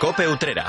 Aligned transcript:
Cope 0.00 0.26
Utrera. 0.26 0.64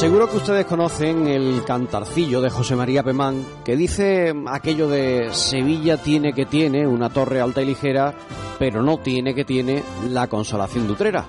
Seguro 0.00 0.30
que 0.30 0.38
ustedes 0.38 0.64
conocen 0.64 1.26
el 1.26 1.62
cantarcillo 1.62 2.40
de 2.40 2.48
José 2.48 2.74
María 2.74 3.02
Pemán, 3.02 3.44
que 3.66 3.76
dice 3.76 4.32
aquello 4.46 4.88
de 4.88 5.28
Sevilla 5.34 5.98
tiene 5.98 6.32
que 6.32 6.46
tiene 6.46 6.86
una 6.86 7.10
torre 7.10 7.38
alta 7.38 7.60
y 7.60 7.66
ligera, 7.66 8.14
pero 8.58 8.82
no 8.82 8.96
tiene 8.96 9.34
que 9.34 9.44
tiene 9.44 9.82
la 10.08 10.26
consolación 10.26 10.86
de 10.86 10.94
Utrera. 10.94 11.26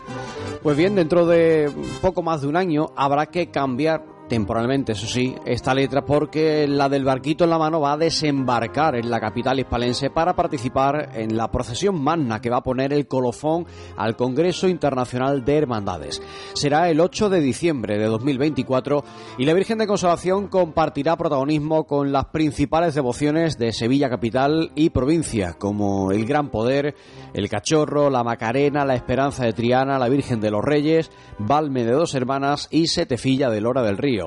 Pues 0.64 0.78
bien, 0.78 0.96
dentro 0.96 1.26
de 1.26 1.70
poco 2.02 2.22
más 2.22 2.44
de 2.44 2.48
un 2.48 2.56
año 2.56 2.94
habrá 2.96 3.26
que 3.26 3.52
cambiar 3.52 4.06
temporalmente, 4.32 4.94
eso 4.94 5.08
sí, 5.08 5.36
esta 5.46 5.74
letra 5.74 6.06
porque 6.06 6.66
la 6.66 6.88
del 6.88 7.04
barquito 7.04 7.44
en 7.44 7.50
la 7.50 7.58
mano 7.58 7.82
va 7.82 7.92
a 7.92 7.98
desembarcar 7.98 8.96
en 8.96 9.12
la 9.12 9.20
capital 9.20 9.60
hispalense 9.60 10.10
para 10.10 10.38
participar 10.38 11.10
en 11.16 11.36
la 11.36 11.52
procesión 11.52 12.02
magna 12.02 12.40
que 12.40 12.50
va 12.50 12.60
a 12.60 12.64
poner 12.64 12.94
el 12.94 13.08
colofón 13.08 13.66
al 13.98 14.16
Congreso 14.16 14.70
Internacional 14.70 15.44
de 15.44 15.58
Hermandades. 15.58 16.22
Será 16.54 16.90
el 16.90 17.02
8 17.02 17.30
de 17.30 17.42
diciembre 17.42 18.00
de 18.00 18.06
2024 18.06 19.04
y 19.38 19.44
la 19.44 19.54
Virgen 19.54 19.80
de 19.80 19.88
Consolación 19.88 20.48
compartirá 20.48 21.18
protagonismo 21.18 21.84
con 21.84 22.14
las 22.14 22.28
principales 22.28 22.96
devociones 22.96 23.58
de 23.58 23.74
Sevilla 23.74 24.10
capital 24.10 24.72
y 24.76 24.92
provincia, 24.92 25.58
como 25.60 26.14
el 26.14 26.26
Gran 26.26 26.52
Poder, 26.52 26.96
el 27.34 27.50
Cachorro, 27.50 28.10
la 28.10 28.24
Macarena, 28.24 28.86
la 28.86 28.96
Esperanza 28.96 29.44
de 29.44 29.52
Triana, 29.52 30.00
la 30.00 30.08
Virgen 30.08 30.40
de 30.40 30.52
los 30.52 30.64
Reyes, 30.64 31.12
Valme 31.38 31.84
de 31.84 31.92
Dos 31.92 32.16
Hermanas 32.16 32.70
y 32.72 32.88
Setefilla 32.88 33.50
de 33.50 33.60
Lora 33.60 33.84
del 33.84 33.98
Río. 33.98 34.21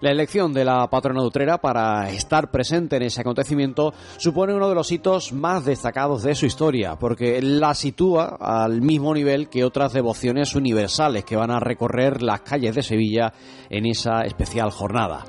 La 0.00 0.10
elección 0.10 0.52
de 0.52 0.64
la 0.64 0.88
patrona 0.88 1.20
de 1.20 1.26
Utrera 1.26 1.58
para 1.58 2.10
estar 2.10 2.50
presente 2.50 2.96
en 2.96 3.02
ese 3.02 3.20
acontecimiento 3.20 3.94
supone 4.16 4.52
uno 4.52 4.68
de 4.68 4.74
los 4.74 4.90
hitos 4.90 5.32
más 5.32 5.64
destacados 5.64 6.22
de 6.24 6.34
su 6.34 6.46
historia, 6.46 6.96
porque 6.96 7.40
la 7.40 7.74
sitúa 7.74 8.36
al 8.40 8.82
mismo 8.82 9.14
nivel 9.14 9.48
que 9.48 9.64
otras 9.64 9.92
devociones 9.92 10.54
universales 10.54 11.24
que 11.24 11.36
van 11.36 11.52
a 11.52 11.60
recorrer 11.60 12.22
las 12.22 12.40
calles 12.40 12.74
de 12.74 12.82
Sevilla 12.82 13.32
en 13.70 13.86
esa 13.86 14.22
especial 14.22 14.70
jornada. 14.70 15.24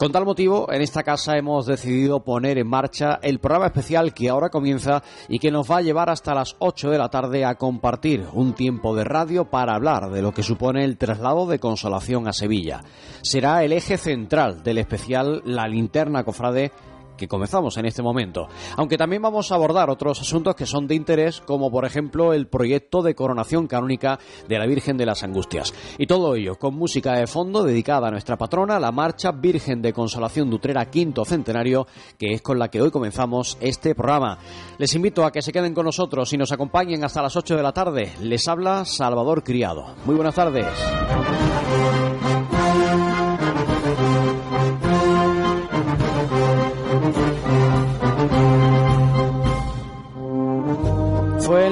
Con 0.00 0.12
tal 0.12 0.24
motivo, 0.24 0.72
en 0.72 0.80
esta 0.80 1.02
casa 1.02 1.36
hemos 1.36 1.66
decidido 1.66 2.20
poner 2.20 2.56
en 2.56 2.66
marcha 2.66 3.18
el 3.22 3.38
programa 3.38 3.66
especial 3.66 4.14
que 4.14 4.30
ahora 4.30 4.48
comienza 4.48 5.02
y 5.28 5.38
que 5.38 5.50
nos 5.50 5.70
va 5.70 5.76
a 5.76 5.82
llevar 5.82 6.08
hasta 6.08 6.34
las 6.34 6.56
8 6.58 6.88
de 6.88 6.96
la 6.96 7.10
tarde 7.10 7.44
a 7.44 7.56
compartir 7.56 8.24
un 8.32 8.54
tiempo 8.54 8.96
de 8.96 9.04
radio 9.04 9.50
para 9.50 9.74
hablar 9.74 10.10
de 10.10 10.22
lo 10.22 10.32
que 10.32 10.42
supone 10.42 10.86
el 10.86 10.96
traslado 10.96 11.44
de 11.44 11.58
consolación 11.58 12.26
a 12.28 12.32
Sevilla. 12.32 12.80
Será 13.20 13.62
el 13.62 13.74
eje 13.74 13.98
central 13.98 14.62
del 14.62 14.78
especial 14.78 15.42
La 15.44 15.68
Linterna 15.68 16.24
Cofrade 16.24 16.72
que 17.20 17.28
comenzamos 17.28 17.76
en 17.76 17.84
este 17.84 18.02
momento. 18.02 18.48
Aunque 18.76 18.96
también 18.96 19.20
vamos 19.20 19.52
a 19.52 19.54
abordar 19.54 19.90
otros 19.90 20.22
asuntos 20.22 20.54
que 20.54 20.64
son 20.64 20.86
de 20.86 20.94
interés, 20.94 21.42
como 21.42 21.70
por 21.70 21.84
ejemplo 21.84 22.32
el 22.32 22.48
proyecto 22.48 23.02
de 23.02 23.14
coronación 23.14 23.66
canónica 23.66 24.18
de 24.48 24.58
la 24.58 24.66
Virgen 24.66 24.96
de 24.96 25.04
las 25.04 25.22
Angustias. 25.22 25.74
Y 25.98 26.06
todo 26.06 26.34
ello 26.34 26.56
con 26.56 26.74
música 26.74 27.12
de 27.12 27.26
fondo 27.26 27.62
dedicada 27.62 28.08
a 28.08 28.10
nuestra 28.10 28.38
patrona, 28.38 28.80
la 28.80 28.90
Marcha 28.90 29.32
Virgen 29.32 29.82
de 29.82 29.92
Consolación 29.92 30.48
de 30.48 30.56
Utrera 30.56 30.86
Quinto 30.86 31.26
Centenario, 31.26 31.86
que 32.18 32.32
es 32.32 32.40
con 32.40 32.58
la 32.58 32.68
que 32.68 32.80
hoy 32.80 32.90
comenzamos 32.90 33.58
este 33.60 33.94
programa. 33.94 34.38
Les 34.78 34.94
invito 34.94 35.26
a 35.26 35.30
que 35.30 35.42
se 35.42 35.52
queden 35.52 35.74
con 35.74 35.84
nosotros 35.84 36.32
y 36.32 36.38
nos 36.38 36.52
acompañen 36.52 37.04
hasta 37.04 37.20
las 37.20 37.36
8 37.36 37.54
de 37.54 37.62
la 37.62 37.72
tarde. 37.72 38.12
Les 38.22 38.48
habla 38.48 38.86
Salvador 38.86 39.44
Criado. 39.44 39.94
Muy 40.06 40.14
buenas 40.14 40.34
tardes. 40.34 40.66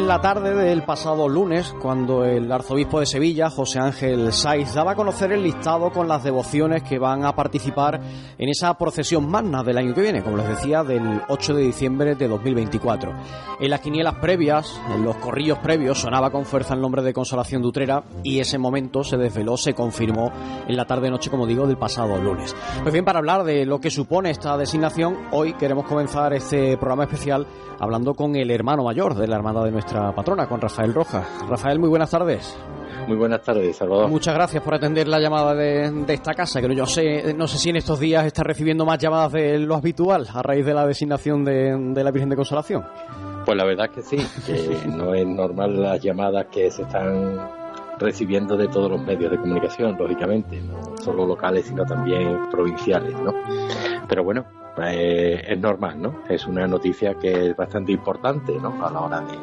La 0.09 0.23
tarde 0.23 0.55
del 0.55 0.85
pasado 0.85 1.29
lunes 1.29 1.75
cuando 1.83 2.25
el 2.25 2.51
arzobispo 2.51 2.99
de 2.99 3.05
Sevilla, 3.05 3.51
José 3.51 3.79
Ángel 3.79 4.33
Saiz, 4.33 4.73
daba 4.73 4.93
a 4.93 4.95
conocer 4.95 5.33
el 5.33 5.43
listado 5.43 5.91
con 5.91 6.09
las 6.09 6.25
devociones 6.25 6.83
que 6.83 6.99
van 6.99 7.27
a 7.27 7.35
participar 7.35 8.01
en 8.39 8.49
esa 8.49 8.73
procesión 8.79 9.31
magna 9.31 9.63
del 9.63 9.77
año 9.77 9.93
que 9.93 10.01
viene, 10.01 10.23
como 10.23 10.39
les 10.39 10.49
decía, 10.49 10.83
del 10.83 11.21
8 11.29 11.55
de 11.55 11.63
diciembre 11.63 12.15
de 12.15 12.27
2024. 12.27 13.13
En 13.61 13.69
las 13.69 13.81
quinielas 13.81 14.15
previas, 14.15 14.81
en 14.95 15.05
los 15.05 15.17
corrillos 15.17 15.59
previos, 15.59 15.99
sonaba 15.99 16.31
con 16.31 16.47
fuerza 16.47 16.73
el 16.73 16.81
nombre 16.81 17.03
de 17.03 17.13
Consolación 17.13 17.61
de 17.61 17.69
Utrera 17.69 18.03
y 18.23 18.41
ese 18.41 18.57
momento 18.57 19.05
se 19.05 19.19
desveló, 19.19 19.59
se 19.59 19.75
confirmó 19.75 20.33
en 20.67 20.75
la 20.75 20.87
tarde-noche, 20.87 21.29
como 21.29 21.47
digo, 21.47 21.67
del 21.67 21.77
pasado 21.77 22.17
lunes. 22.17 22.57
Pues 22.81 22.95
bien, 22.95 23.05
para 23.05 23.19
hablar 23.19 23.45
de 23.45 23.67
lo 23.67 23.79
que 23.79 23.91
supone 23.91 24.31
esta 24.31 24.57
designación, 24.57 25.29
hoy 25.33 25.53
queremos 25.53 25.85
comenzar 25.85 26.33
este 26.33 26.79
programa 26.79 27.05
especial 27.05 27.47
hablando 27.81 28.15
con 28.15 28.37
el 28.37 28.51
hermano 28.51 28.85
mayor 28.85 29.15
de 29.15 29.29
la 29.29 29.37
Hermandad 29.37 29.65
de 29.65 29.71
nuestra 29.71 29.98
patrona, 30.15 30.47
con 30.47 30.61
Rafael 30.61 30.95
Rojas. 30.95 31.27
Rafael, 31.49 31.79
muy 31.79 31.89
buenas 31.89 32.11
tardes. 32.11 32.57
Muy 33.07 33.17
buenas 33.17 33.43
tardes, 33.43 33.77
Salvador. 33.77 34.09
Muchas 34.09 34.35
gracias 34.35 34.63
por 34.63 34.75
atender 34.75 35.09
la 35.09 35.19
llamada 35.19 35.55
de, 35.55 35.91
de, 35.91 36.15
esta 36.15 36.35
casa, 36.35 36.61
que 36.61 36.75
yo 36.75 36.87
sé, 36.87 37.33
no 37.35 37.47
sé 37.47 37.59
si 37.59 37.71
en 37.71 37.77
estos 37.77 37.99
días 37.99 38.27
está 38.27 38.43
recibiendo 38.43 38.85
más 38.85 38.99
llamadas 38.99 39.33
de 39.33 39.59
lo 39.59 39.77
habitual 39.77 40.27
a 40.33 40.43
raíz 40.43 40.67
de 40.67 40.75
la 40.75 40.87
designación 40.87 41.45
de, 41.45 41.75
de 41.95 42.05
la 42.05 42.11
Virgen 42.11 42.29
de 42.29 42.37
Consolación. 42.37 42.85
Pues 43.45 43.57
la 43.57 43.65
verdad 43.65 43.89
que 43.91 44.03
sí, 44.03 44.19
que 44.47 44.87
no 44.89 45.15
es 45.15 45.27
normal 45.27 45.81
las 45.81 46.01
llamadas 46.01 46.47
que 46.51 46.71
se 46.71 46.83
están 46.83 47.39
recibiendo 47.99 48.57
de 48.57 48.69
todos 48.69 48.91
los 48.91 49.01
medios 49.01 49.31
de 49.31 49.39
comunicación, 49.39 49.97
lógicamente, 49.99 50.61
no 50.61 50.97
solo 51.03 51.27
locales, 51.27 51.67
sino 51.67 51.85
también 51.85 52.49
provinciales, 52.51 53.15
¿no? 53.21 53.33
Pero 54.09 54.23
bueno, 54.23 54.45
eh, 54.83 55.43
es 55.49 55.59
normal, 55.59 56.01
¿no? 56.01 56.23
Es 56.29 56.47
una 56.47 56.67
noticia 56.67 57.15
que 57.15 57.49
es 57.49 57.57
bastante 57.57 57.93
importante, 57.93 58.53
¿no? 58.61 58.85
A 58.85 58.91
la 58.91 59.01
hora 59.01 59.21
de, 59.21 59.37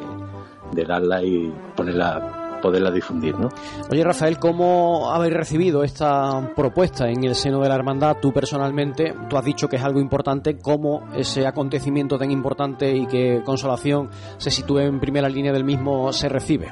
de 0.72 0.84
darla 0.84 1.22
y 1.22 1.52
ponerla, 1.74 2.58
poderla 2.62 2.90
difundir, 2.90 3.38
¿no? 3.38 3.48
Oye, 3.90 4.02
Rafael, 4.02 4.38
¿cómo 4.38 5.10
habéis 5.10 5.34
recibido 5.34 5.82
esta 5.84 6.52
propuesta 6.54 7.08
en 7.08 7.24
el 7.24 7.34
seno 7.34 7.60
de 7.60 7.68
la 7.68 7.74
hermandad? 7.74 8.16
Tú 8.20 8.32
personalmente, 8.32 9.14
tú 9.28 9.36
has 9.36 9.44
dicho 9.44 9.68
que 9.68 9.76
es 9.76 9.82
algo 9.82 10.00
importante, 10.00 10.58
¿cómo 10.58 11.04
ese 11.14 11.46
acontecimiento 11.46 12.18
tan 12.18 12.30
importante 12.30 12.94
y 12.94 13.06
que 13.06 13.42
Consolación 13.44 14.10
se 14.38 14.50
sitúe 14.50 14.80
en 14.80 15.00
primera 15.00 15.28
línea 15.28 15.52
del 15.52 15.64
mismo 15.64 16.12
se 16.12 16.28
recibe? 16.28 16.68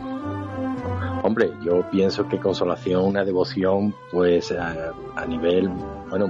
Hombre, 1.22 1.52
yo 1.64 1.88
pienso 1.90 2.28
que 2.28 2.38
Consolación, 2.38 3.02
una 3.02 3.24
devoción, 3.24 3.94
pues 4.12 4.52
a, 4.52 4.92
a 5.16 5.24
nivel, 5.24 5.70
bueno, 6.10 6.26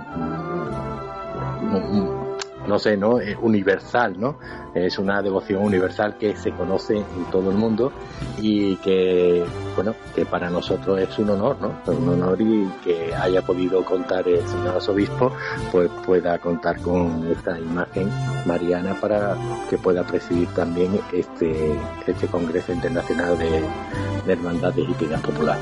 no 2.67 2.79
sé, 2.79 2.97
¿no? 2.97 3.21
Es 3.21 3.37
universal, 3.41 4.19
¿no? 4.19 4.39
Es 4.75 4.99
una 4.99 5.23
devoción 5.23 5.63
universal 5.63 6.17
que 6.19 6.37
se 6.37 6.51
conoce 6.53 6.97
en 6.97 7.25
todo 7.31 7.51
el 7.51 7.57
mundo 7.57 7.93
y 8.39 8.77
que, 8.77 9.45
bueno, 9.75 9.95
que 10.15 10.25
para 10.25 10.51
nosotros 10.51 10.99
es 11.01 11.19
un 11.19 11.31
honor, 11.31 11.57
¿no? 11.61 11.93
Un 11.93 12.09
honor 12.09 12.41
y 12.41 12.67
que 12.83 13.15
haya 13.15 13.43
podido 13.43 13.85
contar 13.85 14.27
el 14.29 14.47
señor 14.47 14.77
arzobispo, 14.77 15.33
pues 15.71 15.91
pueda 16.05 16.39
contar 16.39 16.81
con 16.81 17.27
esta 17.31 17.59
imagen 17.59 18.11
mariana 18.47 18.99
para 19.01 19.37
que 19.69 19.79
pueda 19.79 20.03
presidir 20.05 20.49
también 20.49 20.99
este, 21.13 21.75
este 22.07 22.27
Congreso 22.29 22.73
Internacional 22.73 23.39
de, 23.39 23.63
de 24.27 24.33
Hermandades 24.33 24.87
Popular. 25.23 25.59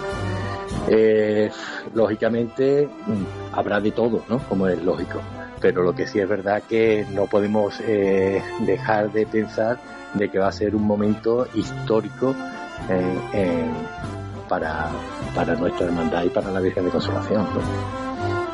Eh, 0.88 1.50
lógicamente 1.94 2.88
habrá 3.52 3.80
de 3.80 3.92
todo, 3.92 4.22
¿no? 4.28 4.38
Como 4.48 4.66
es 4.69 4.82
lógico 4.82 5.20
pero 5.62 5.82
lo 5.82 5.94
que 5.94 6.06
sí 6.06 6.19
es 6.19 6.29
verdad 6.29 6.62
que 6.69 7.06
no 7.12 7.26
podemos 7.26 7.81
eh, 7.81 8.43
dejar 8.67 9.12
de 9.12 9.25
pensar 9.26 9.79
de 10.12 10.29
que 10.29 10.38
va 10.38 10.49
a 10.49 10.53
ser 10.53 10.75
un 10.75 10.82
momento 10.82 11.47
histórico 11.55 12.35
eh, 12.91 13.70
para, 14.49 14.91
para 15.35 15.55
nuestra 15.55 15.87
hermandad 15.87 16.25
y 16.25 16.29
para 16.29 16.50
la 16.50 16.61
Virgen 16.61 16.85
de 16.85 16.91
Consolación. 16.91 17.47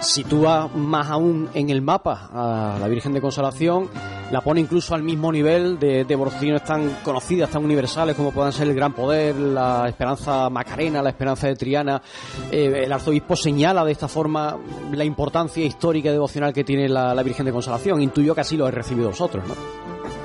Sitúa 0.00 0.68
más 0.68 1.10
aún 1.10 1.48
en 1.54 1.70
el 1.70 1.82
mapa 1.82 2.28
a 2.32 2.78
la 2.78 2.86
Virgen 2.86 3.14
de 3.14 3.20
Consolación, 3.20 3.88
la 4.30 4.40
pone 4.40 4.60
incluso 4.60 4.94
al 4.94 5.02
mismo 5.02 5.32
nivel 5.32 5.78
de 5.78 6.04
devociones 6.04 6.62
tan 6.64 6.90
conocidas, 7.02 7.50
tan 7.50 7.64
universales 7.64 8.14
como 8.14 8.30
puedan 8.30 8.52
ser 8.52 8.68
el 8.68 8.74
Gran 8.74 8.92
Poder, 8.92 9.34
la 9.36 9.88
Esperanza 9.88 10.50
Macarena, 10.50 11.02
la 11.02 11.10
Esperanza 11.10 11.46
de 11.46 11.56
Triana. 11.56 12.02
Eh, 12.50 12.82
el 12.84 12.92
arzobispo 12.92 13.36
señala 13.36 13.84
de 13.84 13.92
esta 13.92 14.08
forma 14.08 14.56
la 14.92 15.04
importancia 15.04 15.64
histórica 15.64 16.10
y 16.10 16.12
devocional 16.12 16.52
que 16.52 16.64
tiene 16.64 16.88
la, 16.88 17.14
la 17.14 17.22
Virgen 17.22 17.46
de 17.46 17.52
Consolación. 17.52 18.02
Intuyo 18.02 18.34
que 18.34 18.42
así 18.42 18.56
lo 18.56 18.68
he 18.68 18.70
recibido 18.70 19.08
vosotros, 19.08 19.44
¿no? 19.46 19.54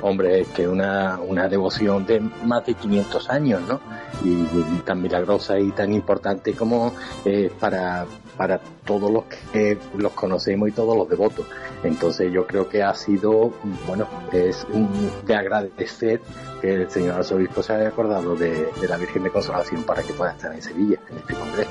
Hombre, 0.02 0.40
es 0.40 0.48
que 0.48 0.68
una, 0.68 1.18
una 1.26 1.48
devoción 1.48 2.04
de 2.04 2.20
más 2.20 2.66
de 2.66 2.74
500 2.74 3.30
años, 3.30 3.62
¿no? 3.66 3.80
Y 4.22 4.44
tan 4.84 5.02
milagrosa 5.02 5.58
y 5.58 5.70
tan 5.72 5.92
importante 5.92 6.52
como 6.54 6.92
eh, 7.24 7.50
para, 7.58 8.06
para 8.36 8.58
todos 8.84 9.10
los 9.10 9.24
que 9.52 9.78
los 9.96 10.12
conocemos 10.12 10.68
y 10.68 10.72
todos 10.72 10.96
los 10.96 11.08
devotos. 11.08 11.46
Entonces 11.82 12.32
yo 12.32 12.46
creo 12.46 12.68
que 12.68 12.82
ha 12.82 12.94
sido, 12.94 13.52
bueno, 13.86 14.06
es 14.32 14.66
de 15.26 15.34
agradecer 15.34 16.20
que 16.60 16.74
el 16.74 16.90
señor 16.90 17.16
arzobispo 17.16 17.62
se 17.62 17.74
haya 17.74 17.88
acordado 17.88 18.34
de, 18.36 18.68
la 18.88 18.96
Virgen 18.96 19.24
de 19.24 19.30
Consolación 19.30 19.82
para 19.82 20.02
que 20.02 20.12
pueda 20.12 20.32
estar 20.32 20.52
en 20.54 20.62
Sevilla, 20.62 20.98
en 21.10 21.18
este 21.18 21.34
congreso. 21.34 21.70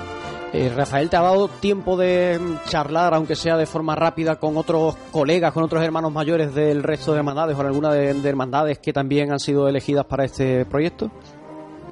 Eh, 0.54 0.72
Rafael, 0.76 1.10
¿te 1.10 1.18
ha 1.18 1.22
dado 1.22 1.48
tiempo 1.48 1.98
de 1.98 2.40
charlar, 2.70 3.16
aunque 3.16 3.36
sea 3.36 3.58
de 3.58 3.66
forma 3.66 3.96
rápida, 3.96 4.36
con 4.36 4.56
otros 4.56 4.96
colegas, 5.12 5.52
con 5.52 5.64
otros 5.64 5.84
hermanos 5.84 6.14
mayores 6.14 6.54
del 6.54 6.84
resto 6.84 7.12
de 7.12 7.18
hermandades 7.20 7.58
o 7.58 7.62
alguna 7.62 7.92
de 7.92 8.30
hermandades 8.30 8.78
que 8.78 8.94
también 8.94 9.32
han 9.32 9.40
sido 9.40 9.68
elegidas 9.68 10.06
para 10.06 10.26
este 10.26 10.66
proyecto? 10.66 11.10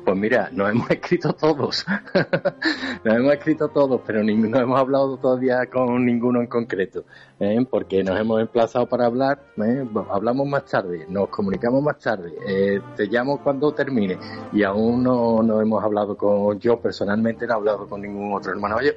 Pues 0.03 0.17
mira, 0.17 0.49
nos 0.51 0.69
hemos 0.71 0.89
escrito 0.89 1.33
todos, 1.33 1.85
nos 3.03 3.15
hemos 3.15 3.33
escrito 3.33 3.67
todos, 3.69 4.01
pero 4.05 4.23
no 4.23 4.59
hemos 4.59 4.79
hablado 4.79 5.17
todavía 5.17 5.65
con 5.67 6.05
ninguno 6.05 6.41
en 6.41 6.47
concreto, 6.47 7.05
¿eh? 7.39 7.63
porque 7.69 8.03
nos 8.03 8.19
hemos 8.19 8.41
emplazado 8.41 8.87
para 8.87 9.05
hablar, 9.05 9.43
¿eh? 9.57 9.85
hablamos 10.09 10.47
más 10.47 10.65
tarde, 10.65 11.05
nos 11.07 11.29
comunicamos 11.29 11.83
más 11.83 11.99
tarde, 11.99 12.33
eh, 12.47 12.81
te 12.95 13.05
llamo 13.05 13.43
cuando 13.43 13.71
termine 13.73 14.17
y 14.51 14.63
aún 14.63 15.03
no, 15.03 15.43
no 15.43 15.61
hemos 15.61 15.83
hablado 15.83 16.17
con, 16.17 16.59
yo 16.59 16.79
personalmente 16.79 17.45
no 17.45 17.53
he 17.53 17.55
hablado 17.57 17.87
con 17.87 18.01
ningún 18.01 18.33
otro 18.33 18.51
hermano 18.51 18.75
mayor, 18.75 18.95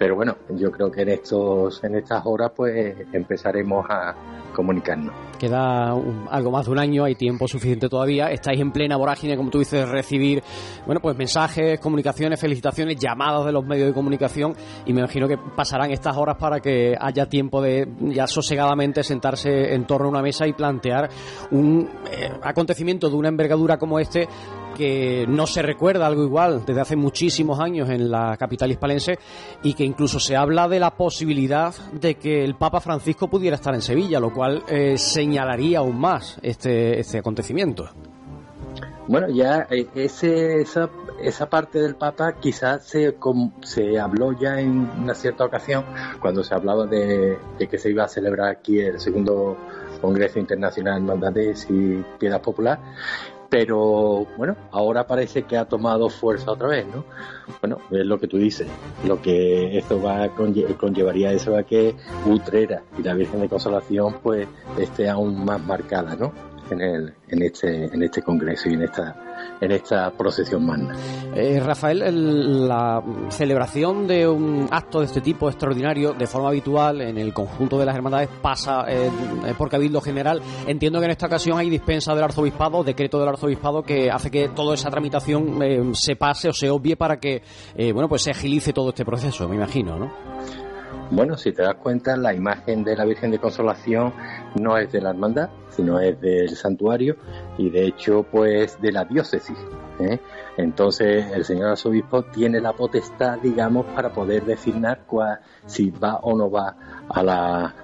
pero 0.00 0.16
bueno, 0.16 0.34
yo 0.48 0.70
creo 0.72 0.90
que 0.90 1.02
en 1.02 1.10
estos, 1.10 1.84
en 1.84 1.94
estas 1.96 2.22
horas 2.24 2.52
pues 2.56 2.96
empezaremos 3.12 3.84
a 3.90 4.14
comunicarnos. 4.54 5.14
Queda 5.38 5.90
algo 6.30 6.50
más 6.50 6.64
de 6.64 6.72
un 6.72 6.78
año, 6.78 7.04
hay 7.04 7.16
tiempo 7.16 7.46
suficiente 7.46 7.86
todavía. 7.86 8.30
Estáis 8.30 8.58
en 8.62 8.72
plena 8.72 8.96
vorágine, 8.96 9.36
como 9.36 9.50
tú 9.50 9.58
dices, 9.58 9.86
recibir, 9.86 10.42
bueno, 10.86 11.02
pues 11.02 11.18
mensajes, 11.18 11.78
comunicaciones, 11.80 12.40
felicitaciones, 12.40 12.96
llamadas 12.96 13.44
de 13.44 13.52
los 13.52 13.62
medios 13.66 13.88
de 13.88 13.92
comunicación 13.92 14.54
y 14.86 14.94
me 14.94 15.00
imagino 15.00 15.28
que 15.28 15.36
pasarán 15.36 15.90
estas 15.90 16.16
horas 16.16 16.38
para 16.38 16.60
que 16.60 16.96
haya 16.98 17.26
tiempo 17.26 17.60
de 17.60 17.86
ya 18.00 18.26
sosegadamente 18.26 19.02
sentarse 19.02 19.74
en 19.74 19.86
torno 19.86 20.06
a 20.06 20.10
una 20.12 20.22
mesa 20.22 20.46
y 20.46 20.54
plantear 20.54 21.10
un 21.50 21.86
eh, 22.10 22.30
acontecimiento 22.42 23.10
de 23.10 23.16
una 23.16 23.28
envergadura 23.28 23.76
como 23.76 23.98
este 23.98 24.26
que 24.80 25.26
no 25.28 25.46
se 25.46 25.60
recuerda 25.60 26.06
algo 26.06 26.24
igual 26.24 26.64
desde 26.64 26.80
hace 26.80 26.96
muchísimos 26.96 27.60
años 27.60 27.90
en 27.90 28.10
la 28.10 28.34
capital 28.38 28.70
hispalense 28.70 29.18
y 29.62 29.74
que 29.74 29.84
incluso 29.84 30.18
se 30.18 30.36
habla 30.36 30.68
de 30.68 30.80
la 30.80 30.92
posibilidad 30.92 31.74
de 31.92 32.14
que 32.14 32.42
el 32.42 32.54
Papa 32.54 32.80
Francisco 32.80 33.28
pudiera 33.28 33.56
estar 33.56 33.74
en 33.74 33.82
Sevilla, 33.82 34.18
lo 34.18 34.32
cual 34.32 34.62
eh, 34.68 34.96
señalaría 34.96 35.80
aún 35.80 36.00
más 36.00 36.38
este, 36.40 36.98
este 36.98 37.18
acontecimiento. 37.18 37.90
Bueno, 39.06 39.28
ya 39.28 39.66
eh, 39.68 39.86
ese, 39.94 40.62
esa, 40.62 40.88
esa 41.22 41.50
parte 41.50 41.78
del 41.78 41.96
Papa 41.96 42.36
quizás 42.40 42.86
se, 42.86 43.18
se 43.60 43.98
habló 43.98 44.32
ya 44.32 44.60
en 44.60 44.88
una 45.02 45.12
cierta 45.12 45.44
ocasión 45.44 45.84
cuando 46.22 46.42
se 46.42 46.54
hablaba 46.54 46.86
de, 46.86 47.36
que 47.58 47.76
se 47.76 47.90
iba 47.90 48.04
a 48.04 48.08
celebrar 48.08 48.48
aquí 48.48 48.80
el 48.80 48.98
segundo 48.98 49.58
Congreso 50.00 50.38
Internacional 50.38 50.94
de 50.94 51.12
Hermandades 51.12 51.66
y 51.68 52.02
Piedad 52.18 52.40
Popular 52.40 52.80
pero 53.50 54.26
bueno, 54.36 54.56
ahora 54.70 55.06
parece 55.06 55.42
que 55.42 55.56
ha 55.56 55.64
tomado 55.64 56.08
fuerza 56.08 56.52
otra 56.52 56.68
vez, 56.68 56.86
¿no? 56.86 57.04
Bueno, 57.60 57.78
es 57.90 58.06
lo 58.06 58.18
que 58.18 58.28
tú 58.28 58.38
dices, 58.38 58.68
lo 59.04 59.20
que 59.20 59.76
esto 59.76 60.00
va 60.00 60.22
a 60.22 60.30
conllevaría 60.30 61.32
eso 61.32 61.56
a 61.56 61.64
que 61.64 61.96
Utrera 62.26 62.84
y 62.96 63.02
la 63.02 63.14
Virgen 63.14 63.40
de 63.40 63.48
Consolación 63.48 64.18
pues 64.22 64.46
esté 64.78 65.08
aún 65.08 65.44
más 65.44 65.60
marcada, 65.60 66.14
¿no? 66.14 66.32
En, 66.70 66.80
el, 66.80 67.14
en, 67.28 67.42
este, 67.42 67.84
en 67.84 68.02
este 68.02 68.22
congreso 68.22 68.68
y 68.68 68.74
en 68.74 68.82
esta 68.82 69.30
en 69.60 69.72
esta 69.72 70.10
procesión 70.10 70.64
magna. 70.64 70.94
Eh, 71.34 71.60
Rafael, 71.60 72.66
la 72.66 73.02
celebración 73.28 74.06
de 74.06 74.26
un 74.26 74.68
acto 74.70 75.00
de 75.00 75.06
este 75.06 75.20
tipo 75.20 75.48
extraordinario, 75.48 76.12
de 76.12 76.26
forma 76.26 76.48
habitual, 76.48 77.00
en 77.00 77.18
el 77.18 77.32
conjunto 77.32 77.78
de 77.78 77.86
las 77.86 77.94
hermandades, 77.94 78.28
pasa 78.40 78.84
eh, 78.88 79.10
por 79.56 79.68
Cabildo 79.68 80.00
General. 80.00 80.40
Entiendo 80.66 80.98
que 80.98 81.06
en 81.06 81.10
esta 81.10 81.26
ocasión 81.26 81.58
hay 81.58 81.68
dispensa 81.68 82.14
del 82.14 82.24
arzobispado, 82.24 82.82
decreto 82.82 83.18
del 83.18 83.28
arzobispado, 83.28 83.82
que 83.82 84.10
hace 84.10 84.30
que 84.30 84.48
toda 84.48 84.74
esa 84.74 84.90
tramitación 84.90 85.62
eh, 85.62 85.90
se 85.92 86.16
pase 86.16 86.48
o 86.48 86.52
se 86.52 86.70
obvie 86.70 86.96
para 86.96 87.18
que 87.18 87.42
eh, 87.74 87.92
bueno 87.92 88.08
pues 88.08 88.22
se 88.22 88.30
agilice 88.30 88.72
todo 88.72 88.90
este 88.90 89.04
proceso, 89.04 89.48
me 89.48 89.56
imagino, 89.56 89.98
¿no? 89.98 90.12
Bueno, 91.10 91.36
si 91.36 91.52
te 91.52 91.62
das 91.62 91.74
cuenta, 91.74 92.16
la 92.16 92.32
imagen 92.34 92.84
de 92.84 92.96
la 92.96 93.04
Virgen 93.04 93.30
de 93.30 93.38
Consolación 93.38 94.12
no 94.60 94.78
es 94.78 94.92
de 94.92 95.00
la 95.00 95.10
hermandad, 95.10 95.50
sino 95.68 95.98
es 95.98 96.20
del 96.20 96.56
santuario 96.56 97.16
y 97.58 97.70
de 97.70 97.86
hecho, 97.86 98.24
pues 98.30 98.80
de 98.80 98.92
la 98.92 99.04
diócesis. 99.04 99.58
¿eh? 99.98 100.20
Entonces, 100.56 101.26
el 101.32 101.44
señor 101.44 101.70
arzobispo 101.70 102.22
tiene 102.24 102.60
la 102.60 102.72
potestad, 102.72 103.38
digamos, 103.38 103.86
para 103.86 104.12
poder 104.12 104.44
designar 104.44 105.00
si 105.66 105.90
va 105.90 106.16
o 106.22 106.36
no 106.36 106.50
va 106.50 106.76
a 107.08 107.22
la, 107.22 107.74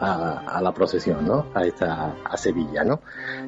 a, 0.00 0.60
la 0.62 0.72
procesión, 0.72 1.26
¿no? 1.26 1.46
A 1.54 1.64
esta 1.64 2.14
a 2.24 2.36
Sevilla, 2.36 2.84
¿no? 2.84 3.00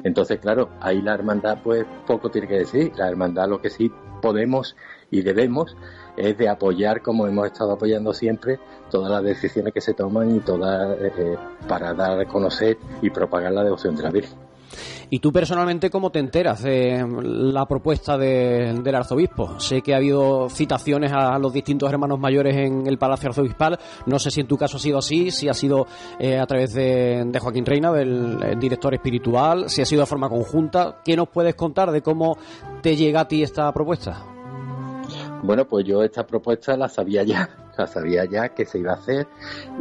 Entonces, 0.03 0.39
claro, 0.39 0.69
ahí 0.81 1.01
la 1.01 1.13
hermandad 1.13 1.59
pues 1.63 1.85
poco 2.05 2.29
tiene 2.29 2.47
que 2.47 2.59
decir. 2.59 2.91
La 2.95 3.07
hermandad 3.09 3.47
lo 3.47 3.61
que 3.61 3.69
sí 3.69 3.91
podemos 4.21 4.75
y 5.11 5.21
debemos 5.21 5.75
es 6.15 6.37
de 6.37 6.49
apoyar, 6.49 7.01
como 7.01 7.27
hemos 7.27 7.47
estado 7.47 7.73
apoyando 7.73 8.13
siempre, 8.13 8.59
todas 8.93 9.09
las 9.09 9.23
decisiones 9.23 9.73
que 9.73 9.81
se 9.81 9.95
toman 9.95 10.35
y 10.35 10.39
todas 10.41 10.99
eh, 11.01 11.35
para 11.67 11.95
dar 11.95 12.19
a 12.19 12.25
conocer 12.25 12.77
y 13.01 13.09
propagar 13.09 13.51
la 13.51 13.63
devoción 13.63 13.95
de 13.95 14.03
la 14.03 14.11
Virgen. 14.11 14.37
¿Y 15.09 15.17
tú 15.19 15.31
personalmente 15.31 15.89
cómo 15.89 16.11
te 16.11 16.19
enteras 16.19 16.61
de 16.61 17.03
la 17.23 17.65
propuesta 17.65 18.19
del 18.19 18.95
arzobispo? 18.95 19.59
Sé 19.59 19.81
que 19.81 19.95
ha 19.95 19.97
habido 19.97 20.47
citaciones 20.49 21.11
a 21.11 21.39
los 21.39 21.51
distintos 21.53 21.91
hermanos 21.91 22.19
mayores 22.19 22.55
en 22.55 22.85
el 22.85 22.99
Palacio 22.99 23.29
Arzobispal. 23.29 23.79
No 24.05 24.19
sé 24.19 24.29
si 24.29 24.41
en 24.41 24.47
tu 24.47 24.57
caso 24.57 24.77
ha 24.77 24.79
sido 24.79 24.99
así, 24.99 25.31
si 25.31 25.49
ha 25.49 25.53
sido 25.55 25.87
eh, 26.19 26.37
a 26.37 26.45
través 26.45 26.73
de, 26.73 27.23
de, 27.25 27.39
Joaquín 27.39 27.65
Reina, 27.65 27.91
del 27.91 28.39
eh, 28.43 28.55
director 28.59 28.93
espiritual, 28.93 29.69
si 29.69 29.81
ha 29.81 29.85
sido 29.85 30.01
de 30.01 30.07
forma 30.07 30.29
conjunta. 30.29 31.01
¿Qué 31.03 31.15
nos 31.15 31.29
puedes 31.29 31.55
contar 31.55 31.91
de 31.91 32.01
cómo 32.01 32.37
te 32.81 32.95
llega 32.95 33.21
a 33.21 33.27
ti 33.27 33.41
esta 33.41 33.71
propuesta? 33.71 34.23
Bueno, 35.43 35.65
pues 35.65 35.85
yo 35.85 36.01
esta 36.03 36.25
propuesta 36.25 36.77
la 36.77 36.87
sabía 36.87 37.23
ya, 37.23 37.62
la 37.77 37.87
sabía 37.87 38.25
ya 38.25 38.49
que 38.49 38.65
se 38.65 38.79
iba 38.79 38.91
a 38.91 38.95
hacer 38.95 39.27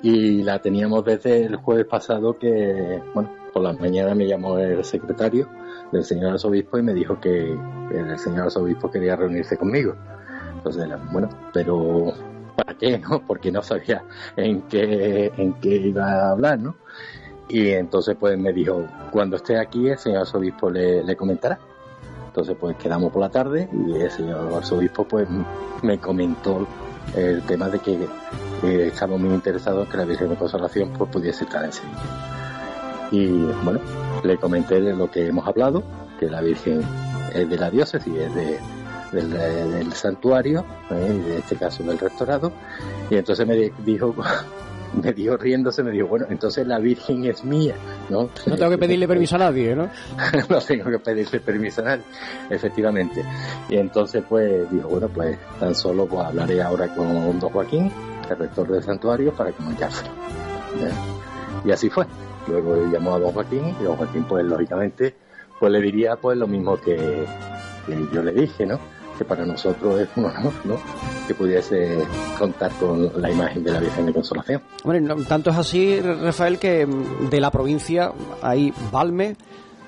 y 0.03 0.43
la 0.43 0.61
teníamos 0.61 1.05
desde 1.05 1.45
el 1.45 1.57
jueves 1.57 1.87
pasado 1.87 2.39
que, 2.39 3.03
bueno, 3.15 3.31
por 3.53 3.63
la 3.63 3.73
mañana 3.73 4.15
me 4.15 4.27
llamó 4.27 4.59
el 4.59 4.85
secretario 4.85 5.49
del 5.93 6.05
señor 6.05 6.33
arzobispo 6.33 6.79
y 6.79 6.83
me 6.83 6.95
dijo 6.95 7.21
que 7.21 7.53
el 7.93 8.19
señor 8.19 8.45
arzobispo 8.45 8.91
quería 8.91 9.17
reunirse 9.17 9.57
conmigo. 9.57 9.95
Entonces, 10.57 10.89
bueno, 11.13 11.29
pero 11.53 12.13
¿para 12.57 12.77
qué, 12.79 12.99
no? 12.99 13.23
Porque 13.27 13.53
no 13.53 13.63
sabía 13.63 14.05
en 14.37 14.63
qué, 14.63 15.33
en 15.37 15.55
qué 15.55 15.77
iba 15.77 16.07
a 16.07 16.31
hablar, 16.31 16.59
¿no? 16.59 16.77
Y 17.49 17.71
entonces 17.71 18.17
pues 18.19 18.39
me 18.39 18.53
dijo, 18.53 18.87
cuando 19.11 19.37
esté 19.37 19.59
aquí 19.59 19.89
el 19.89 19.99
señor 19.99 20.23
arzobispo 20.23 20.71
le, 20.71 21.05
le 21.05 21.17
comentará. 21.17 21.59
Entonces 22.29 22.57
pues 22.59 22.77
quedamos 22.77 23.13
por 23.13 23.21
la 23.21 23.29
tarde 23.29 23.69
y 23.71 23.95
el 23.95 24.11
señor 24.11 24.55
arzobispo 24.55 25.05
pues 25.05 25.29
me 25.83 25.99
comentó 25.99 26.67
el 27.15 27.43
tema 27.43 27.69
de 27.69 27.79
que 27.79 28.09
eh, 28.63 28.87
estamos 28.93 29.21
muy 29.21 29.35
interesados 29.35 29.85
en 29.85 29.91
que 29.91 29.97
la 29.97 30.05
Virgen 30.05 30.31
de 30.31 30.37
Consolación 30.37 30.91
pues 30.97 31.11
pudiese 31.11 31.45
estar 31.45 31.65
en 31.65 31.73
Sevilla. 31.73 31.99
Y 33.11 33.27
bueno, 33.63 33.81
le 34.25 34.37
comenté 34.39 34.81
de 34.81 34.95
lo 34.95 35.11
que 35.11 35.27
hemos 35.27 35.47
hablado, 35.47 35.83
que 36.19 36.31
la 36.31 36.41
Virgen 36.41 36.83
es 37.35 37.49
de 37.49 37.59
la 37.59 37.71
diócesis, 37.71 38.15
es 38.15 38.35
de, 38.35 38.59
del, 39.13 39.93
santuario, 39.93 40.65
¿eh? 40.91 41.07
en 41.09 41.33
este 41.39 41.57
caso 41.57 41.83
del 41.83 41.99
restaurado, 41.99 42.53
y 43.11 43.17
entonces 43.17 43.47
me 43.47 43.71
dijo 43.85 44.15
me 45.03 45.13
dijo 45.13 45.37
riéndose, 45.37 45.83
me 45.83 45.91
dijo, 45.91 46.09
bueno, 46.09 46.27
entonces 46.29 46.67
la 46.67 46.79
Virgen 46.79 47.25
es 47.25 47.45
mía, 47.45 47.75
¿no? 48.09 48.31
No 48.47 48.57
tengo 48.57 48.71
que 48.71 48.79
pedirle 48.79 49.09
permiso 49.09 49.37
a 49.37 49.39
nadie, 49.39 49.75
¿no? 49.75 49.89
no 50.49 50.61
tengo 50.61 50.91
que 50.91 50.99
pedirle 50.99 51.41
permiso 51.41 51.81
a 51.83 51.85
nadie, 51.85 52.05
efectivamente. 52.51 53.25
Y 53.69 53.77
entonces, 53.77 54.23
pues, 54.29 54.71
dijo, 54.71 54.89
bueno, 54.89 55.09
pues 55.09 55.39
tan 55.59 55.75
solo 55.75 56.07
pues, 56.07 56.27
hablaré 56.27 56.63
ahora 56.63 56.89
con 56.95 57.39
don 57.39 57.51
Joaquín, 57.51 57.91
el 58.31 58.39
rector 58.39 58.69
del 58.69 58.83
santuario, 58.83 59.33
para 59.33 59.53
comunicárselo. 59.53 60.11
Y 61.65 61.71
así 61.71 61.89
fue. 61.89 62.07
Luego 62.49 62.91
llamó 62.91 63.15
a 63.15 63.19
don 63.19 63.33
Joaquín 63.33 63.75
y 63.81 63.85
don 63.85 63.97
Joaquín, 63.97 64.25
pues, 64.25 64.45
lógicamente, 64.45 65.15
pues 65.59 65.73
le 65.73 65.81
diría, 65.81 66.17
pues, 66.17 66.37
lo 66.37 66.47
mismo 66.47 66.77
que, 66.77 67.25
que 67.87 68.09
yo 68.13 68.23
le 68.23 68.33
dije, 68.33 68.67
¿no? 68.67 68.79
Que 69.23 69.29
para 69.29 69.45
nosotros 69.47 70.01
es 70.01 70.09
un 70.17 70.25
honor, 70.25 70.53
¿no? 70.65 70.77
Que 71.27 71.35
pudiese 71.35 71.99
contar 72.39 72.73
con 72.73 73.11
la 73.21 73.31
imagen 73.31 73.63
de 73.63 73.73
la 73.73 73.81
Virgen 73.81 74.07
de 74.07 74.13
Consolación. 74.13 74.63
Bueno, 74.85 75.17
tanto 75.29 75.51
es 75.51 75.57
así, 75.57 76.01
Rafael, 76.01 76.59
que 76.59 76.85
mm, 76.85 77.31
de 77.31 77.41
la 77.41 77.51
provincia 77.51 78.13
hay 78.43 78.73
Valme, 78.91 79.37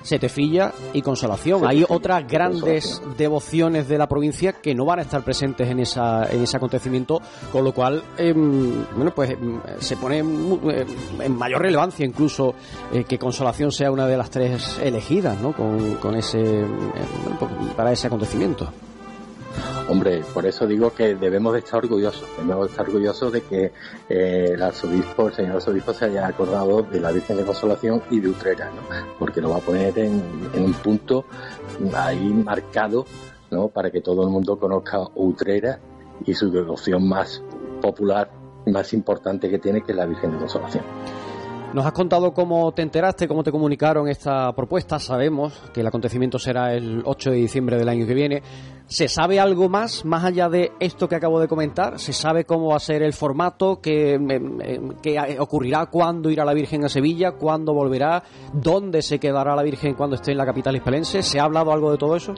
Setefilla 0.05 0.71
y 0.93 1.01
Consolación. 1.01 1.65
Hay 1.67 1.83
otras 1.87 2.27
grandes 2.27 3.01
devociones 3.17 3.87
de 3.87 3.97
la 3.97 4.07
provincia 4.07 4.53
que 4.53 4.75
no 4.75 4.85
van 4.85 4.99
a 4.99 5.01
estar 5.01 5.23
presentes 5.23 5.67
en, 5.67 5.79
esa, 5.79 6.31
en 6.31 6.43
ese 6.43 6.57
acontecimiento, 6.57 7.19
con 7.51 7.63
lo 7.63 7.73
cual, 7.73 8.03
em, 8.17 8.85
bueno, 8.95 9.13
pues 9.15 9.31
em, 9.31 9.59
se 9.79 9.97
pone 9.97 10.19
en 10.19 11.35
mayor 11.35 11.61
relevancia 11.61 12.05
incluso 12.05 12.53
eh, 12.93 13.03
que 13.03 13.17
Consolación 13.17 13.71
sea 13.71 13.91
una 13.91 14.05
de 14.05 14.15
las 14.15 14.29
tres 14.29 14.77
elegidas, 14.81 15.41
¿no? 15.41 15.53
Con, 15.53 15.95
con 15.95 16.15
ese, 16.15 16.39
em, 16.39 16.91
para 17.75 17.91
ese 17.91 18.05
acontecimiento. 18.05 18.71
Hombre, 19.87 20.23
por 20.33 20.45
eso 20.47 20.65
digo 20.65 20.91
que 20.91 21.13
debemos 21.15 21.53
de 21.53 21.59
estar 21.59 21.77
orgullosos, 21.77 22.27
debemos 22.37 22.65
de 22.65 22.71
estar 22.71 22.87
orgullosos 22.87 23.31
de 23.31 23.41
que 23.41 23.71
eh, 24.09 24.51
el 24.53 24.61
arzobispo, 24.61 25.27
el 25.27 25.33
señor 25.33 25.55
arzobispo 25.57 25.93
se 25.93 26.05
haya 26.05 26.25
acordado 26.25 26.81
de 26.81 26.99
la 26.99 27.11
Virgen 27.11 27.37
de 27.37 27.43
Consolación 27.43 28.01
y 28.09 28.19
de 28.19 28.29
Utrera, 28.29 28.71
¿no? 28.71 28.81
Porque 29.19 29.41
lo 29.41 29.51
va 29.51 29.57
a 29.57 29.59
poner 29.59 29.97
en, 29.99 30.23
un 30.55 30.73
punto 30.73 31.25
ahí 31.93 32.33
marcado, 32.33 33.05
¿no? 33.51 33.67
Para 33.67 33.91
que 33.91 34.01
todo 34.01 34.23
el 34.23 34.29
mundo 34.29 34.57
conozca 34.57 34.99
Utrera 35.13 35.79
y 36.25 36.33
su 36.33 36.49
devoción 36.49 37.07
más 37.07 37.43
popular, 37.79 38.31
más 38.65 38.91
importante 38.93 39.49
que 39.49 39.59
tiene, 39.59 39.83
que 39.83 39.91
es 39.91 39.97
la 39.97 40.07
Virgen 40.07 40.31
de 40.31 40.37
Consolación. 40.39 40.83
Nos 41.75 41.85
has 41.85 41.91
contado 41.91 42.33
cómo 42.33 42.71
te 42.71 42.83
enteraste, 42.83 43.27
cómo 43.27 43.43
te 43.43 43.51
comunicaron 43.51 44.07
esta 44.07 44.55
propuesta. 44.55 44.97
Sabemos 44.97 45.61
que 45.73 45.81
el 45.81 45.87
acontecimiento 45.87 46.39
será 46.39 46.73
el 46.73 47.01
8 47.03 47.31
de 47.31 47.35
diciembre 47.35 47.77
del 47.77 47.89
año 47.89 48.07
que 48.07 48.13
viene. 48.13 48.41
¿Se 48.87 49.09
sabe 49.09 49.41
algo 49.41 49.67
más, 49.67 50.05
más 50.05 50.23
allá 50.23 50.47
de 50.47 50.71
esto 50.79 51.09
que 51.09 51.15
acabo 51.15 51.37
de 51.37 51.49
comentar? 51.49 51.99
¿Se 51.99 52.13
sabe 52.13 52.45
cómo 52.45 52.69
va 52.69 52.77
a 52.77 52.79
ser 52.79 53.03
el 53.03 53.11
formato? 53.11 53.81
¿Qué, 53.81 54.17
ocurrirá? 55.37 55.87
¿Cuándo 55.87 56.29
irá 56.29 56.45
la 56.45 56.53
Virgen 56.53 56.85
a 56.85 56.87
Sevilla? 56.87 57.33
¿Cuándo 57.33 57.73
volverá? 57.73 58.23
¿Dónde 58.53 59.01
se 59.01 59.19
quedará 59.19 59.53
la 59.53 59.63
Virgen 59.63 59.95
cuando 59.95 60.15
esté 60.15 60.31
en 60.31 60.37
la 60.37 60.45
capital 60.45 60.77
hispalense? 60.77 61.23
¿Se 61.23 61.41
ha 61.41 61.43
hablado 61.43 61.73
algo 61.73 61.91
de 61.91 61.97
todo 61.97 62.15
eso? 62.15 62.35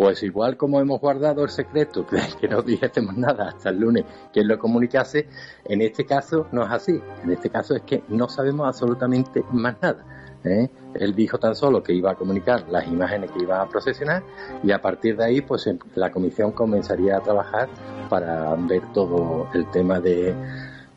Pues 0.00 0.22
igual 0.22 0.56
como 0.56 0.80
hemos 0.80 0.98
guardado 0.98 1.44
el 1.44 1.50
secreto, 1.50 2.06
que 2.40 2.48
no 2.48 2.62
dijésemos 2.62 3.18
nada 3.18 3.50
hasta 3.50 3.68
el 3.68 3.80
lunes 3.80 4.06
quien 4.32 4.48
lo 4.48 4.58
comunicase, 4.58 5.28
en 5.66 5.82
este 5.82 6.06
caso 6.06 6.46
no 6.52 6.64
es 6.64 6.70
así. 6.70 6.98
En 7.22 7.30
este 7.30 7.50
caso 7.50 7.76
es 7.76 7.82
que 7.82 8.02
no 8.08 8.26
sabemos 8.26 8.66
absolutamente 8.66 9.44
más 9.52 9.76
nada. 9.82 10.02
¿eh? 10.42 10.70
Él 10.94 11.14
dijo 11.14 11.36
tan 11.36 11.54
solo 11.54 11.82
que 11.82 11.92
iba 11.92 12.12
a 12.12 12.14
comunicar 12.14 12.66
las 12.70 12.86
imágenes 12.86 13.30
que 13.30 13.42
iba 13.42 13.60
a 13.60 13.68
procesionar 13.68 14.22
y 14.62 14.72
a 14.72 14.80
partir 14.80 15.18
de 15.18 15.24
ahí 15.26 15.42
pues 15.42 15.68
la 15.94 16.10
comisión 16.10 16.52
comenzaría 16.52 17.18
a 17.18 17.20
trabajar 17.20 17.68
para 18.08 18.54
ver 18.54 18.80
todo 18.94 19.48
el 19.52 19.70
tema 19.70 20.00
de 20.00 20.34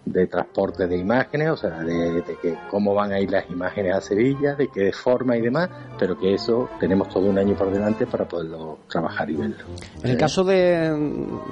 de 0.05 0.27
transporte 0.27 0.87
de 0.87 0.97
imágenes, 0.97 1.49
o 1.49 1.57
sea, 1.57 1.79
de, 1.79 2.23
que 2.41 2.57
cómo 2.69 2.93
van 2.93 3.13
a 3.13 3.19
ir 3.19 3.31
las 3.31 3.49
imágenes 3.49 3.95
a 3.95 4.01
Sevilla, 4.01 4.55
de 4.55 4.67
qué 4.67 4.91
forma 4.91 5.37
y 5.37 5.41
demás, 5.41 5.69
pero 5.97 6.17
que 6.17 6.33
eso 6.33 6.69
tenemos 6.79 7.07
todo 7.09 7.29
un 7.29 7.37
año 7.37 7.55
por 7.55 7.71
delante 7.71 8.05
para 8.05 8.27
poderlo 8.27 8.79
trabajar 8.89 9.29
y 9.29 9.35
verlo. 9.35 9.63
En 10.03 10.11
el 10.11 10.17
caso 10.17 10.43
de, 10.43 10.89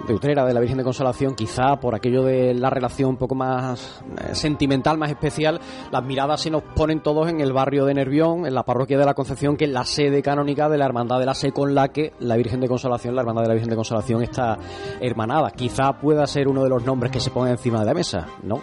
de 0.08 0.14
Utrera, 0.14 0.46
de 0.46 0.54
la 0.54 0.60
Virgen 0.60 0.78
de 0.78 0.84
Consolación, 0.84 1.36
quizá 1.36 1.78
por 1.80 1.96
aquello 1.96 2.24
de 2.24 2.54
la 2.54 2.70
relación 2.70 3.12
un 3.12 3.18
poco 3.18 3.36
más 3.36 4.04
eh, 4.18 4.36
sentimental, 4.36 4.98
más 4.98 5.10
especial, 5.10 5.60
las 5.92 6.04
miradas 6.04 6.42
se 6.42 6.50
nos 6.50 6.64
ponen 6.64 7.02
todos 7.02 7.30
en 7.30 7.40
el 7.40 7.54
barrio 7.54 7.86
de 7.86 7.94
Nervión, 7.94 8.46
en 8.46 8.54
la 8.54 8.64
parroquia 8.64 8.98
de 8.98 9.06
la 9.06 9.14
Concepción, 9.14 9.56
que 9.56 9.66
es 9.66 9.72
la 9.72 9.86
sede 9.86 10.22
canónica 10.22 10.68
de 10.68 10.78
la 10.78 10.86
Hermandad 10.86 11.20
de 11.20 11.26
la 11.26 11.34
Se, 11.34 11.52
con 11.52 11.74
la 11.74 11.90
que 11.90 12.14
la 12.20 12.36
Virgen 12.36 12.60
de 12.60 12.68
Consolación, 12.68 13.16
la 13.16 13.22
Hermandad 13.22 13.44
de 13.44 13.48
la 13.48 13.54
Virgen 13.54 13.70
de 13.70 13.76
Consolación 13.76 14.24
está 14.24 14.58
hermanada. 15.00 15.52
Quizá 15.52 15.94
pueda 15.94 16.28
ser 16.28 16.48
uno 16.48 16.64
de 16.64 16.70
los 16.70 16.86
nombres 16.86 17.12
que 17.12 17.20
se 17.20 17.32
ponga 17.32 17.52
encima 17.52 17.80
de 17.80 17.86
la 17.86 17.94
mesa. 17.94 18.28
¿No? 18.44 18.62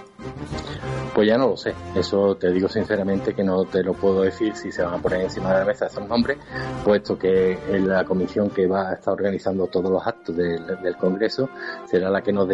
Pues 1.15 1.27
ya 1.27 1.37
no 1.37 1.49
lo 1.49 1.57
sé. 1.57 1.75
Eso 1.95 2.37
te 2.37 2.51
digo 2.53 2.69
sinceramente 2.69 3.35
que 3.35 3.43
no 3.43 3.65
te 3.65 3.83
lo 3.83 3.95
puedo 3.95 4.23
decir 4.23 4.55
si 4.55 4.71
se 4.71 4.83
van 4.83 4.95
a 4.95 4.99
poner 4.99 5.23
encima 5.23 5.53
de 5.53 5.61
la 5.61 5.65
mesa 5.65 5.87
esos 5.87 6.07
nombres, 6.09 6.39
puesto 6.85 7.19
que 7.19 7.59
la 7.85 8.05
comisión 8.05 8.51
que 8.51 8.67
va 8.67 8.91
a 8.91 8.95
estar 8.95 9.15
organizando 9.15 9.67
todos 9.67 9.91
los 9.91 10.07
actos 10.07 10.37
del, 10.37 10.97
Congreso 10.99 11.49
será 11.87 12.11
la 12.11 12.23
que 12.23 12.33
nos, 12.33 12.49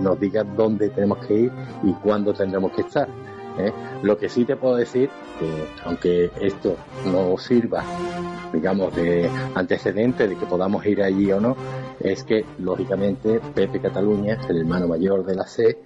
nos 0.00 0.20
diga 0.20 0.44
dónde 0.44 0.90
tenemos 0.90 1.26
que 1.26 1.34
ir 1.34 1.52
y 1.82 1.92
cuándo 1.94 2.32
tendremos 2.32 2.72
que 2.72 2.82
estar. 2.82 3.08
¿eh? 3.58 3.72
Lo 4.02 4.16
que 4.16 4.28
sí 4.28 4.44
te 4.44 4.56
puedo 4.56 4.76
decir, 4.76 5.10
que 5.38 5.68
aunque 5.84 6.30
esto 6.40 6.76
no 7.06 7.36
sirva, 7.36 7.84
digamos, 8.52 8.94
de 8.94 9.30
antecedente 9.54 10.28
de 10.28 10.36
que 10.36 10.46
podamos 10.46 10.84
ir 10.86 11.02
allí 11.02 11.30
o 11.32 11.40
no, 11.40 11.56
es 12.00 12.24
que, 12.24 12.44
lógicamente, 12.58 13.40
Pepe 13.54 13.80
Cataluña, 13.80 14.38
el 14.48 14.60
hermano 14.60 14.88
mayor 14.88 15.24
de 15.24 15.34
la 15.34 15.46
C, 15.46 15.78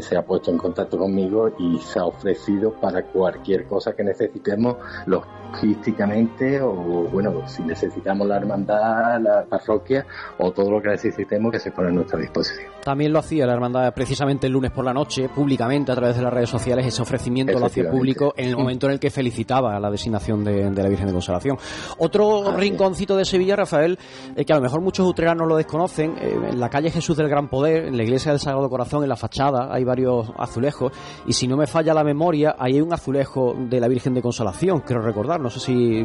se 0.00 0.16
ha 0.16 0.24
puesto 0.24 0.50
en 0.50 0.58
contacto 0.58 0.98
conmigo 0.98 1.52
y 1.58 1.78
se 1.80 1.98
ha 1.98 2.06
ofrecido 2.06 2.72
para 2.72 3.02
cualquier 3.02 3.66
cosa 3.66 3.94
que 3.94 4.04
necesitemos, 4.04 4.76
logísticamente 5.50 6.60
o, 6.60 6.72
bueno, 7.10 7.46
si 7.46 7.62
necesitamos 7.62 8.26
la 8.26 8.36
hermandad, 8.36 9.20
la 9.20 9.44
parroquia 9.48 10.06
o 10.38 10.52
todo 10.52 10.70
lo 10.70 10.82
que 10.82 10.88
necesitemos 10.88 11.52
que 11.52 11.58
se 11.58 11.70
pone 11.70 11.88
a 11.88 11.92
nuestra 11.92 12.18
disposición. 12.18 12.70
También 12.82 13.12
lo 13.12 13.18
hacía 13.18 13.46
la 13.46 13.54
hermandad 13.54 13.92
precisamente 13.94 14.46
el 14.46 14.52
lunes 14.52 14.70
por 14.70 14.84
la 14.84 14.92
noche, 14.92 15.28
públicamente 15.28 15.92
a 15.92 15.94
través 15.94 16.16
de 16.16 16.22
las 16.22 16.32
redes 16.32 16.50
sociales, 16.50 16.86
ese 16.86 17.02
ofrecimiento 17.02 17.58
lo 17.58 17.66
hacía 17.66 17.90
público 17.90 18.32
en 18.36 18.48
el 18.48 18.56
momento 18.56 18.86
en 18.86 18.92
el 18.92 19.00
que 19.00 19.10
felicitaba 19.10 19.78
la 19.80 19.90
designación 19.90 20.44
de, 20.44 20.70
la 20.70 20.88
Virgen 20.88 21.06
de 21.06 21.12
Consolación. 21.12 21.56
Otro 21.98 22.56
rinconcito 22.56 23.16
de 23.16 23.24
Sevilla, 23.24 23.56
Rafael, 23.56 23.98
eh, 24.36 24.44
que 24.44 24.52
a 24.52 24.56
lo 24.56 24.62
mejor 24.62 24.80
muchos 24.80 25.06
utreranos 25.06 25.48
lo 25.48 25.56
desconocen, 25.56 26.16
eh, 26.18 26.36
en 26.50 26.60
la 26.60 26.68
calle 26.68 26.90
Jesús 26.90 27.16
del 27.16 27.28
Gran 27.28 27.48
Poder, 27.48 27.86
en 27.86 27.96
la 27.96 28.02
iglesia 28.02 28.32
del 28.32 28.40
Sagrado 28.40 28.68
Corazón, 28.68 29.02
en 29.02 29.08
la 29.08 29.16
fachada, 29.16 29.68
hay 29.72 29.84
varios 29.84 30.30
azulejos 30.36 30.92
y 31.26 31.32
si 31.32 31.48
no 31.48 31.56
me 31.56 31.66
falla 31.66 31.94
la 31.94 32.04
memoria, 32.04 32.54
ahí 32.58 32.74
hay 32.74 32.80
un 32.80 32.92
azulejo 32.92 33.54
de 33.58 33.80
la 33.80 33.88
Virgen 33.88 34.14
de 34.14 34.22
Consolación, 34.22 34.80
quiero 34.80 35.02
recordar, 35.02 35.40
no 35.46 35.50
sé 35.50 35.60
si, 35.60 36.04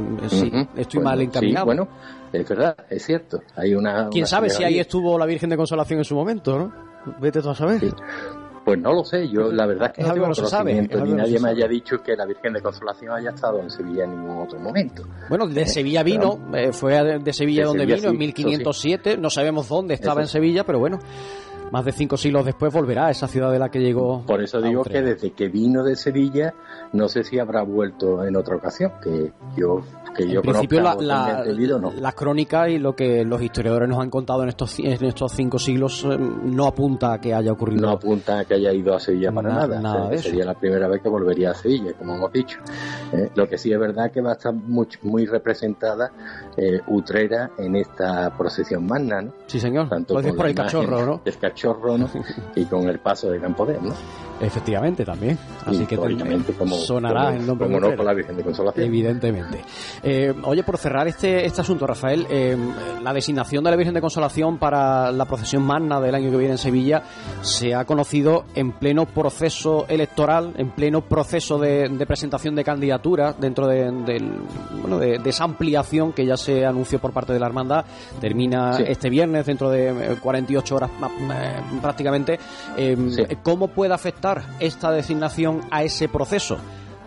estoy 0.75 0.99
mal 0.99 1.19
encaminado. 1.19 1.65
bueno, 1.65 1.87
es 2.31 2.47
verdad, 2.47 2.75
es 2.87 3.03
cierto. 3.03 3.41
Hay 3.55 3.73
una. 3.73 4.07
¿Quién 4.09 4.27
sabe 4.27 4.51
si 4.51 4.63
ahí 4.63 4.79
estuvo 4.79 5.17
la 5.17 5.25
Virgen 5.25 5.49
de 5.49 5.57
Consolación 5.57 5.97
en 5.97 6.05
su 6.05 6.13
momento, 6.13 6.59
no? 6.59 6.71
Vete 7.19 7.41
tú 7.41 7.49
a 7.49 7.55
saber. 7.55 7.81
Pues 8.63 8.79
no 8.79 8.93
lo 8.93 9.03
sé, 9.03 9.27
yo 9.27 9.51
la 9.51 9.65
verdad 9.65 9.87
es 9.87 9.93
que 9.93 10.03
no 10.03 10.13
tengo 10.13 10.27
conocimiento, 10.27 11.03
ni 11.03 11.13
nadie 11.13 11.39
me 11.39 11.49
haya 11.49 11.67
dicho 11.67 11.97
que 12.03 12.15
la 12.15 12.27
Virgen 12.27 12.53
de 12.53 12.61
Consolación 12.61 13.11
haya 13.11 13.31
estado 13.31 13.59
en 13.59 13.71
Sevilla 13.71 14.03
en 14.03 14.11
ningún 14.11 14.37
otro 14.37 14.59
momento. 14.59 15.03
Bueno, 15.27 15.47
de 15.47 15.65
Sevilla 15.65 16.03
vino, 16.03 16.37
eh, 16.53 16.71
fue 16.71 17.19
de, 17.19 17.33
Sevilla 17.33 17.65
donde 17.65 17.87
vino, 17.87 18.09
en 18.09 18.17
1507, 18.19 19.17
no 19.17 19.31
sabemos 19.31 19.67
dónde 19.67 19.95
estaba 19.95 20.21
en 20.21 20.27
Sevilla, 20.27 20.63
pero 20.63 20.77
bueno, 20.77 20.99
más 21.71 21.85
de 21.85 21.91
cinco 21.91 22.17
siglos 22.17 22.45
después 22.45 22.71
volverá 22.73 23.07
a 23.07 23.11
esa 23.11 23.27
ciudad 23.27 23.51
de 23.51 23.59
la 23.59 23.69
que 23.69 23.79
llegó. 23.79 24.23
Por 24.25 24.41
eso 24.41 24.61
digo 24.61 24.83
que 24.83 25.01
desde 25.01 25.31
que 25.31 25.47
vino 25.47 25.83
de 25.83 25.95
Sevilla, 25.95 26.53
no 26.93 27.07
sé 27.07 27.23
si 27.23 27.39
habrá 27.39 27.63
vuelto 27.63 28.23
en 28.25 28.35
otra 28.35 28.57
ocasión, 28.57 28.91
que 29.01 29.31
yo 29.55 29.81
que 30.27 30.35
en 30.35 30.41
principio 30.41 30.81
la, 30.81 31.43
la, 31.95 32.11
crónica 32.13 32.69
y 32.69 32.79
lo 32.79 32.95
que 32.95 33.23
los 33.23 33.41
historiadores 33.41 33.89
nos 33.89 33.99
han 33.99 34.09
contado 34.09 34.43
en 34.43 34.49
estos 34.49 34.79
en 34.79 35.03
estos 35.05 35.31
cinco 35.31 35.59
siglos 35.59 36.03
eh, 36.03 36.17
no 36.17 36.67
apunta 36.67 37.13
a 37.13 37.21
que 37.21 37.33
haya 37.33 37.51
ocurrido 37.51 37.81
no 37.81 37.91
apunta 37.91 38.39
a 38.39 38.45
que 38.45 38.55
haya 38.55 38.71
ido 38.73 38.93
a 38.93 38.99
Sevilla 38.99 39.31
para 39.31 39.67
nada, 39.67 40.17
sería 40.17 40.45
la 40.45 40.53
primera 40.53 40.87
vez 40.87 41.01
que 41.01 41.09
volvería 41.09 41.51
a 41.51 41.53
Sevilla 41.53 41.93
como 41.93 42.15
hemos 42.15 42.31
dicho 42.31 42.59
eh, 43.13 43.29
lo 43.35 43.47
que 43.47 43.57
sí 43.57 43.71
es 43.71 43.79
verdad 43.79 44.11
que 44.11 44.21
va 44.21 44.31
a 44.31 44.33
estar 44.33 44.53
muy, 44.53 44.87
muy 45.03 45.25
representada 45.25 46.11
eh, 46.57 46.79
Utrera 46.87 47.51
en 47.57 47.75
esta 47.75 48.35
procesión 48.37 48.85
magna 48.85 49.21
¿no? 49.21 49.33
sí 49.47 49.59
señor 49.59 49.89
tanto 49.89 50.15
por 50.15 50.47
el 50.47 50.55
cachorro 50.55 51.05
¿no? 51.05 51.21
el 51.25 51.37
cachorro 51.37 51.97
¿no? 51.97 52.09
y 52.55 52.65
con 52.65 52.87
el 52.89 52.99
paso 52.99 53.29
de 53.29 53.39
Gran 53.39 53.55
Poder 53.55 53.81
¿no? 53.81 53.93
Efectivamente, 54.41 55.05
también. 55.05 55.37
Así 55.65 55.85
que 55.85 55.95
como, 55.95 56.75
sonará 56.77 57.35
el 57.35 57.45
nombre 57.45 57.67
como 57.67 57.79
no 57.79 58.03
la 58.03 58.13
Virgen 58.13 58.35
de 58.35 58.43
Consolación. 58.43 58.85
Evidentemente. 58.85 59.61
Eh, 60.13 60.33
oye, 60.43 60.61
por 60.63 60.77
cerrar 60.77 61.07
este, 61.07 61.45
este 61.45 61.61
asunto, 61.61 61.87
Rafael, 61.87 62.27
eh, 62.29 62.57
la 63.01 63.13
designación 63.13 63.63
de 63.63 63.71
la 63.71 63.77
Virgen 63.77 63.93
de 63.93 64.01
Consolación 64.01 64.57
para 64.57 65.09
la 65.09 65.23
procesión 65.23 65.63
magna 65.63 66.01
del 66.01 66.13
año 66.13 66.29
que 66.29 66.35
viene 66.35 66.55
en 66.55 66.57
Sevilla 66.57 67.03
se 67.41 67.73
ha 67.73 67.85
conocido 67.85 68.43
en 68.53 68.73
pleno 68.73 69.05
proceso 69.05 69.85
electoral, 69.87 70.53
en 70.57 70.71
pleno 70.71 70.99
proceso 70.99 71.57
de, 71.57 71.89
presentación 72.05 72.55
de 72.55 72.65
candidaturas 72.65 73.39
dentro 73.39 73.67
de, 73.67 73.89
bueno, 74.81 74.99
de, 74.99 75.21
esa 75.23 75.45
ampliación 75.45 76.11
que 76.11 76.25
ya 76.25 76.35
se 76.35 76.65
anunció 76.65 76.99
por 76.99 77.13
parte 77.13 77.31
de 77.31 77.39
la 77.39 77.45
hermandad. 77.45 77.85
Termina 78.19 78.79
este 78.85 79.09
viernes, 79.09 79.45
dentro 79.45 79.69
de 79.69 80.17
48 80.21 80.73
eh, 80.73 80.75
horas 80.75 80.91
prácticamente. 81.81 82.37
¿Cómo 83.43 83.69
puede 83.69 83.93
afectar 83.93 84.43
esta 84.59 84.91
designación 84.91 85.61
a 85.71 85.83
ese 85.83 86.09
proceso? 86.09 86.57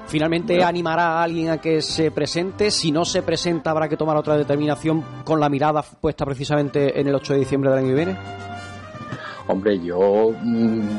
Finalmente 0.07 0.63
animará 0.63 1.19
a 1.19 1.23
alguien 1.23 1.51
a 1.51 1.59
que 1.59 1.83
se 1.83 2.11
presente. 2.11 2.71
Si 2.71 2.93
no 2.93 3.05
se 3.05 3.23
presenta, 3.23 3.71
habrá 3.71 3.89
que 3.89 3.97
tomar 3.97 4.17
otra 4.17 4.37
determinación 4.37 5.03
con 5.25 5.41
la 5.41 5.49
mirada 5.49 5.83
puesta 5.83 6.25
precisamente 6.25 7.01
en 7.01 7.09
el 7.09 7.15
8 7.15 7.33
de 7.33 7.39
diciembre 7.39 7.71
del 7.71 7.79
año 7.81 7.89
que 7.89 7.95
viene. 7.95 8.17
Hombre, 9.47 9.79
yo 9.79 10.33
mm, 10.43 10.99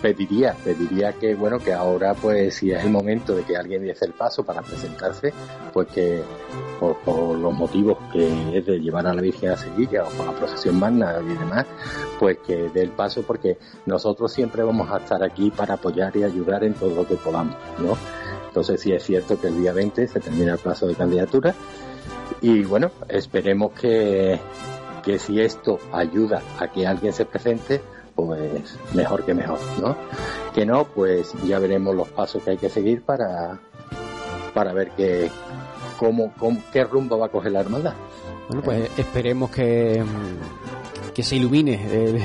pediría, 0.00 0.54
pediría 0.64 1.12
que 1.12 1.34
bueno 1.34 1.58
que 1.58 1.72
ahora 1.72 2.14
pues 2.14 2.54
si 2.54 2.70
es 2.70 2.82
el 2.84 2.90
momento 2.90 3.34
de 3.34 3.42
que 3.42 3.56
alguien 3.56 3.82
diese 3.82 4.06
el 4.06 4.12
paso 4.12 4.44
para 4.44 4.62
presentarse, 4.62 5.32
pues 5.72 5.88
que 5.88 6.22
por, 6.80 7.38
los 7.38 7.52
motivos 7.52 7.98
que 8.12 8.58
es 8.58 8.66
de 8.66 8.80
llevar 8.80 9.06
a 9.06 9.14
la 9.14 9.20
Virgen 9.20 9.50
a 9.50 9.56
Sevilla 9.56 10.04
o 10.04 10.08
por 10.10 10.26
la 10.26 10.32
procesión 10.32 10.78
magna 10.78 11.16
y 11.22 11.34
demás, 11.34 11.66
pues 12.18 12.38
que 12.38 12.70
dé 12.70 12.82
el 12.82 12.90
paso 12.90 13.22
porque 13.22 13.58
nosotros 13.86 14.32
siempre 14.32 14.62
vamos 14.62 14.90
a 14.90 14.98
estar 14.98 15.22
aquí 15.22 15.50
para 15.50 15.74
apoyar 15.74 16.16
y 16.16 16.24
ayudar 16.24 16.64
en 16.64 16.74
todo 16.74 16.94
lo 16.94 17.06
que 17.06 17.16
podamos, 17.16 17.56
¿no? 17.78 17.96
Entonces 18.52 18.82
sí 18.82 18.92
es 18.92 19.02
cierto 19.02 19.40
que 19.40 19.46
el 19.46 19.62
día 19.62 19.72
20 19.72 20.06
se 20.08 20.20
termina 20.20 20.52
el 20.52 20.58
plazo 20.58 20.86
de 20.86 20.94
candidatura 20.94 21.54
y 22.42 22.64
bueno, 22.64 22.90
esperemos 23.08 23.72
que, 23.72 24.38
que 25.02 25.18
si 25.18 25.40
esto 25.40 25.78
ayuda 25.90 26.42
a 26.58 26.70
que 26.70 26.86
alguien 26.86 27.14
se 27.14 27.24
presente, 27.24 27.80
pues 28.14 28.78
mejor 28.92 29.24
que 29.24 29.32
mejor, 29.32 29.58
¿no? 29.80 29.96
Que 30.54 30.66
no, 30.66 30.84
pues 30.84 31.32
ya 31.46 31.58
veremos 31.60 31.96
los 31.96 32.08
pasos 32.08 32.42
que 32.42 32.50
hay 32.50 32.56
que 32.58 32.68
seguir 32.68 33.00
para, 33.00 33.58
para 34.52 34.74
ver 34.74 34.90
qué, 34.98 35.30
cómo, 35.96 36.34
qué 36.74 36.84
rumbo 36.84 37.18
va 37.18 37.26
a 37.26 37.30
coger 37.30 37.52
la 37.52 37.60
hermandad. 37.60 37.94
Bueno, 38.48 38.62
pues 38.62 38.90
esperemos 38.98 39.50
que, 39.50 40.04
que 41.14 41.22
se 41.22 41.36
ilumine 41.36 41.80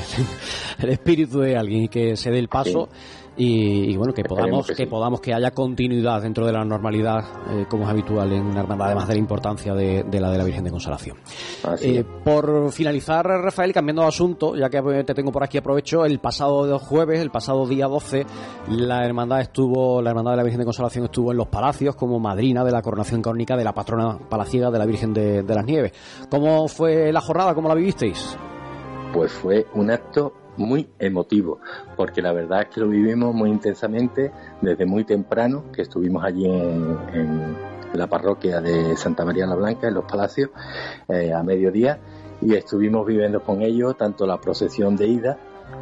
el, 0.79 0.89
espíritu 0.89 1.39
de 1.39 1.55
alguien 1.55 1.84
y 1.84 1.88
que 1.88 2.17
se 2.17 2.31
dé 2.31 2.39
el 2.39 2.50
paso 2.50 2.89
y, 3.38 3.96
bueno 3.96 4.13
que 4.13 4.24
podamos 4.24 4.67
que, 4.67 4.88
podamos 4.88 5.22
que 5.22 5.34
haya 5.34 5.51
continuidad 5.51 6.22
dentro 6.22 6.46
de 6.46 6.51
la 6.51 6.65
normalidad 6.65 7.24
eh, 7.51 7.65
como 7.70 7.84
es 7.84 7.89
habitual 7.89 8.32
en 8.32 8.46
una 8.46 8.62
hermandad 8.62 8.88
además 8.88 9.08
de 9.08 9.13
la 9.13 9.20
importancia 9.20 9.74
de, 9.75 10.03
la 10.20 10.32
de 10.32 10.38
la 10.38 10.44
Virgen 10.44 10.63
de 10.63 10.72
Consolación 10.72 11.17
eh, 11.82 12.03
por 12.24 12.72
finalizar 12.72 13.25
Rafael 13.25 13.74
cambiando 13.74 14.01
de 14.01 14.08
asunto 14.08 14.56
ya 14.56 14.70
que 14.70 14.82
te 15.03 15.13
tengo 15.13 15.32
por 15.32 15.44
aquí 15.44 15.58
aprovecho 15.60 16.03
el 16.06 16.20
pasado 16.20 16.79
jueves 16.79 17.20
el 17.20 17.29
pasado 17.29 17.67
día 17.67 17.86
12 17.86 18.25
la 18.70 19.06
hermandad 19.06 19.41
estuvo 19.41 20.01
la 20.01 20.10
hermandad 20.10 20.32
de 20.32 20.38
la 20.38 20.44
Virgen 20.44 20.60
de 20.60 20.65
Consolación 20.65 21.06
estuvo 21.06 21.32
en 21.32 21.38
los 21.38 21.48
palacios 21.48 21.96
como 21.96 22.20
madrina 22.20 22.63
de 22.63 22.72
la 22.72 22.82
coronación 22.82 23.22
crónica 23.22 23.56
de 23.56 23.63
la 23.63 23.74
patrona 23.74 24.17
palaciega 24.29 24.72
de 24.72 24.79
la 24.79 24.86
Virgen 24.86 25.13
de, 25.13 25.44
de 25.44 25.56
las 25.56 25.65
Nieves 25.65 25.94
¿cómo 26.29 26.67
fue 26.67 27.12
la 27.12 27.22
jornada? 27.22 27.53
¿cómo 27.53 27.70
la 27.70 27.75
vivisteis? 27.75 28.38
Pues 29.13 29.32
fue 29.32 29.65
un 29.74 29.91
acto 29.91 30.34
muy 30.58 30.90
emotivo, 31.00 31.60
porque 31.96 32.22
la 32.22 32.32
verdad 32.32 32.64
es 32.64 32.68
que 32.70 32.82
lo 32.82 32.88
vivimos 32.88 33.34
muy 33.34 33.50
intensamente 33.50 34.32
desde 34.62 34.86
muy 34.86 35.04
temprano, 35.04 35.66
que 35.72 35.84
estuvimos 35.84 36.24
allí 36.24 36.46
en, 36.46 37.78
la 37.94 38.08
parroquia 38.08 38.60
de 38.62 38.96
Santa 38.98 39.24
María 39.26 39.48
la 39.48 39.56
Blanca, 39.56 39.88
en 39.88 39.94
los 39.94 40.06
Palacios, 40.06 40.50
eh, 41.08 41.34
a 41.34 41.42
mediodía, 41.42 41.98
y 42.42 42.54
estuvimos 42.54 43.08
viviendo 43.08 43.42
con 43.42 43.62
ellos 43.62 43.98
tanto 43.98 44.28
la 44.28 44.40
procesión 44.40 44.96
de 44.96 45.08
ida, 45.08 45.38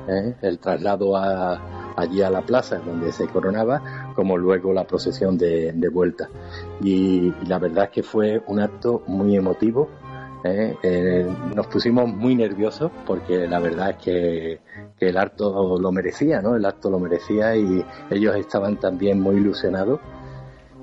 eh, 0.07 0.35
el 0.41 0.59
traslado 0.59 1.15
allí 1.17 2.21
a 2.21 2.29
la 2.29 2.41
plaza 2.41 2.79
donde 2.79 3.11
se 3.11 3.27
coronaba, 3.27 4.13
como 4.15 4.37
luego 4.37 4.71
la 4.71 4.85
procesión 4.85 5.37
de, 5.37 5.89
vuelta. 5.91 6.29
y 6.81 7.33
la 7.47 7.59
verdad 7.59 7.85
es 7.85 7.89
que 7.89 8.03
fue 8.03 8.41
un 8.47 8.59
acto 8.59 9.03
muy 9.07 9.35
emotivo, 9.35 9.89
¿eh? 10.45 11.27
Nos 11.53 11.67
pusimos 11.67 12.07
muy 12.07 12.35
nerviosos 12.35 12.91
porque 13.05 13.47
la 13.47 13.59
verdad 13.59 13.91
es 13.91 13.97
que, 13.97 14.59
el 14.99 15.17
acto 15.17 15.77
lo 15.77 15.91
merecía, 15.91 16.41
¿no? 16.41 16.55
El 16.55 16.65
acto 16.65 16.89
lo 16.89 16.99
merecía 16.99 17.55
y 17.55 17.83
ellos 18.09 18.35
estaban 18.37 18.79
también 18.79 19.21
muy 19.21 19.35
ilusionados 19.35 19.99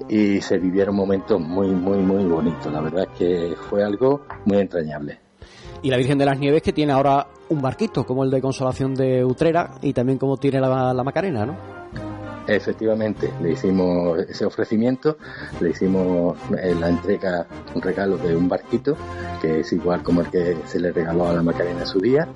y 0.09 0.41
se 0.41 0.59
vivieron 0.59 0.95
momentos 0.95 1.41
muy, 1.41 1.69
muy, 1.69 1.99
muy 1.99 2.25
bonitos. 2.25 2.73
La 2.73 2.81
verdad 2.81 3.09
es 3.11 3.19
que 3.19 3.57
fue 3.69 3.83
algo 3.83 4.23
muy 4.45 4.59
entrañable. 4.59 5.19
Y 5.83 5.91
la 5.91 5.97
Virgen 5.97 6.19
de 6.19 6.27
las 6.27 6.39
Nieves 6.39 6.63
que 6.63 6.73
tiene 6.73 6.93
ahora 6.93 7.27
un 7.49 7.61
barquito 7.61 8.05
como 8.05 8.23
el 8.23 8.31
de 8.31 8.41
Consolación 8.41 8.95
de 8.95 9.25
Utrera 9.25 9.73
y 9.83 9.93
también 9.93 10.19
como 10.19 10.37
tiene 10.37 10.61
la, 10.61 10.95
la 10.95 11.03
Macarena, 11.03 11.45
¿no? 11.45 11.82
Efectivamente, 12.47 13.33
le 13.41 13.53
hicimos 13.53 14.19
ese 14.19 14.45
ofrecimiento, 14.45 15.17
le 15.61 15.71
hicimos 15.71 16.37
eh, 16.59 16.75
la 16.79 16.89
entrega, 16.89 17.47
un 17.75 17.83
regalo 17.83 18.19
de 18.19 18.35
un 18.35 18.49
barquito, 18.49 18.97
que 19.41 19.61
es 19.61 19.73
igual 19.73 20.03
como 20.03 20.23
el 20.23 20.31
que 20.31 20.57
se 20.67 20.81
le 20.81 20.93
regaló 20.93 21.29
a 21.29 21.35
la 21.35 21.43
Macarena 21.43 21.81
en 21.81 21.87
su 21.87 22.01
día, 22.01 22.29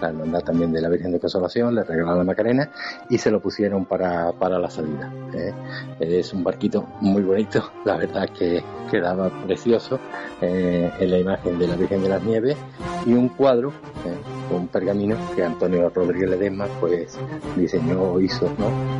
la 0.00 0.08
hermandad 0.08 0.40
también 0.40 0.72
de 0.72 0.80
la 0.80 0.88
Virgen 0.88 1.12
de 1.12 1.20
Consolación, 1.20 1.74
le 1.74 1.84
regalaron 1.84 2.18
la 2.18 2.24
Macarena 2.24 2.70
y 3.08 3.18
se 3.18 3.30
lo 3.30 3.40
pusieron 3.40 3.84
para, 3.84 4.32
para 4.32 4.58
la 4.58 4.70
salida. 4.70 5.12
¿eh? 5.34 5.52
Es 6.00 6.32
un 6.32 6.44
barquito 6.44 6.86
muy 7.00 7.22
bonito, 7.22 7.70
la 7.84 7.96
verdad 7.96 8.28
que 8.28 8.62
quedaba 8.90 9.30
precioso 9.44 9.98
eh, 10.40 10.90
en 10.98 11.10
la 11.10 11.18
imagen 11.18 11.58
de 11.58 11.68
la 11.68 11.76
Virgen 11.76 12.02
de 12.02 12.08
las 12.08 12.22
Nieves 12.22 12.56
y 13.04 13.12
un 13.12 13.28
cuadro 13.30 13.70
¿eh? 14.04 14.16
con 14.48 14.62
un 14.62 14.68
pergamino 14.68 15.16
que 15.34 15.44
Antonio 15.44 15.90
Rodríguez 15.90 16.30
Ledesma 16.30 16.66
pues 16.80 17.18
diseñó, 17.56 18.20
hizo, 18.20 18.48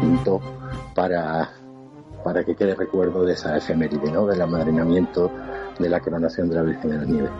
pintó 0.00 0.40
para, 0.94 1.50
para 2.24 2.44
que 2.44 2.54
quede 2.54 2.74
recuerdo 2.74 3.24
de 3.24 3.34
esa 3.34 3.56
efeméride, 3.56 4.10
¿no? 4.10 4.26
del 4.26 4.40
amadrinamiento 4.40 5.30
de 5.78 5.88
la 5.88 6.00
coronación 6.00 6.48
de 6.48 6.54
la 6.54 6.62
Virgen 6.62 6.90
de 6.90 6.96
las 6.96 7.06
Nieves. 7.06 7.30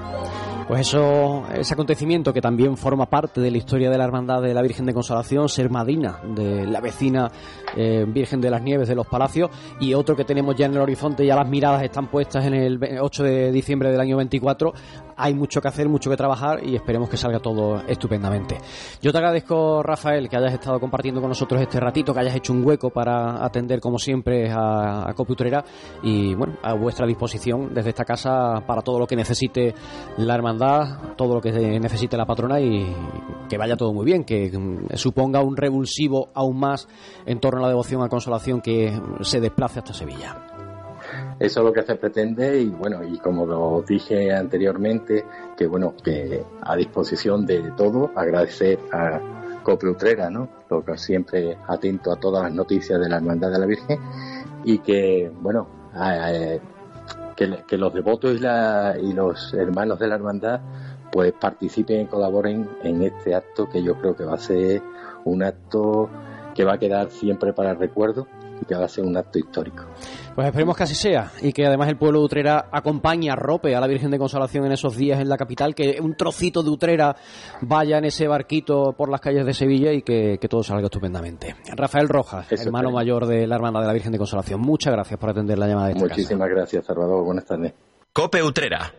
Pues 0.69 0.81
eso, 0.81 1.45
ese 1.55 1.75
acontecimiento 1.75 2.33
que 2.33 2.41
también 2.41 2.77
forma 2.77 3.07
parte 3.07 3.41
de 3.41 3.53
la 3.53 3.57
historia 3.57 3.89
de 3.89 3.97
la 3.99 4.03
Hermandad 4.03 4.43
de 4.43 4.53
la 4.53 4.63
Virgen 4.63 4.85
de 4.85 4.93
Consolación, 4.93 5.49
ser 5.49 5.71
madrina 5.71 6.19
de 6.35 6.67
la 6.67 6.81
vecina 6.81 7.31
eh, 7.77 8.05
Virgen 8.09 8.41
de 8.41 8.51
las 8.51 8.63
Nieves 8.63 8.89
de 8.89 8.97
los 8.97 9.07
Palacios, 9.07 9.49
y 9.79 9.95
otro 9.95 10.17
que 10.17 10.25
tenemos 10.25 10.57
ya 10.57 10.67
en 10.67 10.73
el 10.73 10.81
horizonte, 10.81 11.25
ya 11.25 11.37
las 11.37 11.49
miradas 11.49 11.85
están 11.85 12.09
puestas 12.09 12.47
en 12.47 12.55
el 12.55 12.81
8 13.01 13.23
de 13.23 13.53
diciembre 13.53 13.93
del 13.93 14.01
año 14.01 14.17
24. 14.17 14.75
Hay 15.17 15.35
mucho 15.35 15.61
que 15.61 15.69
hacer, 15.69 15.89
mucho 15.89 16.11
que 16.11 16.17
trabajar 16.17 16.67
y 16.67 16.77
esperemos 16.77 17.09
que 17.09 17.17
salga 17.17 17.39
todo 17.39 17.83
estupendamente. 17.87 18.59
Yo 19.01 19.13
te 19.13 19.19
agradezco, 19.19 19.83
Rafael, 19.83 20.29
que 20.29 20.37
hayas 20.37 20.55
estado 20.55 20.79
compartiendo 20.79 21.21
con 21.21 21.31
nosotros 21.31 21.61
este 21.61 21.81
ratito, 21.81 22.13
que 22.13 22.21
hayas 22.21 22.37
hecho 22.37 22.53
un 22.53 22.65
hueco 22.67 22.91
para 22.91 23.45
atender, 23.45 23.81
como 23.81 23.99
siempre, 23.99 24.51
a, 24.51 25.09
a 25.09 25.15
Coputrera 25.15 25.65
y, 26.03 26.35
bueno, 26.35 26.57
a 26.63 26.75
vuestra 26.75 27.07
disposición 27.07 27.73
desde 27.73 27.91
esta 27.91 28.05
casa 28.05 28.63
para 28.67 28.83
todo 28.83 28.99
lo 28.99 29.07
que 29.07 29.17
necesite 29.17 29.75
la 30.19 30.35
Hermandad 30.35 31.17
todo 31.17 31.35
lo 31.35 31.41
que 31.41 31.53
necesite 31.53 32.17
la 32.17 32.27
patrona 32.27 32.61
y 32.61 32.95
que 33.49 33.59
vaya 33.59 33.77
todo 33.77 33.93
muy 33.93 34.05
bien, 34.05 34.25
que 34.25 34.51
mm, 34.51 34.97
suponga 34.97 35.41
un 35.41 35.57
revulsivo 35.57 36.31
aún 36.35 36.59
más 36.59 36.89
en 37.25 37.41
torno 37.41 37.61
a 37.61 37.63
la 37.63 37.69
devoción 37.69 38.03
a 38.03 38.09
consolación 38.09 38.61
que 38.61 38.99
se 39.23 39.41
desplace 39.41 39.81
hasta 39.81 39.95
Sevilla. 39.95 40.46
Eso 41.39 41.61
es 41.61 41.67
lo 41.67 41.73
que 41.73 41.83
se 41.83 41.97
pretende 41.97 42.61
y 42.61 42.71
bueno, 42.71 43.05
y 43.05 43.19
como 43.19 43.45
lo 43.45 43.83
dije 43.87 44.33
anteriormente, 44.33 45.25
que 45.57 45.67
bueno, 45.67 45.95
que 46.03 46.43
a 46.63 46.75
disposición 46.77 47.45
de 47.45 47.73
todo, 47.77 48.11
agradecer 48.15 48.79
a 48.91 49.21
Cope 49.63 49.89
Utrera, 49.89 50.31
¿no? 50.31 50.49
Que 50.85 50.97
siempre 50.97 51.59
atento 51.67 52.11
a 52.11 52.17
todas 52.17 52.45
las 52.45 52.55
noticias 52.55 52.99
de 52.99 53.09
la 53.09 53.17
Hermandad 53.17 53.51
de 53.51 53.59
la 53.59 53.67
Virgen 53.67 54.01
y 54.65 54.79
que 54.79 55.31
bueno, 55.41 55.69
que, 57.37 57.77
los 57.77 57.93
devotos 57.93 58.35
y, 58.35 58.39
la, 58.39 58.97
y 58.99 59.13
los 59.13 59.53
hermanos 59.53 59.99
de 59.99 60.09
la 60.09 60.15
hermandad 60.15 60.61
pues 61.13 61.33
participen 61.33 62.03
y 62.03 62.07
colaboren 62.07 62.69
en 62.83 63.03
este 63.03 63.35
acto 63.35 63.69
que 63.69 63.83
yo 63.83 63.99
creo 63.99 64.17
que 64.17 64.25
va 64.25 64.35
a 64.35 64.39
ser 64.39 64.81
un 65.25 65.43
acto 65.43 66.09
que 66.55 66.65
va 66.65 66.75
a 66.75 66.79
quedar 66.79 67.11
siempre 67.11 67.53
para 67.53 67.73
el 67.73 67.79
recuerdo 67.79 68.27
y 68.61 68.65
que 68.65 68.75
va 68.75 68.85
a 68.85 68.89
ser 68.89 69.05
un 69.05 69.17
acto 69.17 69.39
histórico. 69.39 69.85
Pues 70.35 70.47
esperemos 70.47 70.77
que 70.77 70.83
así 70.83 70.95
sea 70.95 71.33
y 71.41 71.53
que 71.53 71.67
además 71.67 71.89
el 71.89 71.97
pueblo 71.97 72.21
de 72.21 72.25
Utrera 72.27 72.69
acompañe 72.71 73.31
a 73.31 73.37
Rope, 73.37 73.75
a 73.75 73.81
la 73.81 73.87
Virgen 73.87 74.11
de 74.11 74.19
Consolación 74.19 74.67
en 74.67 74.73
esos 74.73 74.97
días 74.97 75.21
en 75.21 75.29
la 75.29 75.37
capital, 75.37 75.75
que 75.75 75.99
un 76.01 76.17
trocito 76.17 76.63
de 76.63 76.71
Utrera 76.71 77.17
vaya 77.63 77.99
en 77.99 78.05
ese 78.07 78.29
barquito 78.29 78.95
por 78.97 79.11
las 79.11 79.21
calles 79.21 79.47
de 79.47 79.55
Sevilla 79.55 79.93
y 79.93 80.03
que, 80.03 80.39
todo 80.49 80.63
salga 80.63 80.85
estupendamente. 80.85 81.57
Rafael 81.75 82.09
Rojas, 82.09 82.47
hermano 82.53 82.93
mayor 82.93 83.27
de 83.27 83.47
la 83.47 83.57
Hermana 83.57 83.81
de 83.81 83.87
la 83.89 83.93
Virgen 83.93 84.13
de 84.13 84.19
Consolación, 84.19 84.61
muchas 84.61 84.93
gracias 84.93 85.19
por 85.19 85.31
atender 85.31 85.59
la 85.59 85.67
llamada 85.67 85.89
de 85.89 85.95
esta 85.95 86.05
Muchísimas 86.07 86.49
gracias, 86.49 86.85
Salvador. 86.85 87.25
Buenas 87.25 87.45
tardes. 87.45 87.75
Cope 88.13 88.43
Utrera 88.43 88.93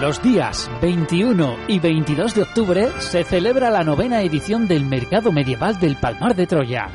los 0.00 0.22
días 0.22 0.70
21 0.80 1.56
y 1.68 1.78
22 1.78 2.34
de 2.34 2.42
octubre 2.42 2.88
se 3.00 3.22
celebra 3.22 3.68
la 3.68 3.84
novena 3.84 4.22
edición 4.22 4.66
del 4.66 4.86
Mercado 4.86 5.30
Medieval 5.30 5.78
del 5.78 5.96
Palmar 5.96 6.34
de 6.34 6.46
Troya. 6.46 6.88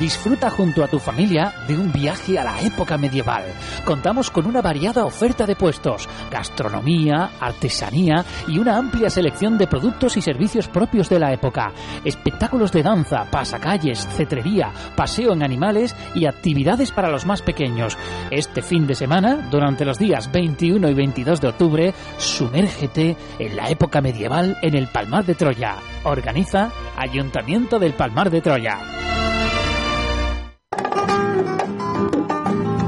Disfruta 0.00 0.50
junto 0.50 0.82
a 0.82 0.88
tu 0.88 0.98
familia 0.98 1.54
de 1.68 1.76
un 1.76 1.92
viaje 1.92 2.38
a 2.38 2.44
la 2.44 2.60
época 2.60 2.98
medieval. 2.98 3.44
Contamos 3.84 4.30
con 4.30 4.46
una 4.46 4.60
variada 4.60 5.04
oferta 5.04 5.46
de 5.46 5.56
puestos, 5.56 6.08
gastronomía, 6.30 7.30
artesanía 7.40 8.24
y 8.48 8.58
una 8.58 8.76
amplia 8.76 9.10
selección 9.10 9.56
de 9.58 9.66
productos 9.66 10.16
y 10.16 10.22
servicios 10.22 10.68
propios 10.68 11.08
de 11.08 11.20
la 11.20 11.32
época. 11.32 11.72
Espectáculos 12.04 12.72
de 12.72 12.82
danza, 12.82 13.26
pasacalles, 13.30 14.06
cetrería, 14.08 14.72
paseo 14.96 15.32
en 15.32 15.42
animales 15.42 15.94
y 16.14 16.26
actividades 16.26 16.90
para 16.90 17.10
los 17.10 17.24
más 17.24 17.42
pequeños. 17.42 17.96
Este 18.30 18.62
fin 18.62 18.86
de 18.86 18.94
semana, 18.94 19.48
durante 19.50 19.84
los 19.84 19.98
días 19.98 20.30
21 20.32 20.88
y 20.88 20.94
22 20.94 21.40
de 21.40 21.48
octubre, 21.48 21.94
su 22.18 22.42
Sumérgete 22.42 23.16
en 23.38 23.56
la 23.56 23.70
época 23.70 24.00
medieval 24.00 24.58
en 24.62 24.74
el 24.74 24.88
Palmar 24.88 25.24
de 25.24 25.36
Troya. 25.36 25.76
Organiza 26.02 26.70
Ayuntamiento 26.96 27.78
del 27.78 27.94
Palmar 27.94 28.30
de 28.30 28.40
Troya. 28.40 28.78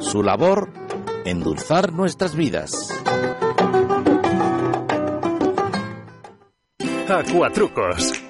su 0.00 0.22
labor, 0.22 0.70
endulzar 1.24 1.92
nuestras 1.92 2.34
vidas. 2.34 2.90
Acuatrucos 7.08 8.26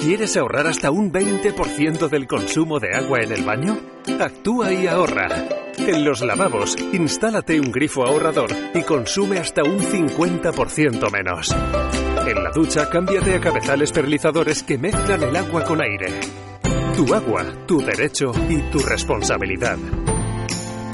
¿Quieres 0.00 0.34
ahorrar 0.38 0.66
hasta 0.66 0.90
un 0.90 1.12
20% 1.12 2.08
del 2.08 2.26
consumo 2.26 2.80
de 2.80 2.96
agua 2.96 3.20
en 3.20 3.32
el 3.32 3.44
baño? 3.44 3.78
Actúa 4.18 4.72
y 4.72 4.86
ahorra. 4.86 5.28
En 5.76 6.06
los 6.06 6.22
lavabos, 6.22 6.74
instálate 6.94 7.60
un 7.60 7.70
grifo 7.70 8.06
ahorrador 8.06 8.48
y 8.72 8.82
consume 8.82 9.38
hasta 9.38 9.62
un 9.62 9.78
50% 9.80 11.12
menos. 11.12 11.54
En 12.26 12.42
la 12.42 12.50
ducha, 12.50 12.88
cámbiate 12.88 13.34
a 13.34 13.40
cabezales 13.40 13.92
perlizadores 13.92 14.62
que 14.62 14.78
mezclan 14.78 15.22
el 15.22 15.36
agua 15.36 15.64
con 15.64 15.82
aire. 15.82 16.18
Tu 16.96 17.14
agua, 17.14 17.44
tu 17.66 17.82
derecho 17.82 18.32
y 18.48 18.56
tu 18.70 18.78
responsabilidad. 18.78 19.76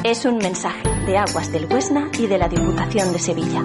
Es 0.06 0.24
un 0.24 0.38
mensaje 0.38 0.88
de 1.04 1.18
Aguas 1.18 1.50
del 1.50 1.66
Huesna 1.66 2.12
y 2.16 2.28
de 2.28 2.38
la 2.38 2.48
Diputación 2.48 3.12
de 3.12 3.18
Sevilla. 3.18 3.64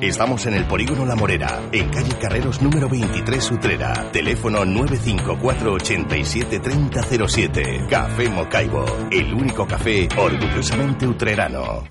Estamos 0.00 0.46
en 0.46 0.54
el 0.54 0.64
Polígono 0.66 1.06
La 1.06 1.14
Morera, 1.14 1.60
en 1.72 1.88
calle 1.88 2.16
Carreros 2.18 2.60
número 2.62 2.88
23 2.88 3.50
Utrera. 3.52 4.10
Teléfono 4.12 4.64
954 4.64 5.72
87 5.72 6.58
3007. 6.58 7.86
Café 7.88 8.28
Mocaibo, 8.28 8.84
el 9.10 9.32
único 9.34 9.66
café 9.66 10.08
orgullosamente 10.16 11.06
utrerano. 11.06 11.84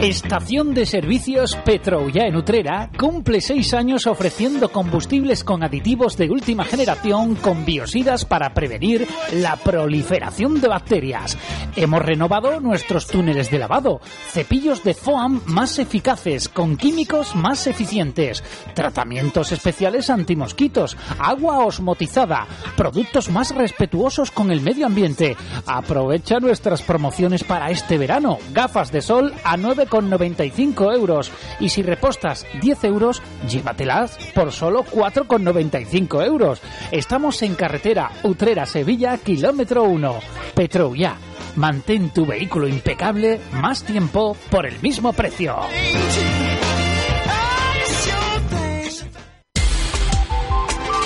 Estación 0.00 0.74
de 0.74 0.86
Servicios 0.86 1.56
Petroulla 1.64 2.26
en 2.26 2.36
Utrera 2.36 2.90
cumple 2.98 3.40
seis 3.40 3.72
años 3.72 4.06
ofreciendo 4.06 4.70
combustibles 4.70 5.44
con 5.44 5.62
aditivos 5.62 6.16
de 6.16 6.30
última 6.30 6.64
generación 6.64 7.36
con 7.36 7.64
biosidas 7.64 8.24
para 8.24 8.52
prevenir 8.52 9.06
la 9.32 9.56
proliferación 9.56 10.60
de 10.60 10.68
bacterias. 10.68 11.38
Hemos 11.76 12.02
renovado 12.02 12.60
nuestros 12.60 13.06
túneles 13.06 13.50
de 13.50 13.58
lavado, 13.58 14.00
cepillos 14.30 14.82
de 14.84 14.94
foam 14.94 15.40
más 15.46 15.78
eficaces 15.78 16.48
con 16.48 16.76
químicos 16.76 17.34
más 17.34 17.66
eficientes, 17.66 18.42
tratamientos 18.74 19.52
especiales 19.52 20.10
antimosquitos, 20.10 20.96
agua 21.18 21.64
osmotizada, 21.64 22.46
productos 22.76 23.30
más 23.30 23.54
respetuosos 23.54 24.30
con 24.30 24.50
el 24.50 24.60
medio 24.60 24.86
ambiente. 24.86 25.36
Aprovecha 25.66 26.40
nuestras 26.40 26.82
promociones 26.82 27.44
para 27.44 27.70
este 27.70 27.96
verano. 27.96 28.38
Gafas 28.52 28.92
de 28.92 29.00
sol 29.00 29.32
a 29.44 29.56
9,95 29.86 30.94
euros. 30.94 31.32
Y 31.60 31.68
si 31.68 31.82
repostas 31.82 32.46
10 32.60 32.84
euros, 32.84 33.22
llévatelas 33.48 34.18
por 34.34 34.52
solo 34.52 34.84
4,95 34.84 36.24
euros. 36.26 36.60
Estamos 36.90 37.42
en 37.42 37.54
carretera 37.54 38.10
Utrera-Sevilla, 38.22 39.18
kilómetro 39.18 39.84
1. 39.84 40.20
Petroulla. 40.54 41.16
Mantén 41.56 42.10
tu 42.10 42.26
vehículo 42.26 42.66
impecable 42.66 43.40
más 43.52 43.84
tiempo 43.84 44.36
por 44.50 44.66
el 44.66 44.80
mismo 44.80 45.12
precio. 45.12 45.56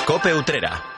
Cope 0.07 0.33
Utrera. 0.33 0.98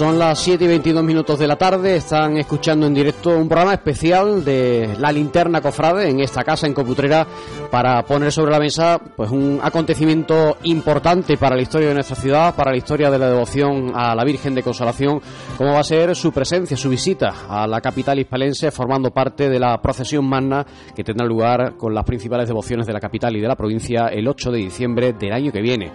Son 0.00 0.18
las 0.18 0.38
7 0.38 0.64
y 0.64 0.66
22 0.66 1.04
minutos 1.04 1.38
de 1.38 1.46
la 1.46 1.56
tarde, 1.56 1.96
están 1.96 2.38
escuchando 2.38 2.86
en 2.86 2.94
directo 2.94 3.36
un 3.36 3.46
programa 3.46 3.74
especial 3.74 4.42
de 4.42 4.96
La 4.98 5.12
Linterna 5.12 5.60
Cofrade 5.60 6.08
en 6.08 6.20
esta 6.20 6.42
casa 6.42 6.66
en 6.66 6.72
Coputrera 6.72 7.26
para 7.70 8.02
poner 8.06 8.32
sobre 8.32 8.50
la 8.50 8.58
mesa 8.58 8.98
pues 9.14 9.30
un 9.30 9.60
acontecimiento 9.62 10.56
importante 10.62 11.36
para 11.36 11.54
la 11.54 11.60
historia 11.60 11.88
de 11.88 11.94
nuestra 11.96 12.16
ciudad, 12.16 12.54
para 12.54 12.70
la 12.70 12.78
historia 12.78 13.10
de 13.10 13.18
la 13.18 13.28
devoción 13.28 13.92
a 13.94 14.14
la 14.14 14.24
Virgen 14.24 14.54
de 14.54 14.62
Consolación, 14.62 15.20
como 15.58 15.74
va 15.74 15.80
a 15.80 15.84
ser 15.84 16.16
su 16.16 16.32
presencia, 16.32 16.78
su 16.78 16.88
visita 16.88 17.34
a 17.46 17.66
la 17.66 17.82
capital 17.82 18.18
hispalense 18.18 18.70
formando 18.70 19.10
parte 19.10 19.50
de 19.50 19.58
la 19.58 19.82
procesión 19.82 20.26
magna 20.26 20.64
que 20.96 21.04
tendrá 21.04 21.26
lugar 21.26 21.76
con 21.76 21.92
las 21.92 22.06
principales 22.06 22.48
devociones 22.48 22.86
de 22.86 22.94
la 22.94 23.00
capital 23.00 23.36
y 23.36 23.42
de 23.42 23.48
la 23.48 23.54
provincia 23.54 24.06
el 24.06 24.26
8 24.26 24.50
de 24.50 24.58
diciembre 24.60 25.12
del 25.12 25.34
año 25.34 25.52
que 25.52 25.60
viene 25.60 25.92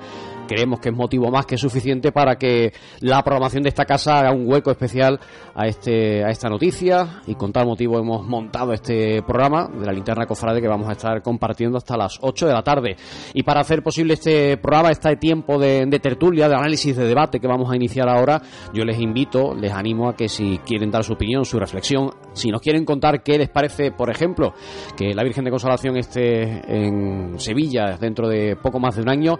creemos 0.48 0.80
que 0.80 0.90
es 0.90 0.96
motivo 0.96 1.30
más 1.32 1.46
que 1.46 1.58
suficiente 1.58 2.12
para 2.12 2.36
que 2.36 2.74
la 3.02 3.22
programación 3.24 3.64
de 3.64 3.70
esta 3.70 3.86
casa 3.86 4.20
haga 4.20 4.32
un 4.32 4.48
hueco 4.48 4.72
especial 4.72 5.20
a 5.54 5.68
este 5.68 6.24
a 6.24 6.30
esta 6.30 6.50
noticia. 6.50 7.22
Y 7.28 7.36
con 7.36 7.52
tal 7.52 7.66
motivo 7.66 8.00
hemos 8.00 8.26
montado 8.26 8.74
este 8.74 9.22
programa 9.24 9.68
de 9.68 9.86
la 9.86 9.92
linterna 9.92 10.26
cofrade 10.26 10.62
que 10.62 10.68
vamos 10.68 10.90
a 10.90 10.94
estar 10.94 11.22
compartiendo 11.22 11.78
hasta 11.78 11.98
las 11.98 12.18
8 12.22 12.48
de 12.48 12.54
la 12.54 12.64
tarde. 12.64 12.96
Y 13.34 13.44
para 13.44 13.62
hacer 13.62 13.84
posible 13.84 14.14
este 14.14 14.58
programa 14.58 14.92
este 14.92 15.16
tiempo 15.18 15.58
de, 15.60 15.86
de 15.86 16.00
tertulia 16.00 16.48
de 16.48 16.56
análisis 16.56 16.96
de 16.96 17.06
debate 17.06 17.40
que 17.40 17.48
vamos 17.48 17.72
a 17.72 17.76
iniciar 17.76 18.10
ahora 18.10 18.42
yo 18.74 18.84
les 18.84 19.00
invito 19.00 19.54
les 19.54 19.72
animo 19.72 20.10
a 20.10 20.16
que 20.16 20.28
si 20.28 20.60
quieren 20.60 20.90
dar 20.92 21.04
su 21.04 21.14
opinión 21.14 21.46
su 21.46 21.60
reflexión 21.60 22.12
si 22.34 22.50
nos 22.50 22.62
quieren 22.62 22.86
contar 22.86 23.24
qué 23.24 23.38
les 23.38 23.50
parece 23.50 23.92
por 23.92 24.10
ejemplo 24.10 24.54
que 24.96 25.14
la 25.14 25.24
Virgen 25.24 25.46
de 25.46 25.52
Consolación 25.52 25.98
esté 25.98 26.62
en 26.68 27.40
Sevilla 27.40 27.98
dentro 28.00 28.28
de 28.28 28.56
poco 28.56 28.80
más 28.80 28.96
de 28.96 29.02
un 29.02 29.10
año 29.10 29.38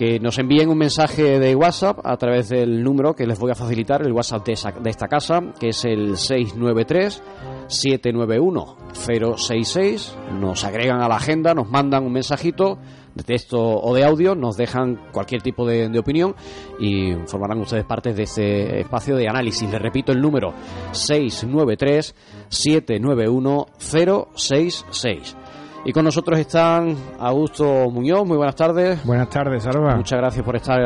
que 0.00 0.18
nos 0.18 0.38
envíen 0.38 0.70
un 0.70 0.78
mensaje 0.78 1.38
de 1.38 1.54
WhatsApp 1.54 1.98
a 2.04 2.16
través 2.16 2.48
del 2.48 2.82
número 2.82 3.12
que 3.14 3.26
les 3.26 3.38
voy 3.38 3.50
a 3.50 3.54
facilitar, 3.54 4.00
el 4.00 4.12
WhatsApp 4.12 4.46
de, 4.46 4.52
esa- 4.54 4.70
de 4.72 4.88
esta 4.88 5.08
casa, 5.08 5.42
que 5.60 5.68
es 5.68 5.84
el 5.84 6.16
693 6.16 7.22
791 7.66 8.76
066. 8.94 10.16
Nos 10.40 10.64
agregan 10.64 11.02
a 11.02 11.08
la 11.08 11.16
agenda, 11.16 11.52
nos 11.54 11.68
mandan 11.68 12.06
un 12.06 12.12
mensajito 12.14 12.78
de 13.14 13.24
texto 13.24 13.58
o 13.60 13.94
de 13.94 14.04
audio, 14.04 14.34
nos 14.34 14.56
dejan 14.56 14.98
cualquier 15.12 15.42
tipo 15.42 15.66
de, 15.66 15.90
de 15.90 15.98
opinión 15.98 16.34
y 16.78 17.12
formarán 17.26 17.60
ustedes 17.60 17.84
parte 17.84 18.14
de 18.14 18.22
este 18.22 18.80
espacio 18.80 19.16
de 19.16 19.28
análisis. 19.28 19.70
Les 19.70 19.82
repito 19.82 20.12
el 20.12 20.20
número 20.22 20.54
693 20.92 22.14
791 22.48 23.66
066. 23.78 25.36
Y 25.84 25.92
con 25.92 26.04
nosotros 26.04 26.38
están 26.38 26.94
Augusto 27.18 27.90
Muñoz, 27.90 28.26
muy 28.26 28.36
buenas 28.36 28.54
tardes. 28.54 29.02
Buenas 29.04 29.30
tardes, 29.30 29.62
Salva. 29.62 29.96
Muchas 29.96 30.18
gracias 30.18 30.44
por 30.44 30.56
estar 30.56 30.78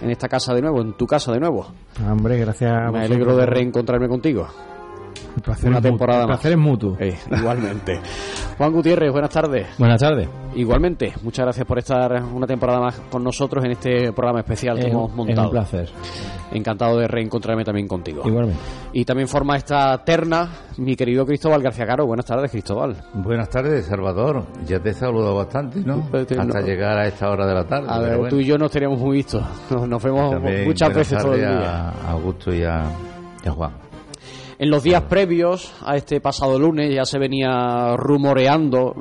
en 0.00 0.10
esta 0.10 0.28
casa 0.28 0.52
de 0.52 0.60
nuevo, 0.60 0.80
en 0.80 0.94
tu 0.94 1.06
casa 1.06 1.32
de 1.32 1.38
nuevo. 1.38 1.66
Hombre, 2.10 2.38
gracias 2.38 2.70
Me 2.72 2.86
vosotros. 2.90 3.04
alegro 3.10 3.36
de 3.36 3.46
reencontrarme 3.46 4.08
contigo. 4.08 4.46
El 5.36 5.42
placer 5.42 5.68
una 5.68 5.78
es 5.78 5.82
mutuo. 5.84 5.90
temporada 5.90 6.22
El 6.22 6.28
más. 6.28 6.36
placer 6.38 6.52
es 6.52 6.58
mutuo. 6.58 6.96
Eh, 6.98 7.16
igualmente. 7.30 8.00
Juan 8.58 8.72
Gutiérrez, 8.72 9.12
buenas 9.12 9.30
tardes. 9.30 9.66
Buenas 9.78 10.00
tardes. 10.00 10.28
Igualmente, 10.56 11.12
muchas 11.22 11.44
gracias 11.46 11.64
por 11.66 11.78
estar 11.78 12.22
una 12.24 12.46
temporada 12.46 12.80
más 12.80 13.00
con 13.10 13.22
nosotros 13.22 13.64
en 13.64 13.70
este 13.72 14.12
programa 14.12 14.40
especial 14.40 14.76
que 14.76 14.86
Es 14.88 14.92
hemos 14.92 15.14
montado. 15.14 15.40
es 15.40 15.44
un 15.46 15.50
placer. 15.52 15.88
Encantado 16.52 16.98
de 16.98 17.08
reencontrarme 17.08 17.64
también 17.64 17.88
contigo. 17.88 18.22
Igualmente. 18.24 18.60
Y 18.92 19.04
también 19.04 19.28
forma 19.28 19.56
esta 19.56 20.04
terna 20.04 20.48
mi 20.78 20.96
querido 20.96 21.26
Cristóbal 21.26 21.62
García 21.62 21.86
Caro. 21.86 22.06
Buenas 22.06 22.26
tardes, 22.26 22.50
Cristóbal. 22.50 22.96
Buenas 23.14 23.48
tardes, 23.48 23.86
Salvador. 23.86 24.44
Ya 24.66 24.80
te 24.80 24.90
he 24.90 24.94
saludado 24.94 25.36
bastante, 25.36 25.80
¿no? 25.80 26.08
Hasta 26.12 26.44
no. 26.44 26.60
llegar 26.60 26.98
a 26.98 27.06
esta 27.06 27.30
hora 27.30 27.46
de 27.46 27.54
la 27.54 27.64
tarde. 27.64 27.86
A 27.88 27.98
ver, 27.98 28.16
bueno. 28.16 28.30
tú 28.30 28.40
y 28.40 28.44
yo 28.44 28.58
nos 28.58 28.70
teníamos 28.70 28.98
muy 28.98 29.18
vistos. 29.18 29.42
Nos, 29.70 29.88
nos 29.88 30.02
vemos 30.02 30.32
También 30.32 30.64
muchas 30.64 30.94
veces 30.94 31.18
todo 31.18 31.34
el 31.34 31.40
día. 31.40 31.88
A 31.90 32.10
Augusto 32.12 32.54
y 32.54 32.62
a, 32.62 32.84
y 33.44 33.48
a 33.48 33.52
Juan. 33.52 33.91
En 34.62 34.70
los 34.70 34.84
días 34.84 35.02
previos 35.08 35.74
a 35.84 35.96
este 35.96 36.20
pasado 36.20 36.56
lunes 36.56 36.94
ya 36.94 37.04
se 37.04 37.18
venía 37.18 37.96
rumoreando 37.96 38.94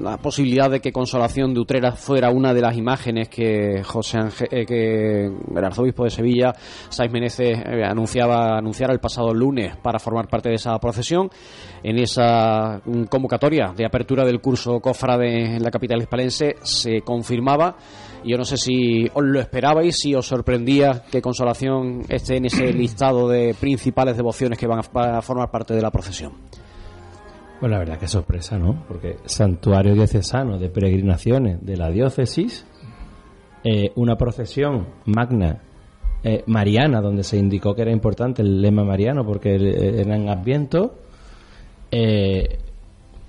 la 0.00 0.16
posibilidad 0.16 0.70
de 0.70 0.80
que 0.80 0.90
Consolación 0.90 1.52
de 1.52 1.60
Utrera 1.60 1.92
fuera 1.92 2.30
una 2.30 2.54
de 2.54 2.62
las 2.62 2.78
imágenes 2.78 3.28
que 3.28 3.82
José 3.84 4.16
Ángel- 4.16 4.48
eh, 4.50 4.64
que 4.64 5.26
el 5.26 5.64
arzobispo 5.66 6.04
de 6.04 6.10
Sevilla, 6.10 6.54
Saiz 6.88 7.12
Menezes, 7.12 7.58
eh, 7.58 7.84
anunciaba 7.84 8.56
anunciara 8.56 8.94
el 8.94 9.00
pasado 9.00 9.34
lunes 9.34 9.76
para 9.82 9.98
formar 9.98 10.28
parte 10.28 10.48
de 10.48 10.54
esa 10.54 10.78
procesión. 10.78 11.28
En 11.82 11.98
esa 11.98 12.80
mm, 12.82 13.02
convocatoria 13.02 13.74
de 13.76 13.84
apertura 13.84 14.24
del 14.24 14.40
curso 14.40 14.80
Cofrade 14.80 15.56
en 15.56 15.62
la 15.62 15.70
capital 15.70 16.00
hispalense 16.00 16.56
se 16.62 17.02
confirmaba 17.02 17.76
Yo 18.24 18.36
no 18.36 18.44
sé 18.44 18.56
si 18.56 19.08
os 19.12 19.24
lo 19.24 19.40
esperabais, 19.40 19.96
si 19.98 20.14
os 20.14 20.26
sorprendía 20.26 21.02
que 21.10 21.20
Consolación 21.22 22.02
esté 22.08 22.36
en 22.36 22.46
ese 22.46 22.72
listado 22.72 23.28
de 23.28 23.54
principales 23.58 24.16
devociones 24.16 24.58
que 24.58 24.66
van 24.66 24.80
a, 24.80 25.22
formar 25.22 25.50
parte 25.50 25.74
de 25.74 25.82
la 25.82 25.90
procesión. 25.90 26.32
Pues 27.60 27.70
la 27.70 27.78
verdad 27.78 27.98
que 27.98 28.08
sorpresa, 28.08 28.58
¿no? 28.58 28.84
Porque 28.88 29.18
santuario 29.24 29.94
diocesano 29.94 30.58
de 30.58 30.68
peregrinaciones 30.68 31.64
de 31.64 31.76
la 31.76 31.90
diócesis, 31.90 32.66
eh, 33.62 33.92
una 33.94 34.16
procesión 34.16 34.88
magna 35.06 35.60
eh, 36.24 36.44
mariana, 36.46 37.00
donde 37.00 37.24
se 37.24 37.36
indicó 37.36 37.74
que 37.74 37.82
era 37.82 37.90
importante 37.90 38.42
el 38.42 38.62
lema 38.62 38.84
mariano 38.84 39.24
porque 39.26 39.56
eh, 39.56 40.00
eran 40.00 40.28
adviento, 40.28 40.94
eh, 41.90 42.58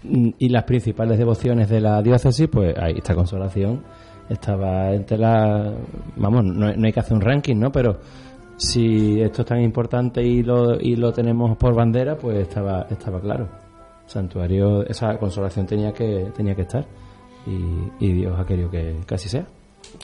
y 0.04 0.50
las 0.50 0.64
principales 0.66 1.18
devociones 1.18 1.70
de 1.70 1.82
la 1.82 2.02
diócesis, 2.04 2.48
pues 2.52 2.78
ahí 2.78 2.94
esta 2.98 3.16
consolación 3.16 3.84
estaba 4.34 4.92
entre 4.94 5.18
las... 5.18 5.74
Vamos, 6.16 6.44
no, 6.46 6.74
no 6.74 6.86
hay 6.86 6.94
que 6.94 7.00
hacer 7.00 7.14
un 7.14 7.22
ranking, 7.22 7.56
¿no? 7.56 7.72
Pero 7.72 8.00
si 8.58 9.22
esto 9.22 9.42
es 9.42 9.48
tan 9.48 9.62
importante 9.62 10.22
y 10.22 10.44
lo, 10.44 10.80
y 10.80 10.96
lo 10.96 11.12
tenemos 11.12 11.58
por 11.58 11.74
bandera, 11.74 12.18
pues 12.18 12.40
estaba, 12.40 12.88
estaba 12.90 13.20
claro. 13.20 13.48
Santuario, 14.06 14.86
esa 14.86 15.18
consolación 15.18 15.66
tenía 15.66 15.92
que, 15.92 16.32
tenía 16.36 16.56
que 16.56 16.62
estar. 16.62 16.86
Y, 17.46 18.14
Dios 18.14 18.40
ha 18.40 18.46
querido 18.46 18.70
que, 18.70 19.02
que 19.06 19.16
así 19.16 19.28
sea. 19.28 19.46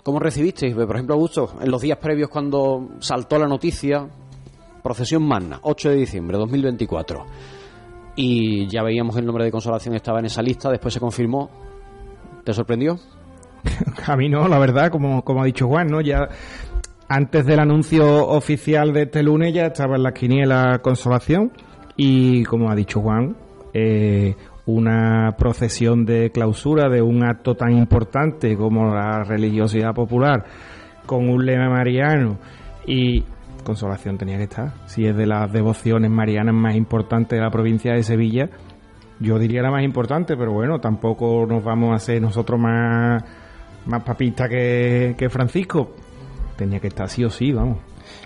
¿Cómo 0.04 0.20
recibisteis, 0.20 0.76
por 0.76 0.96
ejemplo, 0.96 1.16
Augusto, 1.16 1.54
en 1.62 1.72
los 1.72 1.82
días 1.82 1.98
previos 1.98 2.30
cuando 2.30 2.90
saltó 3.00 3.40
la 3.40 3.48
noticia, 3.48 4.08
procesión 4.84 5.24
magna, 5.24 5.60
8 5.64 5.90
de 5.90 5.96
diciembre 5.96 6.38
de 6.38 6.42
2024, 6.42 7.26
y 8.16 8.68
ya 8.68 8.84
veíamos 8.84 9.16
el 9.16 9.26
nombre 9.26 9.46
de 9.46 9.52
Consolación 9.52 9.96
estaba 9.96 10.20
en 10.20 10.26
esa 10.26 10.42
lista, 10.42 10.70
después 10.70 10.94
se 10.94 11.00
confirmó, 11.00 11.50
¿te 12.44 12.54
sorprendió? 12.54 13.00
A 14.08 14.16
mí 14.16 14.30
no, 14.30 14.48
la 14.48 14.60
verdad, 14.60 14.90
como, 14.90 15.24
como 15.24 15.42
ha 15.42 15.46
dicho 15.46 15.68
Juan, 15.68 15.88
¿no? 15.88 16.02
Ya 16.02 16.30
antes 17.08 17.46
del 17.46 17.60
anuncio 17.60 18.28
oficial 18.28 18.94
de 18.94 19.04
este 19.04 19.24
lunes 19.24 19.54
ya 19.54 19.68
estaba 19.68 19.96
en 19.96 20.04
la 20.04 20.14
quiniela 20.14 20.80
Consolación 20.82 21.52
y 21.96 22.44
como 22.44 22.70
ha 22.70 22.76
dicho 22.76 23.02
Juan, 23.02 23.36
eh, 23.74 24.36
una 24.66 25.36
procesión 25.38 26.06
de 26.06 26.32
clausura 26.32 26.88
de 26.90 27.02
un 27.02 27.24
acto 27.24 27.56
tan 27.56 27.72
importante 27.72 28.56
como 28.56 28.94
la 28.94 29.24
religiosidad 29.24 29.94
popular 29.94 30.46
con 31.06 31.28
un 31.28 31.44
lema 31.44 31.70
mariano 31.70 32.38
y 32.86 33.24
Consolación 33.64 34.18
tenía 34.18 34.38
que 34.38 34.44
estar. 34.44 34.74
Si 34.86 35.06
es 35.06 35.16
de 35.16 35.26
las 35.26 35.52
devociones 35.52 36.10
marianas 36.10 36.54
más 36.56 36.76
importantes 36.76 37.38
de 37.38 37.44
la 37.44 37.52
provincia 37.52 37.94
de 37.94 38.04
Sevilla, 38.04 38.50
yo 39.20 39.38
diría 39.38 39.62
la 39.62 39.72
más 39.72 39.84
importante, 39.84 40.38
pero 40.38 40.54
bueno, 40.54 40.80
tampoco 40.80 41.46
nos 41.48 41.64
vamos 41.64 41.92
a 41.92 41.96
hacer 41.96 42.22
nosotros 42.22 42.60
más, 42.60 43.24
más 43.86 44.04
papistas 44.04 44.50
que, 44.50 45.16
que 45.18 45.30
Francisco. 45.30 45.92
Tenía 46.58 46.80
que 46.80 46.88
estar 46.88 47.08
sí 47.10 47.24
o 47.24 47.30
sí, 47.30 47.52
vamos. 47.52 47.78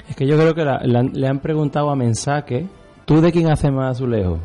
Es 0.10 0.16
que 0.16 0.26
yo 0.26 0.38
creo 0.38 0.54
que 0.56 0.64
la- 0.66 0.82
la- 0.84 1.04
le 1.04 1.28
han 1.28 1.40
preguntado 1.40 1.90
a 1.90 1.96
Mensaque, 1.96 2.68
¿tú 3.06 3.22
de 3.22 3.32
quién 3.32 3.52
hace 3.52 3.70
más 3.72 3.92
azulejo? 3.98 4.40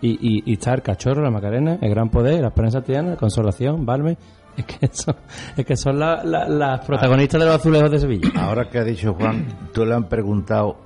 Y, 0.00 0.10
y, 0.20 0.42
y 0.46 0.52
está 0.54 0.74
el 0.74 0.82
Cachorro, 0.82 1.22
la 1.22 1.30
Macarena, 1.30 1.78
el 1.80 1.90
Gran 1.90 2.10
Poder, 2.10 2.40
la 2.42 2.48
Esperanza 2.48 2.82
Tiana, 2.82 3.10
la 3.10 3.16
Consolación, 3.16 3.84
Balme. 3.86 4.16
Es 4.56 4.64
que 4.64 4.88
son, 4.90 5.14
es 5.54 5.66
que 5.66 5.76
son 5.76 5.98
la- 5.98 6.24
la- 6.24 6.48
las 6.48 6.80
protagonistas 6.86 7.38
de 7.40 7.46
los 7.46 7.56
azulejos 7.56 7.90
de 7.90 7.98
Sevilla. 7.98 8.30
Ahora 8.40 8.70
que 8.70 8.78
ha 8.78 8.84
dicho 8.84 9.12
Juan, 9.14 9.44
tú 9.74 9.84
le 9.84 9.94
han 9.94 10.08
preguntado 10.08 10.78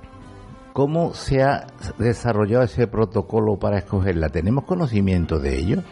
cómo 0.73 1.13
se 1.13 1.41
ha 1.41 1.67
desarrollado 1.97 2.63
ese 2.63 2.87
protocolo 2.87 3.57
para 3.57 3.77
escogerla. 3.77 4.27
¿Tenemos 4.29 4.65
conocimiento 4.65 5.39
de 5.39 5.57
ello? 5.57 5.83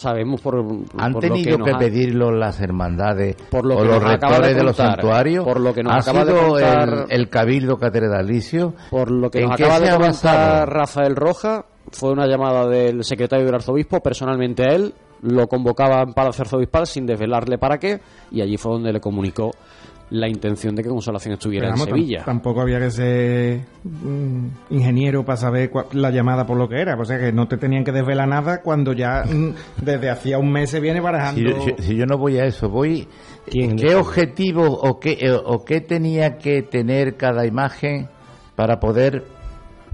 Sabemos 0.00 0.40
por, 0.40 0.56
¿Han 0.96 1.12
por 1.12 1.14
lo 1.14 1.18
tenido 1.34 1.58
que, 1.64 1.74
pedirlo 1.74 2.30
las 2.30 2.60
hermandades 2.60 3.34
Por 3.50 3.66
lo 3.66 3.78
o 3.78 3.84
los 3.84 4.02
rectores 4.02 4.48
de 4.50 4.54
de, 4.54 4.62
los 4.62 4.76
contar, 4.76 4.94
santuarios? 4.94 5.44
por 5.44 5.60
lo 5.60 5.74
que 5.74 5.82
nos 5.82 5.92
¿Ha 5.92 5.96
acaba 5.98 6.24
de 6.24 6.32
contar- 6.34 7.06
el, 7.08 7.20
el 7.20 7.28
cabildo 7.28 7.78
catedralicio? 7.78 8.74
Por 8.90 9.10
lo 9.10 9.30
que 9.30 9.40
¿En 9.40 9.48
nos 9.48 9.60
acaba 9.60 9.80
de 9.80 9.96
basado? 9.98 10.66
Rafael 10.66 11.16
Roja, 11.16 11.64
fue 11.90 12.12
una 12.12 12.26
llamada 12.26 12.68
del 12.68 13.02
secretario 13.04 13.44
del 13.46 13.54
arzobispo 13.56 14.00
personalmente 14.00 14.62
a 14.62 14.74
él, 14.74 14.94
lo 15.22 15.48
convocaba 15.48 16.02
en 16.02 16.12
Palacio 16.12 16.42
Arzobispal 16.42 16.86
sin 16.86 17.04
desvelarle 17.04 17.58
para 17.58 17.78
qué, 17.78 18.00
y 18.30 18.40
allí 18.40 18.56
fue 18.56 18.72
donde 18.74 18.92
le 18.92 19.00
comunicó 19.00 19.50
la 20.10 20.26
intención 20.28 20.74
de 20.74 20.82
que 20.82 20.88
Consolación 20.88 21.34
estuviera 21.34 21.68
vamos, 21.68 21.86
en 21.88 21.94
Sevilla. 21.94 22.22
Tampoco 22.24 22.62
había 22.62 22.78
que 22.80 22.90
ser 22.90 23.60
mm, 23.84 24.46
ingeniero 24.70 25.24
para 25.24 25.36
saber 25.36 25.70
cua- 25.70 25.86
la 25.92 26.10
llamada 26.10 26.46
por 26.46 26.56
lo 26.56 26.66
que 26.68 26.80
era. 26.80 26.96
O 26.98 27.04
sea 27.04 27.18
que 27.18 27.30
no 27.32 27.46
te 27.46 27.56
tenían 27.58 27.84
que 27.84 27.92
desvelar 27.92 28.26
nada 28.28 28.62
cuando 28.62 28.92
ya 28.94 29.24
mm, 29.24 29.54
desde 29.84 30.08
hacía 30.10 30.38
un 30.38 30.50
mes 30.50 30.70
se 30.70 30.80
viene 30.80 30.98
Si, 31.00 31.04
barajando. 31.04 31.40
yo- 31.42 31.62
si- 31.76 31.82
si 31.82 31.96
yo 31.96 32.06
no 32.06 32.16
voy 32.18 32.38
a 32.38 32.44
eso, 32.46 32.68
voy... 32.68 33.06
¿Quién 33.50 33.76
¿Qué 33.76 33.94
objetivo 33.94 34.62
o 34.66 34.98
qué, 35.00 35.12
eh, 35.20 35.30
o 35.32 35.64
qué 35.64 35.80
tenía 35.80 36.36
que 36.38 36.62
tener 36.62 37.16
cada 37.16 37.46
imagen 37.46 38.08
para 38.56 38.78
poder 38.78 39.24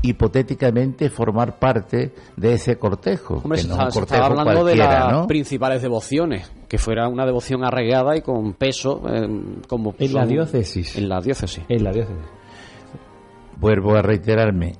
hipotéticamente 0.02 1.08
formar 1.10 1.58
parte 1.58 2.12
de 2.36 2.52
ese 2.54 2.76
cortejo? 2.76 3.40
Hombre, 3.42 3.56
Que 3.58 3.62
se, 3.62 3.68
no 3.68 3.74
estaba, 3.74 3.86
un 3.88 3.92
se 3.92 4.00
estaba 4.00 4.28
cortejo 4.28 4.40
hablando 4.40 4.64
de 4.64 4.76
las 4.76 5.12
¿no? 5.12 5.26
principales 5.26 5.82
devociones, 5.82 6.50
que 6.74 6.78
fuera 6.78 7.06
una 7.08 7.24
devoción 7.24 7.62
arraigada 7.64 8.16
y 8.16 8.20
con 8.22 8.54
peso 8.54 9.00
eh, 9.08 9.28
como 9.68 9.94
En 9.96 10.12
la 10.12 10.26
diócesis. 10.26 10.96
En 10.96 11.08
la 11.08 11.20
diócesis. 11.20 11.62
En 11.68 11.84
la 11.84 11.92
diócesis. 11.92 12.24
Vuelvo 13.60 13.94
a 13.94 14.02
reiterarme. 14.02 14.72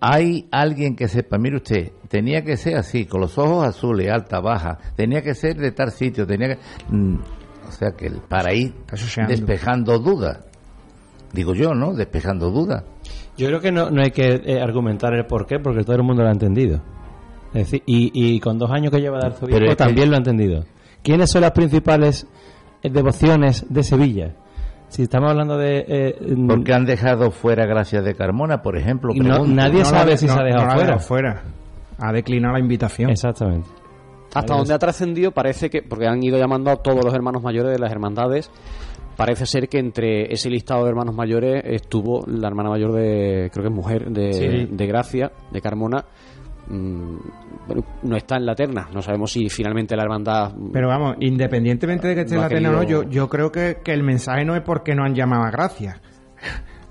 Hay 0.00 0.48
alguien 0.50 0.96
que 0.96 1.06
sepa, 1.06 1.36
mire 1.36 1.56
usted, 1.56 1.92
tenía 2.08 2.42
que 2.42 2.56
ser 2.56 2.76
así, 2.78 3.04
con 3.04 3.20
los 3.20 3.36
ojos 3.36 3.66
azules, 3.66 4.10
alta, 4.10 4.40
baja, 4.40 4.78
tenía 4.96 5.20
que 5.20 5.34
ser 5.34 5.56
de 5.58 5.72
tal 5.72 5.90
sitio, 5.90 6.26
tenía 6.26 6.48
que... 6.54 6.58
mm, 6.88 7.16
o 7.68 7.72
sea 7.72 7.90
que 7.92 8.06
el- 8.06 8.20
para 8.26 8.54
ir 8.54 8.72
despejando 9.28 9.98
dudas. 9.98 10.40
Digo 11.34 11.52
yo, 11.54 11.74
¿no? 11.74 11.92
Despejando 11.92 12.50
dudas. 12.50 12.84
Yo 13.36 13.48
creo 13.48 13.60
que 13.60 13.70
no, 13.70 13.90
no 13.90 14.00
hay 14.02 14.12
que 14.12 14.40
eh, 14.46 14.62
argumentar 14.62 15.12
el 15.12 15.26
por 15.26 15.46
qué, 15.46 15.58
porque 15.58 15.84
todo 15.84 15.96
el 15.96 16.04
mundo 16.04 16.22
lo 16.22 16.28
ha 16.30 16.32
entendido. 16.32 16.80
Es 17.48 17.64
decir, 17.70 17.82
y, 17.84 18.10
y 18.14 18.40
con 18.40 18.58
dos 18.58 18.70
años 18.70 18.90
que 18.92 19.00
lleva 19.00 19.18
de 19.18 19.26
arzobispo 19.26 19.60
que- 19.60 19.76
también 19.76 20.08
lo 20.08 20.14
ha 20.14 20.18
entendido. 20.18 20.64
¿Quiénes 21.04 21.30
son 21.30 21.42
las 21.42 21.52
principales 21.52 22.26
eh, 22.82 22.90
devociones 22.90 23.64
de 23.68 23.82
Sevilla? 23.84 24.34
Si 24.88 25.02
estamos 25.02 25.30
hablando 25.30 25.56
de... 25.56 25.84
eh, 25.86 26.36
Porque 26.48 26.72
han 26.74 26.84
dejado 26.86 27.30
fuera 27.30 27.66
Gracias 27.66 28.04
de 28.04 28.14
Carmona, 28.14 28.62
por 28.62 28.76
ejemplo. 28.76 29.12
No- 29.14 29.46
nadie 29.46 29.84
sabe 29.84 30.16
si 30.16 30.26
se 30.26 30.38
ha 30.38 30.42
dejado 30.42 30.70
fuera. 30.74 30.98
fuera. 30.98 31.42
Ha 31.98 32.12
declinado 32.12 32.54
la 32.54 32.60
invitación. 32.60 33.10
Exactamente. 33.10 33.68
Hasta 34.34 34.54
donde 34.56 34.74
ha 34.74 34.78
trascendido 34.78 35.30
parece 35.30 35.70
que, 35.70 35.82
porque 35.82 36.08
han 36.08 36.20
ido 36.22 36.36
llamando 36.38 36.70
a 36.72 36.76
todos 36.76 37.04
los 37.04 37.14
hermanos 37.14 37.40
mayores 37.42 37.70
de 37.72 37.78
las 37.78 37.92
hermandades, 37.92 38.50
parece 39.16 39.46
ser 39.46 39.68
que 39.68 39.78
entre 39.78 40.32
ese 40.32 40.50
listado 40.50 40.82
de 40.84 40.90
hermanos 40.90 41.14
mayores 41.14 41.62
estuvo 41.64 42.24
la 42.26 42.48
hermana 42.48 42.70
mayor 42.70 42.92
de, 42.92 43.48
creo 43.52 43.62
que 43.62 43.68
es 43.68 43.74
mujer, 43.74 44.10
de, 44.10 44.32
Sí. 44.32 44.68
de 44.70 44.86
Gracia, 44.86 45.30
de 45.52 45.60
Carmona. 45.60 46.04
Mm, 46.66 47.16
bueno, 47.66 47.84
no 48.02 48.16
está 48.16 48.36
en 48.36 48.46
la 48.46 48.54
terna, 48.54 48.88
no 48.92 49.02
sabemos 49.02 49.32
si 49.32 49.48
finalmente 49.48 49.96
la 49.96 50.02
hermandad... 50.04 50.52
Pero 50.72 50.88
vamos, 50.88 51.16
independientemente 51.20 52.08
de 52.08 52.14
que 52.14 52.20
esté 52.22 52.34
en 52.34 52.40
la 52.40 52.48
tena 52.48 52.70
o 52.70 52.72
no, 52.72 52.82
yo, 52.82 53.02
yo 53.04 53.28
creo 53.28 53.50
que, 53.52 53.78
que 53.84 53.92
el 53.92 54.02
mensaje 54.02 54.44
no 54.44 54.54
es 54.54 54.62
porque 54.62 54.94
no 54.94 55.04
han 55.04 55.14
llamado 55.14 55.44
a 55.44 55.50
Gracia. 55.50 56.00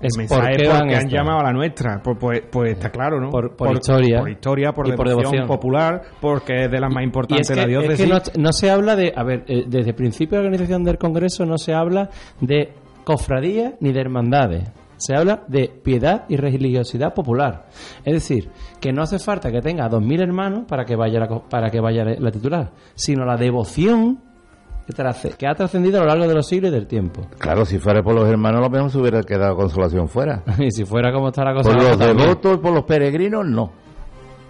El 0.00 0.08
Es 0.08 0.18
mensaje 0.18 0.40
porque 0.42 0.62
es 0.64 0.68
porque 0.70 0.96
han 0.96 1.08
llamado 1.08 1.38
a 1.40 1.42
la 1.44 1.52
nuestra. 1.52 2.02
Pues, 2.02 2.16
pues, 2.20 2.42
pues 2.50 2.72
está 2.72 2.90
claro, 2.90 3.20
¿no? 3.20 3.30
Por- 3.30 3.56
por 3.56 3.72
historia. 3.72 4.18
Por 4.20 4.30
historia, 4.30 4.72
por, 4.72 4.86
devoción, 4.88 5.46
popular, 5.46 6.02
porque 6.20 6.64
es 6.64 6.70
de 6.70 6.80
las 6.80 6.92
más 6.92 7.04
importantes 7.04 7.48
es 7.48 7.56
de 7.56 7.62
la 7.62 7.66
que, 7.66 7.72
es 7.72 7.78
diócesis. 7.98 8.06
que 8.32 8.38
no, 8.38 8.42
no 8.44 8.52
se 8.52 8.70
habla 8.70 8.96
de... 8.96 9.12
A 9.16 9.22
ver, 9.24 9.44
eh, 9.46 9.64
desde 9.66 9.90
el 9.90 9.96
principio 9.96 10.36
de 10.38 10.44
la 10.44 10.48
organización 10.48 10.84
del 10.84 10.98
Congreso 10.98 11.46
no 11.46 11.56
se 11.58 11.72
habla 11.72 12.10
de 12.40 12.72
cofradías 13.04 13.74
ni 13.80 13.92
de 13.92 14.00
hermandades. 14.00 14.70
Se 14.96 15.14
habla 15.14 15.44
de 15.48 15.68
piedad 15.82 16.24
y 16.28 16.36
religiosidad 16.36 17.14
popular. 17.14 17.66
Es 18.04 18.12
decir, 18.14 18.50
que 18.80 18.92
no 18.92 19.02
hace 19.02 19.18
falta 19.18 19.50
que 19.50 19.60
tenga 19.60 19.88
dos 19.88 20.02
mil 20.02 20.20
hermanos 20.20 20.64
para 20.68 20.84
que 20.84 20.96
vaya 20.96 21.20
la, 21.20 21.28
para 21.40 21.70
que 21.70 21.80
vaya 21.80 22.04
la 22.04 22.30
titular, 22.30 22.70
sino 22.94 23.24
la 23.24 23.36
devoción 23.36 24.20
que, 24.86 24.92
trace- 24.92 25.34
que 25.36 25.46
ha 25.46 25.54
trascendido 25.54 25.98
a 25.98 26.00
lo 26.02 26.08
largo 26.08 26.28
de 26.28 26.34
los 26.34 26.46
siglos 26.46 26.70
y 26.70 26.74
del 26.74 26.86
tiempo. 26.86 27.22
Claro, 27.38 27.64
si 27.64 27.78
fuera 27.78 28.02
por 28.02 28.14
los 28.14 28.28
hermanos, 28.28 28.60
lo 28.60 28.70
mismo 28.70 28.88
se 28.90 28.98
hubiera 28.98 29.22
quedado 29.22 29.56
consolación 29.56 30.08
fuera. 30.08 30.42
y 30.58 30.70
si 30.70 30.84
fuera 30.84 31.12
como 31.12 31.28
está 31.28 31.42
la 31.44 31.54
cosa... 31.54 31.70
Por 31.70 31.82
los 31.82 31.98
devotos 31.98 32.58
por 32.58 32.72
los 32.72 32.84
peregrinos, 32.84 33.46
no. 33.46 33.72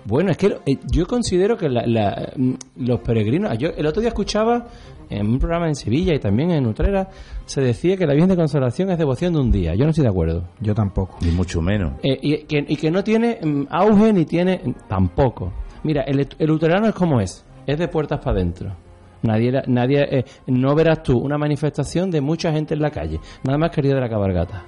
Bueno, 0.06 0.32
es 0.32 0.36
que 0.36 0.48
eh, 0.66 0.76
yo 0.90 1.06
considero 1.06 1.56
que 1.56 1.68
la- 1.70 1.86
la, 1.86 2.32
mm, 2.36 2.52
los 2.84 3.00
peregrinos. 3.00 3.56
Yo 3.56 3.68
el 3.74 3.86
otro 3.86 4.00
día 4.02 4.08
escuchaba 4.08 4.66
en 5.14 5.26
un 5.28 5.38
programa 5.38 5.68
en 5.68 5.74
Sevilla 5.74 6.14
y 6.14 6.18
también 6.18 6.50
en 6.50 6.66
Utrera, 6.66 7.08
se 7.46 7.60
decía 7.60 7.96
que 7.96 8.06
la 8.06 8.12
Virgen 8.14 8.30
de 8.30 8.36
Consolación 8.36 8.90
es 8.90 8.98
devoción 8.98 9.32
de 9.32 9.40
un 9.40 9.50
día. 9.50 9.74
Yo 9.74 9.84
no 9.84 9.90
estoy 9.90 10.04
de 10.04 10.10
acuerdo. 10.10 10.44
Yo 10.60 10.74
tampoco. 10.74 11.16
Ni 11.22 11.30
mucho 11.30 11.60
menos. 11.60 11.92
Eh, 12.02 12.18
y, 12.20 12.44
que, 12.44 12.64
y 12.68 12.76
que 12.76 12.90
no 12.90 13.02
tiene 13.04 13.38
mm, 13.42 13.66
auge 13.70 14.12
ni 14.12 14.24
tiene. 14.24 14.60
tampoco. 14.88 15.52
Mira, 15.82 16.02
el, 16.02 16.26
el 16.38 16.46
luterano 16.46 16.86
es 16.88 16.94
como 16.94 17.20
es: 17.20 17.44
es 17.66 17.78
de 17.78 17.88
puertas 17.88 18.18
para 18.20 18.36
adentro. 18.38 18.74
Nadie, 19.22 19.48
era- 19.48 19.64
nadie 19.66 20.18
eh, 20.18 20.24
no 20.48 20.74
verás 20.74 21.02
tú 21.02 21.16
una 21.18 21.38
manifestación 21.38 22.10
de 22.10 22.20
mucha 22.20 22.52
gente 22.52 22.74
en 22.74 22.80
la 22.82 22.90
calle, 22.90 23.18
nada 23.42 23.56
más 23.58 23.70
querido 23.70 23.94
de 23.94 24.02
la 24.02 24.08
cabalgata. 24.10 24.64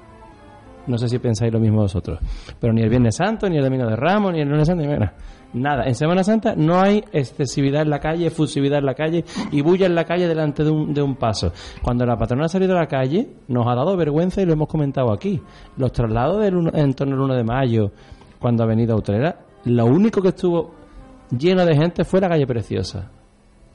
No 0.87 0.99
sé 0.99 1.09
si 1.09 1.18
pensáis 1.18 1.53
lo 1.53 1.59
mismo 1.61 1.79
vosotros. 1.79 2.18
Pero 2.61 2.72
ni 2.72 2.83
el 2.83 2.88
Viernes 2.88 3.16
Santo, 3.16 3.49
ni 3.49 3.57
el 3.57 3.64
Domingo 3.64 3.87
de 3.87 3.96
Ramos, 3.96 4.33
ni 4.33 4.40
el 4.40 4.49
Lunes 4.49 4.66
Santo, 4.68 4.83
ni 4.85 4.88
nada. 4.92 5.14
Nada. 5.53 5.85
En 5.87 5.94
Semana 5.94 6.22
Santa 6.22 6.55
no 6.57 6.81
hay 6.81 7.03
excesividad 7.12 7.83
en 7.83 7.90
la 7.90 7.99
calle, 7.99 8.27
efusividad 8.27 8.81
en 8.81 8.87
la 8.87 8.94
calle 8.94 9.25
y 9.53 9.62
bulla 9.62 9.87
en 9.87 9.94
la 9.94 10.05
calle 10.05 10.29
delante 10.29 10.64
de 10.64 10.70
un, 10.70 10.92
de 10.92 11.01
un 11.03 11.16
paso. 11.16 11.53
Cuando 11.83 12.05
la 12.05 12.16
patrona 12.16 12.44
ha 12.44 12.49
salido 12.49 12.77
a 12.77 12.81
la 12.81 12.87
calle, 12.87 13.29
nos 13.49 13.66
ha 13.66 13.75
dado 13.75 13.96
vergüenza 13.96 14.42
y 14.42 14.46
lo 14.46 14.53
hemos 14.53 14.68
comentado 14.68 15.12
aquí. 15.12 15.40
Los 15.79 15.92
traslados 15.92 16.42
del 16.42 16.57
uno- 16.57 16.70
en 16.75 16.92
torno 16.94 17.14
al 17.14 17.20
1 17.22 17.35
de 17.35 17.44
mayo, 17.44 17.90
cuando 18.38 18.64
ha 18.64 18.66
venido 18.66 18.94
a 18.94 18.99
Utrera, 18.99 19.38
lo 19.64 19.87
único 19.87 20.20
que 20.20 20.29
estuvo 20.29 20.72
lleno 21.37 21.64
de 21.64 21.75
gente 21.75 22.05
fue 22.05 22.20
la 22.20 22.29
calle 22.29 22.46
Preciosa. 22.46 23.11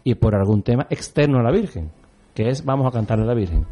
Y 0.03 0.15
por 0.15 0.35
algún 0.35 0.61
tema 0.63 0.85
externo 0.89 1.39
a 1.39 1.43
la 1.43 1.51
Virgen, 1.51 1.89
que 2.35 2.49
es 2.49 2.63
vamos 2.63 2.87
a 2.87 2.91
cantarle 2.91 3.23
a 3.23 3.27
la 3.27 3.33
Virgen 3.33 3.65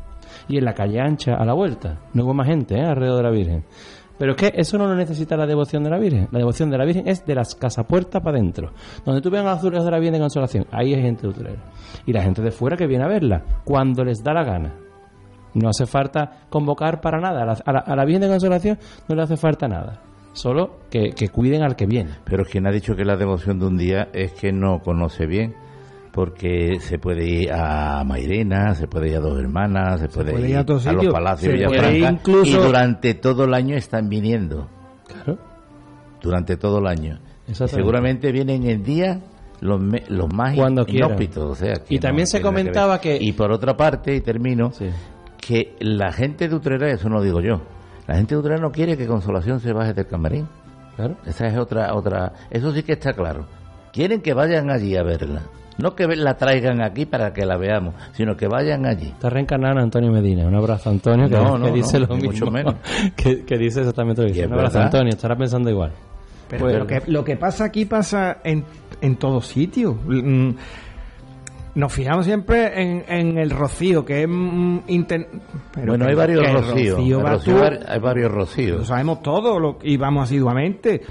y 0.47 0.57
en 0.57 0.65
la 0.65 0.73
calle 0.73 0.99
ancha 0.99 1.35
a 1.35 1.45
la 1.45 1.53
vuelta. 1.53 1.99
No 2.13 2.23
hubo 2.25 2.33
más 2.33 2.47
gente 2.47 2.75
¿eh? 2.75 2.85
alrededor 2.85 3.17
de 3.17 3.23
la 3.23 3.29
Virgen. 3.31 3.63
Pero 4.17 4.31
es 4.31 4.37
que 4.37 4.51
eso 4.53 4.77
no 4.77 4.85
lo 4.85 4.95
necesita 4.95 5.37
la 5.37 5.45
devoción 5.47 5.81
de 5.83 5.89
la 5.89 5.97
Virgen. 5.97 6.27
La 6.31 6.39
devoción 6.39 6.69
de 6.69 6.77
la 6.77 6.83
Virgen 6.85 7.07
es 7.07 7.25
de 7.25 7.35
las 7.35 7.55
casapuertas 7.55 8.21
para 8.21 8.37
adentro. 8.37 8.71
Donde 9.05 9.21
tú 9.21 9.29
veas 9.29 9.45
a 9.45 9.49
los 9.49 9.57
azulejos 9.59 9.85
de 9.85 9.91
la 9.91 9.97
Virgen 9.99 10.13
de 10.13 10.19
Consolación, 10.19 10.65
ahí 10.71 10.93
hay 10.93 11.01
gente 11.01 11.21
de 11.21 11.27
Utrera. 11.29 11.63
Y 12.05 12.11
la 12.11 12.21
gente 12.21 12.41
de 12.41 12.51
fuera 12.51 12.75
que 12.75 12.85
viene 12.85 13.05
a 13.05 13.07
verla, 13.07 13.41
cuando 13.63 14.03
les 14.03 14.21
da 14.21 14.33
la 14.33 14.43
gana. 14.43 14.73
No 15.53 15.69
hace 15.69 15.85
falta 15.85 16.41
convocar 16.49 16.99
para 17.01 17.19
nada. 17.21 17.43
A 17.43 17.45
la, 17.45 17.53
a 17.65 17.71
la- 17.71 17.79
a 17.79 17.95
la 17.95 18.05
Virgen 18.05 18.21
de 18.23 18.27
Consolación 18.27 18.77
no 19.07 19.15
le 19.15 19.21
hace 19.23 19.37
falta 19.37 19.67
nada. 19.69 20.01
Solo 20.33 20.79
que, 20.91 21.09
que 21.11 21.29
cuiden 21.29 21.63
al 21.63 21.75
que 21.75 21.85
viene. 21.87 22.11
Pero 22.25 22.43
quien 22.45 22.67
ha 22.67 22.71
dicho 22.71 22.95
que 22.95 23.03
la 23.05 23.15
devoción 23.15 23.57
de 23.59 23.65
un 23.67 23.77
día 23.77 24.09
es 24.13 24.33
que 24.33 24.51
no 24.51 24.79
conoce 24.79 25.25
bien. 25.25 25.55
Porque 26.11 26.79
se 26.79 26.97
puede 26.97 27.25
ir 27.25 27.51
a 27.53 28.03
Mairena, 28.03 28.73
se 28.75 28.87
puede 28.87 29.09
ir 29.09 29.17
a 29.17 29.19
Dos 29.19 29.39
Hermanas, 29.39 29.99
se 30.01 30.07
puede, 30.09 30.31
puede 30.31 30.49
ir 30.49 30.57
a 30.57 30.61
a, 30.61 30.63
los 30.93 31.05
palacios 31.07 31.53
Villafranca. 31.53 32.09
incluso- 32.11 32.49
Y 32.49 32.53
durante 32.65 33.13
todo 33.13 33.43
el 33.45 33.53
año 33.53 33.75
están 33.75 34.09
viniendo. 34.09 34.67
Claro. 35.07 35.37
Durante 36.21 36.57
todo 36.57 36.79
el 36.79 36.87
año. 36.87 37.19
Seguramente 37.53 38.31
vienen 38.31 38.63
el 38.65 38.83
día 38.83 39.21
los, 39.61 39.79
me- 39.81 40.03
los 40.09 40.31
más 40.33 40.55
Cuando 40.55 40.83
inhóspitos. 40.87 41.45
O 41.51 41.55
sea, 41.55 41.73
que 41.75 41.95
Y 41.95 41.99
también 41.99 42.27
se 42.27 42.41
comentaba 42.41 42.99
que- 42.99 43.17
Y 43.21 43.31
por 43.33 43.51
otra 43.51 43.77
parte, 43.77 44.15
y 44.15 44.21
termino, 44.21 44.71
que 45.37 45.75
la 45.79 46.11
gente 46.11 46.47
de 46.49 46.55
Utrera, 46.55 46.89
eso 46.91 47.07
no 47.09 47.17
lo 47.17 47.23
digo 47.23 47.39
yo, 47.41 47.61
la 48.07 48.15
gente 48.15 48.35
de 48.35 48.39
Utrera 48.39 48.59
no 48.59 48.71
quiere 48.71 48.97
que 48.97 49.05
Consolación 49.07 49.59
se 49.59 49.73
baje 49.73 49.93
del 49.93 50.07
camarín. 50.07 50.47
Claro. 50.95 51.15
Esa 51.25 51.47
es 51.47 51.57
otra, 51.57 51.93
otra, 51.95 52.33
eso 52.49 52.73
sí 52.73 52.83
que 52.83 52.93
está 52.93 53.13
claro. 53.13 53.45
Quieren 53.93 54.21
que 54.21 54.33
vayan 54.33 54.69
allí 54.69 54.95
a 54.97 55.03
verla. 55.03 55.41
No 55.81 55.95
que 55.95 56.05
la 56.07 56.35
traigan 56.37 56.81
aquí 56.81 57.05
para 57.05 57.31
que 57.33 57.45
la 57.45 57.57
veamos, 57.57 57.95
sino 58.13 58.35
que 58.35 58.47
vayan 58.47 58.85
allí. 58.85 59.07
Está 59.07 59.29
reencarnado 59.29 59.79
Antonio 59.79 60.11
Medina. 60.11 60.45
Un 60.45 60.55
abrazo, 60.55 60.89
Antonio, 60.89 61.27
que, 61.29 61.35
No, 61.35 61.53
que 61.53 61.59
no, 61.59 61.71
dice 61.71 61.99
no, 61.99 62.07
lo 62.07 62.15
mismo. 62.15 62.31
mucho 62.31 62.51
menos. 62.51 62.75
Que, 63.15 63.43
que 63.45 63.57
dice 63.57 63.79
exactamente 63.79 64.21
lo 64.21 64.27
mismo. 64.29 64.45
Un 64.47 64.53
abrazo, 64.53 64.73
verdad. 64.79 64.85
Antonio. 64.93 65.09
Estará 65.13 65.35
pensando 65.35 65.69
igual. 65.69 65.91
Pero 66.49 66.65
Pues- 66.65 66.77
lo, 66.79 66.87
que, 66.87 67.01
lo 67.07 67.23
que 67.23 67.37
pasa 67.37 67.65
aquí 67.65 67.85
pasa 67.85 68.37
en, 68.43 68.63
en 69.01 69.15
todos 69.17 69.45
sitios. 69.47 69.95
Mm, 70.05 70.49
Nos 71.75 71.93
fijamos 71.93 72.25
siempre 72.25 72.81
en, 72.81 73.05
en 73.07 73.37
el 73.37 73.51
rocío, 73.51 74.03
que 74.03 74.23
es... 74.23 74.27
mm, 74.27 74.79
pero 75.07 75.25
bueno, 75.87 76.05
que- 76.05 76.11
hay 76.11 76.15
varios 76.17 76.51
rocíos. 76.51 76.97
rocío 76.97 77.63
hay 77.87 77.99
varios 77.99 78.31
Lo 78.31 78.37
rocíos. 78.39 78.87
sabemos 78.87 79.21
todos 79.21 79.61
lo- 79.61 79.77
y 79.83 79.95
vamos 79.97 80.23
asiduamente. 80.23 81.01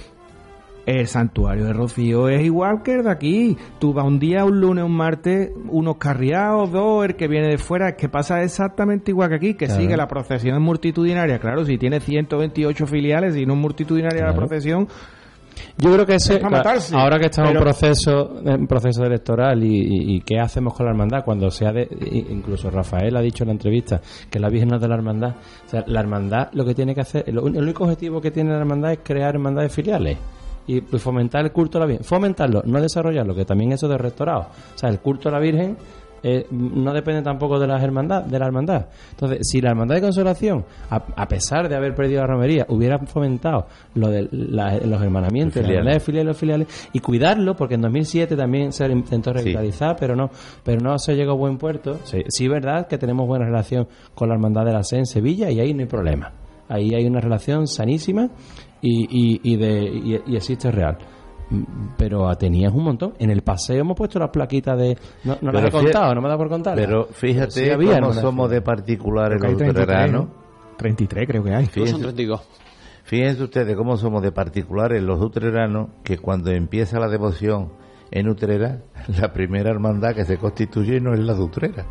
El 0.91 1.07
santuario 1.07 1.67
de 1.67 1.75
Rocío 1.75 2.31
es 2.31 2.43
igual 2.43 2.83
que 2.83 2.95
el 2.95 3.03
de 3.05 3.11
aquí. 3.11 3.57
Tú 3.79 3.93
vas 3.93 4.07
un 4.07 4.19
día, 4.19 4.47
un 4.47 4.59
lunes, 4.59 4.83
un 4.85 4.97
martes, 4.97 5.51
unos 5.69 5.97
carriados, 5.99 6.73
dos, 6.73 7.05
el 7.05 7.15
que 7.15 7.29
viene 7.29 7.49
de 7.49 7.59
fuera, 7.59 7.91
es 7.91 7.97
que 7.97 8.09
pasa 8.09 8.43
exactamente 8.43 9.11
igual 9.11 9.29
que 9.29 9.35
aquí, 9.35 9.53
que 9.55 9.67
Claro. 9.67 9.83
sigue 9.83 9.97
la 9.99 10.09
procesión 10.09 10.63
multitudinaria. 10.63 11.39
Claro, 11.41 11.63
si 11.67 11.77
tiene 11.77 12.01
128 12.01 12.87
filiales 12.87 13.37
y 13.37 13.45
no 13.45 13.53
es 13.53 13.59
multitudinaria 13.61 14.25
la 14.25 14.35
procesión, 14.35 14.89
Yo 15.77 15.93
creo 15.93 16.07
que 16.07 16.15
ese, 16.15 16.37
Es 16.37 16.93
ahora 16.95 17.19
que 17.19 17.27
estamos 17.27 17.51
Pero- 17.51 17.61
en 17.61 17.65
proceso 17.65 18.41
en 18.45 18.67
proceso 18.69 19.03
electoral 19.05 19.63
y, 19.65 19.77
y- 19.77 20.17
y 20.17 20.21
qué 20.21 20.39
hacemos 20.39 20.73
con 20.73 20.87
la 20.87 20.93
hermandad 20.93 21.25
cuando 21.25 21.51
sea 21.51 21.73
de 21.73 21.83
i- 21.83 22.27
incluso 22.33 22.71
Rafael 22.71 23.17
ha 23.17 23.21
dicho 23.21 23.43
en 23.43 23.49
la 23.49 23.53
entrevista 23.55 24.01
que 24.31 24.39
la 24.39 24.49
Virgen 24.49 24.69
no 24.69 24.77
es 24.77 24.83
de 24.83 24.89
la 24.89 24.95
hermandad, 24.95 25.31
o 25.67 25.69
sea, 25.69 25.83
la 25.89 25.99
hermandad 26.01 26.49
lo 26.53 26.65
que 26.65 26.75
tiene 26.75 26.95
que 26.95 27.01
hacer, 27.01 27.25
lo 27.35 27.47
el 27.49 27.57
único 27.61 27.85
objetivo 27.85 28.21
que 28.21 28.31
tiene 28.31 28.51
la 28.53 28.59
hermandad 28.59 28.93
es 28.93 28.99
crear 29.03 29.35
hermandades 29.35 29.73
filiales 29.75 30.17
y 30.69 30.81
pues, 30.83 31.03
fomentar 31.03 31.45
el 31.45 31.51
culto 31.51 31.79
a 31.79 31.81
la 31.81 31.87
Virgen, 31.87 32.05
fomentarlo, 32.05 32.63
no 32.65 32.81
desarrollarlo, 32.81 33.35
que 33.35 33.45
también 33.45 33.73
eso 33.73 33.89
de 33.89 33.99
restaurado, 33.99 34.43
o 34.75 34.79
sea, 34.79 34.89
el 34.91 35.01
culto 35.01 35.29
a 35.29 35.33
la 35.33 35.41
Virgen 35.41 35.77
eh, 36.21 36.47
no 36.51 36.93
depende 36.93 37.23
tampoco 37.23 37.61
de 37.61 37.69
las 37.69 37.81
hermandad, 37.81 38.25
de 38.25 38.41
la 38.41 38.47
hermandad. 38.47 38.87
Entonces, 39.13 39.39
si 39.49 39.61
la 39.61 39.71
hermandad 39.71 39.95
de 39.95 40.01
consolación, 40.01 40.65
a, 40.91 40.97
a 41.15 41.29
pesar 41.29 41.69
de 41.69 41.77
haber 41.77 41.95
perdido 41.95 42.23
la 42.23 42.27
romería, 42.27 42.67
hubiera 42.71 42.99
fomentado 42.99 43.67
lo 43.95 44.09
de 44.09 44.29
la- 44.33 44.79
los 44.79 45.01
hermanamientos, 45.01 45.55
las 45.55 45.65
Filiales. 45.67 45.79
hermandades 45.79 46.03
filiales, 46.03 46.27
los 46.27 46.37
filiales, 46.37 46.89
y 46.93 46.99
cuidarlo, 46.99 47.55
porque 47.55 47.75
en 47.77 47.83
2007 47.83 48.35
también 48.35 48.73
se 48.73 48.87
intentó 48.89 49.33
revitalizar, 49.33 49.97
pero 49.99 50.17
no, 50.17 50.29
pero 50.65 50.81
no 50.81 50.99
se 50.99 51.15
llegó 51.15 51.31
a 51.33 51.37
buen 51.37 51.57
puerto. 51.57 51.99
Sí, 52.03 52.25
sí 52.29 52.47
es 52.47 52.51
verdad 52.51 52.89
que 52.89 52.99
tenemos 52.99 53.25
buena 53.29 53.45
relación 53.45 53.87
con 54.17 54.29
la 54.29 54.35
hermandad 54.35 54.65
de 54.65 54.73
la 54.73 54.83
SE 54.83 54.97
en 54.99 55.07
Sevilla 55.07 55.53
y 55.53 55.61
ahí 55.61 55.73
no 55.73 55.83
hay 55.83 55.87
problema. 55.87 56.33
Ahí 56.69 56.95
hay 56.97 57.07
una 57.07 57.21
relación 57.21 57.69
sanísima 57.69 58.29
y, 58.81 59.05
y, 59.11 59.41
y 59.53 59.57
de, 59.57 59.83
y, 59.83 60.23
y 60.27 60.37
existe 60.37 60.71
real. 60.71 60.99
Mm, 61.51 61.63
Pero 61.97 62.35
tenías 62.37 62.73
un 62.73 62.85
montón. 62.85 63.15
En 63.19 63.31
el 63.31 63.43
paseo 63.43 63.81
hemos 63.81 63.97
puesto 63.97 64.19
las 64.19 64.31
plaquitas 64.31 64.79
de. 64.79 64.97
No, 65.25 65.37
no 65.41 65.53
las 65.53 65.65
he 65.67 65.71
contado, 65.71 66.15
no 66.15 66.21
me 66.21 66.29
da 66.29 66.37
por 66.37 66.49
contar. 66.49 66.75
Pero 66.77 67.07
fíjate 67.07 67.51
Sí 67.51 67.71
había 67.71 68.01
cómo 68.01 68.13
somos 68.13 68.51
de 68.51 68.61
particulares 68.61 69.41
los 69.41 69.43
que 69.43 69.49
hay 69.49 69.57
33, 69.73 69.87
luteranos. 69.87 70.27
¿no? 70.29 70.75
33 70.77 71.27
creo 71.27 71.43
que 71.45 71.55
hay. 71.55 71.67
Fíjense- 71.67 71.93
son 71.93 72.03
32. 72.03 72.49
Fíjense 73.05 73.43
ustedes 73.43 73.75
cómo 73.75 73.97
somos 73.97 74.23
de 74.23 74.33
particulares 74.33 75.03
los 75.03 75.19
utreranos, 75.23 75.89
que 76.05 76.19
cuando 76.19 76.51
empieza 76.51 77.01
la 77.01 77.09
devoción 77.09 77.73
en 78.11 78.29
Utrera, 78.29 78.83
la 79.19 79.33
primera 79.33 79.71
hermandad 79.71 80.15
que 80.15 80.27
se 80.27 80.37
constituye 80.37 81.01
no 81.01 81.15
es 81.15 81.21
la 81.21 81.33
de 81.35 81.41
Utrera. 81.41 81.87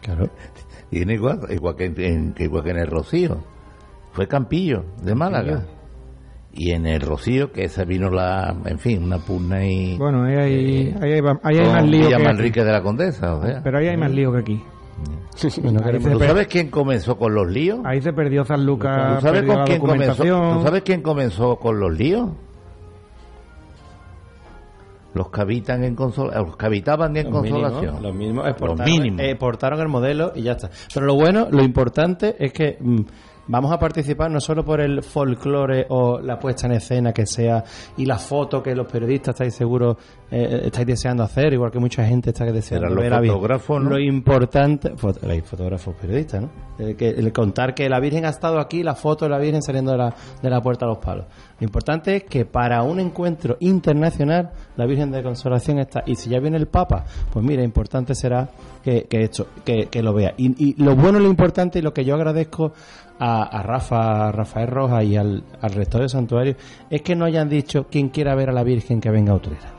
Claro. 0.00 0.30
Tiene 0.88 1.14
igual, 1.14 1.40
igual, 1.50 1.76
que 1.76 1.84
en, 1.84 2.32
que 2.32 2.44
igual 2.44 2.64
que 2.64 2.70
en 2.70 2.78
el 2.78 2.86
Rocío. 2.86 3.36
Fue 4.12 4.26
Campillo, 4.28 4.84
de 5.02 5.14
Málaga. 5.14 5.66
Y 6.58 6.72
en 6.72 6.86
el 6.86 7.02
Rocío, 7.02 7.52
que 7.52 7.64
esa 7.64 7.84
vino 7.84 8.08
la, 8.08 8.56
en 8.64 8.78
fin, 8.78 9.02
una 9.04 9.18
pugna 9.18 9.62
y... 9.66 9.98
Bueno, 9.98 10.24
ahí 10.24 10.34
hay, 10.36 10.94
ahí 11.02 11.12
hay, 11.12 11.20
ahí 11.42 11.58
hay 11.58 11.66
más 11.70 11.84
lío 11.86 12.06
Villa 12.06 12.16
que 12.16 12.24
Manrique 12.24 12.64
de 12.64 12.72
la 12.72 12.82
Condesa, 12.82 13.34
o 13.34 13.42
sea. 13.44 13.60
Pero 13.62 13.78
ahí 13.78 13.88
hay 13.88 13.96
más 13.98 14.10
lío 14.10 14.32
que 14.32 14.38
aquí. 14.38 14.62
Queremos- 15.38 15.82
se 16.02 16.10
¿Tú 16.12 16.18
per- 16.18 16.28
sabes 16.28 16.46
quién 16.46 16.70
comenzó 16.70 17.18
con 17.18 17.34
los 17.34 17.46
líos? 17.50 17.80
Ahí 17.84 18.00
se 18.00 18.14
perdió 18.14 18.42
San 18.46 18.64
Lucas, 18.64 19.16
¿Tú 19.20 19.26
sabes, 19.26 19.42
con 19.42 19.64
quién 19.66 19.80
comenzó. 19.80 20.22
¿Tú 20.22 20.62
sabes 20.62 20.82
quién 20.82 21.02
comenzó 21.02 21.56
con 21.56 21.78
los 21.78 21.92
líos? 21.92 22.30
Los 25.12 25.30
que 25.30 25.40
habitan 25.40 25.82
en 25.84 25.96
consol- 25.96 26.32
los 26.34 26.56
que 26.56 26.66
habitaban 26.66 27.16
en 27.16 27.24
Los 27.30 27.34
consolación. 27.40 28.02
los 28.02 28.14
mínimos 28.14 28.44
Los 28.44 28.50
exportaron, 28.52 28.92
mínimos. 28.92 29.20
exportaron 29.22 29.80
el 29.80 29.88
modelo 29.88 30.32
y 30.34 30.42
ya 30.42 30.52
está. 30.52 30.70
Pero 30.92 31.06
lo 31.06 31.14
bueno, 31.14 31.48
lo 31.50 31.62
importante 31.62 32.36
es 32.38 32.52
que 32.52 32.76
mm, 32.80 33.00
vamos 33.48 33.72
a 33.72 33.78
participar 33.78 34.30
no 34.30 34.40
solo 34.40 34.64
por 34.64 34.80
el 34.80 35.02
folclore 35.02 35.86
o 35.88 36.20
la 36.20 36.38
puesta 36.38 36.66
en 36.66 36.72
escena 36.72 37.12
que 37.12 37.26
sea 37.26 37.62
y 37.96 38.04
la 38.04 38.18
foto 38.18 38.62
que 38.62 38.74
los 38.74 38.86
periodistas 38.90 39.34
estáis 39.34 39.54
seguros 39.54 39.96
eh, 40.30 40.62
estáis 40.64 40.86
deseando 40.86 41.22
hacer, 41.22 41.52
igual 41.52 41.70
que 41.70 41.78
mucha 41.78 42.04
gente 42.04 42.30
está 42.30 42.44
deseando 42.46 42.88
los 42.88 42.98
ver 43.02 43.14
a 43.14 43.18
fotógrafos, 43.20 43.82
¿no? 43.82 43.90
Lo 43.90 43.98
importante, 43.98 44.94
fot- 44.94 45.22
hay 45.28 45.40
fotógrafos 45.40 45.94
periodistas, 45.94 46.42
¿no? 46.42 46.50
El, 46.78 46.96
que, 46.96 47.08
el 47.10 47.32
contar 47.32 47.74
que 47.74 47.88
la 47.88 48.00
Virgen 48.00 48.24
ha 48.26 48.30
estado 48.30 48.58
aquí, 48.58 48.82
la 48.82 48.94
foto 48.94 49.24
de 49.24 49.30
la 49.30 49.38
Virgen 49.38 49.62
saliendo 49.62 49.92
de 49.92 49.98
la, 49.98 50.14
de 50.42 50.50
la 50.50 50.60
puerta 50.60 50.84
a 50.84 50.88
los 50.88 50.98
palos. 50.98 51.26
Lo 51.58 51.64
importante 51.64 52.16
es 52.16 52.24
que 52.24 52.44
para 52.44 52.82
un 52.82 53.00
encuentro 53.00 53.56
internacional 53.60 54.50
la 54.76 54.84
Virgen 54.84 55.10
de 55.10 55.22
Consolación 55.22 55.78
está. 55.78 56.02
Y 56.04 56.16
si 56.16 56.28
ya 56.28 56.38
viene 56.38 56.58
el 56.58 56.66
Papa, 56.66 57.04
pues 57.32 57.44
mira, 57.44 57.62
importante 57.62 58.14
será 58.14 58.48
que, 58.82 59.04
que 59.04 59.22
esto, 59.22 59.46
que, 59.64 59.86
que 59.86 60.02
lo 60.02 60.12
vea. 60.12 60.34
Y, 60.36 60.70
y 60.70 60.82
lo 60.82 60.94
bueno, 60.94 61.18
lo 61.18 61.28
importante 61.28 61.78
y 61.78 61.82
lo 61.82 61.94
que 61.94 62.04
yo 62.04 62.14
agradezco 62.14 62.72
a, 63.18 63.42
a 63.44 63.62
Rafa, 63.62 64.28
a 64.28 64.32
Rafael 64.32 64.68
Rojas 64.68 65.04
y 65.04 65.16
al, 65.16 65.44
al 65.60 65.72
rector 65.72 66.00
del 66.00 66.10
santuario 66.10 66.56
es 66.90 67.02
que 67.02 67.16
no 67.16 67.24
hayan 67.24 67.48
dicho 67.48 67.86
quien 67.90 68.08
quiera 68.08 68.34
ver 68.34 68.50
a 68.50 68.52
la 68.52 68.64
Virgen 68.64 69.00
que 69.00 69.10
venga 69.10 69.32
a 69.32 69.36
Utrera, 69.36 69.74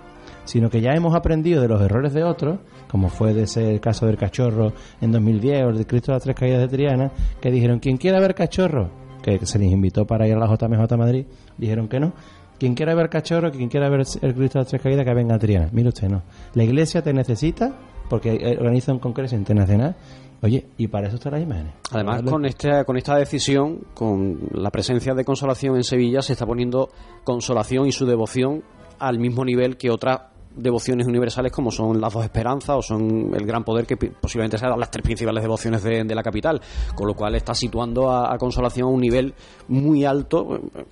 sino 0.46 0.70
que 0.70 0.82
ya 0.82 0.94
hemos 0.94 1.16
aprendido 1.16 1.62
de 1.62 1.68
los 1.68 1.82
errores 1.82 2.14
de 2.14 2.24
otros, 2.24 2.60
como 2.90 3.10
fue 3.10 3.34
de 3.34 3.44
ese 3.44 3.74
el 3.74 3.80
caso 3.80 4.06
del 4.06 4.18
cachorro 4.18 4.74
en 5.02 5.12
2010 5.12 5.64
o 5.64 5.70
el 5.70 5.86
Cristo 5.86 6.12
de 6.12 6.16
las 6.16 6.24
Tres 6.24 6.36
Caídas 6.36 6.62
de 6.62 6.68
Triana, 6.68 7.12
que 7.42 7.52
dijeron 7.52 7.80
quien 7.80 7.98
quiera 7.98 8.20
ver 8.20 8.34
cachorro, 8.34 8.90
que 9.22 9.46
se 9.46 9.60
les 9.60 9.72
invitó 9.72 10.06
para 10.06 10.28
ir 10.28 10.36
a 10.36 10.40
la 10.40 10.48
JMJ 10.48 10.98
Madrid, 10.98 11.26
dijeron 11.58 11.88
que 11.88 12.00
no. 12.00 12.14
Quien 12.58 12.74
quiera 12.74 12.96
ver 12.96 13.10
cachorro, 13.10 13.52
quien 13.52 13.70
quiera 13.70 13.88
ver 13.88 14.00
el 14.00 14.34
Cristo 14.34 14.58
de 14.58 14.64
las 14.64 14.68
Tres 14.68 14.82
Caídas, 14.82 15.06
que 15.06 15.14
venga 15.14 15.36
a 15.36 15.40
Triana. 15.40 15.70
Mire 15.72 15.90
usted, 15.90 16.10
no. 16.10 16.24
La 16.56 16.64
iglesia 16.64 17.04
te 17.04 17.14
necesita 17.14 17.76
porque 18.10 18.34
eh, 18.36 18.58
organiza 18.60 18.92
un 18.94 19.00
congreso 19.00 19.36
internacional. 19.36 19.96
Oye, 20.42 20.68
y 20.78 20.88
para 20.88 21.08
eso 21.08 21.16
está 21.16 21.32
las 21.32 21.42
imágenes. 21.42 21.74
Además, 21.92 22.22
con 22.22 22.46
esta, 22.46 22.84
con 22.86 22.96
esta 22.96 23.16
decisión, 23.16 23.80
con 23.96 24.38
la 24.54 24.70
presencia 24.70 25.16
de 25.16 25.26
Consolación 25.26 25.76
en 25.76 25.84
Sevilla, 25.84 26.22
se 26.22 26.34
está 26.34 26.46
poniendo 26.46 26.90
Consolación 27.24 27.88
y 27.88 27.92
su 27.92 28.06
devoción 28.06 28.64
al 29.00 29.18
mismo 29.18 29.44
nivel 29.44 29.78
que 29.78 29.90
otras 29.90 30.22
devociones 30.56 31.06
universales 31.06 31.52
como 31.52 31.70
son 31.70 32.02
las 32.02 32.12
dos 32.12 32.24
esperanzas 32.24 32.78
o 32.78 32.82
son 32.82 33.32
el 33.36 33.46
gran 33.46 33.64
poder 33.64 33.86
que 33.86 33.96
posiblemente 33.96 34.58
sean 34.58 34.80
las 34.80 34.90
tres 34.90 35.04
principales 35.04 35.44
devociones 35.44 35.84
de, 35.84 36.04
de 36.04 36.16
la 36.16 36.24
capital, 36.24 36.60
con 36.96 37.08
lo 37.08 37.14
cual 37.14 37.36
está 37.36 37.54
situando 37.54 38.10
a, 38.10 38.34
a 38.34 38.38
Consolación 38.38 38.88
a 38.88 38.92
un 38.92 39.02
nivel 39.02 39.34
muy 39.68 40.04
alto, 40.06 40.56
eh, 40.56 40.86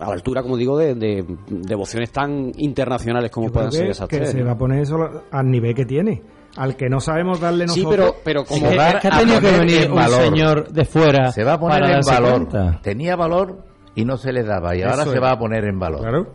a 0.00 0.06
la 0.06 0.14
altura, 0.14 0.42
como 0.42 0.56
digo, 0.56 0.78
de, 0.78 0.94
de 0.94 1.24
devociones 1.48 2.10
tan 2.10 2.52
internacionales 2.56 3.30
como 3.30 3.46
Yo 3.48 3.52
creo 3.52 3.62
puedan 3.64 3.72
ser 3.72 3.90
esas 3.90 4.08
que 4.08 4.16
tres. 4.16 4.30
se 4.30 4.42
va 4.42 4.52
a 4.52 4.58
poner 4.58 4.80
eso 4.80 4.96
al 5.30 5.50
nivel 5.50 5.74
que 5.74 5.84
tiene. 5.84 6.22
Al 6.56 6.76
que 6.76 6.88
no 6.88 7.00
sabemos 7.00 7.40
darle 7.40 7.68
Sí, 7.68 7.82
nosotros. 7.82 8.14
pero, 8.24 8.42
pero 8.42 8.44
como 8.44 8.74
va 8.76 8.90
es 8.90 8.94
que 9.02 9.08
ha 9.08 9.18
tenido 9.18 9.40
que 9.40 9.50
venir 9.58 9.82
en 9.82 9.90
un 9.90 9.96
valor. 9.96 10.22
señor 10.22 10.72
de 10.72 10.84
fuera 10.84 11.32
Se 11.32 11.44
va 11.44 11.54
a 11.54 11.60
poner 11.60 11.80
para 11.80 11.94
en 11.96 12.00
valor. 12.00 12.30
cuenta. 12.48 12.80
Tenía 12.82 13.16
valor 13.16 13.58
y 13.94 14.04
no 14.04 14.16
se 14.16 14.32
le 14.32 14.42
daba. 14.42 14.74
Y 14.76 14.82
ahora 14.82 15.04
se 15.04 15.18
va 15.20 15.32
a 15.32 15.38
poner 15.38 15.64
en 15.64 15.78
valor. 15.78 16.00
Claro. 16.00 16.26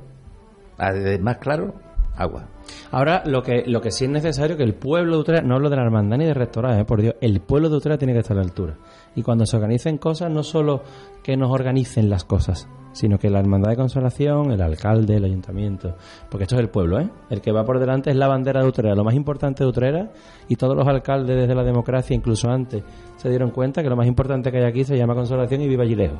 Más 1.21 1.37
claro, 1.37 1.73
agua. 2.15 2.47
Ahora, 2.91 3.23
lo 3.25 3.41
que, 3.43 3.63
lo 3.67 3.81
que 3.81 3.91
sí 3.91 4.05
es 4.05 4.11
necesario 4.11 4.57
que 4.57 4.63
el 4.63 4.73
pueblo 4.75 5.15
de 5.15 5.21
Utrera, 5.21 5.41
no 5.41 5.55
hablo 5.55 5.69
de 5.69 5.75
la 5.75 5.83
hermandad 5.83 6.17
ni 6.17 6.25
de 6.25 6.33
restaurar, 6.33 6.85
por 6.85 7.01
Dios, 7.01 7.15
el 7.21 7.41
pueblo 7.41 7.69
de 7.69 7.77
Utrera 7.77 7.97
tiene 7.97 8.13
que 8.13 8.19
estar 8.19 8.35
a 8.37 8.39
la 8.41 8.45
altura. 8.45 8.75
Y 9.15 9.21
cuando 9.23 9.45
se 9.45 9.55
organicen 9.57 9.97
cosas, 9.97 10.31
no 10.31 10.41
solo 10.43 10.81
que 11.23 11.37
nos 11.37 11.51
organicen 11.51 12.09
las 12.09 12.23
cosas, 12.23 12.67
sino 12.93 13.17
que 13.17 13.29
la 13.29 13.39
hermandad 13.39 13.69
de 13.69 13.75
consolación, 13.75 14.51
el 14.51 14.61
alcalde, 14.61 15.15
el 15.15 15.25
ayuntamiento, 15.25 15.95
porque 16.29 16.43
esto 16.43 16.55
es 16.55 16.61
el 16.61 16.69
pueblo, 16.69 16.99
¿eh? 16.99 17.09
El 17.29 17.41
que 17.41 17.51
va 17.51 17.63
por 17.63 17.79
delante 17.79 18.09
es 18.09 18.15
la 18.15 18.27
bandera 18.27 18.61
de 18.61 18.67
Utrera, 18.67 18.95
lo 18.95 19.03
más 19.03 19.15
importante 19.15 19.63
de 19.63 19.69
Utrera, 19.69 20.11
y 20.47 20.55
todos 20.55 20.75
los 20.75 20.87
alcaldes 20.87 21.35
desde 21.35 21.55
la 21.55 21.63
democracia, 21.63 22.15
incluso 22.15 22.49
antes, 22.49 22.83
se 23.15 23.29
dieron 23.29 23.51
cuenta 23.51 23.81
que 23.81 23.89
lo 23.89 23.95
más 23.95 24.07
importante 24.07 24.51
que 24.51 24.57
hay 24.57 24.65
aquí 24.65 24.83
se 24.83 24.97
llama 24.97 25.15
consolación 25.15 25.61
y 25.61 25.67
viva 25.67 25.83
allí 25.83 25.95
lejos. 25.95 26.19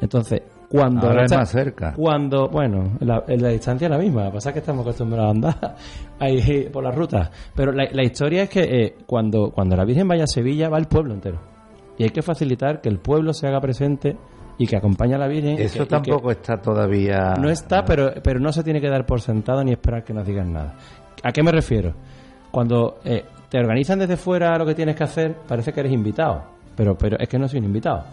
Entonces, 0.00 0.42
cuando 0.68 1.06
Ahora 1.06 1.24
es 1.26 1.32
más 1.32 1.50
cerca. 1.50 1.92
cuando, 1.94 2.48
bueno, 2.48 2.96
la, 3.00 3.22
la 3.28 3.48
distancia 3.50 3.86
es 3.86 3.90
la 3.90 3.98
misma, 3.98 4.24
lo 4.24 4.30
que 4.30 4.34
pasa 4.34 4.48
es 4.50 4.52
que 4.54 4.58
estamos 4.58 4.84
acostumbrados 4.84 5.28
a 5.28 5.30
andar 5.30 5.76
ahí 6.18 6.68
por 6.72 6.82
las 6.82 6.94
rutas. 6.94 7.30
Pero 7.54 7.72
la, 7.72 7.84
la 7.92 8.02
historia 8.02 8.44
es 8.44 8.50
que 8.50 8.62
eh, 8.62 8.96
cuando, 9.06 9.50
cuando 9.52 9.76
la 9.76 9.84
Virgen 9.84 10.08
vaya 10.08 10.24
a 10.24 10.26
Sevilla, 10.26 10.68
va 10.68 10.78
el 10.78 10.86
pueblo 10.86 11.14
entero. 11.14 11.40
Y 11.98 12.04
hay 12.04 12.10
que 12.10 12.22
facilitar 12.22 12.80
que 12.80 12.88
el 12.88 12.98
pueblo 12.98 13.32
se 13.32 13.46
haga 13.46 13.60
presente 13.60 14.16
y 14.58 14.66
que 14.66 14.76
acompañe 14.76 15.14
a 15.14 15.18
la 15.18 15.28
Virgen. 15.28 15.58
Eso 15.58 15.80
que- 15.84 15.86
tampoco 15.90 16.30
está 16.30 16.56
todavía. 16.60 17.34
no 17.40 17.48
está, 17.50 17.84
pero, 17.84 18.12
pero 18.22 18.38
no 18.40 18.52
se 18.52 18.62
tiene 18.62 18.80
que 18.80 18.88
dar 18.88 19.04
por 19.06 19.20
sentado 19.20 19.62
ni 19.64 19.72
esperar 19.72 20.04
que 20.04 20.12
nos 20.12 20.26
digan 20.26 20.52
nada. 20.52 20.74
¿A 21.22 21.32
qué 21.32 21.42
me 21.42 21.52
refiero? 21.52 21.94
Cuando 22.50 22.98
eh, 23.04 23.24
te 23.48 23.58
organizan 23.58 23.98
desde 23.98 24.16
fuera 24.16 24.56
lo 24.58 24.66
que 24.66 24.74
tienes 24.74 24.94
que 24.96 25.04
hacer, 25.04 25.34
parece 25.48 25.72
que 25.72 25.80
eres 25.80 25.92
invitado. 25.92 26.42
Pero, 26.76 26.96
pero 26.96 27.16
es 27.18 27.28
que 27.28 27.38
no 27.38 27.48
soy 27.48 27.58
un 27.60 27.66
invitado, 27.66 28.04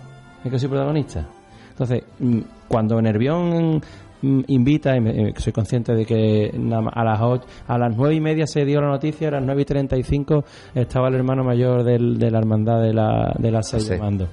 es 0.43 0.51
que 0.51 0.59
soy 0.59 0.69
protagonista. 0.69 1.25
Entonces, 1.71 2.03
mm, 2.19 2.39
cuando 2.67 3.01
Nervión 3.01 3.81
mm, 4.21 4.41
invita, 4.47 4.97
y 4.97 5.07
eh, 5.07 5.33
soy 5.37 5.53
consciente 5.53 5.93
de 5.93 6.05
que 6.05 6.51
a 6.93 7.03
las 7.05 7.21
ocho- 7.21 7.45
a 7.67 7.77
las 7.77 7.95
nueve 7.95 8.15
y 8.15 8.19
media 8.19 8.45
se 8.45 8.65
dio 8.65 8.81
la 8.81 8.89
noticia, 8.89 9.29
a 9.29 9.31
las 9.31 9.43
nueve 9.45 9.61
y 9.61 9.65
treinta 9.65 9.95
y 9.95 10.03
cinco 10.03 10.43
estaba 10.75 11.07
el 11.07 11.15
hermano 11.15 11.43
mayor 11.45 11.83
del- 11.85 12.17
de 12.19 12.29
la 12.31 12.39
hermandad 12.39 12.81
de 12.81 12.93
la, 12.93 13.33
de 13.37 13.51
la 13.51 13.63
Sí. 13.63 13.77
llamando. 13.79 14.27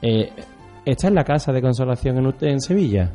Eh, 0.00 0.30
¿Esta 0.86 1.08
es 1.08 1.12
la 1.12 1.24
casa 1.24 1.52
de 1.52 1.60
consolación 1.60 2.16
en, 2.18 2.34
en 2.48 2.60
Sevilla? 2.60 3.10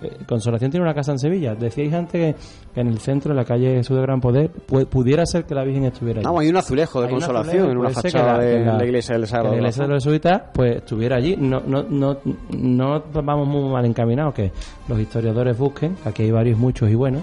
Eh, 0.00 0.16
Consolación 0.26 0.70
tiene 0.70 0.84
una 0.84 0.94
casa 0.94 1.12
en 1.12 1.18
Sevilla. 1.18 1.54
Decíais 1.54 1.92
antes 1.92 2.12
que, 2.12 2.34
que 2.74 2.80
en 2.80 2.86
el 2.88 2.98
centro, 2.98 3.32
en 3.32 3.36
la 3.36 3.44
calle 3.44 3.76
Jesús 3.76 3.96
de 3.96 4.02
Gran 4.02 4.20
Poder, 4.20 4.50
pu- 4.68 4.86
pudiera 4.86 5.26
ser 5.26 5.44
que 5.44 5.54
la 5.54 5.64
Virgen 5.64 5.84
estuviera 5.84 6.20
allí. 6.20 6.26
No, 6.26 6.38
hay 6.38 6.48
un 6.48 6.56
azulejo 6.56 7.00
de 7.00 7.06
Hay 7.08 7.12
un 7.14 7.18
consolación 7.20 7.56
azulejo, 7.56 7.70
en 7.72 7.78
una 7.78 7.90
fachada 7.90 8.38
que 8.40 8.44
de 8.46 8.58
que 8.58 8.64
la, 8.64 8.84
iglesia 8.84 9.14
del 9.16 9.26
Sagrado 9.26 9.50
la 9.50 9.56
iglesia 9.58 9.82
de 9.82 9.88
los 9.90 10.04
jesuitas, 10.04 10.42
pues 10.54 10.76
estuviera 10.76 11.16
allí. 11.16 11.36
No, 11.36 11.60
no, 11.66 11.82
no, 11.82 12.18
no 12.56 13.02
vamos 13.12 13.46
muy 13.48 13.70
mal 13.70 13.84
encaminados, 13.84 14.34
que 14.34 14.50
los 14.88 14.98
historiadores 14.98 15.56
busquen, 15.58 15.96
aquí 16.04 16.22
hay 16.24 16.30
varios, 16.30 16.58
muchos 16.58 16.88
y 16.90 16.94
buenos, 16.94 17.22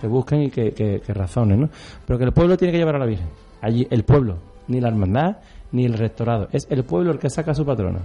que 0.00 0.06
busquen 0.06 0.42
y 0.42 0.50
que, 0.50 0.72
que, 0.72 1.00
que 1.00 1.14
razonen, 1.14 1.60
¿no? 1.62 1.68
Pero 2.06 2.18
que 2.18 2.24
el 2.24 2.32
pueblo 2.32 2.56
tiene 2.56 2.72
que 2.72 2.78
llevar 2.78 2.96
a 2.96 2.98
la 2.98 3.06
Virgen. 3.06 3.28
Allí, 3.60 3.86
el 3.90 4.02
pueblo, 4.04 4.38
ni 4.68 4.80
la 4.80 4.88
hermandad, 4.88 5.36
ni 5.72 5.84
el 5.86 5.94
rectorado. 5.94 6.48
Es 6.52 6.66
el 6.70 6.84
pueblo 6.84 7.12
el 7.12 7.18
que 7.18 7.30
saca 7.30 7.52
a 7.52 7.54
su 7.54 7.64
patrona. 7.64 8.00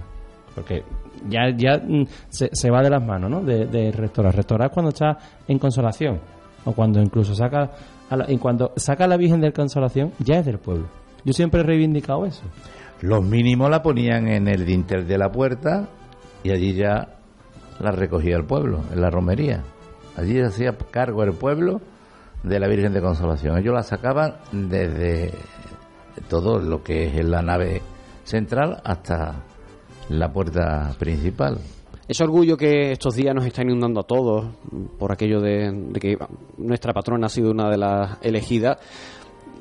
Porque 0.58 0.82
ya, 1.28 1.50
ya 1.56 1.78
mm, 1.78 2.06
se, 2.28 2.50
se 2.52 2.70
va 2.70 2.82
de 2.82 2.90
las 2.90 3.04
manos, 3.04 3.30
¿no? 3.30 3.40
De, 3.42 3.66
de 3.66 3.92
restaurar. 3.92 4.34
Restaurar 4.34 4.70
cuando 4.70 4.90
está 4.90 5.18
en 5.46 5.58
consolación. 5.58 6.20
O 6.64 6.72
cuando 6.72 7.00
incluso 7.00 7.34
saca 7.34 7.70
a 8.10 8.16
la, 8.16 8.26
cuando 8.40 8.72
saca 8.76 9.06
la 9.06 9.16
Virgen 9.16 9.40
de 9.40 9.52
consolación, 9.52 10.12
ya 10.18 10.38
es 10.38 10.46
del 10.46 10.58
pueblo. 10.58 10.88
Yo 11.24 11.32
siempre 11.32 11.60
he 11.60 11.64
reivindicado 11.64 12.26
eso. 12.26 12.42
Los 13.00 13.24
mínimos 13.24 13.70
la 13.70 13.82
ponían 13.82 14.28
en 14.28 14.48
el 14.48 14.66
dintel 14.66 15.06
de 15.06 15.18
la 15.18 15.30
puerta 15.30 15.88
y 16.42 16.50
allí 16.50 16.74
ya 16.74 17.16
la 17.78 17.92
recogía 17.92 18.36
el 18.36 18.44
pueblo, 18.44 18.80
en 18.92 19.00
la 19.00 19.10
romería. 19.10 19.62
Allí 20.16 20.40
hacía 20.40 20.76
cargo 20.90 21.22
el 21.22 21.32
pueblo 21.32 21.80
de 22.42 22.58
la 22.58 22.66
Virgen 22.66 22.92
de 22.92 23.00
Consolación. 23.00 23.56
Ellos 23.56 23.74
la 23.74 23.84
sacaban 23.84 24.34
desde 24.50 25.32
todo 26.28 26.58
lo 26.58 26.82
que 26.82 27.06
es 27.06 27.24
la 27.24 27.42
nave 27.42 27.82
central 28.24 28.80
hasta 28.84 29.44
la 30.10 30.32
puerta 30.32 30.94
principal. 30.98 31.58
Ese 32.06 32.24
orgullo 32.24 32.56
que 32.56 32.92
estos 32.92 33.14
días 33.14 33.34
nos 33.34 33.44
está 33.44 33.62
inundando 33.62 34.00
a 34.00 34.04
todos 34.04 34.46
por 34.98 35.12
aquello 35.12 35.40
de, 35.40 35.90
que 36.00 36.16
nuestra 36.56 36.94
patrona 36.94 37.26
ha 37.26 37.28
sido 37.28 37.50
una 37.50 37.68
de 37.70 37.76
las 37.76 38.18
elegidas, 38.22 38.78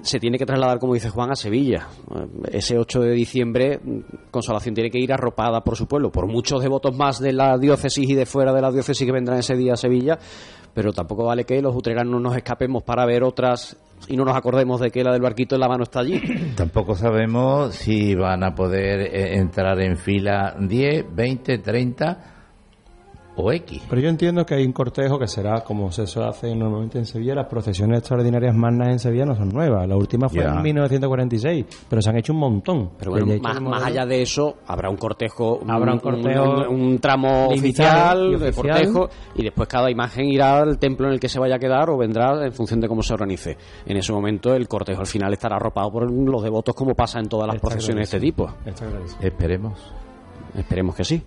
se 0.02 0.20
tiene 0.20 0.38
que 0.38 0.45
trasladar, 0.45 0.80
como 0.80 0.93
dice 0.93 1.10
Juan, 1.10 1.32
a 1.32 1.36
Sevilla. 1.36 1.89
Ese 2.50 2.78
8 2.78 3.02
de 3.02 3.12
diciembre, 3.12 3.82
Consolación 4.32 4.74
tiene 4.74 4.89
que 4.89 5.00
ir 5.00 5.12
arropada 5.12 5.62
por 5.62 5.76
su 5.76 5.88
pueblo, 5.88 6.10
por 6.10 6.28
muchos 6.28 6.62
devotos 6.64 6.95
más 6.95 7.20
de 7.20 7.34
la 7.34 7.58
diócesis 7.58 8.10
y 8.10 8.16
de 8.16 8.26
fuera 8.26 8.54
de 8.54 8.62
la 8.62 8.72
diócesis 8.72 9.06
que 9.06 9.12
vendrán 9.12 9.39
ese 9.39 9.58
día 9.58 9.74
a 9.74 9.78
Sevilla, 9.78 10.18
pero 10.74 10.93
tampoco 10.93 11.26
vale 11.26 11.43
que 11.43 11.62
los 11.62 11.76
utreranos 11.76 12.22
nos 12.22 12.38
escapemos 12.38 12.84
para 12.84 13.06
ver 13.06 13.24
otras 13.24 13.76
y 14.08 14.16
no 14.16 14.26
nos 14.26 14.36
acordemos 14.36 14.80
de 14.80 14.91
que 14.91 15.04
la 15.04 15.12
del 15.12 15.22
barquito 15.22 15.56
en 15.56 15.62
la 15.62 15.68
mano 15.68 15.84
está 15.84 16.00
allí. 16.00 16.22
Tampoco 16.56 16.95
sabemos 16.95 17.76
si 17.76 18.16
van 18.16 18.43
a 18.43 18.54
poder 18.54 19.02
eh, 19.02 19.38
entrar 19.38 19.80
en 19.82 19.98
fila 19.98 20.56
10, 20.60 21.14
20, 21.14 21.58
30 21.60 22.36
o 23.39 23.51
X. 23.51 23.83
Pero 23.89 24.01
yo 24.01 24.09
entiendo 24.09 24.45
que 24.45 24.55
hay 24.55 24.65
un 24.65 24.73
cortejo 24.73 25.19
que 25.19 25.27
será 25.27 25.61
como 25.63 25.91
se 25.91 26.07
suele 26.07 26.29
hace 26.29 26.55
normalmente 26.55 26.97
en 26.97 27.05
Sevilla. 27.05 27.35
Las 27.35 27.45
procesiones 27.47 27.99
extraordinarias 27.99 28.55
magnas 28.55 28.89
en 28.89 28.99
Sevilla 28.99 29.25
no 29.25 29.35
son 29.35 29.49
nuevas. 29.49 29.88
La 29.88 29.95
última 29.95 30.27
fue 30.27 30.41
Ya. 30.43 30.55
en 30.55 30.61
1946, 30.63 31.65
pero 31.88 32.01
se 32.01 32.09
han 32.09 32.17
hecho 32.17 32.33
un 32.33 32.39
montón. 32.39 32.89
Pero 32.97 33.11
bueno, 33.11 33.27
más, 33.27 33.35
el 33.35 33.41
más 33.41 33.61
modelo- 33.61 33.85
allá 33.85 34.05
de 34.05 34.21
eso, 34.23 34.55
habrá 34.65 34.89
un 34.89 34.97
cortejo, 34.97 35.59
Habrá 35.67 35.93
un 35.93 35.99
cortejo 35.99 36.67
un, 36.69 36.81
un 36.81 36.99
tramo 36.99 37.47
oficial, 37.49 38.39
de 38.39 38.51
cortejo, 38.53 39.09
y 39.35 39.43
después 39.43 39.67
cada 39.67 39.91
imagen 39.91 40.25
irá 40.25 40.57
al 40.59 40.79
templo 40.79 41.07
en 41.07 41.13
el 41.13 41.19
que 41.19 41.29
se 41.29 41.39
vaya 41.39 41.55
a 41.55 41.59
quedar 41.59 41.89
o 41.89 41.97
vendrá 41.97 42.45
en 42.45 42.51
función 42.53 42.79
de 42.81 42.88
cómo 42.88 43.03
se 43.03 43.13
organice. 43.13 43.55
En 43.85 43.97
ese 43.97 44.11
momento, 44.11 44.53
el 44.53 44.67
cortejo 44.67 45.01
al 45.01 45.07
final 45.07 45.31
estará 45.33 45.57
arropado 45.57 45.91
por 45.91 46.11
los 46.11 46.41
devotos, 46.43 46.73
como 46.75 46.95
pasa 46.95 47.19
en 47.19 47.27
todas 47.29 47.45
las 47.47 47.57
Está 47.57 47.67
procesiones 47.67 48.09
de 48.09 48.17
este 48.17 48.25
tipo. 48.27 48.49
Está. 48.65 48.85
Esperemos. 49.21 49.93
Esperemos 50.55 50.95
que 50.95 51.03
sí. 51.03 51.21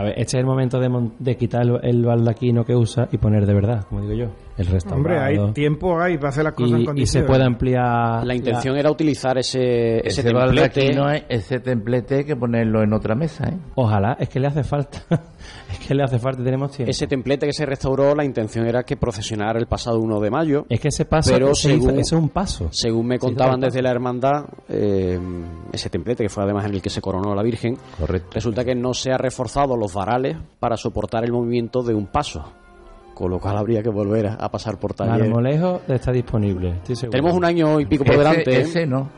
A 0.00 0.02
ver, 0.02 0.14
este 0.16 0.38
es 0.38 0.40
el 0.40 0.46
momento 0.46 0.80
de, 0.80 0.88
de 1.18 1.36
quitar 1.36 1.60
el, 1.60 1.78
el 1.82 2.02
baldaquino 2.02 2.64
que 2.64 2.74
usa 2.74 3.06
y 3.12 3.18
poner 3.18 3.44
de 3.44 3.52
verdad, 3.52 3.84
como 3.86 4.00
digo 4.00 4.14
yo, 4.14 4.26
el 4.60 4.66
restaurado. 4.66 4.96
Hombre, 4.98 5.18
hay 5.18 5.52
tiempo 5.52 6.00
hay 6.00 6.16
para 6.16 6.28
hacer 6.30 6.44
las 6.44 6.52
cosas 6.54 6.72
en 6.72 6.78
y, 6.78 6.82
y 6.82 6.86
condiciones. 6.86 7.26
se 7.26 7.32
puede 7.32 7.44
ampliar. 7.44 8.26
La 8.26 8.34
intención 8.34 8.76
era 8.76 8.90
utilizar 8.90 9.38
ese, 9.38 9.98
ese, 10.06 10.20
Ese 10.20 10.22
templete. 10.24 10.90
eh, 10.92 11.24
ese 11.28 11.60
templete 11.60 12.14
hay 12.16 12.24
que 12.24 12.36
ponerlo 12.36 12.82
en 12.82 12.92
otra 12.92 13.14
mesa, 13.14 13.48
¿eh? 13.48 13.56
Ojalá, 13.74 14.16
es 14.20 14.28
que 14.28 14.40
le 14.40 14.46
hace 14.48 14.62
falta. 14.64 15.02
es 15.72 15.78
que 15.86 15.94
le 15.94 16.02
hace 16.02 16.18
falta, 16.18 16.42
tenemos 16.44 16.70
tiempo. 16.72 16.90
Ese 16.90 17.06
templete 17.06 17.46
que 17.46 17.52
se 17.52 17.66
restauró, 17.66 18.14
la 18.14 18.24
intención 18.24 18.66
era 18.66 18.82
que 18.82 18.96
procesionara 18.96 19.58
el 19.58 19.66
pasado 19.66 19.98
1 20.00 20.20
de 20.20 20.30
mayo. 20.30 20.66
es 20.68 20.80
que 20.80 20.88
ese 20.88 21.04
paso, 21.04 21.32
Pero 21.32 21.54
se 21.54 21.74
hizo- 21.74 21.86
según- 21.86 22.00
eso 22.00 22.16
es 22.16 22.22
un 22.22 22.28
paso. 22.28 22.68
Según 22.72 23.06
me 23.06 23.18
contaban 23.18 23.60
desde 23.60 23.82
la 23.82 23.90
hermandad, 23.90 24.44
eh, 24.68 25.18
ese 25.72 25.90
templete, 25.90 26.22
que 26.22 26.28
fue 26.28 26.44
además 26.44 26.66
en 26.66 26.74
el 26.74 26.82
que 26.82 26.90
se 26.90 27.00
coronó 27.00 27.32
a 27.32 27.34
la 27.36 27.42
Virgen, 27.42 27.76
Correcto. 27.98 28.28
resulta 28.34 28.64
que 28.64 28.74
no 28.74 28.94
se 28.94 29.12
ha 29.12 29.18
reforzado 29.18 29.76
los 29.76 29.94
varales 29.94 30.36
para 30.58 30.76
soportar 30.76 31.24
el 31.24 31.32
movimiento 31.32 31.82
de 31.82 31.94
un 31.94 32.06
paso. 32.06 32.44
Con 33.20 33.30
lo 33.30 33.38
cual 33.38 33.58
habría 33.58 33.82
que 33.82 33.90
volver 33.90 34.28
a, 34.28 34.48
pasar 34.50 34.78
por 34.78 34.94
taller. 34.94 35.28
Marmolejo 35.28 35.82
está 35.86 36.10
disponible, 36.10 36.70
estoy 36.70 36.96
seguro. 36.96 37.10
Tenemos 37.18 37.36
un 37.36 37.44
año 37.44 37.78
y 37.78 37.84
pico 37.84 38.02
por 38.02 38.14
Ese- 38.14 38.18
delante. 38.24 38.50
¿eh? 38.50 38.60
Ese 38.62 38.86
no. 38.86 39.10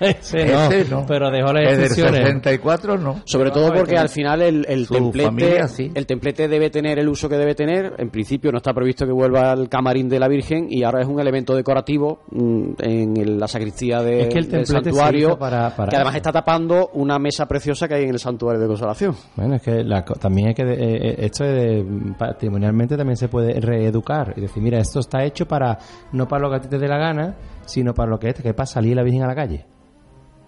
Ese 0.00 0.46
no, 0.46 0.70
Ese 0.70 0.90
no. 0.90 1.04
pero 1.06 1.30
dejó 1.30 1.52
las 1.52 1.64
El 1.72 1.80
excepciones. 1.80 2.20
64 2.22 2.98
no. 2.98 3.20
Sobre 3.24 3.50
todo 3.50 3.72
porque 3.72 3.96
al 3.98 4.08
final 4.08 4.40
el, 4.42 4.64
el 4.68 4.88
templete 4.88 5.26
familia, 5.28 5.68
sí. 5.68 5.90
el 5.94 6.06
templete 6.06 6.48
debe 6.48 6.70
tener 6.70 6.98
el 6.98 7.08
uso 7.08 7.28
que 7.28 7.36
debe 7.36 7.54
tener. 7.54 7.94
En 7.98 8.10
principio 8.10 8.50
no 8.50 8.58
está 8.58 8.72
previsto 8.72 9.04
que 9.06 9.12
vuelva 9.12 9.50
al 9.52 9.68
camarín 9.68 10.08
de 10.08 10.18
la 10.18 10.28
Virgen 10.28 10.66
y 10.70 10.82
ahora 10.84 11.02
es 11.02 11.06
un 11.06 11.20
elemento 11.20 11.54
decorativo 11.54 12.22
mm, 12.30 12.70
en 12.78 13.16
el- 13.16 13.38
la 13.38 13.46
sacristía 13.46 14.02
de- 14.02 14.22
Es 14.22 14.28
que 14.28 14.38
el 14.38 14.50
del 14.50 14.66
santuario 14.66 15.38
para- 15.38 15.76
para 15.76 15.90
que 15.90 15.96
además 15.96 16.14
eso. 16.14 16.18
está 16.18 16.32
tapando 16.32 16.88
una 16.94 17.18
mesa 17.18 17.46
preciosa 17.46 17.86
que 17.86 17.94
hay 17.94 18.04
en 18.04 18.10
el 18.10 18.18
santuario 18.18 18.60
de 18.60 18.66
consolación. 18.66 19.14
Bueno, 19.36 19.56
es 19.56 19.62
que 19.62 19.84
la 19.84 20.02
también 20.04 20.48
hay 20.48 20.54
que. 20.54 20.64
de- 20.64 20.74
eh, 20.74 21.08
eh, 21.10 21.16
esto 21.20 21.44
de, 21.44 21.84
patrimonialmente 22.18 22.96
también 22.96 23.16
se 23.16 23.28
puede 23.28 23.60
reeducar 23.60 24.34
y 24.36 24.40
decir, 24.40 24.62
mira, 24.62 24.78
esto 24.78 25.00
está 25.00 25.24
hecho 25.24 25.46
para. 25.46 25.78
No 26.12 26.26
para 26.26 26.42
lo 26.42 26.50
que 26.50 26.56
a 26.56 26.60
ti 26.60 26.68
te 26.68 26.78
dé 26.78 26.88
la 26.88 26.98
gana, 26.98 27.36
sino 27.66 27.92
para 27.94 28.10
lo 28.10 28.18
que 28.18 28.28
es, 28.28 28.34
que 28.34 28.48
es 28.48 28.54
para 28.54 28.66
salir 28.66 28.96
la 28.96 29.02
Virgen 29.02 29.22
a 29.22 29.26
la 29.26 29.34
calle. 29.34 29.66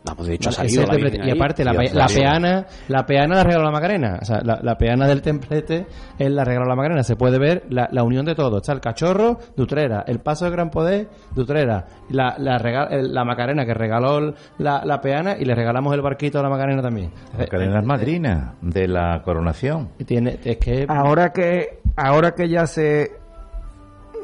Vamos, 0.04 0.26
de 0.26 0.34
hecho, 0.34 0.48
ha 0.48 0.52
salido 0.52 0.84
la 0.84 0.94
Virgen 0.96 1.20
y 1.24 1.30
ahí. 1.30 1.36
aparte, 1.36 1.64
la, 1.64 1.72
la 1.72 2.06
peana 2.06 2.66
la 2.88 3.06
peana 3.06 3.36
la 3.36 3.44
regaló 3.44 3.64
la 3.64 3.70
Macarena. 3.70 4.18
O 4.20 4.24
sea, 4.24 4.40
la, 4.42 4.58
la 4.62 4.76
peana 4.76 5.06
del 5.06 5.22
templete 5.22 5.86
es 6.18 6.30
la 6.30 6.42
regaló 6.44 6.66
la 6.66 6.74
Macarena. 6.74 7.02
Se 7.04 7.14
puede 7.14 7.38
ver 7.38 7.64
la, 7.70 7.88
la 7.92 8.02
unión 8.02 8.24
de 8.24 8.34
todo. 8.34 8.56
Está 8.56 8.72
el 8.72 8.80
cachorro 8.80 9.38
de 9.56 9.62
Utrera, 9.62 10.04
el 10.06 10.18
paso 10.18 10.44
de 10.46 10.50
Gran 10.50 10.70
Poder 10.70 11.08
de 11.34 11.40
Utrera, 11.42 11.86
la, 12.10 12.34
la, 12.38 12.58
rega- 12.58 12.88
el- 12.90 13.14
la 13.14 13.24
Macarena 13.24 13.64
que 13.64 13.74
regaló 13.74 14.34
la, 14.58 14.84
la 14.84 15.00
peana 15.00 15.36
y 15.38 15.44
le 15.44 15.54
regalamos 15.54 15.94
el 15.94 16.02
barquito 16.02 16.40
a 16.40 16.42
la 16.42 16.48
Macarena 16.48 16.82
también. 16.82 17.12
Macarena 17.38 17.78
es 17.78 17.86
madrina 17.86 18.54
de 18.60 18.88
la 18.88 19.22
coronación. 19.24 19.90
Tiene, 20.04 20.38
es 20.44 20.56
que 20.58 20.84
Ahora 20.88 21.32
que, 21.32 21.78
ahora 21.96 22.32
que 22.34 22.48
ya 22.48 22.66
se 22.66 23.21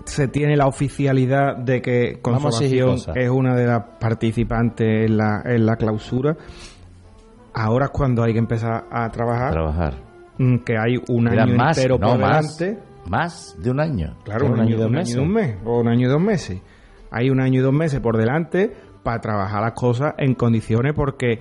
se 0.05 0.28
tiene 0.28 0.57
la 0.57 0.66
oficialidad 0.66 1.57
de 1.57 1.80
que 1.82 2.18
Consolación 2.22 2.96
es 3.14 3.30
una 3.30 3.55
de 3.55 3.66
las 3.66 3.82
participantes 4.01 5.09
en 5.11 5.16
la, 5.16 5.42
en 5.44 5.66
la 5.66 5.76
clausura, 5.76 6.36
ahora 7.55 7.86
es 7.86 7.90
cuando 7.90 8.22
hay 8.22 8.32
que 8.32 8.38
empezar 8.38 8.84
a 8.90 9.09
trabajar, 9.11 9.53
Trabajar. 9.53 9.94
mm, 10.38 10.57
que 10.59 10.76
hay 10.78 10.96
un 11.09 11.28
año 11.28 11.57
más, 11.57 11.76
entero 11.78 11.99
no 11.99 12.11
por 12.11 12.18
más, 12.20 12.59
delante. 12.59 12.82
más 13.09 13.57
de 13.59 13.70
un 13.70 13.80
año. 13.80 14.16
Claro, 14.24 14.46
un, 14.46 14.53
año, 14.53 14.61
un 14.61 14.61
año 14.66 14.74
y 14.74 14.78
dos 14.78 14.90
meses. 14.90 15.16
O 15.64 15.80
un 15.80 15.88
año 15.88 16.07
y 16.07 16.11
dos 16.11 16.20
meses. 16.20 16.61
Hay 17.11 17.30
un 17.30 17.40
año 17.40 17.61
y 17.61 17.62
dos 17.62 17.72
meses 17.72 18.01
por 18.01 18.16
delante 18.16 18.70
para 19.03 19.20
trabajar 19.20 19.62
las 19.62 19.72
cosas 19.72 20.14
en 20.18 20.34
condiciones 20.34 20.92
porque 20.94 21.40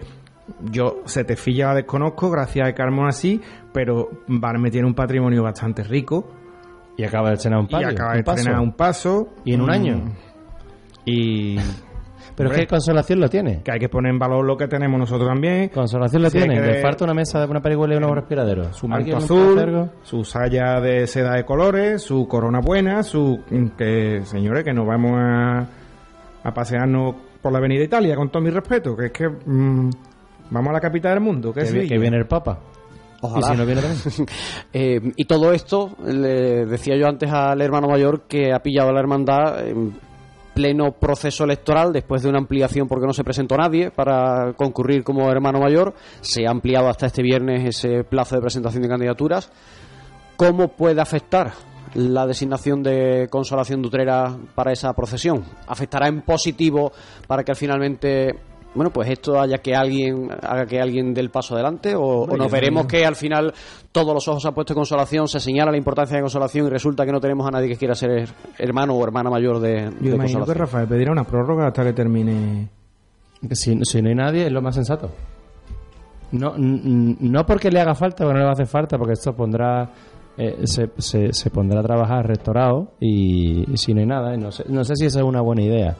yo 0.71 1.01
Setefilla 1.05 1.67
la 1.67 1.75
desconozco, 1.75 2.29
gracias 2.29 2.69
a 2.69 2.73
Carmona 2.73 3.11
sí, 3.11 3.41
pero 3.73 4.09
Barme 4.27 4.71
tiene 4.71 4.87
un 4.87 4.93
patrimonio 4.93 5.43
bastante 5.43 5.83
rico 5.83 6.29
y 6.97 7.03
acaba 7.03 7.29
de 7.29 7.35
estrenar 7.35 7.59
un 7.59 7.65
y 7.65 7.69
palio, 7.69 7.89
acaba 7.89 8.13
de 8.13 8.17
un 8.19 8.23
paso. 8.25 8.37
estrenar 8.39 8.61
un 8.61 8.73
paso. 8.73 9.29
Y 9.45 9.53
en 9.53 9.61
un 9.61 9.67
Mm, 9.67 9.71
año. 9.71 10.03
Y... 11.05 11.55
Pero 12.35 12.51
es 12.51 12.57
que 12.59 12.67
Consolación 12.67 13.19
lo 13.19 13.29
tiene. 13.29 13.63
que 13.63 13.71
hay 13.71 13.79
que 13.79 13.89
poner 13.89 14.11
en 14.11 14.19
valor 14.19 14.45
lo 14.45 14.55
que 14.55 14.67
tenemos 14.67 14.99
nosotros 14.99 15.27
también. 15.27 15.69
Consolación 15.69 16.21
lo 16.21 16.29
tiene. 16.29 16.61
Le 16.61 16.81
falta 16.83 17.03
una 17.03 17.15
mesa 17.15 17.39
de 17.39 17.47
una 17.47 17.61
parihuela 17.61 17.95
y 17.95 17.97
unos 17.97 18.11
respiraderos. 18.13 18.75
Su 18.77 18.85
¿Alguien 18.91 19.17
manto 19.17 19.33
azul, 19.33 19.89
su 20.03 20.23
saya 20.23 20.79
de 20.79 21.07
seda 21.07 21.33
de 21.33 21.43
colores, 21.45 22.03
su 22.03 22.27
corona 22.27 22.59
buena, 22.59 23.01
su... 23.01 23.39
Que, 23.75 24.21
señores, 24.23 24.63
que 24.63 24.71
nos 24.71 24.85
vamos 24.85 25.13
a, 25.15 25.67
a 26.43 26.53
pasearnos 26.53 27.15
por 27.41 27.51
la 27.51 27.57
avenida 27.57 27.83
Italia, 27.83 28.15
con 28.15 28.29
todo 28.29 28.43
mi 28.43 28.51
respeto, 28.51 28.95
que 28.95 29.05
es 29.07 29.11
que... 29.11 29.27
mm, 29.29 29.89
vamos 30.51 30.69
a 30.69 30.73
la 30.73 30.79
capital 30.79 31.13
del 31.15 31.23
mundo, 31.23 31.51
que 31.51 31.61
Que, 31.61 31.65
es 31.65 31.89
que 31.89 31.97
viene 31.97 32.17
el 32.17 32.27
Papa. 32.27 32.59
Ojalá. 33.21 33.47
Y 33.47 33.51
si 33.51 33.57
no 33.57 33.65
viene 33.65 33.81
también. 33.81 34.27
Eh, 34.73 34.99
y 35.15 35.25
todo 35.25 35.53
esto, 35.53 35.95
le 36.05 36.65
decía 36.65 36.95
yo 36.97 37.07
antes 37.07 37.31
al 37.31 37.61
hermano 37.61 37.87
mayor 37.87 38.23
que 38.27 38.53
ha 38.53 38.59
pillado 38.59 38.89
a 38.89 38.93
la 38.93 38.99
hermandad 38.99 39.67
en 39.67 39.95
pleno 40.57 40.91
proceso 40.91 41.43
electoral 41.43 41.93
después 41.93 42.23
de 42.23 42.29
una 42.29 42.39
ampliación 42.39 42.87
porque 42.87 43.05
no 43.05 43.13
se 43.13 43.23
presentó 43.23 43.55
nadie 43.55 43.91
para 43.91 44.53
concurrir 44.53 45.03
como 45.03 45.29
hermano 45.31 45.59
mayor. 45.59 45.93
Se 46.21 46.47
ha 46.47 46.51
ampliado 46.51 46.89
hasta 46.89 47.05
este 47.05 47.21
viernes 47.21 47.63
ese 47.63 48.03
plazo 48.03 48.35
de 48.35 48.41
presentación 48.41 48.81
de 48.81 48.89
candidaturas. 48.89 49.51
¿Cómo 50.35 50.69
puede 50.69 50.99
afectar 50.99 51.53
la 51.93 52.25
designación 52.25 52.81
de 52.81 53.27
Consolación 53.29 53.83
Dutrera 53.83 54.35
para 54.55 54.71
esa 54.71 54.93
procesión? 54.93 55.43
¿Afectará 55.67 56.07
en 56.07 56.21
positivo 56.21 56.91
para 57.27 57.43
que 57.43 57.53
finalmente 57.53 58.35
bueno, 58.77 58.91
pues 58.91 59.09
esto 59.09 59.37
haya 59.39 59.57
que 59.57 59.75
alguien 59.75 60.29
haga 60.41 60.65
que 60.65 60.79
alguien 60.79 61.13
dé 61.13 61.19
el 61.19 61.29
paso 61.29 61.55
adelante 61.55 61.95
o, 61.95 62.01
o 62.01 62.37
nos 62.37 62.49
veremos 62.49 62.85
que 62.85 63.05
al 63.05 63.15
final 63.17 63.53
todos 63.91 64.13
los 64.13 64.25
ojos 64.29 64.41
se 64.43 64.47
han 64.47 64.53
puesto 64.53 64.71
en 64.71 64.77
consolación, 64.77 65.27
se 65.27 65.41
señala 65.41 65.71
la 65.71 65.77
importancia 65.77 66.15
de 66.15 66.21
consolación 66.21 66.67
y 66.67 66.69
resulta 66.69 67.05
que 67.05 67.11
no 67.11 67.19
tenemos 67.19 67.45
a 67.45 67.51
nadie 67.51 67.67
que 67.67 67.75
quiera 67.75 67.95
ser 67.95 68.29
hermano 68.57 68.93
o 68.93 69.03
hermana 69.03 69.29
mayor 69.29 69.59
de, 69.59 69.89
de 69.89 69.91
Yo 69.99 70.11
que 70.13 70.17
consolación. 70.17 70.57
Rafael 70.57 70.87
pedirá 70.87 71.11
una 71.11 71.25
prórroga 71.25 71.67
hasta 71.67 71.83
que 71.83 71.91
termine... 71.93 72.69
Que 73.47 73.55
Si, 73.55 73.77
si 73.83 74.01
no 74.01 74.09
hay 74.09 74.15
nadie, 74.15 74.45
es 74.45 74.51
lo 74.51 74.61
más 74.61 74.75
sensato. 74.75 75.11
No, 76.31 76.53
no 76.57 77.45
porque 77.45 77.69
le 77.71 77.79
haga 77.79 77.95
falta, 77.95 78.23
porque 78.23 78.33
no 78.33 78.39
le 78.39 78.45
va 78.45 78.49
a 78.51 78.53
hacer 78.53 78.67
falta, 78.67 78.97
porque 78.97 79.13
esto 79.13 79.33
pondrá. 79.33 79.89
eh, 80.37 80.65
se, 80.65 80.89
se, 80.97 81.31
se 81.33 81.49
pondrá 81.49 81.79
a 81.79 81.83
trabajar 81.83 82.27
restaurado 82.27 82.91
y, 82.99 83.71
y 83.71 83.77
si 83.77 83.93
no 83.93 84.01
hay 84.01 84.05
nada, 84.07 84.35
no 84.37 84.51
sé, 84.51 84.65
no 84.67 84.83
sé 84.83 84.95
si 84.95 85.05
esa 85.05 85.19
es 85.19 85.25
una 85.25 85.41
buena 85.41 85.63
idea. 85.63 85.95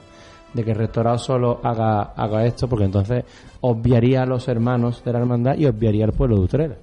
De 0.53 0.63
que 0.63 0.71
el 0.71 0.77
restaurado 0.77 1.17
solo 1.17 1.59
haga, 1.63 2.01
haga 2.15 2.45
esto, 2.45 2.67
porque 2.67 2.85
entonces 2.85 3.23
obviaría 3.61 4.23
a 4.23 4.25
los 4.25 4.47
hermanos 4.47 5.03
de 5.03 5.13
la 5.13 5.19
hermandad 5.19 5.55
y 5.57 5.65
obviaría 5.65 6.05
al 6.05 6.13
pueblo 6.13 6.37
de 6.37 6.41
Utrera. 6.43 6.75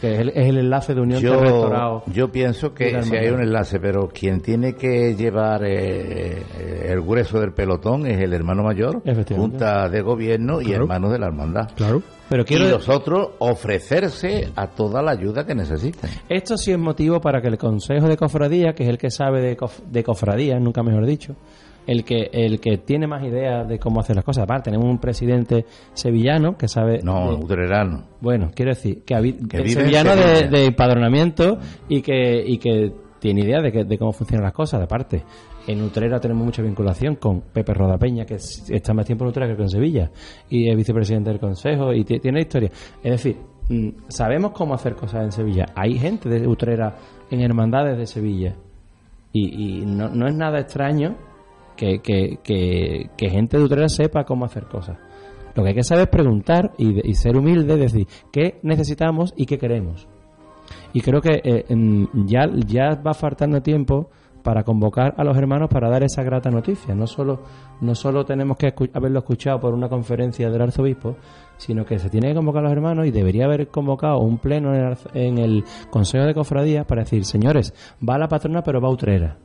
Que 0.00 0.14
es 0.14 0.20
el, 0.20 0.28
es 0.30 0.46
el 0.48 0.58
enlace 0.58 0.94
de 0.94 1.00
unión 1.00 1.20
Yo, 1.20 1.32
entre 1.34 1.50
restaurado. 1.50 2.02
yo 2.06 2.30
pienso 2.30 2.72
que 2.72 3.02
si 3.02 3.16
hay 3.16 3.28
un 3.30 3.40
enlace, 3.42 3.80
pero 3.80 4.08
quien 4.08 4.40
tiene 4.40 4.74
que 4.74 5.14
llevar 5.16 5.64
eh, 5.64 6.38
eh, 6.38 6.88
el 6.90 7.02
grueso 7.02 7.40
del 7.40 7.52
pelotón 7.52 8.06
es 8.06 8.20
el 8.20 8.32
hermano 8.32 8.62
mayor, 8.62 9.02
junta 9.34 9.88
de 9.88 10.00
gobierno 10.00 10.62
y 10.62 10.72
hermanos 10.72 11.10
de 11.12 11.18
la 11.18 11.26
hermandad. 11.26 11.70
Claro. 11.74 12.00
Pero 12.28 12.44
quiero 12.44 12.66
y 12.66 12.70
los 12.70 12.88
otros 12.88 13.30
ofrecerse 13.40 14.50
a 14.54 14.68
toda 14.68 15.02
la 15.02 15.10
ayuda 15.10 15.44
que 15.44 15.54
necesiten. 15.54 16.08
Esto 16.28 16.56
sí 16.56 16.70
es 16.72 16.78
motivo 16.78 17.20
para 17.20 17.42
que 17.42 17.48
el 17.48 17.58
Consejo 17.58 18.06
de 18.06 18.16
Cofradía, 18.16 18.74
que 18.74 18.84
es 18.84 18.88
el 18.88 18.98
que 18.98 19.10
sabe 19.10 19.40
de, 19.42 19.56
cof- 19.56 19.82
de 19.90 20.04
cofradía, 20.04 20.58
nunca 20.60 20.82
mejor 20.82 21.04
dicho, 21.06 21.34
el 21.86 22.04
que 22.04 22.30
el 22.32 22.60
que 22.60 22.78
tiene 22.78 23.06
más 23.06 23.24
ideas 23.24 23.68
de 23.68 23.78
cómo 23.78 24.00
hacer 24.00 24.16
las 24.16 24.24
cosas. 24.24 24.44
Aparte, 24.44 24.70
tenemos 24.70 24.88
un 24.88 24.98
presidente 24.98 25.64
sevillano 25.94 26.56
que 26.56 26.68
sabe... 26.68 27.00
No, 27.02 27.30
de- 27.36 27.44
utrerano. 27.44 28.04
bueno, 28.20 28.50
quiero 28.54 28.70
decir, 28.70 29.02
que, 29.04 29.14
habi- 29.14 29.48
Que 29.48 29.68
sevillano 29.68 30.14
de, 30.16 30.48
de 30.48 30.66
empadronamiento 30.66 31.58
y 31.88 32.00
que, 32.02 32.42
y 32.46 32.58
que 32.58 32.92
tiene 33.18 33.42
idea 33.42 33.60
de, 33.60 33.72
que- 33.72 33.84
de 33.84 33.98
cómo 33.98 34.12
funcionan 34.12 34.44
las 34.44 34.52
cosas. 34.52 34.80
Aparte, 34.82 35.22
en 35.66 35.80
Utrera 35.82 36.18
tenemos 36.20 36.44
mucha 36.44 36.60
vinculación 36.62 37.16
con 37.16 37.40
Pepe 37.52 37.72
Rodapeña, 37.74 38.24
que 38.24 38.34
es- 38.34 38.64
está 38.70 38.92
más 38.94 39.06
tiempo 39.06 39.24
en 39.24 39.30
Utrera 39.30 39.54
que 39.56 39.62
en 39.62 39.68
Sevilla, 39.68 40.10
y 40.50 40.68
es 40.70 40.76
vicepresidente 40.76 41.30
del 41.30 41.38
Consejo, 41.40 41.92
y 41.92 42.04
ti- 42.04 42.18
tiene 42.20 42.40
historia. 42.40 42.70
Es 43.02 43.10
decir, 43.10 43.36
mm, 43.68 43.88
sabemos 44.08 44.52
cómo 44.52 44.74
hacer 44.74 44.94
cosas 44.94 45.24
en 45.24 45.32
Sevilla. 45.32 45.66
Hay 45.74 45.98
gente 45.98 46.28
de 46.28 46.46
Utrera 46.46 46.96
en 47.30 47.40
hermandades 47.40 47.96
de 47.98 48.06
Sevilla. 48.06 48.54
Y, 49.32 49.80
y 49.80 49.86
no, 49.86 50.08
no 50.10 50.26
es 50.28 50.34
nada 50.34 50.58
extraño 50.60 51.14
que, 52.00 52.38
que, 52.42 53.10
que, 53.16 53.30
gente 53.30 53.58
de 53.58 53.64
Utrera 53.64 53.88
sepa 53.88 54.24
cómo 54.24 54.44
hacer 54.44 54.64
cosas. 54.66 54.98
Lo 55.54 55.62
que 55.62 55.70
hay 55.70 55.74
que 55.74 55.82
saber 55.82 56.04
es 56.04 56.10
preguntar 56.10 56.72
y, 56.78 57.14
ser 57.14 57.36
humilde, 57.36 57.76
decir 57.76 58.06
qué 58.30 58.60
necesitamos 58.62 59.34
y 59.36 59.46
qué 59.46 59.58
queremos. 59.58 60.06
Y 60.92 61.00
creo 61.00 61.20
que 61.20 61.40
eh, 61.44 61.64
ya, 62.26 62.48
ya 62.66 62.94
va 62.94 63.14
faltando 63.14 63.60
tiempo 63.60 64.08
para 64.42 64.64
convocar 64.64 65.14
a 65.16 65.24
los 65.24 65.36
hermanos 65.36 65.68
para 65.70 65.90
dar 65.90 66.02
esa 66.02 66.22
grata 66.22 66.50
noticia. 66.50 66.94
No 66.94 67.06
solo, 67.06 67.40
no 67.80 67.94
solo 67.94 68.24
tenemos 68.24 68.56
que 68.56 68.72
haberlo 68.94 69.18
escuchado 69.18 69.60
por 69.60 69.74
una 69.74 69.88
conferencia 69.88 70.50
del 70.50 70.62
arzobispo, 70.62 71.16
sino 71.58 71.84
que 71.84 71.98
se 71.98 72.10
tiene 72.10 72.28
que 72.28 72.34
convocar 72.34 72.60
a 72.60 72.68
los 72.68 72.72
hermanos 72.72 73.06
y 73.06 73.10
debería 73.10 73.44
haber 73.44 73.68
convocado 73.68 74.18
un 74.18 74.38
pleno 74.38 74.74
en 74.74 74.80
el, 74.80 74.96
en 75.14 75.38
el 75.38 75.64
Consejo 75.90 76.24
de 76.24 76.34
Cofradía 76.34 76.84
para 76.84 77.02
decir, 77.02 77.24
señores, 77.24 77.74
va 78.08 78.18
la 78.18 78.28
patrona 78.28 78.62
pero 78.62 78.80
va 78.80 78.88
a 78.88 78.92
Utrera. 78.92 79.36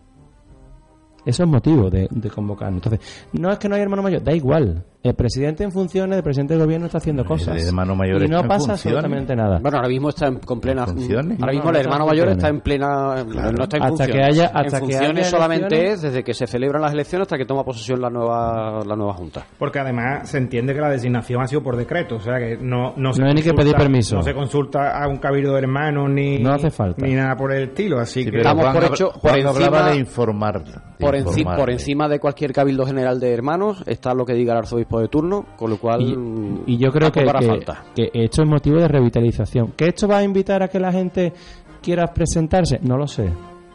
Eso 1.28 1.44
es 1.44 1.50
motivo 1.50 1.90
de, 1.90 2.08
de 2.10 2.30
convocarnos. 2.30 2.78
Entonces, 2.78 3.28
no 3.34 3.52
es 3.52 3.60
que 3.60 3.68
no 3.68 3.76
hay 3.76 3.82
hermano 3.82 4.02
mayor, 4.02 4.24
da 4.24 4.34
igual. 4.34 4.86
El 5.08 5.16
presidente 5.16 5.64
en 5.64 5.72
funciones, 5.72 6.18
el 6.18 6.24
presidente 6.24 6.54
del 6.56 6.64
gobierno 6.64 6.86
está 6.88 6.98
haciendo 6.98 7.24
cosas. 7.26 7.62
El 7.62 7.68
hermano 7.68 7.96
mayor 7.96 8.22
y 8.22 8.26
está 8.26 8.36
no 8.42 8.48
pasa 8.48 8.58
funciones. 8.72 8.86
absolutamente 8.86 9.36
nada. 9.36 9.60
Bueno, 9.62 9.78
ahora 9.78 9.90
mismo 9.90 10.10
está 10.10 10.28
en, 10.28 10.40
con 10.40 10.60
plena. 10.60 10.86
funciones? 10.86 11.40
Ahora 11.40 11.54
mismo 11.54 11.72
no 11.72 11.78
el 11.78 11.86
hermano 11.86 12.06
mayor 12.08 12.28
está 12.30 12.50
en 12.50 12.62
plena. 12.62 13.24
No 13.24 13.64
está 13.64 13.78
en 13.78 13.84
Hasta 13.84 14.08
que 14.08 14.22
haya- 14.24 14.48
en 14.48 14.58
hasta 14.58 14.80
que 14.80 14.86
funciones 14.86 15.18
haya 15.18 15.30
solamente 15.30 15.66
elecciones. 15.68 15.94
es 15.94 16.02
desde 16.02 16.24
que 16.24 16.34
se 16.34 16.48
celebran 16.48 16.82
las 16.82 16.94
elecciones 16.94 17.24
hasta 17.26 17.38
que 17.38 17.46
toma 17.46 17.64
posesión 17.64 18.02
la 18.02 18.10
nueva, 18.10 18.84
la 18.86 18.96
nueva 18.96 19.14
Junta. 19.14 19.46
Porque 19.58 19.80
además 19.80 20.30
se 20.30 20.38
entiende 20.38 20.74
que 20.74 20.82
la 20.82 20.90
designación 20.90 21.42
ha 21.42 21.48
sido 21.48 21.64
por 21.64 21.78
decreto, 21.78 22.16
o 22.16 22.20
sea 22.20 22.38
que 22.40 22.58
no, 22.60 22.94
no 22.98 23.14
se 23.14 23.22
No 23.22 23.28
hay 23.28 23.34
ni 23.34 23.42
que 23.42 23.54
pedir 23.54 23.76
permiso. 23.76 24.16
No 24.18 24.24
se 24.24 24.34
consulta 24.34 25.02
a 25.02 25.08
un 25.08 25.18
cabildo 25.18 25.54
de 25.54 25.60
hermanos 25.60 26.10
ni, 26.10 26.40
No 26.40 26.52
hace 26.54 26.70
falta. 26.70 27.06
ni 27.06 27.14
nada 27.14 27.36
por 27.36 27.54
el 27.54 27.70
estilo, 27.70 28.00
así 28.00 28.24
Sí, 28.24 28.32
que 28.32 28.38
Estamos 28.38 28.64
Juan 28.66 28.76
por 28.76 28.84
hecho- 28.86 29.12
por 29.12 29.22
Juan 29.22 29.36
encima- 29.36 29.50
hablaba 29.68 29.90
de 29.92 29.98
informar. 29.98 30.64
de 30.64 30.74
Por, 31.00 31.16
enci- 31.16 31.56
por 31.56 31.70
encima 31.70 32.08
de 32.10 32.20
cualquier 32.20 32.52
cabildo 32.52 32.86
general 32.86 33.20
de 33.20 33.32
hermanos 33.34 33.84
está 33.86 34.14
lo 34.14 34.26
que 34.26 34.34
diga 34.34 34.54
el 34.54 34.60
arzobispo 34.60 34.97
de 35.00 35.08
turno, 35.08 35.46
con 35.56 35.70
lo 35.70 35.78
cual. 35.78 36.02
Y, 36.02 36.74
y 36.74 36.78
yo 36.78 36.92
creo 36.92 37.12
que, 37.12 37.22
que, 37.24 37.26
falta. 37.30 37.84
que 37.96 38.10
esto 38.14 38.44
es 38.44 38.48
motivo 38.48 38.78
de 38.80 38.88
revitalización. 38.88 39.74
¿Que 39.76 39.88
esto 39.90 40.08
va 40.08 40.18
a 40.20 40.24
invitar 40.24 40.64
a 40.64 40.68
que 40.68 40.80
la 40.80 40.92
gente 40.92 41.34
quiera 41.82 42.08
presentarse? 42.08 42.80
No 42.82 42.98
lo 42.98 43.08
sé. 43.08 43.30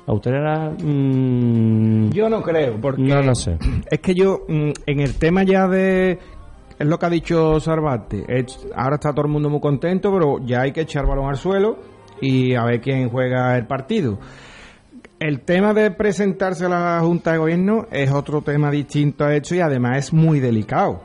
A 0.07 0.12
Utrera, 0.12 0.70
mm, 0.70 2.11
yo 2.11 2.29
no 2.29 2.43
creo, 2.43 2.77
porque 2.81 3.03
no 3.03 3.23
lo 3.23 3.35
sé. 3.37 3.57
es 3.91 4.01
que 4.01 4.14
yo 4.14 4.41
mm, 4.49 4.70
en 4.87 5.01
el 5.01 5.14
tema 5.14 5.45
ya 5.45 5.68
de 5.68 6.18
es 6.79 6.87
lo 6.87 6.99
que 6.99 7.07
ha 7.07 7.11
dicho 7.11 7.61
Sarvate. 7.61 8.25
Es- 8.27 8.66
ahora 8.75 8.97
está 8.97 9.12
todo 9.12 9.27
el 9.27 9.33
mundo 9.33 9.49
muy 9.49 9.61
contento, 9.61 10.11
pero 10.12 10.39
ya 10.45 10.62
hay 10.62 10.73
que 10.73 10.81
echar 10.81 11.07
balón 11.07 11.29
al 11.29 11.37
suelo 11.37 11.77
y 12.20 12.55
a 12.55 12.64
ver 12.64 12.81
quién 12.81 13.09
juega 13.11 13.57
el 13.57 13.66
partido. 13.66 14.18
El 15.20 15.43
tema 15.43 15.73
de 15.73 15.93
presentarse 15.93 16.64
a 16.66 16.68
la 16.68 16.99
Junta 17.01 17.31
de 17.33 17.39
Gobierno 17.39 17.87
es 17.93 18.11
otro 18.11 18.43
tema 18.43 18.73
distinto 18.73 19.25
a 19.25 19.33
esto 19.37 19.55
y 19.55 19.61
además 19.61 19.99
es 19.99 20.12
muy 20.12 20.41
delicado. 20.41 21.01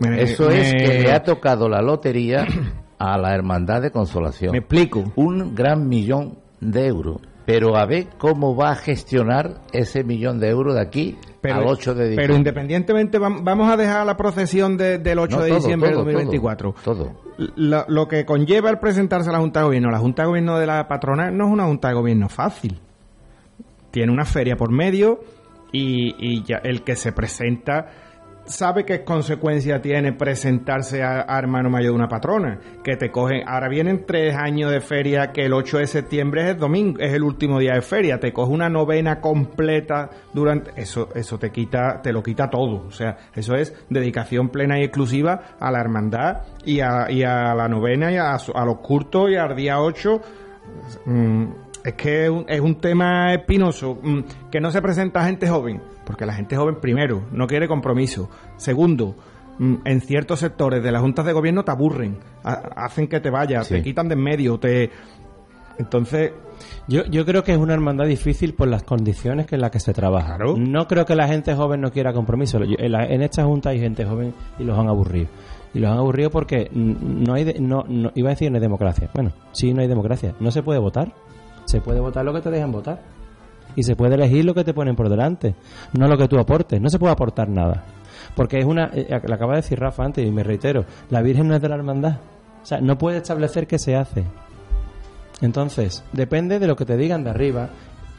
Me- 0.00 0.22
Eso 0.22 0.50
es 0.50 0.72
que 0.74 1.00
le 1.02 1.12
ha 1.12 1.22
tocado 1.22 1.68
la 1.68 1.80
lotería 1.82 2.46
a 2.98 3.18
la 3.18 3.34
Hermandad 3.34 3.82
de 3.82 3.90
Consolación. 3.90 4.52
Me 4.52 4.58
explico. 4.58 5.12
Un 5.16 5.54
gran 5.54 5.88
millón 5.88 6.38
de 6.60 6.86
euros. 6.86 7.20
Pero 7.44 7.76
a 7.76 7.86
ver 7.86 8.08
cómo 8.18 8.56
va 8.56 8.70
a 8.72 8.74
gestionar 8.74 9.60
ese 9.72 10.02
millón 10.02 10.40
de 10.40 10.48
euros 10.48 10.74
de 10.74 10.80
aquí 10.80 11.16
al 11.44 11.64
8 11.64 11.94
de 11.94 12.02
diciembre. 12.08 12.24
Pero 12.26 12.34
independientemente, 12.36 13.20
vam- 13.20 13.44
vamos 13.44 13.70
a 13.70 13.76
dejar 13.76 14.04
la 14.04 14.16
procesión 14.16 14.76
de- 14.76 14.98
del 14.98 15.20
8 15.20 15.36
No, 15.36 15.42
de 15.44 15.48
todo, 15.50 15.58
diciembre 15.60 15.90
todo, 15.90 16.04
de 16.04 16.12
2024. 16.14 16.74
Todo. 16.82 17.12
Lo, 17.54 17.84
lo 17.86 18.08
que 18.08 18.24
conlleva 18.26 18.68
el 18.70 18.78
presentarse 18.80 19.28
a 19.28 19.32
la 19.32 19.38
Junta 19.38 19.60
de 19.60 19.66
Gobierno, 19.66 19.90
la 19.92 19.98
Junta 20.00 20.22
de 20.22 20.28
Gobierno 20.28 20.58
de 20.58 20.66
la 20.66 20.88
patronal 20.88 21.36
no 21.36 21.46
es 21.46 21.52
una 21.52 21.66
Junta 21.66 21.88
de 21.88 21.94
Gobierno 21.94 22.28
fácil. 22.28 22.80
Tiene 23.92 24.10
una 24.12 24.24
feria 24.24 24.56
por 24.56 24.72
medio 24.72 25.20
y, 25.70 26.14
y 26.18 26.42
ya 26.42 26.56
el 26.64 26.82
que 26.82 26.96
se 26.96 27.12
presenta 27.12 27.86
sabe 28.46 28.84
qué 28.84 29.04
consecuencia 29.04 29.80
tiene 29.80 30.12
presentarse 30.12 31.02
a, 31.02 31.26
hermano 31.38 31.70
mayor 31.70 31.92
de 31.92 31.96
una 31.96 32.08
patrona. 32.08 32.58
Que 32.82 32.96
te 32.96 33.10
cogen, 33.10 33.42
ahora 33.46 33.68
vienen 33.68 34.04
tres 34.06 34.34
años 34.34 34.70
de 34.70 34.80
feria, 34.80 35.32
que 35.32 35.44
el 35.44 35.52
8 35.52 35.78
de 35.78 35.86
septiembre 35.86 36.42
es 36.42 36.50
el 36.50 36.58
domingo, 36.58 36.98
es 37.00 37.12
el 37.12 37.22
último 37.22 37.58
día 37.58 37.74
de 37.74 37.82
feria. 37.82 38.18
Te 38.18 38.32
coge 38.32 38.52
una 38.52 38.68
novena 38.68 39.20
completa 39.20 40.10
durante, 40.32 40.72
eso, 40.80 41.08
eso 41.14 41.38
te 41.38 41.50
quita, 41.50 42.00
te 42.02 42.12
lo 42.12 42.22
quita 42.22 42.48
todo. 42.48 42.86
O 42.86 42.90
sea, 42.90 43.16
eso 43.34 43.54
es 43.54 43.74
dedicación 43.90 44.48
plena 44.48 44.78
y 44.78 44.84
exclusiva 44.84 45.56
a 45.58 45.70
la 45.70 45.80
hermandad 45.80 46.42
y 46.64 46.80
a, 46.80 47.10
y 47.10 47.22
a 47.22 47.54
la 47.54 47.68
novena 47.68 48.12
y 48.12 48.16
a, 48.16 48.34
a 48.34 48.64
los 48.64 48.78
cultos 48.78 49.30
y 49.30 49.36
al 49.36 49.54
día 49.56 49.80
8. 49.80 50.20
Mm, 51.04 51.44
es 51.84 51.94
que 51.94 52.24
es 52.24 52.30
un, 52.30 52.44
es 52.48 52.60
un 52.60 52.80
tema 52.80 53.32
espinoso, 53.32 53.98
mm, 54.02 54.50
que 54.50 54.60
no 54.60 54.72
se 54.72 54.82
presenta 54.82 55.24
gente 55.24 55.48
joven, 55.48 55.80
porque 56.06 56.24
la 56.24 56.32
gente 56.32 56.56
joven, 56.56 56.76
primero, 56.80 57.24
no 57.32 57.46
quiere 57.46 57.68
compromiso. 57.68 58.30
Segundo, 58.56 59.14
mm, 59.58 59.74
en 59.84 60.00
ciertos 60.00 60.38
sectores 60.40 60.82
de 60.82 60.92
las 60.92 61.02
juntas 61.02 61.26
de 61.26 61.32
gobierno 61.34 61.64
te 61.64 61.72
aburren, 61.72 62.18
ha- 62.44 62.62
hacen 62.76 63.08
que 63.08 63.20
te 63.20 63.28
vayas, 63.30 63.66
Sí. 63.66 63.74
te 63.74 63.82
quitan 63.82 64.08
de 64.08 64.14
en 64.14 64.22
medio, 64.22 64.58
te... 64.58 64.90
Entonces... 65.78 66.32
Yo, 66.88 67.04
yo 67.04 67.26
creo 67.26 67.44
que 67.44 67.52
es 67.52 67.58
una 67.58 67.74
hermandad 67.74 68.06
difícil 68.06 68.54
por 68.54 68.68
las 68.68 68.82
condiciones 68.82 69.46
que 69.46 69.56
en 69.56 69.60
las 69.60 69.70
que 69.70 69.78
se 69.80 69.92
trabaja. 69.92 70.38
No 70.38 70.86
creo 70.86 71.04
que 71.04 71.14
la 71.14 71.28
gente 71.28 71.54
joven 71.54 71.82
no 71.82 71.90
quiera 71.92 72.14
compromiso. 72.14 72.58
Yo- 72.64 72.76
En, 72.78 72.92
la- 72.92 73.04
en 73.06 73.20
esta 73.22 73.44
junta 73.44 73.70
hay 73.70 73.80
gente 73.80 74.06
joven 74.06 74.32
y 74.58 74.64
los 74.64 74.78
han 74.78 74.88
aburrido. 74.88 75.28
Y 75.74 75.80
los 75.80 75.90
han 75.90 75.98
aburrido 75.98 76.30
porque 76.30 76.70
no 76.72 77.34
hay, 77.34 77.44
de- 77.44 77.60
no, 77.60 77.84
no- 77.86 78.10
iba 78.14 78.30
a 78.30 78.32
decir 78.32 78.50
no 78.50 78.56
hay 78.56 78.62
democracia. 78.62 79.10
Bueno, 79.12 79.32
sí, 79.52 79.74
no 79.74 79.82
hay 79.82 79.88
democracia. 79.88 80.34
No 80.40 80.50
se 80.50 80.62
puede 80.62 80.78
votar. 80.78 81.12
Se 81.66 81.82
puede 81.82 82.00
votar 82.00 82.24
lo 82.24 82.32
que 82.32 82.40
te 82.40 82.50
dejan 82.50 82.72
votar. 82.72 83.02
Y 83.76 83.82
se 83.82 83.94
puede 83.94 84.14
elegir 84.14 84.44
lo 84.44 84.54
que 84.54 84.64
te 84.64 84.74
ponen 84.74 84.96
por 84.96 85.08
delante, 85.08 85.54
no 85.92 86.08
lo 86.08 86.16
que 86.16 86.26
tú 86.26 86.38
aportes. 86.38 86.80
No 86.80 86.88
se 86.88 86.98
puede 86.98 87.12
aportar 87.12 87.48
nada. 87.48 87.84
Porque 88.34 88.58
es 88.58 88.64
una, 88.64 88.90
eh, 88.92 89.08
lo 89.22 89.34
acaba 89.34 89.52
de 89.52 89.62
decir 89.62 89.78
Rafa 89.78 90.04
antes 90.04 90.26
y 90.26 90.30
me 90.30 90.42
reitero, 90.42 90.84
la 91.10 91.22
Virgen 91.22 91.48
no 91.48 91.54
es 91.54 91.62
de 91.62 91.68
la 91.68 91.76
hermandad. 91.76 92.18
O 92.62 92.66
sea, 92.66 92.80
no 92.80 92.98
puede 92.98 93.18
establecer 93.18 93.66
qué 93.66 93.78
se 93.78 93.94
hace. 93.94 94.24
Entonces, 95.40 96.02
depende 96.12 96.58
de 96.58 96.66
lo 96.66 96.76
que 96.76 96.84
te 96.84 96.96
digan 96.96 97.22
de 97.22 97.30
arriba. 97.30 97.70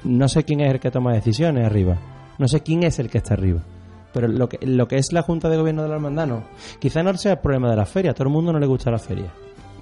No 0.04 0.28
sé 0.28 0.44
quién 0.44 0.62
es 0.62 0.72
el 0.72 0.80
que 0.80 0.92
toma 0.92 1.14
decisiones 1.14 1.66
arriba. 1.66 1.98
No 2.38 2.48
sé 2.48 2.62
quién 2.62 2.84
es 2.84 3.00
el 3.00 3.10
que 3.10 3.18
está 3.18 3.34
arriba. 3.34 3.62
Pero 4.14 4.28
lo 4.28 4.48
que, 4.48 4.66
lo 4.66 4.88
que 4.88 4.98
es 4.98 5.12
la 5.12 5.22
Junta 5.24 5.50
de 5.50 5.58
Gobierno 5.58 5.84
de 5.84 5.90
la 5.90 5.96
Hermandad, 5.96 6.28
no. 6.28 6.44
Quizá 6.80 7.04
no 7.04 7.14
sea 7.16 7.34
el 7.34 7.40
problema 7.40 7.70
de 7.70 7.76
la 7.76 7.86
feria. 7.86 8.12
A 8.12 8.14
todo 8.14 8.28
el 8.28 8.34
mundo 8.34 8.54
no 8.54 8.60
le 8.60 8.68
gusta 8.68 8.92
la 8.92 9.00
feria. 9.00 9.34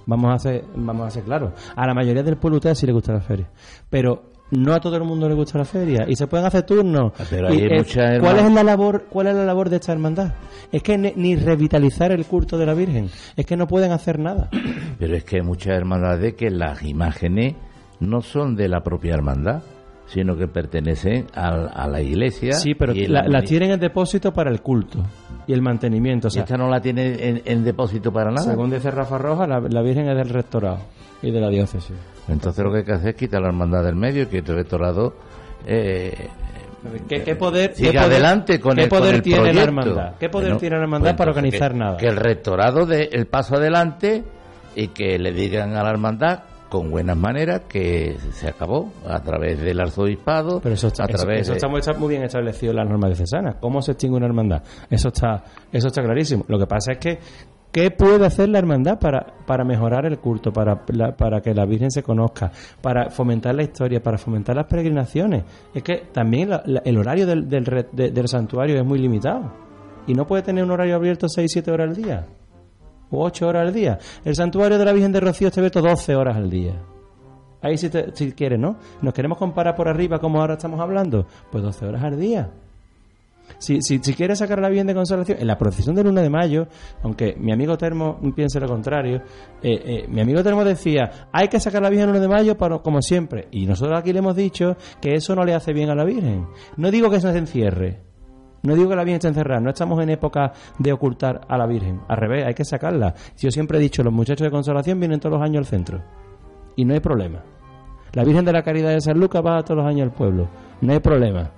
Vamos 0.08 0.34
a 0.34 0.40
ser, 0.40 0.64
vamos 0.76 1.08
a 1.08 1.12
ser 1.12 1.24
claros. 1.24 1.54
A 1.76 1.86
la 1.86 1.94
mayoría 1.94 2.24
del 2.24 2.38
pueblo 2.38 2.58
ustedes 2.58 2.78
sí 2.78 2.86
le 2.86 2.94
gusta 2.94 3.14
la 3.14 3.22
feria. 3.22 3.48
Pero 3.90 4.32
no 4.52 4.74
a 4.74 4.80
todo 4.80 4.96
el 4.98 5.04
mundo 5.04 5.28
le 5.28 5.36
gusta 5.36 5.58
la 5.58 5.66
feria. 5.66 6.06
Y 6.08 6.16
se 6.16 6.28
pueden 6.28 6.46
hacer 6.46 6.64
turnos. 6.64 7.14
Pero 7.30 7.54
Y, 7.54 7.58
hay 7.62 7.64
eh, 7.66 7.78
muchas 7.78 8.20
¿Cuál 8.20 8.40
es 8.40 8.52
la 8.52 8.64
labor, 8.64 9.06
cuál 9.10 9.28
es 9.28 9.36
la 9.36 9.46
labor 9.46 9.70
de 9.70 9.78
esta 9.78 9.92
hermandad? 9.92 10.34
Es 10.72 10.84
que 10.84 10.98
ni, 10.98 11.14
ni 11.16 11.36
revitalizar 11.36 12.12
el 12.12 12.26
culto 12.26 12.58
de 12.58 12.66
la 12.66 12.74
Virgen. 12.74 13.10
Es 13.36 13.46
que 13.46 13.58
no 13.58 13.68
pueden 13.68 13.92
hacer 13.92 14.20
nada. 14.20 14.50
Pero 15.00 15.16
es 15.16 15.24
que 15.24 15.38
hay 15.38 15.42
muchas 15.42 15.74
hermandades 15.76 16.36
que 16.36 16.50
las 16.50 16.84
imágenes 16.84 17.56
no 18.00 18.22
son 18.22 18.56
de 18.56 18.68
la 18.70 18.82
propia 18.82 19.14
hermandad, 19.14 19.64
sino 20.08 20.36
que 20.38 20.48
pertenecen 20.48 21.26
al- 21.34 21.70
a, 21.74 21.88
la 21.88 22.02
iglesia. 22.02 22.54
Sí, 22.54 22.76
pero 22.76 22.94
la, 22.94 23.42
tienen 23.42 23.72
en 23.72 23.80
depósito 23.80 24.32
para 24.32 24.52
el 24.52 24.62
culto 24.62 25.00
y 25.48 25.54
el 25.54 25.62
mantenimiento. 25.62 26.28
O 26.28 26.30
sea, 26.30 26.42
¿Y 26.42 26.44
esta 26.44 26.58
no 26.58 26.70
la 26.70 26.80
tiene 26.80 27.16
en, 27.28 27.42
en 27.46 27.64
depósito 27.64 28.12
para 28.12 28.30
nada. 28.32 28.52
según 28.52 28.70
dice 28.70 28.92
Rafa 28.92 29.18
Roja, 29.18 29.48
la, 29.48 29.60
la 29.62 29.82
Virgen 29.82 30.08
es 30.10 30.16
del 30.18 30.30
rectorado 30.30 30.78
y 31.24 31.32
de 31.32 31.40
la 31.40 31.50
diócesis. 31.50 31.96
Entonces 32.28 32.64
lo 32.64 32.72
que 32.72 32.80
hay 32.80 32.84
que 32.86 32.92
hacer 32.94 33.10
es 33.10 33.16
quitar 33.16 33.42
la 33.42 33.48
hermandad 33.50 33.84
del 33.84 33.96
medio 33.96 34.24
y 34.24 34.26
que 34.28 34.40
el 34.40 34.46
rectorado 34.46 35.16
eh, 35.68 36.28
¿Qué, 37.10 37.24
qué 37.24 37.36
poder, 37.36 37.74
siga 37.74 37.92
qué 37.92 37.98
poder- 37.98 38.12
adelante 38.14 38.60
con 38.60 38.76
qué 38.76 38.84
el, 38.84 38.90
con 38.90 39.00
poder 39.00 39.16
el 39.16 39.22
tiene 39.24 39.38
proyecto? 39.40 39.60
la 39.60 39.64
hermandad? 39.66 40.16
¿Qué 40.20 40.30
poder 40.30 40.48
Bueno, 40.50 40.60
tiene 40.60 40.76
la 40.78 40.82
hermandad 40.84 41.10
pues 41.12 41.18
para 41.18 41.32
organizar 41.32 41.72
que- 41.72 41.78
nada? 41.78 41.98
Que 41.98 42.08
el 42.08 42.16
rectorado 42.18 42.86
dé 42.86 43.10
el 43.12 43.26
paso 43.28 43.56
adelante 43.56 44.24
y 44.76 44.90
que 44.90 45.18
le 45.18 45.32
digan 45.32 45.76
a 45.76 45.84
la 45.84 45.90
hermandad 45.90 46.44
con 46.70 46.92
buenas 46.92 47.16
maneras 47.18 47.62
que 47.70 48.18
se 48.34 48.50
acabó 48.50 48.92
a 49.08 49.20
través 49.22 49.62
del 49.62 49.80
arzobispado, 49.80 50.60
Pero 50.62 50.76
eso 50.76 50.88
está, 50.88 51.04
a 51.04 51.06
eso- 51.08 51.18
través 51.24 51.42
eso 51.42 51.52
de- 51.54 51.58
está 51.58 51.68
muy, 51.70 51.80
está 51.80 51.94
muy 51.94 52.10
bien 52.10 52.24
establecido 52.24 52.72
en 52.72 52.78
las 52.78 52.88
normas 52.90 53.10
diocesanas. 53.12 53.56
¿Cómo 53.62 53.82
se 53.82 53.94
extingue 53.94 54.18
una 54.18 54.26
hermandad? 54.28 54.62
Eso 54.90 55.08
está, 55.08 55.44
eso 55.72 55.88
está 55.88 56.04
clarísimo. 56.04 56.44
Lo 56.48 56.60
que 56.60 56.68
pasa 56.68 56.92
es 56.94 56.98
que, 57.00 57.20
¿qué 57.72 57.92
puede 57.92 58.26
hacer 58.26 58.50
la 58.50 58.60
hermandad 58.60 59.00
para, 59.00 59.26
para 59.46 59.64
mejorar 59.64 60.06
el 60.06 60.18
culto, 60.20 60.52
para, 60.54 60.84
la- 60.88 61.16
para 61.16 61.42
que 61.42 61.54
la 61.54 61.66
Virgen 61.66 61.92
se 61.92 62.04
conozca, 62.04 62.52
para 62.82 63.10
fomentar 63.10 63.54
la 63.56 63.64
historia, 63.64 64.02
para 64.02 64.18
fomentar 64.18 64.56
las 64.56 64.66
peregrinaciones? 64.66 65.44
Es 65.74 65.84
que 65.84 66.04
también 66.14 66.50
la- 66.50 66.64
la- 66.66 66.82
el 66.86 66.98
horario 66.98 67.26
del, 67.28 67.50
del, 67.50 67.66
del 67.94 68.28
santuario 68.28 68.78
es 68.78 68.86
muy 68.86 69.00
limitado. 69.00 69.52
Y 70.08 70.14
no 70.14 70.26
puede 70.28 70.44
tener 70.44 70.64
un 70.64 70.72
horario 70.72 70.96
abierto 70.96 71.28
6-7 71.28 71.68
horas 71.72 71.90
al 71.90 71.96
día. 71.96 72.26
O 73.12 73.24
8 73.26 73.48
horas 73.48 73.68
al 73.68 73.74
día. 73.74 73.98
El 74.24 74.36
santuario 74.36 74.78
de 74.78 74.86
la 74.86 74.92
Virgen 74.94 75.12
de 75.12 75.20
Rocío 75.20 75.48
está 75.48 75.60
abierto 75.62 75.82
12 75.82 76.16
horas 76.16 76.38
al 76.38 76.50
día. 76.50 76.74
Ahí 77.62 77.78
si, 77.78 77.90
te- 77.90 78.16
si 78.16 78.32
quieres, 78.34 78.60
¿no? 78.60 78.78
¿Nos 79.02 79.14
queremos 79.14 79.38
comparar 79.38 79.76
por 79.76 79.88
arriba 79.88 80.20
como 80.20 80.40
ahora 80.40 80.54
estamos 80.54 80.80
hablando? 80.80 81.26
Pues 81.52 81.64
12 81.64 81.86
horas 81.88 82.04
al 82.04 82.20
día. 82.20 82.50
Si, 83.58 83.82
si, 83.82 84.00
si 84.00 84.14
quieres 84.14 84.40
sacar 84.40 84.60
a 84.60 84.62
la 84.62 84.70
Virgen 84.70 84.88
de 84.88 84.94
Consolación, 84.94 85.38
en 85.40 85.48
la 85.48 85.58
procesión 85.58 85.96
del 85.96 86.08
1 86.08 86.22
de 86.22 86.30
mayo, 86.30 86.68
aunque 87.04 87.36
mi 87.38 87.52
amigo 87.52 87.78
Termo 87.78 88.20
piense 88.36 88.60
lo 88.60 88.68
contrario, 88.68 89.22
eh, 89.62 89.82
eh, 89.86 90.06
mi 90.10 90.22
amigo 90.22 90.44
Termo 90.44 90.64
decía, 90.64 91.30
hay 91.32 91.48
que 91.48 91.60
sacar 91.60 91.82
la 91.82 91.90
Virgen 91.90 92.10
el 92.10 92.16
1 92.16 92.22
de 92.22 92.28
mayo 92.28 92.58
para, 92.58 92.80
como 92.80 93.02
siempre. 93.02 93.48
Y 93.52 93.66
nosotros 93.66 93.98
aquí 94.00 94.14
le 94.14 94.20
hemos 94.20 94.36
dicho 94.36 94.76
que 95.02 95.16
eso 95.16 95.36
no 95.36 95.46
le 95.46 95.54
hace 95.54 95.74
bien 95.74 95.90
a 95.90 95.96
la 95.96 96.04
Virgen. 96.04 96.48
No 96.78 96.92
digo 96.92 97.10
que 97.10 97.18
eso 97.18 97.32
se 97.32 97.38
encierre, 97.38 98.02
no 98.66 98.74
digo 98.76 98.90
que 98.90 98.96
la 98.96 99.04
Virgen 99.04 99.18
esté 99.18 99.28
encerrada, 99.28 99.62
no 99.62 99.70
estamos 99.70 100.02
en 100.02 100.10
época 100.10 100.52
de 100.80 100.92
ocultar 100.92 101.42
a 101.48 101.58
la 101.58 101.68
Virgen. 101.68 102.02
Al 102.08 102.18
revés, 102.18 102.46
hay 102.48 102.54
que 102.56 102.66
sacarla. 102.66 103.14
Yo 103.38 103.52
siempre 103.52 103.78
he 103.78 103.82
dicho, 103.82 104.04
los 104.04 104.14
muchachos 104.14 104.46
de 104.46 104.52
consolación 104.52 105.00
vienen 105.00 105.20
todos 105.20 105.36
los 105.38 105.44
años 105.44 105.60
al 105.60 105.66
centro. 105.66 106.02
Y 106.76 106.84
no 106.84 106.94
hay 106.94 107.00
problema. 107.00 107.44
La 108.14 108.24
Virgen 108.24 108.44
de 108.44 108.54
la 108.54 108.64
Caridad 108.64 108.90
de 108.90 109.02
San 109.02 109.20
Lucas 109.20 109.44
va 109.46 109.64
todos 109.64 109.78
los 109.78 109.88
años 109.88 110.08
al 110.08 110.14
pueblo. 110.14 110.48
No 110.82 110.94
hay 110.94 111.00
problema. 111.00 111.52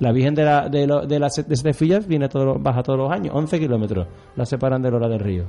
La 0.00 0.12
Virgen 0.12 0.34
de, 0.34 0.44
la, 0.44 0.68
de, 0.68 0.86
lo- 0.86 1.06
de 1.06 1.18
las 1.18 1.34
de 1.36 2.00
viene 2.06 2.28
todos 2.28 2.46
los- 2.46 2.62
baja 2.62 2.82
todos 2.82 2.98
los 2.98 3.10
años, 3.12 3.34
11 3.34 3.58
kilómetros. 3.58 4.06
La 4.36 4.44
separan 4.44 4.82
de 4.82 4.90
Lora 4.90 5.08
del 5.08 5.20
Río. 5.20 5.44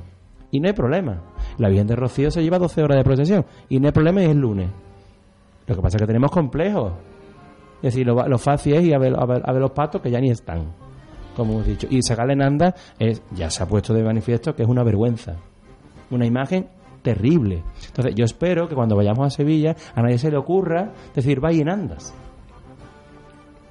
Y 0.52 0.60
no 0.60 0.68
hay 0.68 0.74
problema. 0.74 1.20
La 1.58 1.68
Virgen 1.68 1.88
de 1.88 1.96
Rocío 1.96 2.30
se 2.30 2.42
lleva 2.42 2.58
12 2.58 2.82
horas 2.82 2.96
de 2.98 3.04
procesión. 3.04 3.44
Y 3.68 3.80
no 3.80 3.86
hay 3.88 3.92
problema 3.92 4.20
y 4.22 4.24
es 4.26 4.30
el 4.30 4.38
lunes. 4.38 4.68
Lo 5.66 5.74
que 5.74 5.82
pasa 5.82 5.96
es 5.96 6.00
que 6.02 6.06
tenemos 6.06 6.30
complejos. 6.30 6.92
Es 7.82 7.92
decir, 7.94 8.06
lo, 8.06 8.26
lo 8.28 8.38
fácil 8.38 8.74
es 8.74 8.84
ir 8.84 8.94
a 8.94 8.98
ver, 8.98 9.14
a, 9.18 9.26
ver, 9.26 9.42
a 9.44 9.52
ver 9.52 9.60
los 9.60 9.72
patos 9.72 10.00
que 10.00 10.10
ya 10.10 10.20
ni 10.20 10.30
están, 10.30 10.72
como 11.36 11.54
hemos 11.54 11.66
dicho. 11.66 11.88
Y 11.90 12.00
sacarle 12.02 12.34
en 12.34 12.42
anda 12.42 12.74
es, 12.98 13.20
ya 13.32 13.50
se 13.50 13.62
ha 13.62 13.66
puesto 13.66 13.92
de 13.92 14.02
manifiesto 14.04 14.54
que 14.54 14.62
es 14.62 14.68
una 14.68 14.84
vergüenza. 14.84 15.34
Una 16.10 16.24
imagen 16.24 16.68
terrible. 17.02 17.62
Entonces, 17.88 18.14
yo 18.14 18.24
espero 18.24 18.68
que 18.68 18.74
cuando 18.76 18.94
vayamos 18.96 19.26
a 19.26 19.30
Sevilla 19.30 19.74
a 19.94 20.02
nadie 20.02 20.18
se 20.18 20.30
le 20.30 20.36
ocurra 20.36 20.92
decir, 21.14 21.40
vaya 21.40 21.60
en 21.62 21.68
andas. 21.68 22.14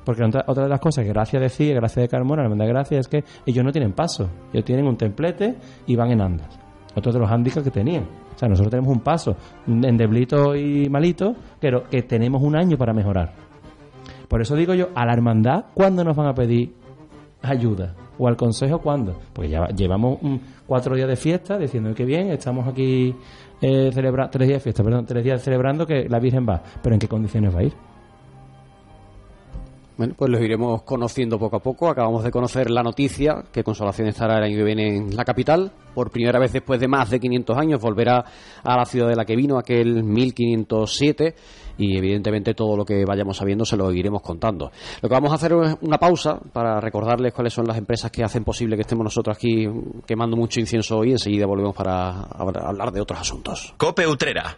Porque 0.06 0.24
otra, 0.24 0.64
de 0.64 0.70
las 0.70 0.80
cosas 0.80 1.04
que 1.04 1.10
Gracia 1.10 1.40
decía, 1.40 1.74
Gracia 1.74 2.04
de 2.04 2.08
Carmona, 2.08 2.44
la 2.44 2.50
hermandad 2.50 2.88
de 2.90 2.98
es 3.00 3.08
que 3.08 3.24
ellos 3.46 3.66
no 3.66 3.72
tienen 3.72 3.94
paso. 3.94 4.30
Ellos 4.54 4.64
tienen 4.64 4.88
un 4.88 4.96
templete 4.96 5.56
y 5.88 5.96
van 5.96 6.12
en 6.12 6.22
andas. 6.22 6.60
Otro 6.96 7.12
de 7.12 7.20
los 7.20 7.30
hándicaps 7.30 7.64
que 7.66 7.72
tenían. 7.72 8.04
O 8.36 8.38
sea, 8.38 8.48
nosotros 8.48 8.70
tenemos 8.70 8.96
un 8.96 9.02
paso 9.02 9.36
en 9.66 9.98
deblito 9.98 10.56
y 10.56 10.88
malito, 10.90 11.36
pero 11.60 11.90
que 11.90 12.04
tenemos 12.04 12.42
un 12.44 12.56
año 12.56 12.78
para 12.78 12.94
mejorar. 12.94 13.34
Por 14.28 14.42
eso 14.42 14.56
digo 14.56 14.74
yo, 14.74 14.90
a 14.94 15.06
la 15.06 15.14
hermandad, 15.14 15.66
¿cuándo 15.74 16.04
nos 16.04 16.16
van 16.16 16.28
a 16.28 16.34
pedir 16.34 16.74
ayuda? 17.42 17.96
¿O 18.18 18.28
al 18.28 18.38
consejo 18.38 18.80
cuándo? 18.80 19.20
Porque 19.34 19.50
ya 19.50 19.68
llevamos 19.68 20.20
cuatro 20.68 20.96
días 20.96 21.08
de 21.08 21.16
fiesta 21.16 21.58
diciendo 21.58 21.94
que 21.94 22.06
bien, 22.06 22.30
estamos 22.30 22.68
aquí 22.68 23.14
eh, 23.62 23.92
celebra 23.94 24.30
tres 24.30 24.48
días 24.48 24.60
de 24.60 24.64
fiesta, 24.64 24.84
perdón, 24.84 25.06
tres 25.06 25.24
días 25.24 25.42
celebrando 25.42 25.86
que 25.86 26.08
la 26.08 26.20
Virgen 26.20 26.46
va. 26.48 26.62
Pero 26.82 26.96
¿en 26.96 27.00
qué 27.00 27.08
condiciones 27.08 27.54
va 27.54 27.60
a 27.60 27.64
ir? 27.64 27.74
Bueno, 29.98 30.14
pues 30.18 30.30
los 30.30 30.42
iremos 30.42 30.84
conociendo 30.84 31.40
poco 31.40 31.56
a 31.56 31.60
poco. 31.62 31.88
Acabamos 31.88 32.22
de 32.24 32.32
conocer 32.32 32.70
la 32.70 32.84
noticia 32.84 33.46
que 33.54 33.64
Consolación 33.64 34.10
estará 34.10 34.38
el 34.38 34.44
año 34.44 34.58
que 34.58 34.64
viene 34.64 34.98
en 34.98 35.16
la 35.16 35.24
capital. 35.24 35.72
Por 35.94 36.12
primera 36.12 36.38
vez 36.38 36.52
después 36.52 36.82
de 36.82 36.90
más 36.90 37.10
de 37.10 37.20
500 37.22 37.58
años 37.58 37.80
volverá 37.80 38.26
a 38.62 38.78
la 38.78 38.84
ciudad 38.84 39.08
de 39.08 39.16
la 39.16 39.24
que 39.24 39.38
vino, 39.38 39.58
aquel 39.58 40.04
1507. 40.04 41.36
Y 41.78 41.98
evidentemente 41.98 42.54
todo 42.54 42.76
lo 42.76 42.84
que 42.84 43.06
vayamos 43.06 43.38
sabiendo 43.38 43.64
se 43.64 43.78
lo 43.78 43.90
iremos 43.94 44.22
contando. 44.22 44.70
Lo 45.02 45.08
que 45.08 45.16
vamos 45.16 45.32
a 45.32 45.36
hacer 45.36 45.54
es 45.54 45.78
una 45.82 45.98
pausa 45.98 46.40
para 46.52 46.82
recordarles 46.82 47.34
cuáles 47.34 47.54
son 47.54 47.66
las 47.66 47.78
empresas 47.78 48.12
que 48.12 48.24
hacen 48.24 48.44
posible 48.44 48.76
que 48.76 48.82
estemos 48.82 49.04
nosotros 49.06 49.38
aquí 49.38 49.66
quemando 50.06 50.36
mucho 50.36 50.60
incienso 50.60 50.98
hoy. 50.98 51.12
Enseguida 51.12 51.46
volvemos 51.46 51.74
para 51.74 52.22
hablar 52.22 52.92
de 52.92 53.00
otros 53.00 53.20
asuntos. 53.22 53.74
Cope 53.78 54.06
Utrera. 54.06 54.58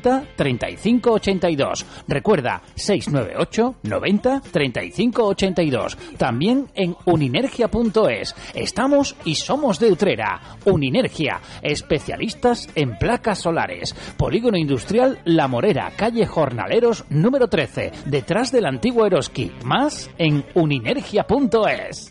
35 0.00 1.12
82. 1.12 1.86
Recuerda 2.08 2.62
698 2.74 3.76
90 3.82 4.40
35 4.40 5.24
82. 5.26 5.98
También 6.16 6.68
en 6.74 6.96
uninergia.es. 7.04 8.34
Estamos 8.54 9.16
y 9.24 9.34
somos 9.34 9.78
de 9.78 9.92
Utrera. 9.92 10.40
Uninergia, 10.64 11.40
especialistas 11.62 12.68
en 12.74 12.96
placas 12.98 13.40
solares. 13.40 13.94
Polígono 14.16 14.56
Industrial 14.56 15.20
La 15.24 15.48
Morera, 15.48 15.92
calle 15.96 16.26
Jornaleros 16.26 17.04
número 17.10 17.48
13, 17.48 17.92
detrás 18.06 18.52
del 18.52 18.66
antiguo 18.66 19.06
Eroski. 19.06 19.52
Más 19.64 20.10
en 20.18 20.44
uninergia.es. 20.54 22.10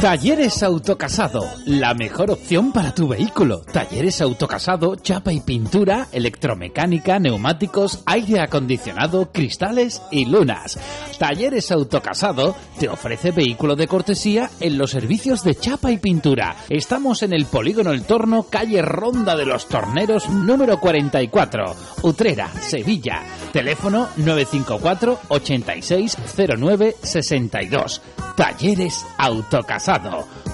Talleres 0.00 0.62
Autocasado, 0.62 1.46
la 1.66 1.92
mejor 1.92 2.30
opción 2.30 2.72
para 2.72 2.94
tu 2.94 3.06
vehículo. 3.06 3.60
Talleres 3.70 4.22
Autocasado, 4.22 4.96
chapa 4.96 5.30
y 5.30 5.40
pintura, 5.40 6.08
electromecánica, 6.10 7.18
neumáticos, 7.18 8.02
aire 8.06 8.40
acondicionado, 8.40 9.30
cristales 9.30 10.00
y 10.10 10.24
lunas. 10.24 10.78
Talleres 11.18 11.70
Autocasado 11.70 12.56
te 12.78 12.88
ofrece 12.88 13.30
vehículo 13.30 13.76
de 13.76 13.88
cortesía 13.88 14.48
en 14.60 14.78
los 14.78 14.90
servicios 14.90 15.44
de 15.44 15.54
chapa 15.54 15.92
y 15.92 15.98
pintura. 15.98 16.56
Estamos 16.70 17.22
en 17.22 17.34
el 17.34 17.44
Polígono 17.44 17.90
El 17.90 18.04
Torno, 18.04 18.44
calle 18.44 18.80
Ronda 18.80 19.36
de 19.36 19.44
los 19.44 19.68
Torneros, 19.68 20.30
número 20.30 20.80
44, 20.80 21.76
Utrera, 22.04 22.48
Sevilla. 22.62 23.22
Teléfono 23.52 24.08
954 24.16 25.18
8609 25.28 26.96
62. 27.02 28.00
Talleres 28.34 29.04
Autocasado, 29.18 29.89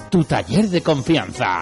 tu 0.09 0.23
taller 0.23 0.67
de 0.67 0.81
confianza. 0.81 1.61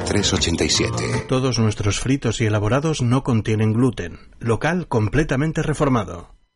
387. 0.03 1.25
Todos 1.27 1.59
nuestros 1.59 1.99
fritos 1.99 2.41
y 2.41 2.45
elaborados 2.45 3.01
no 3.01 3.23
contienen 3.23 3.73
gluten. 3.73 4.19
Local 4.39 4.87
completamente 4.87 5.61
reformado. 5.61 6.40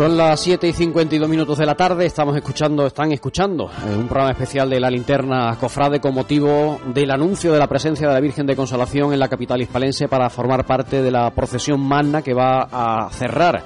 Son 0.00 0.16
las 0.16 0.40
7 0.40 0.66
y 0.66 0.72
52 0.72 1.28
minutos 1.28 1.58
de 1.58 1.66
la 1.66 1.74
tarde, 1.74 2.06
estamos 2.06 2.34
escuchando, 2.34 2.86
están 2.86 3.12
escuchando 3.12 3.70
eh, 3.86 3.94
un 3.94 4.08
programa 4.08 4.30
especial 4.30 4.70
de 4.70 4.80
la 4.80 4.88
linterna 4.88 5.54
Cofrade 5.60 6.00
con 6.00 6.14
motivo 6.14 6.80
del 6.86 7.10
anuncio 7.10 7.52
de 7.52 7.58
la 7.58 7.66
presencia 7.66 8.08
de 8.08 8.14
la 8.14 8.20
Virgen 8.20 8.46
de 8.46 8.56
Consolación 8.56 9.12
en 9.12 9.18
la 9.18 9.28
capital 9.28 9.60
hispalense 9.60 10.08
para 10.08 10.30
formar 10.30 10.64
parte 10.64 11.02
de 11.02 11.10
la 11.10 11.30
procesión 11.32 11.86
magna 11.86 12.22
que 12.22 12.32
va 12.32 12.66
a 12.72 13.10
cerrar 13.10 13.62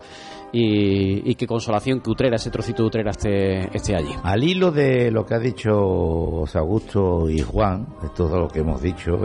y, 0.52 1.30
y 1.30 1.36
que 1.36 1.48
Consolación, 1.48 2.02
que 2.02 2.10
Utrera, 2.10 2.36
ese 2.36 2.50
trocito 2.50 2.84
de 2.84 2.88
Utrera 2.88 3.12
esté, 3.12 3.76
esté 3.76 3.96
allí. 3.96 4.12
Al 4.24 4.44
hilo 4.44 4.72
de 4.72 5.12
lo 5.12 5.26
que 5.26 5.36
ha 5.36 5.40
dicho 5.40 5.72
José 5.72 6.58
Augusto 6.58 7.30
y 7.30 7.40
Juan, 7.40 7.88
de 8.02 8.10
todo 8.10 8.40
lo 8.40 8.48
que 8.48 8.60
hemos 8.60 8.82
dicho, 8.82 9.18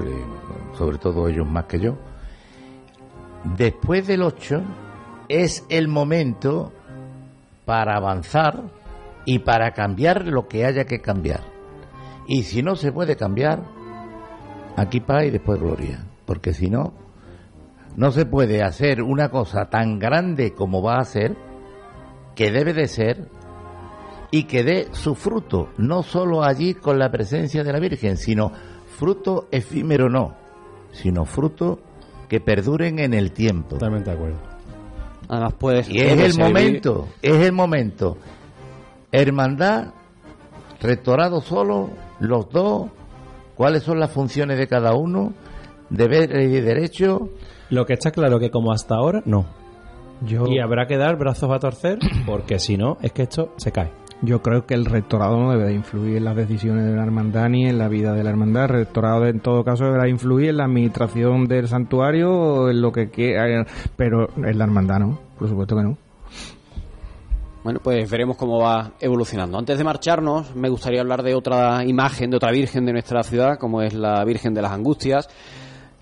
sobre 0.76 0.98
todo 0.98 1.28
ellos 1.28 1.46
más 1.46 1.64
que 1.64 1.80
yo. 1.80 1.96
Después 3.56 4.06
del 4.06 4.22
8, 4.22 4.62
es 5.28 5.64
el 5.68 5.88
momento 5.88 6.72
para 7.64 7.96
avanzar 7.96 8.62
y 9.24 9.40
para 9.40 9.72
cambiar 9.72 10.26
lo 10.26 10.48
que 10.48 10.64
haya 10.64 10.84
que 10.84 11.00
cambiar. 11.00 11.40
Y 12.26 12.44
si 12.44 12.62
no 12.62 12.74
se 12.74 12.92
puede 12.92 13.16
cambiar, 13.16 13.62
aquí 14.76 15.00
paz 15.00 15.24
y 15.24 15.30
después 15.30 15.60
gloria. 15.60 16.04
Porque 16.24 16.52
si 16.52 16.70
no, 16.70 16.94
no 17.96 18.10
se 18.10 18.26
puede 18.26 18.62
hacer 18.62 19.02
una 19.02 19.28
cosa 19.28 19.68
tan 19.68 19.98
grande 19.98 20.52
como 20.52 20.82
va 20.82 20.98
a 20.98 21.04
ser, 21.04 21.36
que 22.34 22.50
debe 22.50 22.72
de 22.72 22.88
ser, 22.88 23.28
y 24.30 24.44
que 24.44 24.64
dé 24.64 24.88
su 24.90 25.14
fruto, 25.14 25.68
no 25.78 26.02
solo 26.02 26.42
allí 26.42 26.74
con 26.74 26.98
la 26.98 27.08
presencia 27.08 27.62
de 27.62 27.72
la 27.72 27.78
Virgen, 27.78 28.16
sino 28.16 28.50
fruto 28.94 29.48
efímero 29.50 30.08
no, 30.08 30.34
sino 30.92 31.24
fruto 31.24 31.80
que 32.28 32.40
perduren 32.40 32.98
en 32.98 33.14
el 33.14 33.32
tiempo. 33.32 33.70
Totalmente 33.70 34.10
de 34.10 34.16
acuerdo. 34.16 34.38
Además, 35.28 35.54
pues, 35.58 35.88
Y 35.88 36.00
es 36.00 36.18
el 36.18 36.38
momento, 36.38 37.08
es 37.22 37.34
el 37.34 37.52
momento. 37.52 38.16
Hermandad, 39.10 39.94
rectorado 40.80 41.40
solo, 41.40 41.90
los 42.20 42.48
dos, 42.50 42.90
cuáles 43.54 43.82
son 43.82 43.98
las 43.98 44.10
funciones 44.10 44.58
de 44.58 44.66
cada 44.66 44.94
uno, 44.94 45.32
deberes 45.90 46.48
y 46.48 46.60
derechos. 46.60 47.22
Lo 47.70 47.86
que 47.86 47.94
está 47.94 48.10
claro 48.10 48.38
que 48.38 48.50
como 48.50 48.72
hasta 48.72 48.96
ahora, 48.96 49.22
no. 49.24 49.46
Yo, 50.20 50.46
Y 50.46 50.60
habrá 50.60 50.86
que 50.86 50.96
dar 50.96 51.16
brazos 51.16 51.50
a 51.50 51.58
torcer, 51.58 51.98
porque 52.26 52.58
si 52.58 52.76
no, 52.76 52.98
es 53.02 53.12
que 53.12 53.22
esto 53.22 53.52
se 53.56 53.72
cae. 53.72 53.90
Yo 54.24 54.42
creo 54.42 54.66
que 54.66 54.74
el 54.74 54.84
rectorado 54.84 55.38
no 55.38 55.50
debe 55.50 55.66
de 55.66 55.74
influir 55.74 56.16
en 56.16 56.24
las 56.24 56.36
decisiones 56.36 56.84
de 56.84 56.96
la 56.96 57.02
hermandad 57.02 57.48
ni 57.48 57.66
en 57.66 57.78
la 57.78 57.88
vida 57.88 58.12
de 58.12 58.24
la 58.24 58.30
hermandad. 58.30 58.64
El 58.64 58.70
rectorado 58.70 59.26
en 59.26 59.40
todo 59.40 59.64
caso 59.64 59.84
deberá 59.84 60.08
influir 60.08 60.50
en 60.50 60.58
la 60.58 60.64
administración 60.64 61.46
del 61.46 61.68
santuario 61.68 62.32
o 62.32 62.70
en 62.70 62.80
lo 62.80 62.92
que 62.92 63.10
quiera, 63.10 63.66
pero 63.96 64.28
en 64.36 64.58
la 64.58 64.64
hermandad 64.64 65.00
no, 65.00 65.18
por 65.38 65.48
supuesto 65.48 65.76
que 65.76 65.82
no. 65.82 65.98
Bueno, 67.64 67.80
pues 67.82 68.10
veremos 68.10 68.36
cómo 68.36 68.58
va 68.58 68.92
evolucionando. 69.00 69.56
Antes 69.56 69.78
de 69.78 69.84
marcharnos, 69.84 70.54
me 70.54 70.68
gustaría 70.68 71.00
hablar 71.00 71.22
de 71.22 71.34
otra 71.34 71.82
imagen, 71.82 72.30
de 72.30 72.36
otra 72.36 72.50
virgen 72.50 72.84
de 72.84 72.92
nuestra 72.92 73.22
ciudad, 73.22 73.56
como 73.58 73.80
es 73.80 73.94
la 73.94 74.22
Virgen 74.24 74.52
de 74.52 74.60
las 74.60 74.72
Angustias. 74.72 75.28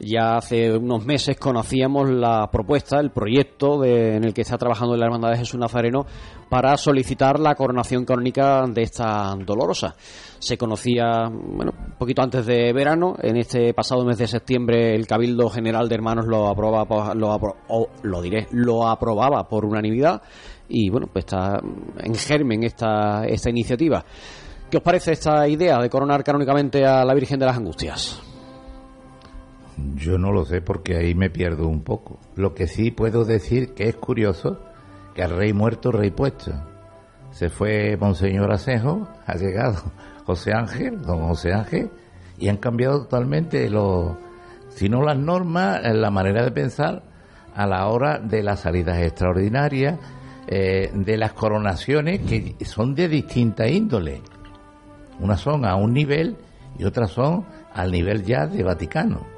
Ya 0.04 0.34
hace 0.36 0.76
unos 0.76 1.06
meses 1.06 1.36
conocíamos 1.38 2.10
la 2.10 2.50
propuesta, 2.50 2.98
el 2.98 3.12
proyecto 3.12 3.78
de- 3.78 4.16
en 4.16 4.24
el 4.24 4.34
que 4.34 4.40
está 4.40 4.58
trabajando 4.58 4.96
la 4.96 5.06
Hermandad 5.06 5.30
de 5.30 5.36
Jesús 5.38 5.60
Nazareno 5.60 6.04
para 6.50 6.76
solicitar 6.76 7.38
la 7.38 7.54
coronación 7.54 8.04
canónica 8.04 8.64
de 8.66 8.82
esta 8.82 9.32
dolorosa. 9.46 9.94
Se 10.40 10.58
conocía, 10.58 11.28
bueno, 11.30 11.70
un 11.86 11.92
poquito 11.98 12.20
antes 12.20 12.44
de 12.46 12.72
verano, 12.72 13.14
en 13.22 13.36
este 13.36 13.72
pasado 13.74 14.04
mes 14.04 14.18
de 14.18 14.26
septiembre 14.26 14.92
el 14.96 15.06
Cabildo 15.06 15.48
General 15.48 15.88
de 15.88 15.94
Hermanos 15.94 16.26
lo 16.26 16.48
aprobaba, 16.48 17.14
lo, 17.14 17.38
lo 18.02 18.22
diré, 18.22 18.48
lo 18.50 18.88
aprobaba 18.88 19.46
por 19.48 19.64
unanimidad 19.64 20.20
y 20.68 20.90
bueno, 20.90 21.06
pues 21.12 21.26
está 21.26 21.60
en 22.02 22.14
germen 22.16 22.64
esta, 22.64 23.24
esta 23.24 23.50
iniciativa. 23.50 24.04
¿Qué 24.68 24.78
os 24.78 24.82
parece 24.82 25.12
esta 25.12 25.46
idea 25.46 25.78
de 25.78 25.88
coronar 25.88 26.24
canónicamente 26.24 26.84
a 26.84 27.04
la 27.04 27.14
Virgen 27.14 27.38
de 27.38 27.46
las 27.46 27.56
Angustias? 27.56 28.20
Yo 29.94 30.18
no 30.18 30.32
lo 30.32 30.44
sé 30.44 30.60
porque 30.60 30.96
ahí 30.96 31.14
me 31.14 31.30
pierdo 31.30 31.66
un 31.66 31.82
poco. 31.82 32.18
Lo 32.36 32.54
que 32.54 32.66
sí 32.66 32.90
puedo 32.90 33.24
decir 33.24 33.74
que 33.74 33.88
es 33.88 33.96
curioso 33.96 34.60
que 35.14 35.22
al 35.22 35.36
rey 35.36 35.52
muerto, 35.52 35.92
rey 35.92 36.10
puesto. 36.10 36.52
Se 37.30 37.48
fue 37.48 37.96
Monseñor 37.96 38.52
Asejo, 38.52 39.08
ha 39.26 39.34
llegado 39.36 39.82
José 40.26 40.52
Ángel, 40.52 41.00
don 41.02 41.26
José 41.28 41.52
Ángel, 41.52 41.90
y 42.38 42.48
han 42.48 42.58
cambiado 42.58 43.02
totalmente 43.02 43.68
los, 43.70 44.16
si 44.68 44.88
no 44.88 45.02
las 45.02 45.18
normas, 45.18 45.80
eh, 45.84 45.94
la 45.94 46.10
manera 46.10 46.44
de 46.44 46.50
pensar 46.50 47.02
a 47.54 47.66
la 47.66 47.86
hora 47.88 48.18
de 48.18 48.42
las 48.42 48.60
salidas 48.60 48.98
extraordinarias, 48.98 49.98
eh, 50.46 50.90
de 50.92 51.16
las 51.16 51.32
coronaciones 51.32 52.20
que 52.20 52.56
son 52.64 52.94
de 52.94 53.08
distinta 53.08 53.68
índole. 53.68 54.20
Unas 55.20 55.40
son 55.40 55.64
a 55.64 55.76
un 55.76 55.92
nivel 55.92 56.36
y 56.78 56.84
otras 56.84 57.10
son 57.12 57.46
al 57.72 57.92
nivel 57.92 58.24
ya 58.24 58.46
de 58.46 58.62
Vaticano. 58.62 59.31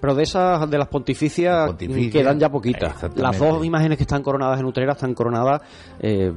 Pero 0.00 0.14
de 0.14 0.22
esas, 0.22 0.70
de 0.70 0.78
las 0.78 0.88
pontificias, 0.88 1.66
Pontificia, 1.68 2.20
quedan 2.20 2.38
ya 2.38 2.48
poquitas. 2.50 2.94
Las 3.16 3.38
dos 3.38 3.64
imágenes 3.64 3.96
que 3.98 4.04
están 4.04 4.22
coronadas 4.22 4.60
en 4.60 4.66
Utrera 4.66 4.92
están 4.92 5.14
coronadas 5.14 5.60
eh, 6.00 6.32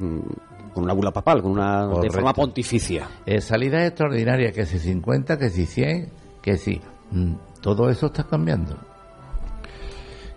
con 0.74 0.84
una 0.84 0.92
bula 0.94 1.10
papal, 1.10 1.42
con 1.42 1.52
una 1.52 1.86
de 2.00 2.10
forma 2.10 2.32
pontificia. 2.32 3.06
Eh, 3.26 3.40
salidas 3.40 3.86
extraordinarias, 3.88 4.52
que 4.54 4.64
si 4.66 4.78
50, 4.78 5.38
que 5.38 5.50
si 5.50 5.66
100, 5.66 6.12
que 6.40 6.56
si... 6.56 6.80
mm, 7.10 7.32
todo 7.60 7.88
eso 7.90 8.06
está 8.06 8.24
cambiando. 8.24 8.76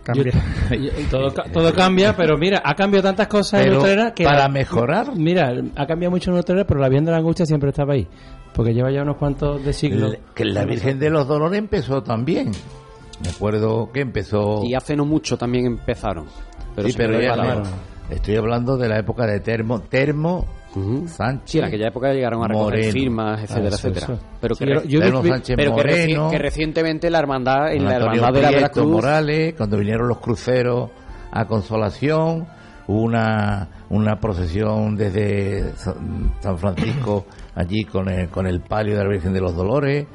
Cambia. 0.04 0.34
Yo- 0.70 0.92
todo, 1.10 1.32
todo 1.52 1.74
cambia, 1.76 2.16
pero 2.16 2.38
mira, 2.38 2.62
ha 2.64 2.76
cambiado 2.76 3.04
tantas 3.08 3.28
cosas 3.28 3.66
en 3.66 3.76
Utrera 3.76 4.14
que... 4.14 4.24
para 4.24 4.48
mejorar- 4.48 5.16
Mira, 5.16 5.52
ha 5.76 5.86
cambiado 5.88 6.12
mucho 6.12 6.32
en 6.32 6.38
Utrera, 6.38 6.64
pero 6.66 6.80
la 6.80 6.90
Virgen 6.90 7.06
de 7.06 7.12
la 7.12 7.18
Angustia 7.18 7.46
siempre 7.46 7.70
estaba 7.70 7.94
ahí. 7.94 8.08
Porque 8.54 8.74
lleva 8.74 8.92
ya 8.92 9.02
unos 9.02 9.18
cuantos 9.18 9.66
de 9.66 9.74
siglos. 9.74 10.16
Que 10.34 10.46
la 10.46 10.64
Virgen 10.64 11.00
de 11.00 11.10
los 11.10 11.28
Dolores 11.28 11.58
empezó 11.60 12.04
también. 12.04 12.52
Me 13.24 13.30
acuerdo 13.30 13.90
que 13.94 14.02
empezó... 14.02 14.64
Y 14.64 14.74
hace 14.74 14.96
no 14.96 15.06
mucho 15.06 15.38
también 15.38 15.66
empezaron. 15.66 16.26
Pero 16.76 16.88
sí, 16.90 16.94
pero 16.98 17.20
ya 17.22 17.36
no. 17.36 17.64
Estoy 18.10 18.36
hablando 18.36 18.78
de 18.78 18.90
la 18.90 19.00
época 19.00 19.26
de 19.26 19.40
Termo, 19.40 19.80
Termo 19.82 20.46
Sánchez. 21.08 21.42
Sí, 21.52 21.58
en 21.60 21.64
aquella 21.66 21.88
época 21.88 22.12
llegaron 22.12 22.44
a 22.44 22.48
recoger 22.50 22.66
Moreno. 22.74 22.92
firmas, 22.92 23.42
etcétera, 23.44 23.66
Ah, 23.66 23.68
eso, 23.76 23.88
etcétera. 23.88 24.14
eso. 24.14 24.24
Pero, 24.42 24.56
Sí, 24.56 24.66
que, 24.66 24.74
yo- 24.74 24.82
yo 24.84 25.00
pero 25.00 25.22
que- 25.22 25.30
que, 25.30 25.56
reci- 25.56 25.70
Moreno. 25.72 26.30
que 26.30 26.38
recientemente 26.38 27.10
la 27.10 27.20
hermandad, 27.20 27.72
en 27.74 27.86
la 27.86 27.92
Antonio 27.96 28.16
hermandad 28.18 28.34
de 28.34 28.42
la 28.42 28.52
Veracruz, 28.52 28.88
Morales, 28.92 29.54
cuando 29.56 29.78
vinieron 29.78 30.08
los 30.10 30.20
cruceros 30.20 30.92
a 31.32 31.46
Consolación, 31.46 32.46
hubo 32.88 33.02
una, 33.02 33.70
una 33.90 34.20
procesión 34.20 34.96
desde 34.98 35.72
Sa- 35.78 35.96
San 36.42 36.58
Francisco 36.60 37.26
allí 37.56 37.86
con 37.86 38.10
el, 38.10 38.28
con 38.30 38.46
el 38.46 38.60
palio 38.60 38.98
de 38.98 39.04
la 39.04 39.10
Virgen 39.10 39.32
de 39.34 39.40
los 39.42 39.56
Dolores, 39.56 40.06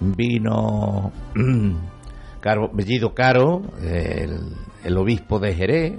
vino 0.00 1.12
Caro, 2.42 2.70
Bellido 2.72 3.14
Caro, 3.14 3.62
el, 3.80 4.56
el 4.84 4.98
obispo 4.98 5.38
de 5.38 5.54
Jerez, 5.54 5.92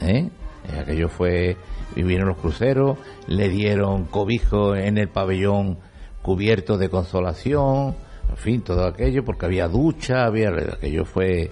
¿eh? 0.00 0.28
Eh, 0.68 0.80
aquello 0.80 1.08
fue, 1.08 1.56
vinieron 1.94 2.28
los 2.28 2.36
cruceros, 2.36 2.98
le 3.26 3.48
dieron 3.48 4.04
cobijo 4.04 4.76
en 4.76 4.98
el 4.98 5.08
pabellón 5.08 5.78
cubierto 6.22 6.76
de 6.76 6.90
consolación, 6.90 7.94
en 8.28 8.36
fin, 8.36 8.60
todo 8.60 8.86
aquello, 8.86 9.24
porque 9.24 9.46
había 9.46 9.68
ducha, 9.68 10.24
había 10.24 10.50
aquello 10.50 11.04
fue 11.04 11.50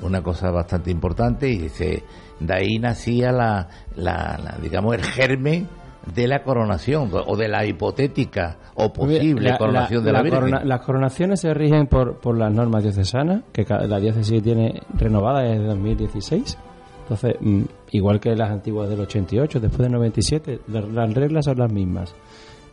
una 0.00 0.22
cosa 0.22 0.50
bastante 0.50 0.90
importante 0.90 1.48
y 1.48 1.58
de 1.58 2.54
ahí 2.54 2.78
nacía 2.78 3.32
la, 3.32 3.68
la, 3.96 4.38
la, 4.42 4.58
digamos, 4.60 4.94
el 4.96 5.04
germen 5.04 5.66
de 6.14 6.26
la 6.28 6.42
coronación 6.42 7.10
o 7.12 7.36
de 7.36 7.48
la 7.48 7.64
hipotética 7.66 8.56
o 8.74 8.92
posible 8.92 9.50
La- 9.50 9.58
coronación 9.58 10.00
la- 10.00 10.06
de 10.06 10.12
la, 10.12 10.18
la 10.18 10.22
Virgen. 10.22 10.40
corona- 10.40 10.64
las 10.64 10.80
coronaciones 10.82 11.40
se 11.40 11.52
rigen 11.54 11.86
por, 11.86 12.16
por 12.18 12.36
las 12.36 12.52
normas 12.52 12.82
diocesanas, 12.82 13.42
que 13.52 13.64
la 13.64 13.98
diócesis 14.00 14.42
tiene 14.42 14.82
renovada 14.94 15.40
desde 15.42 15.64
2016. 15.64 16.58
Entonces, 17.02 17.36
mm, 17.40 17.62
igual 17.92 18.20
que 18.20 18.36
las 18.36 18.50
antiguas 18.50 18.88
del 18.90 19.00
88, 19.00 19.60
después 19.60 19.80
del 19.82 19.92
97, 19.92 20.60
la- 20.68 20.80
las 20.82 21.14
reglas 21.14 21.44
son 21.46 21.58
las 21.58 21.72
mismas. 21.72 22.14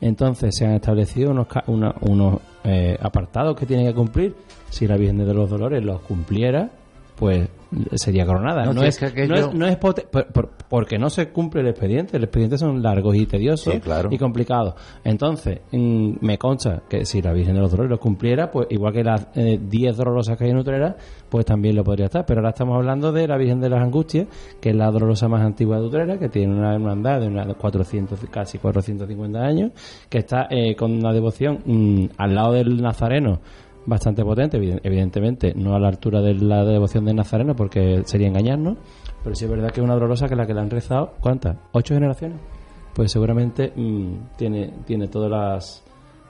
Entonces, 0.02 0.56
se 0.56 0.66
han 0.66 0.74
establecido 0.74 1.32
unos, 1.32 1.48
una- 1.68 1.96
unos 2.02 2.40
eh, 2.66 2.98
apartados 3.02 3.56
que 3.56 3.66
tiene 3.66 3.86
que 3.86 3.94
cumplir. 3.94 4.36
Si 4.70 4.88
la 4.88 4.98
Virgen 4.98 5.20
de 5.20 5.34
los 5.34 5.50
Dolores 5.50 5.84
los 5.84 6.02
cumpliera, 6.02 6.70
pues 7.16 7.50
sería 7.96 8.26
coronada. 8.26 8.64
No, 8.66 8.74
No, 8.74 8.82
si 8.82 8.88
es, 8.88 8.96
es 8.96 9.00
que 9.00 9.06
aquello- 9.24 9.28
no 9.36 9.50
es, 9.50 9.54
no 9.56 9.68
es 9.68 9.76
por- 9.78 9.96
por- 10.32 10.50
porque 10.70 10.98
no 10.98 11.10
se 11.10 11.30
cumple 11.30 11.62
el 11.62 11.68
expediente. 11.68 12.16
El 12.18 12.24
expediente 12.24 12.58
son 12.58 12.82
largos 12.82 13.16
y 13.16 13.26
tediosos 13.26 13.74
Sí, 13.74 13.80
claro. 13.82 14.10
y 14.12 14.18
complicados. 14.18 14.76
Entonces, 15.04 15.60
mm, 15.72 16.14
me 16.22 16.38
consta 16.38 16.84
que 16.90 17.06
si 17.06 17.22
la 17.22 17.34
Virgen 17.34 17.56
de 17.56 17.62
los 17.62 17.72
Dolores 17.72 17.90
lo 17.90 18.00
cumpliera, 18.00 18.50
pues 18.50 18.68
igual 18.70 18.94
que 18.94 19.04
las 19.04 19.28
eh, 19.36 19.60
10 19.62 19.98
dolorosas 19.98 20.38
que 20.38 20.46
hay 20.46 20.52
en 20.52 20.58
Utrera, 20.58 20.96
pues 21.30 21.46
también 21.46 21.76
lo 21.76 21.84
podría 21.84 22.06
estar. 22.06 22.26
Pero 22.26 22.40
ahora 22.40 22.50
estamos 22.52 22.76
hablando 22.78 23.12
de 23.12 23.28
la 23.28 23.38
Virgen 23.38 23.60
de 23.60 23.70
las 23.70 23.82
Angustias, 23.82 24.28
que 24.62 24.70
es 24.70 24.76
la 24.76 24.90
dolorosa 24.92 25.28
más 25.28 25.42
antigua 25.42 25.78
de 25.80 25.86
Utrera, 25.86 26.18
que 26.18 26.30
tiene 26.30 26.54
una 26.56 26.74
hermandad 26.74 27.20
de 27.20 27.28
unas 27.28 27.54
400, 27.56 28.20
casi 28.32 28.58
450 28.58 29.40
años, 29.40 29.72
que 30.10 30.20
está 30.20 30.48
eh, 30.50 30.76
con 30.76 30.94
una 30.94 31.12
devoción 31.12 31.60
mm, 31.66 32.06
al 32.18 32.36
lado 32.36 32.54
del 32.54 32.82
Nazareno 32.82 33.40
bastante 33.86 34.24
potente, 34.24 34.58
eviden- 34.60 34.80
evidentemente 34.84 35.54
no 35.56 35.76
a 35.76 35.80
la 35.80 35.88
altura 35.90 36.22
de 36.22 36.34
la 36.36 36.64
devoción 36.64 37.06
del 37.06 37.16
Nazareno 37.16 37.56
porque 37.56 38.02
sería 38.06 38.28
engañarnos, 38.28 38.78
pero 39.24 39.36
sí 39.36 39.46
es 39.46 39.52
verdad 39.52 39.70
que 39.72 39.80
es 39.80 39.84
una 39.84 39.94
dolorosa 39.94 40.28
que 40.28 40.36
la 40.36 40.46
que 40.46 40.54
le 40.54 40.62
han 40.62 40.70
rezado, 40.70 41.14
¿cuántas? 41.20 41.58
¿Ocho 41.72 41.94
generaciones? 41.94 42.40
Pues 42.94 43.12
seguramente 43.12 43.74
mm, 43.76 44.36
tiene, 44.38 44.74
tiene 44.86 45.08
todas 45.08 45.30
las 45.30 45.84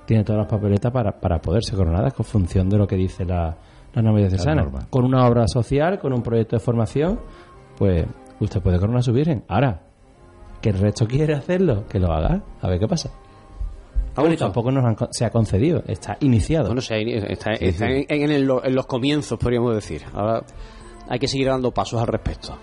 tiene 0.06 0.24
todas 0.24 0.40
las 0.44 0.48
papeletas 0.48 0.92
para, 0.92 1.12
para 1.20 1.40
poder 1.40 1.64
ser 1.64 1.78
coronada 1.78 2.12
con 2.12 2.26
función 2.26 2.70
de 2.70 2.78
lo 2.78 2.86
que 2.86 2.96
dice 2.96 3.26
la, 3.26 3.56
la 3.94 4.02
diocesana. 4.14 4.62
norma. 4.62 4.88
Con 4.90 5.04
una 5.06 5.26
obra 5.28 5.48
social, 5.48 5.98
con 6.00 6.14
un 6.14 6.22
proyecto 6.22 6.56
de 6.58 6.60
formación, 6.60 7.20
pues 7.78 8.06
usted 8.40 8.62
puede 8.62 8.78
coronar 8.78 9.00
a 9.00 9.04
su 9.04 9.14
virgen. 9.14 9.44
Ahora, 9.48 9.82
que 10.62 10.70
el 10.70 10.78
resto 10.80 11.08
quiere 11.10 11.34
hacerlo, 11.34 11.86
que 11.88 12.00
lo 12.00 12.12
haga, 12.14 12.44
a 12.62 12.68
ver 12.68 12.80
qué 12.80 12.88
pasa. 12.88 13.10
Bueno, 14.22 14.34
y 14.34 14.38
tampoco 14.38 14.72
nos 14.72 14.86
han 14.86 14.96
se 15.12 15.26
ha 15.26 15.30
concedido, 15.30 15.84
está 15.88 16.18
iniciado. 16.22 16.68
Bueno, 16.68 16.82
se- 16.82 17.02
está, 17.32 17.56
Sí, 17.56 17.66
está 17.66 17.88
sí. 17.88 18.06
En, 18.10 18.22
en 18.24 18.32
el- 18.32 18.50
en 18.64 18.76
los 18.76 18.86
comienzos, 18.86 19.38
podríamos 19.40 19.74
decir. 19.76 20.04
Ahora 20.14 20.44
hay 21.10 21.20
que 21.20 21.28
seguir 21.28 21.48
dando 21.48 21.72
pasos 21.72 22.00
al 22.02 22.08
respecto. 22.08 22.58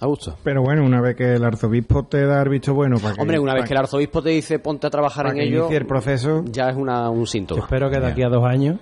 a 0.00 0.06
gusto. 0.06 0.36
Pero 0.42 0.60
bueno, 0.62 0.84
una 0.84 1.00
vez 1.00 1.16
que 1.16 1.34
el 1.34 1.44
arzobispo 1.44 2.02
te 2.04 2.26
da 2.26 2.42
el 2.42 2.48
visto 2.50 2.74
bueno 2.74 2.98
para 2.98 3.14
que... 3.14 3.22
Hombre, 3.22 3.38
una 3.38 3.54
vez 3.54 3.62
para 3.62 3.68
que 3.68 3.74
el 3.74 3.78
arzobispo 3.78 4.20
te 4.22 4.30
dice 4.30 4.58
ponte 4.58 4.86
a 4.86 4.90
trabajar 4.90 5.24
para 5.26 5.34
en 5.38 5.40
que 5.40 5.48
ello, 5.48 5.70
el 5.70 5.86
proceso... 5.86 6.42
ya 6.46 6.68
es 6.68 6.76
una, 6.76 7.08
un 7.08 7.26
síntoma. 7.26 7.62
Espero 7.62 7.88
que 7.88 8.00
de 8.00 8.06
aquí 8.08 8.22
a 8.22 8.28
dos 8.28 8.44
años 8.44 8.78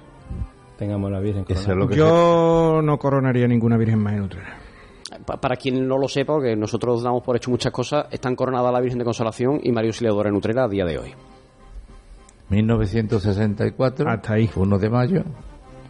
tengamos 0.79 1.13
la 1.13 1.21
Virgen 1.21 1.45
coronada. 1.45 1.95
Yo 1.95 2.81
no 2.83 2.99
coronaría 2.99 3.47
ninguna 3.47 3.77
virgen 3.77 4.01
más 4.01 4.15
en 4.15 4.23
Utrera. 4.23 4.59
Pa- 5.25 5.37
Para 5.41 5.55
quien 5.57 5.87
no 5.87 5.97
lo 5.99 6.09
sepa, 6.09 6.33
porque 6.33 6.57
nosotros 6.57 7.03
damos 7.05 7.23
por 7.23 7.37
hecho 7.37 7.51
muchas 7.51 7.71
cosas, 7.71 8.07
están 8.11 8.35
coronadas 8.35 8.73
la 8.73 8.81
Virgen 8.81 8.99
de 8.99 9.05
Consolación 9.05 9.61
y 9.63 9.71
María 9.71 9.91
Auxiliadora 9.91 10.29
en 10.31 10.35
Utrera 10.35 10.65
a 10.65 10.69
día 10.69 10.85
de 10.85 10.99
hoy. 10.99 11.15
1964, 12.53 14.09
Hasta 14.11 14.35
ahí. 14.35 14.49
1 14.55 14.79
de 14.79 14.91
mayo, 14.91 15.23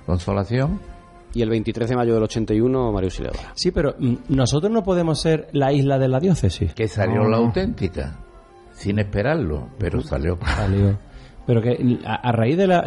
Consolación. 0.06 0.80
Y 1.34 1.42
el 1.42 1.48
23 1.48 1.88
de 1.88 1.96
mayo 1.96 2.14
del 2.14 2.22
81, 2.24 2.92
María 2.92 3.06
Auxiliadora. 3.06 3.52
Sí, 3.54 3.70
pero 3.70 3.94
mm, 3.98 4.14
nosotros 4.28 4.70
no 4.70 4.82
podemos 4.82 5.20
ser 5.20 5.48
la 5.52 5.72
isla 5.72 5.98
de 5.98 6.08
la 6.08 6.20
diócesis. 6.20 6.74
Que 6.74 6.88
salió 6.88 7.22
No, 7.22 7.28
la 7.28 7.38
auténtica, 7.38 8.18
sin 8.72 8.98
esperarlo, 8.98 9.68
pero 9.78 10.00
salió. 10.02 10.38
Salió. 10.44 10.98
Pero 11.46 11.60
que 11.60 11.98
a, 12.04 12.28
a 12.28 12.32
raíz 12.32 12.56
de 12.56 12.66
la... 12.68 12.84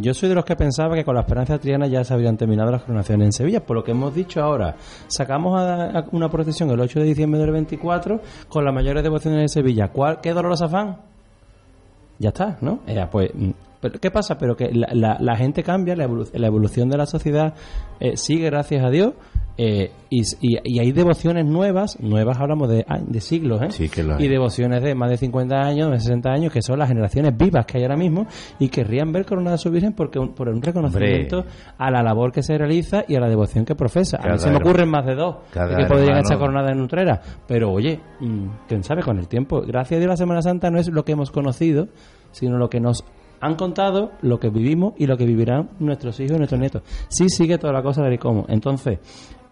Yo 0.00 0.12
soy 0.14 0.28
de 0.28 0.34
los 0.34 0.44
que 0.44 0.56
pensaba 0.56 0.94
que 0.96 1.04
con 1.04 1.14
la 1.14 1.20
esperanza 1.20 1.58
triana 1.58 1.86
ya 1.86 2.02
se 2.02 2.14
habrían 2.14 2.36
terminado 2.36 2.70
las 2.72 2.82
coronaciones 2.82 3.26
en 3.26 3.32
Sevilla, 3.32 3.60
por 3.64 3.76
lo 3.76 3.84
que 3.84 3.92
hemos 3.92 4.12
dicho 4.14 4.42
ahora. 4.42 4.74
Sacamos 5.06 5.56
a, 5.60 5.98
a 5.98 6.04
una 6.12 6.28
procesión 6.28 6.70
el 6.70 6.80
8 6.80 6.98
de 7.00 7.04
diciembre 7.04 7.38
del 7.40 7.52
24 7.52 8.20
con 8.48 8.64
las 8.64 8.74
mayores 8.74 9.02
devociones 9.04 9.40
de 9.42 9.48
Sevilla. 9.48 9.88
¿Cuál, 9.88 10.20
¿Qué 10.20 10.32
dolorosa 10.32 10.64
afán? 10.64 10.96
Ya 12.18 12.30
está, 12.30 12.56
¿no? 12.60 12.80
Eh, 12.86 13.06
pues, 13.10 13.30
pero, 13.88 14.00
¿Qué 14.00 14.10
pasa? 14.10 14.38
Pero 14.38 14.56
que 14.56 14.70
la, 14.72 14.88
la- 14.92 15.16
la 15.20 15.36
gente 15.36 15.62
cambia, 15.62 15.94
la, 15.96 16.06
evolu- 16.06 16.30
la 16.32 16.46
evolución 16.46 16.88
de 16.88 16.96
la 16.98 17.06
sociedad 17.06 17.54
eh, 18.00 18.16
sigue, 18.16 18.46
gracias 18.50 18.84
a 18.84 18.90
Dios, 18.90 19.14
eh, 19.58 19.90
y, 20.10 20.20
y- 20.42 20.58
y 20.64 20.78
hay 20.80 20.92
devociones 20.92 21.46
nuevas, 21.46 21.98
nuevas 21.98 22.38
hablamos 22.38 22.68
de, 22.68 22.84
de 23.06 23.20
siglos, 23.22 23.62
¿eh? 23.62 23.70
Sí 23.70 23.88
que 23.88 24.02
lo 24.02 24.20
y 24.20 24.28
devociones 24.28 24.82
de 24.82 24.94
más 24.94 25.08
de 25.08 25.16
50 25.16 25.56
años, 25.56 25.90
de 25.90 25.98
60 25.98 26.30
años, 26.30 26.52
que 26.52 26.60
son 26.60 26.78
las 26.78 26.88
generaciones 26.88 27.34
vivas 27.38 27.64
que 27.64 27.78
hay 27.78 27.84
ahora 27.84 27.96
mismo 27.96 28.26
y 28.58 28.68
querrían 28.68 29.12
ver 29.12 29.24
coronada 29.24 29.54
a 29.54 29.58
su 29.58 29.70
Virgen 29.70 29.94
porque 29.94 30.18
un- 30.18 30.34
por 30.34 30.50
un 30.50 30.60
reconocimiento 30.60 31.44
a 31.78 31.90
la 31.90 32.02
labor 32.02 32.32
que 32.32 32.42
se 32.42 32.58
realiza 32.58 33.04
y 33.08 33.14
a 33.16 33.20
la 33.20 33.28
devoción 33.30 33.64
que 33.64 33.74
profesa. 33.74 34.18
a 34.18 34.24
mí 34.34 34.38
se 34.38 34.50
me 34.50 34.56
ocurren 34.58 34.90
más 34.90 35.06
de 35.06 35.14
dos 35.14 35.36
cada 35.52 35.74
que 35.74 35.86
podrían 35.86 36.18
estar 36.18 36.38
coronadas 36.38 36.72
en 36.72 36.80
Utrera, 36.82 37.20
pero 37.48 37.72
oye, 37.72 37.98
mm, 38.20 38.46
quién 38.68 38.84
sabe 38.84 39.02
con 39.02 39.18
el 39.18 39.26
tiempo. 39.26 39.62
Gracias 39.62 39.96
a 39.96 40.00
Dios 40.00 40.08
la 40.10 40.16
Semana 40.18 40.42
Santa 40.42 40.70
no 40.70 40.78
es 40.78 40.88
lo 40.88 41.02
que 41.06 41.12
hemos 41.12 41.30
conocido, 41.30 41.88
sino 42.30 42.58
lo 42.58 42.68
que 42.68 42.80
nos 42.80 43.04
han 43.40 43.54
contado, 43.56 44.12
lo 44.22 44.38
que 44.38 44.48
vivimos 44.50 44.94
y 44.96 45.06
lo 45.06 45.16
que 45.16 45.24
vivirán 45.26 45.70
nuestros 45.78 46.18
hijos 46.20 46.36
y 46.36 46.38
nuestros 46.38 46.60
nietos. 46.60 46.82
Sí 47.08 47.28
sigue 47.28 47.58
toda 47.58 47.72
la 47.72 47.82
cosa 47.82 48.02
de 48.02 48.18
cómo. 48.18 48.44
Entonces, 48.48 48.98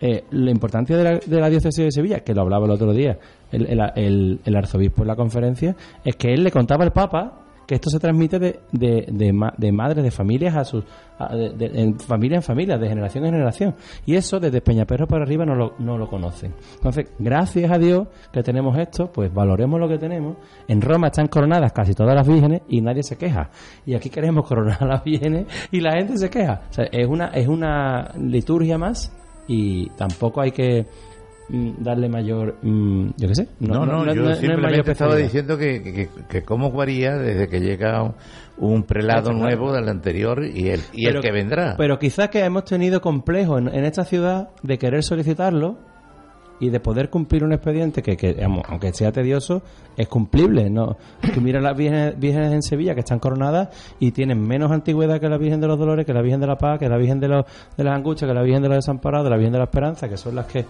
eh, 0.00 0.24
la 0.30 0.50
importancia 0.50 0.96
de 0.96 1.04
la, 1.04 1.10
de 1.18 1.40
la 1.40 1.48
diócesis 1.48 1.84
de 1.84 1.90
Sevilla, 1.92 2.20
que 2.20 2.34
lo 2.34 2.42
hablaba 2.42 2.66
el 2.66 2.72
otro 2.72 2.92
día 2.92 3.18
el, 3.52 3.66
el- 3.66 3.80
el- 3.96 4.40
el 4.44 4.56
arzobispo 4.56 5.02
en 5.02 5.08
la 5.08 5.16
conferencia, 5.16 5.76
es 6.04 6.16
que 6.16 6.32
él 6.34 6.42
le 6.44 6.50
contaba 6.50 6.84
al 6.84 6.92
Papa 6.92 7.43
que 7.66 7.74
esto 7.76 7.90
se 7.90 7.98
transmite 7.98 8.38
de, 8.38 8.60
de, 8.72 9.06
de, 9.10 9.32
ma- 9.32 9.54
de 9.56 9.72
madres, 9.72 10.04
de 10.04 10.10
familias 10.10 10.54
a 10.56 10.64
sus 10.64 10.84
a- 11.18 11.34
de, 11.34 11.94
familia 12.06 12.36
en 12.36 12.42
familia, 12.42 12.76
de 12.76 12.88
generación 12.88 13.24
en 13.26 13.32
generación. 13.32 13.74
Y 14.06 14.14
eso 14.16 14.38
desde 14.40 14.60
Peñaperro 14.60 15.06
para 15.06 15.22
arriba 15.24 15.44
no 15.44 15.54
lo, 15.54 15.74
no 15.78 15.96
lo 15.98 16.08
conocen. 16.08 16.54
Entonces, 16.74 17.06
gracias 17.18 17.70
a 17.70 17.78
Dios 17.78 18.08
que 18.32 18.42
tenemos 18.42 18.76
esto, 18.78 19.10
pues 19.12 19.32
valoremos 19.32 19.78
lo 19.80 19.88
que 19.88 19.98
tenemos. 19.98 20.36
En 20.68 20.80
Roma 20.80 21.06
están 21.08 21.28
coronadas 21.28 21.72
casi 21.72 21.94
todas 21.94 22.14
las 22.14 22.26
vírgenes 22.26 22.62
y 22.68 22.80
nadie 22.80 23.02
se 23.02 23.16
queja. 23.16 23.50
Y 23.86 23.94
aquí 23.94 24.10
queremos 24.10 24.46
coronar 24.46 24.82
a 24.82 24.86
las 24.86 25.04
vírgenes 25.04 25.46
y 25.70 25.80
la 25.80 25.92
gente 25.92 26.16
se 26.18 26.28
queja. 26.30 26.62
O 26.70 26.72
sea, 26.72 26.84
es 26.90 27.06
una, 27.06 27.26
es 27.28 27.48
una 27.48 28.10
liturgia 28.18 28.76
más 28.78 29.12
y 29.46 29.88
tampoco 29.90 30.40
hay 30.40 30.50
que 30.52 30.86
darle 31.48 32.08
mayor, 32.08 32.56
mm, 32.62 33.10
yo 33.16 33.28
qué 33.28 33.34
sé. 33.34 33.48
No, 33.60 33.84
no, 33.84 34.04
yo 34.14 34.22
mayor 34.22 34.36
simplemente 34.36 34.90
estaba 34.92 35.16
especialidad. 35.16 35.16
diciendo 35.18 35.58
que, 35.58 35.82
que, 35.82 36.08
que 36.28 36.42
cómo 36.42 36.70
varía 36.72 37.16
desde 37.16 37.48
que 37.48 37.60
llega 37.60 38.14
un, 38.56 38.82
prelado 38.84 39.24
Claro, 39.30 39.38
nuevo 39.38 39.64
claro. 39.66 39.80
del 39.80 39.88
anterior 39.90 40.44
y 40.44 40.68
el, 40.68 40.80
y 40.92 41.04
Pero- 41.06 41.18
el 41.18 41.24
que 41.24 41.32
vendrá. 41.32 41.74
Pero 41.76 41.98
quizás 41.98 42.28
que 42.30 42.40
hemos 42.44 42.64
tenido 42.64 43.00
complejo 43.00 43.58
en, 43.58 43.68
en 43.68 43.84
esta 43.84 44.04
ciudad 44.04 44.48
de 44.62 44.78
querer 44.78 45.02
solicitarlo 45.02 45.76
y 46.60 46.70
de 46.70 46.78
poder 46.78 47.10
cumplir 47.10 47.42
un 47.42 47.52
expediente 47.52 48.00
que, 48.00 48.16
que, 48.16 48.36
aunque 48.68 48.92
sea 48.92 49.10
tedioso, 49.10 49.60
es 49.96 50.06
cumplible. 50.06 50.70
¿no? 50.70 50.96
Tú 51.34 51.40
miras 51.40 51.60
las 51.62 51.76
vírgenes, 51.76 52.18
vírgenes 52.18 52.52
en 52.52 52.62
Sevilla 52.62 52.94
que 52.94 53.00
están 53.00 53.18
coronadas 53.18 53.94
y 53.98 54.12
tienen 54.12 54.40
menos 54.40 54.70
antigüedad 54.70 55.20
que 55.20 55.28
la 55.28 55.36
Virgen 55.36 55.60
de 55.60 55.66
los 55.66 55.78
Dolores, 55.78 56.06
que 56.06 56.14
la 56.14 56.22
Virgen 56.22 56.40
de 56.40 56.46
la 56.46 56.56
Paz, 56.56 56.78
que 56.78 56.88
la 56.88 56.96
Virgen 56.96 57.18
de, 57.18 57.26
los, 57.28 57.44
de 57.76 57.82
las 57.84 57.96
Angustias, 57.96 58.28
que 58.30 58.34
la 58.34 58.42
Virgen 58.42 58.62
de 58.62 58.68
los 58.68 58.78
Desamparados, 58.78 59.28
la 59.28 59.36
Virgen 59.36 59.52
de 59.52 59.58
la 59.58 59.64
Esperanza, 59.64 60.08
que 60.08 60.16
son 60.16 60.36
las 60.36 60.46
que 60.46 60.64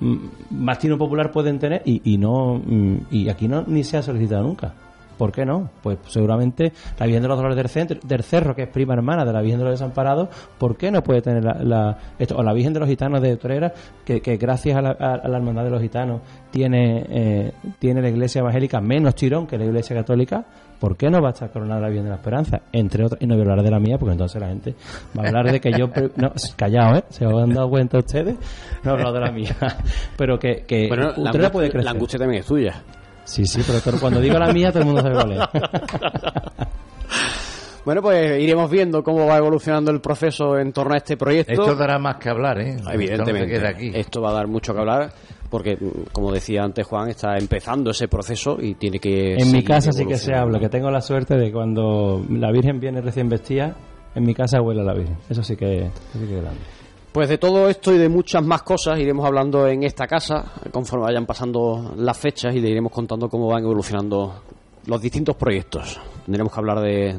mm, 0.00 0.16
más 0.50 0.78
tino 0.78 0.98
popular 0.98 1.30
pueden 1.30 1.58
tener 1.58 1.82
y, 1.84 2.00
y 2.12 2.18
no 2.18 2.60
mm, 2.64 2.96
y 3.10 3.28
aquí 3.28 3.48
no 3.48 3.64
ni 3.66 3.84
se 3.84 3.96
ha 3.96 4.02
solicitado 4.02 4.42
nunca. 4.42 4.74
¿Por 5.16 5.30
qué 5.30 5.44
no? 5.44 5.70
Pues 5.82 5.98
seguramente 6.08 6.72
la 6.98 7.06
Virgen 7.06 7.22
de 7.22 7.28
los 7.28 7.36
Dolores 7.36 7.56
del, 7.56 7.68
centro, 7.68 7.98
del 8.02 8.22
Cerro, 8.22 8.54
que 8.54 8.62
es 8.62 8.68
prima 8.68 8.94
hermana 8.94 9.24
de 9.24 9.32
la 9.32 9.40
Virgen 9.40 9.58
de 9.58 9.64
los 9.64 9.74
Desamparados, 9.74 10.28
¿por 10.58 10.76
qué 10.76 10.90
no 10.90 11.02
puede 11.02 11.22
tener 11.22 11.44
la, 11.44 11.96
esto? 12.18 12.36
O 12.36 12.42
la 12.42 12.52
Virgen 12.52 12.72
de 12.72 12.80
los 12.80 12.88
Gitanos 12.88 13.22
de 13.22 13.34
Utrera, 13.34 13.72
que, 14.04 14.20
que 14.20 14.36
gracias 14.36 14.76
a 14.76 14.82
la, 14.82 14.90
a 14.90 15.28
la 15.28 15.36
Hermandad 15.36 15.64
de 15.64 15.70
los 15.70 15.80
Gitanos 15.80 16.20
tiene, 16.50 17.04
eh, 17.08 17.52
tiene 17.78 18.02
la 18.02 18.08
Iglesia 18.08 18.40
Evangélica 18.40 18.80
menos 18.80 19.14
tirón 19.14 19.46
que 19.46 19.56
la 19.56 19.64
Iglesia 19.64 19.94
Católica, 19.94 20.44
¿por 20.84 20.98
qué 20.98 21.08
no 21.08 21.22
va 21.22 21.28
a 21.28 21.32
estar 21.32 21.50
coronada 21.50 21.80
la 21.80 21.88
Virgen 21.88 22.04
de 22.04 22.10
la 22.10 22.16
Esperanza? 22.16 22.60
Entre 22.70 23.06
otras, 23.06 23.22
y 23.22 23.26
no 23.26 23.36
voy 23.36 23.40
a 23.46 23.50
hablar 23.50 23.64
de 23.64 23.70
la 23.70 23.78
mía, 23.80 23.96
porque 23.98 24.12
entonces 24.12 24.38
la 24.38 24.48
gente 24.48 24.74
va 25.18 25.22
a 25.24 25.28
hablar 25.28 25.50
de 25.50 25.58
que 25.58 25.72
yo... 25.72 25.88
No, 26.16 26.30
callado, 26.56 26.98
¿eh? 26.98 27.04
¿Se 27.08 27.24
han 27.24 27.54
dado 27.54 27.70
cuenta 27.70 27.98
ustedes? 27.98 28.36
No 28.82 28.90
he 28.90 28.92
hablado 28.94 29.14
de 29.14 29.20
la 29.20 29.32
mía. 29.32 29.56
Pero 30.18 30.38
que, 30.38 30.64
que 30.66 30.88
Bueno, 30.88 31.12
la, 31.16 31.30
angustia- 31.30 31.50
puede 31.50 31.70
crecer. 31.70 31.84
la 31.86 31.90
angustia 31.92 32.18
también 32.18 32.40
es 32.40 32.46
tuya. 32.46 32.82
Sí, 33.24 33.46
sí, 33.46 33.62
pero 33.66 33.98
cuando 33.98 34.20
digo 34.20 34.38
la 34.38 34.52
mía, 34.52 34.70
todo 34.70 34.80
el 34.80 34.86
mundo 34.86 35.00
sabe 35.00 35.14
cuál 35.14 35.32
es. 35.32 35.40
Bueno, 37.84 38.00
pues 38.00 38.42
iremos 38.42 38.70
viendo 38.70 39.02
cómo 39.02 39.26
va 39.26 39.36
evolucionando 39.36 39.90
el 39.90 40.00
proceso 40.00 40.56
en 40.58 40.72
torno 40.72 40.94
a 40.94 40.96
este 40.96 41.18
proyecto. 41.18 41.52
Esto 41.52 41.74
dará 41.74 41.98
más 41.98 42.16
que 42.16 42.30
hablar, 42.30 42.58
¿eh? 42.58 42.76
Evidentemente. 42.90 43.54
Esto 43.54 43.54
no 43.54 43.60
queda 43.60 43.68
aquí. 43.68 43.90
Esto 43.94 44.22
va 44.22 44.30
a 44.30 44.32
dar 44.32 44.46
mucho 44.46 44.72
que 44.72 44.80
hablar 44.80 45.12
porque, 45.54 45.78
como 46.10 46.32
decía 46.32 46.64
antes 46.64 46.84
Juan, 46.84 47.10
está 47.10 47.38
empezando 47.38 47.92
ese 47.92 48.08
proceso 48.08 48.56
y 48.60 48.74
tiene 48.74 48.98
que. 48.98 49.34
En 49.34 49.52
mi 49.52 49.62
casa 49.62 49.92
sí 49.92 50.04
que 50.04 50.18
se 50.18 50.34
habla, 50.34 50.58
que 50.58 50.68
tengo 50.68 50.90
la 50.90 51.00
suerte 51.00 51.36
de 51.36 51.52
cuando 51.52 52.26
la 52.28 52.50
Virgen 52.50 52.80
viene 52.80 53.00
recién 53.00 53.28
vestida, 53.28 53.76
en 54.16 54.24
mi 54.24 54.34
casa 54.34 54.60
huele 54.60 54.80
a 54.80 54.84
la 54.84 54.94
Virgen. 54.94 55.16
Eso 55.30 55.44
sí 55.44 55.54
que, 55.54 55.76
eso 55.76 55.92
sí 56.14 56.26
que 56.26 56.38
es 56.38 56.42
grande. 56.42 56.60
Pues 57.12 57.28
de 57.28 57.38
todo 57.38 57.68
esto 57.68 57.94
y 57.94 57.98
de 57.98 58.08
muchas 58.08 58.44
más 58.44 58.64
cosas 58.64 58.98
iremos 58.98 59.24
hablando 59.24 59.68
en 59.68 59.84
esta 59.84 60.08
casa 60.08 60.44
conforme 60.72 61.04
vayan 61.04 61.24
pasando 61.24 61.94
las 61.98 62.18
fechas 62.18 62.52
y 62.52 62.58
le 62.58 62.70
iremos 62.70 62.90
contando 62.90 63.28
cómo 63.28 63.46
van 63.46 63.62
evolucionando 63.62 64.42
los 64.86 65.00
distintos 65.00 65.36
proyectos. 65.36 66.00
Tendremos 66.24 66.52
que 66.52 66.58
hablar 66.58 66.80
de, 66.80 67.16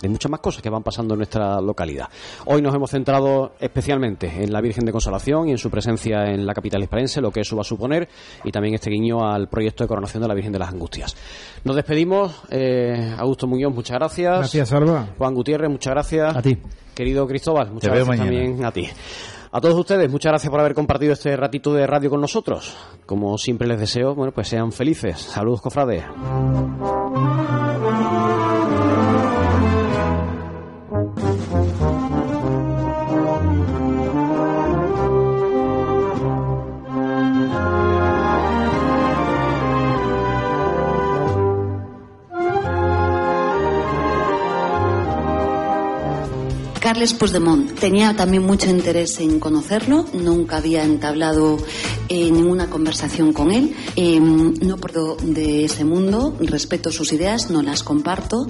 de 0.00 0.08
muchas 0.08 0.30
más 0.30 0.40
cosas 0.40 0.62
que 0.62 0.70
van 0.70 0.82
pasando 0.82 1.14
en 1.14 1.18
nuestra 1.18 1.60
localidad. 1.60 2.08
Hoy 2.46 2.62
nos 2.62 2.74
hemos 2.74 2.90
centrado 2.90 3.52
especialmente 3.60 4.42
en 4.42 4.52
la 4.52 4.60
Virgen 4.60 4.84
de 4.84 4.92
Consolación 4.92 5.48
y 5.48 5.52
en 5.52 5.58
su 5.58 5.70
presencia 5.70 6.26
en 6.30 6.46
la 6.46 6.54
capital 6.54 6.82
hispalense, 6.82 7.20
lo 7.20 7.30
que 7.30 7.40
eso 7.40 7.56
va 7.56 7.62
a 7.62 7.64
suponer, 7.64 8.08
y 8.44 8.50
también 8.52 8.74
este 8.74 8.90
guiño 8.90 9.26
al 9.28 9.48
proyecto 9.48 9.84
de 9.84 9.88
coronación 9.88 10.22
de 10.22 10.28
la 10.28 10.34
Virgen 10.34 10.52
de 10.52 10.58
las 10.58 10.68
Angustias. 10.70 11.16
Nos 11.64 11.76
despedimos. 11.76 12.42
Eh, 12.50 13.14
Augusto 13.18 13.46
Muñoz, 13.46 13.74
muchas 13.74 13.98
gracias. 13.98 14.38
Gracias, 14.38 14.68
Salva. 14.68 15.08
Juan 15.18 15.34
Gutiérrez, 15.34 15.70
muchas 15.70 15.92
gracias. 15.92 16.36
A 16.36 16.42
ti. 16.42 16.58
Querido 16.94 17.26
Cristóbal, 17.26 17.70
muchas 17.72 17.90
Te 17.90 17.96
veo 17.96 18.04
gracias 18.06 18.26
mañana. 18.26 18.44
también 18.44 18.64
a 18.64 18.72
ti. 18.72 18.88
A 19.52 19.60
todos 19.60 19.78
ustedes, 19.78 20.10
muchas 20.10 20.30
gracias 20.32 20.50
por 20.50 20.60
haber 20.60 20.74
compartido 20.74 21.12
este 21.12 21.34
ratito 21.36 21.72
de 21.72 21.86
radio 21.86 22.10
con 22.10 22.20
nosotros. 22.20 22.76
Como 23.06 23.38
siempre 23.38 23.66
les 23.66 23.80
deseo, 23.80 24.14
bueno, 24.14 24.32
pues 24.32 24.48
sean 24.48 24.72
felices. 24.72 25.18
Saludos, 25.18 25.62
cofrades. 25.62 26.04
Carles 46.86 47.14
Puigdemont 47.14 47.72
tenía 47.80 48.14
también 48.14 48.44
mucho 48.44 48.70
interés 48.70 49.18
en 49.18 49.40
conocerlo, 49.40 50.06
nunca 50.12 50.58
había 50.58 50.84
entablado 50.84 51.56
eh, 52.08 52.30
ninguna 52.30 52.70
conversación 52.70 53.32
con 53.32 53.50
él, 53.50 53.74
Eh, 53.96 54.20
no 54.20 54.76
puedo 54.76 55.16
de 55.16 55.64
ese 55.64 55.84
mundo, 55.84 56.36
respeto 56.38 56.92
sus 56.92 57.12
ideas, 57.12 57.50
no 57.50 57.62
las 57.62 57.82
comparto, 57.82 58.46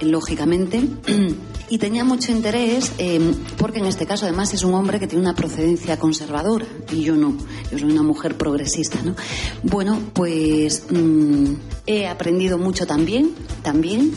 eh, 0.00 0.04
lógicamente, 0.04 0.82
y 1.70 1.78
tenía 1.78 2.04
mucho 2.04 2.32
interés 2.32 2.92
eh, 2.98 3.20
porque 3.56 3.78
en 3.78 3.86
este 3.86 4.06
caso 4.06 4.26
además 4.26 4.52
es 4.52 4.64
un 4.64 4.74
hombre 4.74 4.98
que 4.98 5.06
tiene 5.06 5.22
una 5.22 5.34
procedencia 5.34 5.98
conservadora 5.98 6.66
y 6.90 7.02
yo 7.02 7.14
no, 7.14 7.36
yo 7.70 7.78
soy 7.78 7.90
una 7.90 8.02
mujer 8.02 8.36
progresista, 8.36 9.00
¿no? 9.02 9.14
Bueno, 9.62 9.98
pues 10.12 10.82
mm, 10.90 11.54
he 11.86 12.08
aprendido 12.08 12.58
mucho 12.58 12.86
también, 12.86 13.30
también, 13.62 14.12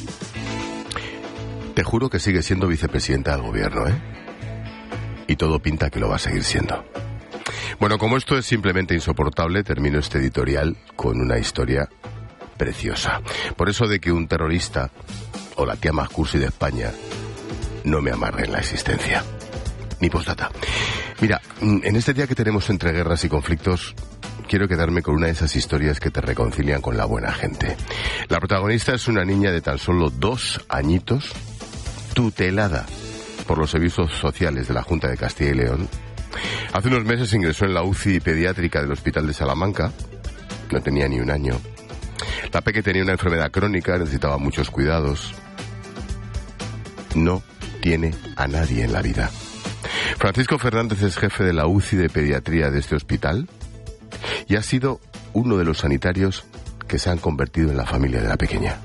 Te 1.76 1.84
juro 1.84 2.10
que 2.10 2.20
sigue 2.20 2.42
siendo 2.42 2.68
vicepresidenta 2.68 3.32
del 3.32 3.42
gobierno, 3.42 3.88
¿eh? 3.88 3.94
Y 5.28 5.36
todo 5.36 5.60
pinta 5.60 5.90
que 5.90 6.00
lo 6.00 6.10
va 6.10 6.16
a 6.16 6.20
seguir 6.20 6.44
siendo. 6.44 6.84
Bueno, 7.80 7.98
como 7.98 8.18
esto 8.18 8.38
es 8.38 8.46
simplemente 8.46 8.94
insoportable, 8.94 9.64
termino 9.64 10.00
este 10.00 10.18
editorial 10.18 10.78
con 10.96 11.20
una 11.20 11.38
historia 11.38 11.90
preciosa. 12.58 13.22
Por 13.56 13.70
eso 13.70 13.88
de 13.88 14.00
que 14.00 14.12
un 14.12 14.28
terrorista 14.28 14.92
o 15.56 15.66
la 15.66 15.76
tía 15.76 15.94
más 15.94 16.10
cursi 16.10 16.38
de 16.38 16.48
España 16.48 16.92
no 17.86 18.02
me 18.02 18.12
amarre 18.12 18.46
en 18.46 18.52
la 18.52 18.60
existencia. 18.60 19.24
Ni 20.00 20.10
postdata. 20.10 20.52
Mira, 21.22 21.42
en 21.62 21.96
este 21.96 22.14
día 22.14 22.28
que 22.28 22.36
tenemos 22.36 22.70
entre 22.70 22.92
guerras 22.92 23.24
y 23.24 23.30
conflictos, 23.30 23.96
quiero 24.48 24.68
quedarme 24.68 25.02
con 25.02 25.16
una 25.16 25.28
de 25.28 25.34
esas 25.34 25.56
historias 25.56 26.00
que 26.00 26.12
te 26.12 26.22
reconcilian 26.22 26.82
con 26.82 26.98
la 26.98 27.06
buena 27.06 27.32
gente. 27.32 27.78
La 28.28 28.40
protagonista 28.40 28.94
es 28.94 29.08
una 29.08 29.24
niña 29.24 29.52
de 29.52 29.62
tan 29.62 29.78
solo 29.78 30.10
dos 30.10 30.64
añitos, 30.68 31.32
tutelada 32.14 32.86
por 33.48 33.58
los 33.58 33.72
servicios 33.72 34.12
sociales 34.14 34.68
de 34.68 34.74
la 34.74 34.84
Junta 34.84 35.08
de 35.08 35.18
Castilla 35.18 35.52
y 35.52 35.56
León. 35.56 35.90
Hace 36.74 36.88
unos 36.88 37.04
meses 37.04 37.34
ingresó 37.34 37.66
en 37.66 37.74
la 37.74 37.84
UCI 37.84 38.20
pediátrica 38.20 38.82
del 38.82 38.92
Hospital 38.92 39.28
de 39.28 39.34
Salamanca. 39.34 39.92
No 40.72 40.82
tenía 40.82 41.08
ni 41.08 41.20
un 41.20 41.30
año. 41.30 41.60
La 42.54 42.62
peque 42.62 42.82
tenía 42.82 43.04
una 43.04 43.14
enfermedad 43.14 43.52
crónica, 43.52 43.98
necesitaba 43.98 44.38
muchos 44.38 44.70
cuidados. 44.70 45.34
No 47.16 47.44
tiene 47.82 48.14
a 48.36 48.48
nadie 48.48 48.84
en 48.84 48.94
la 48.94 49.02
vida. 49.02 49.30
Francisco 50.18 50.58
Fernández 50.60 51.02
es 51.02 51.18
jefe 51.18 51.44
de 51.44 51.54
la 51.54 51.68
UCI 51.68 51.98
de 51.98 52.10
pediatría 52.10 52.70
de 52.70 52.80
este 52.80 52.96
hospital 52.96 53.50
y 54.48 54.56
ha 54.56 54.64
sido 54.64 55.00
uno 55.34 55.58
de 55.58 55.66
los 55.66 55.80
sanitarios 55.80 56.46
que 56.88 57.00
se 57.00 57.10
han 57.10 57.18
convertido 57.18 57.72
en 57.72 57.78
la 57.78 57.86
familia 57.86 58.22
de 58.22 58.28
la 58.28 58.38
pequeña. 58.38 58.78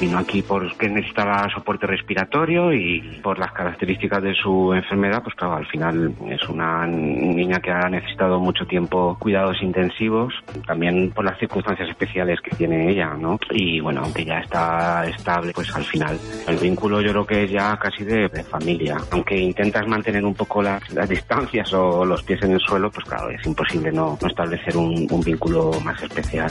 Vino 0.00 0.16
aquí 0.16 0.40
porque 0.40 0.88
necesitaba 0.88 1.46
soporte 1.52 1.86
respiratorio 1.86 2.72
y 2.72 3.20
por 3.22 3.38
las 3.38 3.52
características 3.52 4.22
de 4.22 4.34
su 4.34 4.72
enfermedad, 4.72 5.22
pues 5.22 5.34
claro, 5.34 5.56
al 5.56 5.66
final 5.66 6.14
es 6.30 6.48
una 6.48 6.86
niña 6.86 7.60
que 7.60 7.70
ha 7.70 7.86
necesitado 7.90 8.40
mucho 8.40 8.64
tiempo 8.66 9.18
cuidados 9.20 9.58
intensivos, 9.60 10.32
también 10.66 11.10
por 11.10 11.26
las 11.26 11.38
circunstancias 11.38 11.90
especiales 11.90 12.40
que 12.40 12.56
tiene 12.56 12.90
ella, 12.90 13.14
¿no? 13.14 13.38
Y 13.50 13.80
bueno, 13.80 14.00
aunque 14.02 14.24
ya 14.24 14.38
está 14.38 15.04
estable, 15.06 15.52
pues 15.52 15.74
al 15.74 15.84
final 15.84 16.18
el 16.48 16.56
vínculo 16.56 17.02
yo 17.02 17.10
creo 17.10 17.26
que 17.26 17.44
es 17.44 17.50
ya 17.50 17.76
casi 17.76 18.02
de, 18.02 18.30
familia. 18.44 18.96
Aunque 19.10 19.36
intentas 19.36 19.86
mantener 19.86 20.24
un 20.24 20.34
poco 20.34 20.62
las, 20.62 20.82
distancias 21.06 21.72
o 21.74 22.06
los 22.06 22.22
pies 22.22 22.42
en 22.42 22.52
el 22.52 22.60
suelo, 22.60 22.90
pues 22.90 23.06
claro, 23.06 23.28
es 23.28 23.44
imposible 23.46 23.92
no, 23.92 24.18
establecer 24.26 24.78
un, 24.78 25.06
un 25.10 25.20
vínculo 25.20 25.72
más 25.84 26.02
especial. 26.02 26.50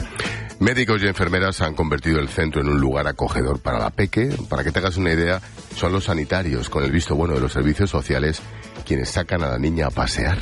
Médicos 0.60 1.02
y 1.02 1.08
enfermeras 1.08 1.60
han 1.62 1.74
convertido 1.74 2.20
el 2.20 2.28
centro 2.28 2.60
en 2.60 2.68
un 2.68 2.78
lugar 2.78 3.06
acogedor 3.08 3.39
para 3.62 3.78
la 3.78 3.90
peque. 3.90 4.30
Para 4.48 4.64
que 4.64 4.72
te 4.72 4.78
hagas 4.78 4.96
una 4.96 5.12
idea, 5.12 5.40
son 5.76 5.92
los 5.92 6.04
sanitarios, 6.04 6.68
con 6.68 6.84
el 6.84 6.92
visto 6.92 7.14
bueno 7.14 7.34
de 7.34 7.40
los 7.40 7.52
servicios 7.52 7.90
sociales, 7.90 8.40
quienes 8.86 9.10
sacan 9.10 9.42
a 9.42 9.48
la 9.48 9.58
niña 9.58 9.86
a 9.86 9.90
pasear. 9.90 10.38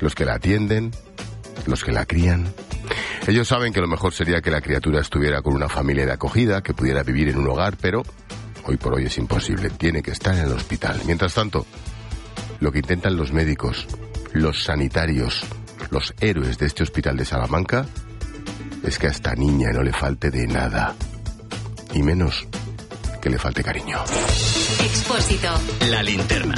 Los 0.00 0.14
que 0.14 0.24
la 0.24 0.34
atienden, 0.34 0.90
los 1.66 1.84
que 1.84 1.92
la 1.92 2.06
crían. 2.06 2.52
Ellos 3.26 3.48
saben 3.48 3.72
que 3.72 3.80
lo 3.80 3.88
mejor 3.88 4.12
sería 4.12 4.42
que 4.42 4.50
la 4.50 4.60
criatura 4.60 5.00
estuviera 5.00 5.40
con 5.40 5.54
una 5.54 5.68
familia 5.68 6.04
de 6.04 6.12
acogida, 6.12 6.62
que 6.62 6.74
pudiera 6.74 7.02
vivir 7.02 7.28
en 7.28 7.38
un 7.38 7.48
hogar, 7.48 7.76
pero 7.80 8.02
hoy 8.64 8.76
por 8.76 8.94
hoy 8.94 9.06
es 9.06 9.16
imposible. 9.16 9.70
Tiene 9.70 10.02
que 10.02 10.10
estar 10.10 10.34
en 10.34 10.44
el 10.44 10.52
hospital. 10.52 11.00
Mientras 11.06 11.34
tanto, 11.34 11.66
lo 12.60 12.70
que 12.70 12.80
intentan 12.80 13.16
los 13.16 13.32
médicos, 13.32 13.86
los 14.32 14.64
sanitarios, 14.64 15.44
los 15.90 16.14
héroes 16.20 16.58
de 16.58 16.66
este 16.66 16.82
hospital 16.82 17.16
de 17.16 17.24
Salamanca, 17.24 17.86
es 18.82 18.98
que 18.98 19.06
a 19.06 19.10
esta 19.10 19.34
niña 19.34 19.70
no 19.72 19.82
le 19.82 19.92
falte 19.92 20.30
de 20.30 20.46
nada. 20.46 20.94
Y 21.94 22.02
menos 22.02 22.46
que 23.22 23.30
le 23.30 23.38
falte 23.38 23.62
cariño. 23.62 23.98
Expósito. 24.80 25.48
La 25.88 26.02
linterna. 26.02 26.54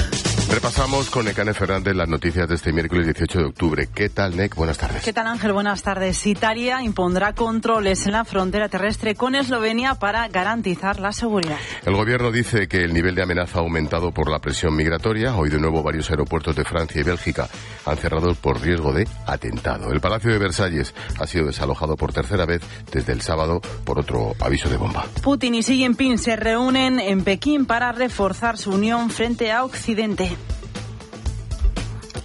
Repasamos 0.49 1.09
con 1.09 1.25
Necane 1.25 1.53
Fernández 1.53 1.93
las 1.93 2.07
noticias 2.07 2.47
de 2.47 2.55
este 2.55 2.71
miércoles 2.71 3.05
18 3.05 3.39
de 3.39 3.45
octubre. 3.45 3.89
¿Qué 3.93 4.09
tal, 4.09 4.37
Nec? 4.37 4.55
Buenas 4.55 4.77
tardes. 4.77 5.03
¿Qué 5.03 5.11
tal, 5.11 5.27
Ángel? 5.27 5.51
Buenas 5.51 5.83
tardes. 5.83 6.25
Italia 6.25 6.81
impondrá 6.81 7.33
controles 7.33 8.05
en 8.05 8.13
la 8.13 8.23
frontera 8.23 8.69
terrestre 8.69 9.13
con 9.15 9.35
Eslovenia 9.35 9.95
para 9.95 10.27
garantizar 10.29 10.99
la 11.01 11.11
seguridad. 11.11 11.57
El 11.85 11.95
gobierno 11.95 12.31
dice 12.31 12.67
que 12.67 12.83
el 12.83 12.93
nivel 12.93 13.13
de 13.13 13.23
amenaza 13.23 13.59
ha 13.59 13.61
aumentado 13.61 14.11
por 14.11 14.31
la 14.31 14.39
presión 14.39 14.75
migratoria. 14.75 15.35
Hoy, 15.35 15.49
de 15.49 15.59
nuevo, 15.59 15.83
varios 15.83 16.09
aeropuertos 16.09 16.55
de 16.55 16.63
Francia 16.63 17.01
y 17.01 17.03
Bélgica 17.03 17.49
han 17.85 17.97
cerrado 17.97 18.33
por 18.35 18.61
riesgo 18.61 18.93
de 18.93 19.05
atentado. 19.25 19.91
El 19.91 19.99
Palacio 19.99 20.31
de 20.31 20.39
Versalles 20.39 20.93
ha 21.19 21.27
sido 21.27 21.47
desalojado 21.47 21.97
por 21.97 22.13
tercera 22.13 22.45
vez 22.45 22.61
desde 22.91 23.11
el 23.11 23.21
sábado 23.21 23.59
por 23.83 23.99
otro 23.99 24.33
aviso 24.39 24.69
de 24.69 24.77
bomba. 24.77 25.05
Putin 25.21 25.55
y 25.55 25.59
Xi 25.61 25.77
Jinping 25.77 26.17
se 26.17 26.37
reúnen 26.37 26.99
en 26.99 27.23
Pekín 27.23 27.65
para 27.65 27.91
reforzar 27.91 28.57
su 28.57 28.71
unión 28.71 29.09
frente 29.09 29.51
a 29.51 29.65
Occidente. 29.65 30.37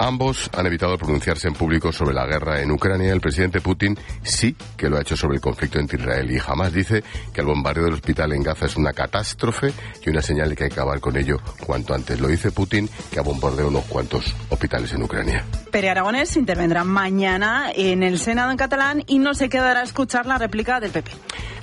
Ambos 0.03 0.51
han 0.53 0.67
evitado 0.67 0.99
pronunciarse 0.99 1.47
en 1.47 1.55
público 1.55 1.93
sobre 1.93 2.13
la 2.13 2.27
guerra 2.27 2.61
en 2.61 2.73
Ucrania. 2.73 3.13
El 3.13 3.21
presidente 3.21 3.61
Putin 3.61 3.97
sí 4.25 4.57
que 4.77 4.89
lo 4.89 4.97
ha 4.97 5.03
hecho 5.03 5.17
sobre 5.17 5.37
el 5.37 5.41
conflicto 5.41 5.79
entre 5.79 6.01
Israel 6.01 6.29
y 6.29 6.41
Hamas. 6.45 6.73
Dice 6.73 7.05
que 7.33 7.41
el 7.41 7.47
bombardeo 7.47 7.85
del 7.85 7.95
hospital 7.95 8.33
en 8.33 8.43
Gaza 8.43 8.67
es 8.67 8.75
una 8.75 8.93
catástrofe 8.93 9.73
y 10.05 10.11
una 10.11 10.21
señal 10.21 10.49
de 10.49 10.57
que 10.57 10.65
hay 10.65 10.71
que 10.71 10.75
acabar 10.75 10.99
con 10.99 11.17
ello 11.17 11.37
cuanto 11.65 11.95
antes. 11.95 12.19
Lo 12.21 12.27
dice 12.27 12.51
Putin, 12.51 12.91
que 13.13 13.21
ha 13.21 13.23
bombardeado 13.23 13.69
unos 13.69 13.85
cuantos 13.85 14.35
hospitales 14.49 14.93
en 14.93 15.05
Ucrania. 15.05 15.45
Pere 15.71 15.91
Aragonés 15.91 16.37
intervendrá 16.37 16.83
mañana 16.83 17.71
en 17.73 18.03
el 18.03 18.19
Senado 18.19 18.51
en 18.51 18.57
catalán 18.57 19.05
y 19.07 19.21
no 19.21 19.35
se 19.35 19.49
quedará 19.49 19.83
a 19.83 19.85
escuchar 19.85 20.27
la 20.27 20.37
réplica 20.37 20.81
del 20.81 20.91
PP. 20.91 21.13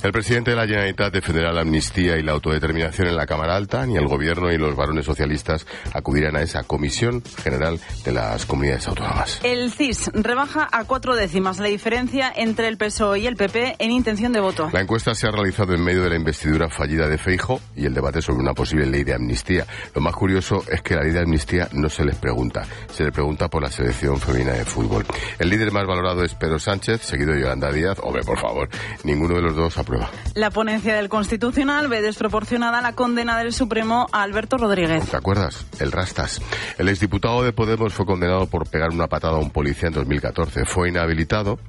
El 0.01 0.13
presidente 0.13 0.51
de 0.51 0.55
la 0.55 0.65
Generalitat 0.65 1.11
defenderá 1.11 1.51
la 1.51 1.61
amnistía 1.61 2.17
y 2.17 2.23
la 2.23 2.31
autodeterminación 2.31 3.09
en 3.09 3.17
la 3.17 3.25
Cámara 3.25 3.57
Alta. 3.57 3.85
Ni 3.85 3.97
el 3.97 4.07
gobierno 4.07 4.47
ni 4.47 4.57
los 4.57 4.73
varones 4.73 5.05
socialistas 5.05 5.67
acudirán 5.93 6.37
a 6.37 6.41
esa 6.41 6.63
comisión 6.63 7.21
general 7.43 7.81
de 8.05 8.13
las 8.13 8.45
comunidades 8.45 8.87
autónomas. 8.87 9.41
El 9.43 9.71
CIS 9.71 10.09
rebaja 10.13 10.69
a 10.71 10.85
cuatro 10.85 11.17
décimas 11.17 11.59
la 11.59 11.67
diferencia 11.67 12.31
entre 12.33 12.69
el 12.69 12.77
PSOE 12.77 13.19
y 13.19 13.27
el 13.27 13.35
PP 13.35 13.75
en 13.79 13.91
intención 13.91 14.31
de 14.31 14.39
voto. 14.39 14.69
La 14.71 14.79
encuesta 14.79 15.13
se 15.13 15.27
ha 15.27 15.31
realizado 15.31 15.73
en 15.73 15.83
medio 15.83 16.03
de 16.03 16.11
la 16.11 16.15
investidura 16.15 16.69
fallida 16.69 17.09
de 17.09 17.17
Feijo 17.17 17.59
y 17.75 17.85
el 17.85 17.93
debate 17.93 18.21
sobre 18.21 18.39
una 18.39 18.53
posible 18.53 18.85
ley 18.85 19.03
de 19.03 19.15
amnistía. 19.15 19.65
Lo 19.93 19.99
más 19.99 20.15
curioso 20.15 20.63
es 20.71 20.81
que 20.81 20.95
la 20.95 21.03
ley 21.03 21.11
de 21.11 21.19
amnistía 21.19 21.67
no 21.73 21.89
se 21.89 22.05
les 22.05 22.15
pregunta, 22.15 22.65
se 22.93 23.03
le 23.03 23.11
pregunta 23.11 23.49
por 23.49 23.63
la 23.63 23.69
selección 23.69 24.17
femenina 24.17 24.53
de 24.53 24.63
fútbol. 24.63 25.05
El 25.39 25.49
líder 25.49 25.73
más 25.73 25.85
valorado 25.85 26.23
es 26.23 26.33
Pedro 26.35 26.57
Sánchez, 26.57 27.01
seguido 27.01 27.33
de 27.33 27.41
Yolanda 27.41 27.69
Díaz. 27.69 27.97
Hombre, 28.01 28.23
por 28.23 28.39
favor, 28.39 28.69
ninguno 29.03 29.35
de 29.35 29.41
los 29.41 29.55
dos 29.55 29.77
la 30.35 30.51
ponencia 30.51 30.95
del 30.95 31.09
Constitucional 31.09 31.87
ve 31.87 32.01
desproporcionada 32.01 32.81
la 32.81 32.93
condena 32.93 33.37
del 33.37 33.53
Supremo 33.53 34.07
a 34.11 34.23
Alberto 34.23 34.57
Rodríguez. 34.57 35.09
¿Te 35.09 35.17
acuerdas? 35.17 35.65
El 35.79 35.91
Rastas. 35.91 36.41
El 36.77 36.89
exdiputado 36.89 37.43
de 37.43 37.53
Podemos 37.53 37.93
fue 37.93 38.05
condenado 38.05 38.47
por 38.47 38.69
pegar 38.69 38.89
una 38.91 39.07
patada 39.07 39.35
a 39.35 39.39
un 39.39 39.51
policía 39.51 39.87
en 39.87 39.93
2014. 39.95 40.65
Fue 40.65 40.89
inhabilitado 40.89 41.59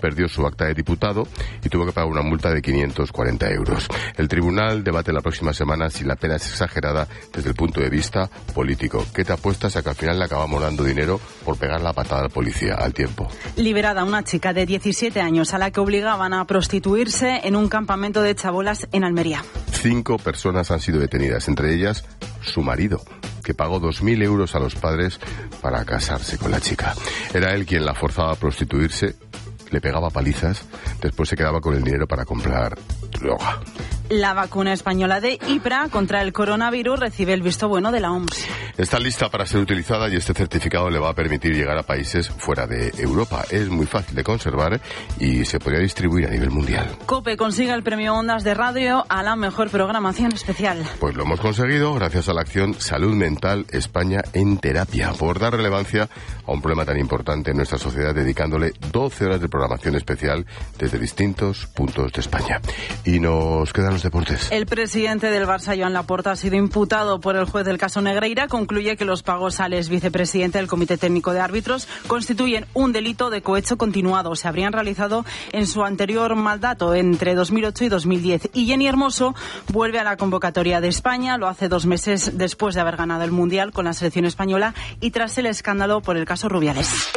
perdió 0.00 0.28
su 0.28 0.46
acta 0.46 0.66
de 0.66 0.74
diputado 0.74 1.26
y 1.62 1.68
tuvo 1.68 1.86
que 1.86 1.92
pagar 1.92 2.10
una 2.10 2.22
multa 2.22 2.50
de 2.50 2.62
540 2.62 3.50
euros. 3.50 3.88
El 4.16 4.28
tribunal 4.28 4.84
debate 4.84 5.12
la 5.12 5.20
próxima 5.20 5.52
semana 5.52 5.90
si 5.90 6.04
la 6.04 6.16
pena 6.16 6.36
es 6.36 6.48
exagerada 6.48 7.06
desde 7.32 7.50
el 7.50 7.54
punto 7.54 7.80
de 7.80 7.90
vista 7.90 8.28
político. 8.54 9.04
¿Qué 9.14 9.24
te 9.24 9.32
apuestas 9.32 9.76
a 9.76 9.82
que 9.82 9.90
al 9.90 9.96
final 9.96 10.18
le 10.18 10.24
acabamos 10.24 10.60
dando 10.60 10.84
dinero 10.84 11.20
por 11.44 11.56
pegar 11.56 11.80
la 11.80 11.92
patada 11.92 12.22
al 12.22 12.30
policía 12.30 12.74
al 12.74 12.94
tiempo? 12.94 13.28
Liberada 13.56 14.04
una 14.04 14.24
chica 14.24 14.52
de 14.52 14.66
17 14.66 15.20
años 15.20 15.54
a 15.54 15.58
la 15.58 15.70
que 15.70 15.80
obligaban 15.80 16.32
a 16.32 16.44
prostituirse 16.46 17.40
en 17.44 17.56
un 17.56 17.68
campamento 17.68 18.22
de 18.22 18.34
chabolas 18.34 18.88
en 18.92 19.04
Almería. 19.04 19.44
Cinco 19.72 20.18
personas 20.18 20.70
han 20.70 20.80
sido 20.80 20.98
detenidas, 20.98 21.48
entre 21.48 21.74
ellas 21.74 22.04
su 22.42 22.62
marido 22.62 23.02
que 23.48 23.54
pagó 23.54 23.80
2.000 23.80 24.22
euros 24.24 24.54
a 24.54 24.58
los 24.58 24.74
padres 24.74 25.18
para 25.62 25.82
casarse 25.86 26.36
con 26.36 26.50
la 26.50 26.60
chica. 26.60 26.94
Era 27.32 27.54
él 27.54 27.64
quien 27.64 27.86
la 27.86 27.94
forzaba 27.94 28.32
a 28.32 28.34
prostituirse 28.34 29.14
le 29.70 29.80
pegaba 29.80 30.10
palizas, 30.10 30.64
después 31.00 31.28
se 31.28 31.36
quedaba 31.36 31.60
con 31.60 31.74
el 31.74 31.82
dinero 31.82 32.06
para 32.06 32.24
comprar 32.24 32.78
droga. 33.10 33.60
La 34.10 34.32
vacuna 34.32 34.72
española 34.72 35.20
de 35.20 35.38
IPRA 35.48 35.88
contra 35.90 36.22
el 36.22 36.32
coronavirus 36.32 36.98
recibe 36.98 37.34
el 37.34 37.42
visto 37.42 37.68
bueno 37.68 37.92
de 37.92 38.00
la 38.00 38.10
OMS. 38.10 38.46
Está 38.78 38.98
lista 38.98 39.28
para 39.28 39.44
ser 39.44 39.60
utilizada 39.60 40.08
y 40.08 40.16
este 40.16 40.32
certificado 40.32 40.88
le 40.88 40.98
va 40.98 41.10
a 41.10 41.14
permitir 41.14 41.54
llegar 41.54 41.76
a 41.76 41.82
países 41.82 42.30
fuera 42.30 42.66
de 42.66 42.90
Europa. 42.96 43.44
Es 43.50 43.68
muy 43.68 43.84
fácil 43.84 44.14
de 44.14 44.24
conservar 44.24 44.80
y 45.20 45.44
se 45.44 45.58
podría 45.58 45.80
distribuir 45.80 46.26
a 46.26 46.30
nivel 46.30 46.50
mundial. 46.50 46.96
COPE 47.04 47.36
consigue 47.36 47.72
el 47.74 47.82
premio 47.82 48.14
Ondas 48.14 48.44
de 48.44 48.54
Radio 48.54 49.04
a 49.10 49.22
la 49.22 49.36
mejor 49.36 49.68
programación 49.68 50.32
especial. 50.32 50.82
Pues 51.00 51.14
lo 51.14 51.24
hemos 51.24 51.40
conseguido 51.40 51.92
gracias 51.92 52.30
a 52.30 52.32
la 52.32 52.40
acción 52.40 52.72
Salud 52.74 53.14
Mental 53.14 53.66
España 53.72 54.22
en 54.32 54.56
Terapia, 54.56 55.12
por 55.18 55.38
dar 55.38 55.52
relevancia 55.54 56.08
a 56.46 56.52
un 56.52 56.62
problema 56.62 56.86
tan 56.86 56.98
importante 56.98 57.50
en 57.50 57.58
nuestra 57.58 57.78
sociedad, 57.78 58.14
dedicándole 58.14 58.72
12 58.90 59.26
horas 59.26 59.40
de 59.40 59.48
programación 59.48 59.96
especial 59.96 60.46
desde 60.78 60.98
distintos 60.98 61.66
puntos 61.66 62.10
de 62.12 62.20
España. 62.20 62.60
Y 63.04 63.20
nos 63.20 63.72
quedan 63.72 63.92
los 63.92 64.02
deportes. 64.02 64.48
El 64.50 64.66
presidente 64.66 65.30
del 65.30 65.46
Barça, 65.46 65.78
Joan 65.78 65.92
Laporta, 65.92 66.32
ha 66.32 66.36
sido 66.36 66.56
imputado 66.56 67.20
por 67.20 67.36
el 67.36 67.44
juez 67.44 67.64
del 67.64 67.78
caso 67.78 68.00
Negreira. 68.02 68.48
Concluye 68.48 68.96
que 68.96 69.04
los 69.04 69.22
pagos 69.22 69.60
al 69.60 69.72
ex 69.72 69.88
vicepresidente 69.88 70.58
del 70.58 70.66
Comité 70.66 70.98
Técnico 70.98 71.32
de 71.32 71.40
Árbitros 71.40 71.88
constituyen 72.06 72.66
un 72.74 72.92
delito 72.92 73.30
de 73.30 73.42
cohecho 73.42 73.78
continuado. 73.78 74.36
Se 74.36 74.48
habrían 74.48 74.72
realizado 74.72 75.24
en 75.52 75.66
su 75.66 75.84
anterior 75.84 76.34
mandato 76.36 76.94
entre 76.94 77.34
2008 77.34 77.84
y 77.84 77.88
2010. 77.88 78.50
Y 78.52 78.66
Jenny 78.66 78.86
Hermoso 78.86 79.34
vuelve 79.68 79.98
a 79.98 80.04
la 80.04 80.16
convocatoria 80.16 80.80
de 80.80 80.88
España. 80.88 81.38
Lo 81.38 81.48
hace 81.48 81.68
dos 81.68 81.86
meses 81.86 82.32
después 82.36 82.74
de 82.74 82.80
haber 82.80 82.96
ganado 82.96 83.24
el 83.24 83.32
Mundial 83.32 83.72
con 83.72 83.84
la 83.84 83.92
selección 83.92 84.24
española 84.24 84.74
y 85.00 85.10
tras 85.10 85.38
el 85.38 85.46
escándalo 85.46 86.00
por 86.00 86.16
el 86.16 86.24
caso 86.24 86.48
Rubiales. 86.48 87.08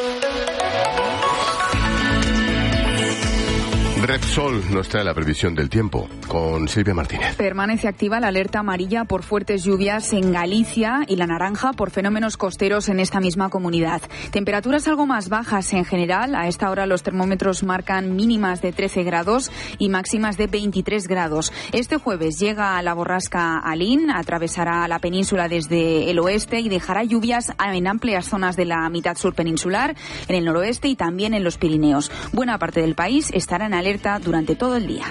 Repsol 4.03 4.63
nos 4.71 4.89
trae 4.89 5.03
la 5.03 5.13
previsión 5.13 5.53
del 5.53 5.69
tiempo 5.69 6.09
con 6.27 6.67
Silvia 6.67 6.95
Martínez. 6.95 7.35
Permanece 7.35 7.87
activa 7.87 8.19
la 8.19 8.29
alerta 8.29 8.57
amarilla 8.57 9.05
por 9.05 9.21
fuertes 9.21 9.63
lluvias 9.63 10.11
en 10.13 10.31
Galicia 10.31 11.01
y 11.07 11.17
la 11.17 11.27
naranja 11.27 11.71
por 11.73 11.91
fenómenos 11.91 12.35
costeros 12.35 12.89
en 12.89 12.99
esta 12.99 13.19
misma 13.19 13.49
comunidad. 13.49 14.01
Temperaturas 14.31 14.87
algo 14.87 15.05
más 15.05 15.29
bajas 15.29 15.71
en 15.73 15.85
general. 15.85 16.33
A 16.33 16.47
esta 16.47 16.71
hora 16.71 16.87
los 16.87 17.03
termómetros 17.03 17.61
marcan 17.61 18.15
mínimas 18.15 18.59
de 18.63 18.71
13 18.71 19.03
grados 19.03 19.51
y 19.77 19.89
máximas 19.89 20.35
de 20.35 20.47
23 20.47 21.07
grados. 21.07 21.53
Este 21.71 21.97
jueves 21.97 22.39
llega 22.39 22.81
la 22.81 22.95
borrasca 22.95 23.59
Alín, 23.59 24.09
atravesará 24.09 24.87
la 24.87 24.97
península 24.97 25.47
desde 25.47 26.09
el 26.09 26.17
oeste 26.17 26.59
y 26.59 26.69
dejará 26.69 27.03
lluvias 27.03 27.51
en 27.63 27.85
amplias 27.85 28.25
zonas 28.25 28.55
de 28.55 28.65
la 28.65 28.89
mitad 28.89 29.15
sur 29.15 29.35
peninsular, 29.35 29.95
en 30.27 30.35
el 30.35 30.45
noroeste 30.45 30.87
y 30.87 30.95
también 30.95 31.35
en 31.35 31.43
los 31.43 31.59
Pirineos. 31.59 32.11
Buena 32.33 32.57
parte 32.57 32.81
del 32.81 32.95
país 32.95 33.29
estará 33.31 33.67
en 33.67 33.75
alerta 33.75 33.90
durante 34.23 34.55
todo 34.55 34.77
el 34.77 34.87
día. 34.87 35.05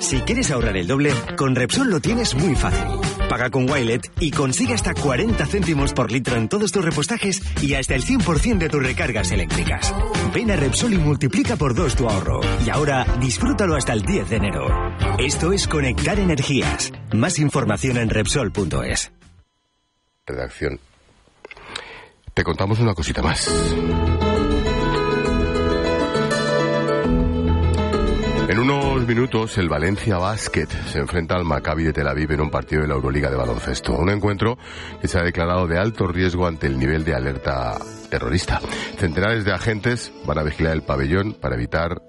Si 0.00 0.20
quieres 0.20 0.50
ahorrar 0.50 0.76
el 0.76 0.86
doble, 0.86 1.12
con 1.36 1.54
Repsol 1.54 1.88
lo 1.88 2.00
tienes 2.00 2.34
muy 2.34 2.54
fácil. 2.54 2.84
Paga 3.28 3.50
con 3.50 3.70
Wilet 3.70 4.10
y 4.20 4.30
consigue 4.30 4.74
hasta 4.74 4.92
40 4.94 5.46
céntimos 5.46 5.94
por 5.94 6.10
litro 6.10 6.36
en 6.36 6.48
todos 6.48 6.72
tus 6.72 6.84
repostajes 6.84 7.40
y 7.62 7.74
hasta 7.74 7.94
el 7.94 8.04
100% 8.04 8.58
de 8.58 8.68
tus 8.68 8.82
recargas 8.82 9.30
eléctricas. 9.30 9.94
Ven 10.34 10.50
a 10.50 10.56
Repsol 10.56 10.92
y 10.92 10.98
multiplica 10.98 11.56
por 11.56 11.74
dos 11.74 11.94
tu 11.94 12.08
ahorro. 12.08 12.40
Y 12.66 12.70
ahora 12.70 13.06
disfrútalo 13.20 13.76
hasta 13.76 13.92
el 13.92 14.02
10 14.02 14.28
de 14.28 14.36
enero. 14.36 14.66
Esto 15.18 15.52
es 15.52 15.66
Conectar 15.68 16.18
Energías. 16.18 16.92
Más 17.14 17.38
información 17.38 17.96
en 17.96 18.10
Repsol.es. 18.10 19.12
Redacción. 20.26 20.78
Te 22.34 22.44
contamos 22.44 22.80
una 22.80 22.94
cosita 22.94 23.22
más. 23.22 23.48
En 28.48 28.58
unos 28.58 29.06
minutos, 29.06 29.56
el 29.56 29.68
Valencia 29.68 30.18
Basket 30.18 30.66
se 30.66 30.98
enfrenta 30.98 31.36
al 31.36 31.44
Maccabi 31.44 31.84
de 31.84 31.92
Tel 31.92 32.08
Aviv 32.08 32.32
en 32.32 32.40
un 32.40 32.50
partido 32.50 32.82
de 32.82 32.88
la 32.88 32.94
Euroliga 32.94 33.30
de 33.30 33.36
baloncesto. 33.36 33.94
Un 33.94 34.10
encuentro 34.10 34.58
que 35.00 35.08
se 35.08 35.18
ha 35.18 35.22
declarado 35.22 35.66
de 35.66 35.78
alto 35.78 36.06
riesgo 36.06 36.46
ante 36.46 36.66
el 36.66 36.78
nivel 36.78 37.04
de 37.04 37.14
alerta 37.14 37.78
terrorista. 38.10 38.60
Centenares 38.98 39.44
de 39.44 39.52
agentes 39.52 40.12
van 40.26 40.38
a 40.38 40.42
vigilar 40.42 40.74
el 40.74 40.82
pabellón 40.82 41.32
para 41.32 41.54
evitar 41.54 42.02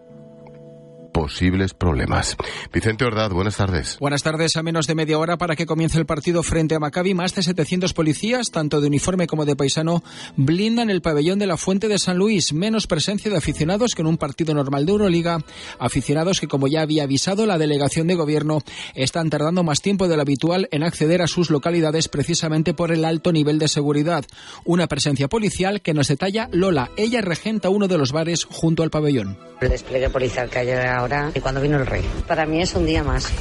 posibles 1.13 1.73
problemas. 1.73 2.35
Vicente 2.73 3.05
Ordaz, 3.05 3.31
buenas 3.31 3.55
tardes. 3.55 3.97
Buenas 3.99 4.23
tardes. 4.23 4.57
A 4.57 4.63
menos 4.63 4.87
de 4.87 4.95
media 4.95 5.17
hora 5.17 5.37
para 5.37 5.55
que 5.55 5.65
comience 5.65 5.97
el 5.97 6.05
partido 6.05 6.43
frente 6.43 6.75
a 6.75 6.79
Maccabi, 6.79 7.13
más 7.13 7.33
de 7.35 7.43
700 7.43 7.93
policías, 7.93 8.51
tanto 8.51 8.81
de 8.81 8.87
uniforme 8.87 9.27
como 9.27 9.45
de 9.45 9.55
paisano, 9.55 10.03
blindan 10.35 10.89
el 10.89 11.01
pabellón 11.01 11.39
de 11.39 11.47
la 11.47 11.55
Fuente 11.55 11.87
de 11.87 11.99
San 11.99 12.17
Luis. 12.17 12.51
Menos 12.51 12.87
presencia 12.87 13.31
de 13.31 13.37
aficionados 13.37 13.93
que 13.95 14.01
en 14.01 14.07
un 14.07 14.17
partido 14.17 14.53
normal 14.53 14.85
de 14.85 14.91
Euroliga. 14.91 15.37
Aficionados 15.79 16.39
que, 16.39 16.47
como 16.47 16.67
ya 16.67 16.81
había 16.81 17.03
avisado 17.03 17.45
la 17.45 17.57
delegación 17.57 18.07
de 18.07 18.15
gobierno, 18.15 18.59
están 18.95 19.29
tardando 19.29 19.63
más 19.63 19.81
tiempo 19.81 20.07
de 20.07 20.15
lo 20.15 20.23
habitual 20.23 20.67
en 20.71 20.83
acceder 20.83 21.21
a 21.21 21.27
sus 21.27 21.51
localidades 21.51 22.09
precisamente 22.09 22.73
por 22.73 22.91
el 22.91 23.05
alto 23.05 23.31
nivel 23.31 23.59
de 23.59 23.67
seguridad. 23.67 24.25
Una 24.65 24.87
presencia 24.87 25.27
policial 25.27 25.81
que 25.81 25.93
nos 25.93 26.07
detalla 26.07 26.49
Lola. 26.51 26.89
Ella 26.97 27.21
regenta 27.21 27.69
uno 27.69 27.87
de 27.87 27.97
los 27.97 28.11
bares 28.11 28.45
junto 28.45 28.81
al 28.81 28.89
pabellón. 28.89 29.37
El 29.61 29.69
despliegue 29.69 30.09
policial 30.09 30.49
que 30.49 30.59
hay 30.59 30.69
ahora 31.03 31.31
y 31.33 31.39
cuando 31.39 31.61
vino 31.61 31.77
el 31.77 31.85
rey. 31.85 32.03
Para 32.27 32.45
mí 32.45 32.61
es 32.61 32.73
un 32.73 32.85
día 32.85 33.03
más. 33.03 33.31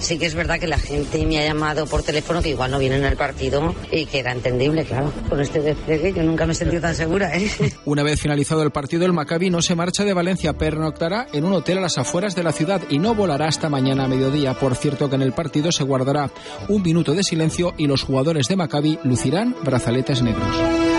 Sí 0.00 0.18
que 0.18 0.26
es 0.26 0.34
verdad 0.34 0.58
que 0.58 0.66
la 0.66 0.78
gente 0.78 1.24
me 1.24 1.38
ha 1.38 1.44
llamado 1.44 1.86
por 1.86 2.02
teléfono 2.02 2.42
que 2.42 2.50
igual 2.50 2.72
no 2.72 2.78
viene 2.78 2.96
en 2.96 3.04
el 3.04 3.16
partido 3.16 3.74
y 3.90 4.06
que 4.06 4.18
era 4.18 4.32
entendible, 4.32 4.84
claro. 4.84 5.12
Con 5.28 5.40
este 5.40 5.60
despliegue 5.60 6.12
yo 6.12 6.22
nunca 6.24 6.44
me 6.44 6.52
he 6.52 6.56
sentido 6.56 6.82
tan 6.82 6.94
segura. 6.94 7.36
¿eh? 7.36 7.48
Una 7.84 8.02
vez 8.02 8.20
finalizado 8.20 8.62
el 8.62 8.72
partido, 8.72 9.06
el 9.06 9.12
Maccabi 9.12 9.50
no 9.50 9.62
se 9.62 9.76
marcha 9.76 10.04
de 10.04 10.12
Valencia, 10.12 10.54
pernoctará 10.54 11.28
en 11.32 11.44
un 11.44 11.52
hotel 11.52 11.78
a 11.78 11.82
las 11.82 11.98
afueras 11.98 12.34
de 12.34 12.42
la 12.42 12.52
ciudad 12.52 12.82
y 12.90 12.98
no 12.98 13.14
volará 13.14 13.46
hasta 13.46 13.68
mañana 13.68 14.04
a 14.04 14.08
mediodía. 14.08 14.54
Por 14.54 14.74
cierto 14.74 15.08
que 15.08 15.16
en 15.16 15.22
el 15.22 15.32
partido 15.32 15.70
se 15.70 15.84
guardará 15.84 16.30
un 16.68 16.82
minuto 16.82 17.12
de 17.14 17.22
silencio 17.22 17.74
y 17.78 17.86
los 17.86 18.02
jugadores 18.02 18.48
de 18.48 18.56
Maccabi 18.56 18.98
lucirán 19.04 19.54
brazaletes 19.62 20.22
negros. 20.22 20.91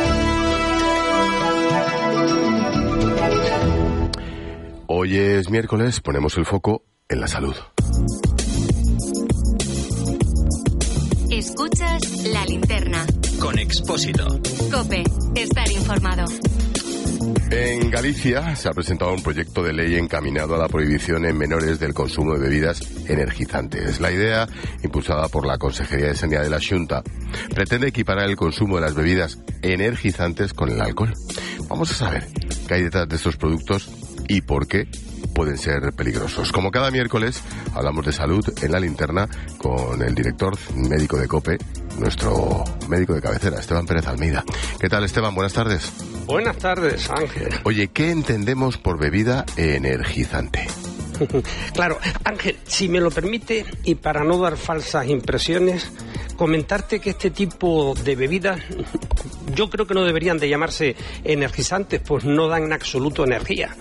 Hoy 4.96 5.18
es 5.18 5.50
miércoles, 5.50 6.02
ponemos 6.02 6.38
el 6.38 6.46
foco 6.46 6.84
en 7.10 7.20
la 7.20 7.28
salud. 7.28 7.56
Escuchas 11.32 12.24
la 12.28 12.46
linterna. 12.46 13.04
Con 13.40 13.58
Expósito. 13.58 14.28
Cope, 14.72 15.04
estar 15.34 15.72
informado. 15.72 16.26
En 17.50 17.90
Galicia 17.90 18.56
se 18.56 18.70
ha 18.70 18.72
presentado 18.72 19.14
un 19.14 19.24
proyecto 19.24 19.64
de 19.64 19.74
ley 19.74 19.96
encaminado 19.96 20.54
a 20.54 20.60
la 20.60 20.68
prohibición 20.68 21.26
en 21.26 21.40
menores 21.40 21.80
del 21.80 21.96
consumo 21.96 22.36
de 22.36 22.42
bebidas 22.42 22.82
energizantes. 23.10 24.00
La 24.00 24.12
idea, 24.12 24.48
impulsada 24.84 25.28
por 25.28 25.48
la 25.48 25.58
Consejería 25.58 26.10
de 26.10 26.16
Sanidad 26.16 26.44
de 26.44 26.52
la 26.52 26.60
Junta, 26.62 27.02
pretende 27.50 27.88
equiparar 27.88 28.30
el 28.30 28.36
consumo 28.36 28.76
de 28.76 28.82
las 28.82 28.94
bebidas 28.94 29.40
energizantes 29.64 30.54
con 30.54 30.70
el 30.70 30.80
alcohol. 30.80 31.14
Vamos 31.68 31.90
a 31.90 31.96
saber 31.96 32.28
qué 32.68 32.76
hay 32.76 32.84
detrás 32.84 33.10
de 33.10 33.16
estos 33.16 33.38
productos 33.38 33.90
y 34.28 34.42
por 34.42 34.68
qué 34.68 34.88
pueden 35.34 35.58
ser 35.58 35.94
peligrosos. 35.94 36.52
Como 36.52 36.72
cada 36.72 36.92
miércoles, 36.92 37.42
hablamos 37.74 38.06
de 38.06 38.12
salud 38.12 38.46
en 38.62 38.72
la 38.72 38.80
linterna 38.80 39.28
con 39.58 40.02
el 40.02 40.14
director 40.14 40.58
médico 40.76 41.18
de 41.18 41.28
COPE, 41.28 41.58
nuestro 41.98 42.64
médico 42.88 43.14
de 43.14 43.22
cabecera, 43.22 43.60
Esteban 43.60 43.86
Pérez 43.86 44.08
Almeida. 44.08 44.44
¿Qué 44.80 44.90
tal, 44.90 45.04
Esteban? 45.04 45.34
Buenas 45.34 45.54
tardes. 45.54 45.92
Buenas 46.26 46.58
tardes, 46.58 47.10
Ángel. 47.10 47.50
Oye, 47.64 47.90
¿qué 47.90 48.12
entendemos 48.12 48.78
por 48.78 49.00
bebida 49.00 49.46
energizante? 49.58 50.68
Claro, 51.74 52.00
Ángel, 52.24 52.58
si 52.66 52.90
me 52.90 53.00
lo 53.00 53.12
permite, 53.12 53.66
y 53.84 53.96
para 53.96 54.24
no 54.24 54.40
dar 54.40 54.58
falsas 54.58 55.08
impresiones, 55.08 55.92
comentarte 56.36 57.00
que 57.00 57.12
este 57.12 57.30
tipo 57.30 57.94
de 58.04 58.16
bebidas 58.16 58.60
yo 59.56 59.70
creo 59.70 59.86
que 59.86 59.94
no 59.94 60.04
deberían 60.04 60.38
de 60.38 60.50
llamarse 60.50 60.96
energizantes, 61.24 62.02
pues 62.02 62.26
no 62.26 62.48
dan 62.48 62.64
en 62.64 62.74
absoluto 62.74 63.24
energía. 63.24 63.76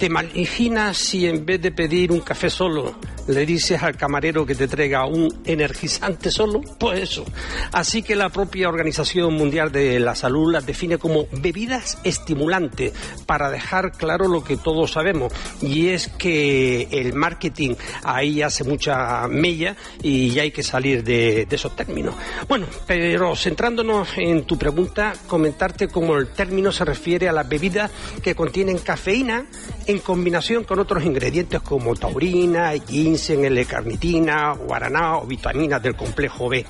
¿Te 0.00 0.06
imaginas 0.06 0.96
si 0.96 1.26
en 1.26 1.44
vez 1.44 1.60
de 1.60 1.72
pedir 1.72 2.10
un 2.10 2.20
café 2.20 2.48
solo, 2.48 2.94
le 3.28 3.44
dices 3.44 3.82
al 3.82 3.98
camarero 3.98 4.46
que 4.46 4.54
te 4.54 4.66
traiga 4.66 5.04
un 5.04 5.42
energizante 5.44 6.30
solo? 6.30 6.62
Pues 6.78 7.00
eso. 7.00 7.26
Así 7.70 8.02
que 8.02 8.16
la 8.16 8.30
propia 8.30 8.70
Organización 8.70 9.34
Mundial 9.34 9.70
de 9.70 10.00
la 10.00 10.14
Salud 10.14 10.50
las 10.50 10.64
define 10.64 10.96
como 10.96 11.26
bebidas 11.30 11.98
estimulantes, 12.02 12.94
para 13.26 13.50
dejar 13.50 13.92
claro 13.92 14.26
lo 14.26 14.42
que 14.42 14.56
todos 14.56 14.92
sabemos, 14.92 15.34
y 15.60 15.88
es 15.88 16.08
que 16.08 16.88
el 16.90 17.12
marketing 17.12 17.74
ahí 18.02 18.40
hace 18.40 18.64
mucha 18.64 19.28
mella 19.28 19.76
y 20.02 20.38
hay 20.38 20.50
que 20.50 20.62
salir 20.62 21.04
de, 21.04 21.44
de 21.44 21.56
esos 21.56 21.76
términos. 21.76 22.14
Bueno, 22.48 22.64
pero 22.86 23.36
centrándonos 23.36 24.16
en 24.16 24.44
tu 24.44 24.56
pregunta, 24.56 25.12
comentarte 25.26 25.88
cómo 25.88 26.16
el 26.16 26.28
término 26.28 26.72
se 26.72 26.86
refiere 26.86 27.28
a 27.28 27.32
las 27.32 27.46
bebidas 27.46 27.90
que 28.22 28.34
contienen 28.34 28.78
cafeína 28.78 29.44
en 29.90 29.98
combinación 29.98 30.64
con 30.64 30.78
otros 30.78 31.04
ingredientes 31.04 31.60
como 31.60 31.94
taurina, 31.96 32.72
ginseng, 32.72 33.44
L-carnitina, 33.44 34.52
guaraná 34.52 35.18
o 35.18 35.26
vitaminas 35.26 35.82
del 35.82 35.96
complejo 35.96 36.48
B. 36.48 36.64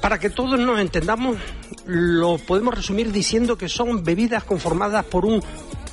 Para 0.00 0.18
que 0.18 0.30
todos 0.30 0.58
nos 0.60 0.78
entendamos, 0.78 1.38
lo 1.86 2.36
podemos 2.38 2.74
resumir 2.74 3.10
diciendo 3.10 3.56
que 3.56 3.68
son 3.68 4.04
bebidas 4.04 4.44
conformadas 4.44 5.04
por 5.06 5.24
un 5.24 5.42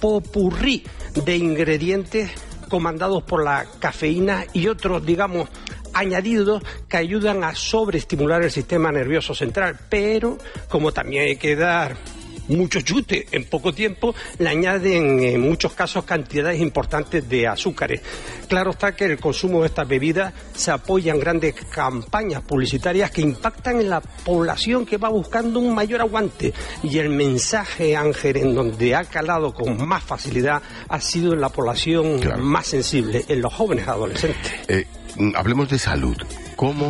popurrí 0.02 0.84
de 1.24 1.38
ingredientes 1.38 2.32
comandados 2.70 3.24
por 3.24 3.44
la 3.44 3.66
cafeína 3.80 4.46
y 4.54 4.68
otros, 4.68 5.06
digamos, 5.06 5.50
añadidos 5.94 6.64
que 6.90 6.98
ayudan 6.98 7.44
a 7.44 7.56
sobreestimular 7.56 8.44
el 8.44 8.52
sistema 8.52 8.92
nervioso 8.92 9.34
central. 9.34 9.80
Pero, 9.90 10.38
como 10.70 10.92
también 10.92 11.24
hay 11.24 11.36
que 11.38 11.56
dar 11.56 11.96
mucho 12.48 12.82
chute 12.82 13.28
en 13.32 13.46
poco 13.46 13.74
tiempo, 13.74 14.14
le 14.40 14.50
añaden 14.50 15.24
en 15.24 15.42
muchos 15.42 15.74
casos 15.74 16.04
cantidades 16.04 16.60
importantes 16.60 17.28
de 17.28 17.48
azúcares. 17.48 18.02
Claro 18.48 18.72
está 18.72 18.96
que 18.96 19.06
el 19.06 19.20
consumo 19.20 19.62
de 19.62 19.68
estas 19.68 19.88
bebidas 19.88 20.34
se 20.54 20.72
apoya 20.72 21.14
en 21.14 21.20
grandes 21.20 21.56
campañas 21.70 22.42
publicitarias 22.42 23.12
que 23.12 23.22
impactan 23.22 23.80
en 23.80 23.90
la 23.90 24.02
población 24.02 24.86
que 24.86 24.98
va 24.98 25.10
buscando 25.10 25.60
un 25.60 25.74
mayor 25.74 26.02
aguante. 26.02 26.54
Y 26.84 26.98
el 26.98 27.10
mensaje, 27.10 27.96
Ángel, 27.96 28.38
en 28.38 28.56
donde 28.56 28.96
ha 28.96 29.06
calado 29.06 29.54
con 29.54 29.88
más 29.88 30.04
facilidad 30.04 30.62
ha 30.88 31.00
sido 31.00 31.34
en 31.34 31.42
la 31.42 31.50
población 31.50 32.20
más 32.40 32.68
sensible, 32.68 33.26
en 33.28 33.42
los 33.42 33.54
jóvenes 33.54 33.88
adolescentes. 33.88 34.52
Eh, 34.68 34.86
hablemos 35.36 35.70
de 35.70 35.80
salud. 35.80 36.18
¿Cómo 36.56 36.90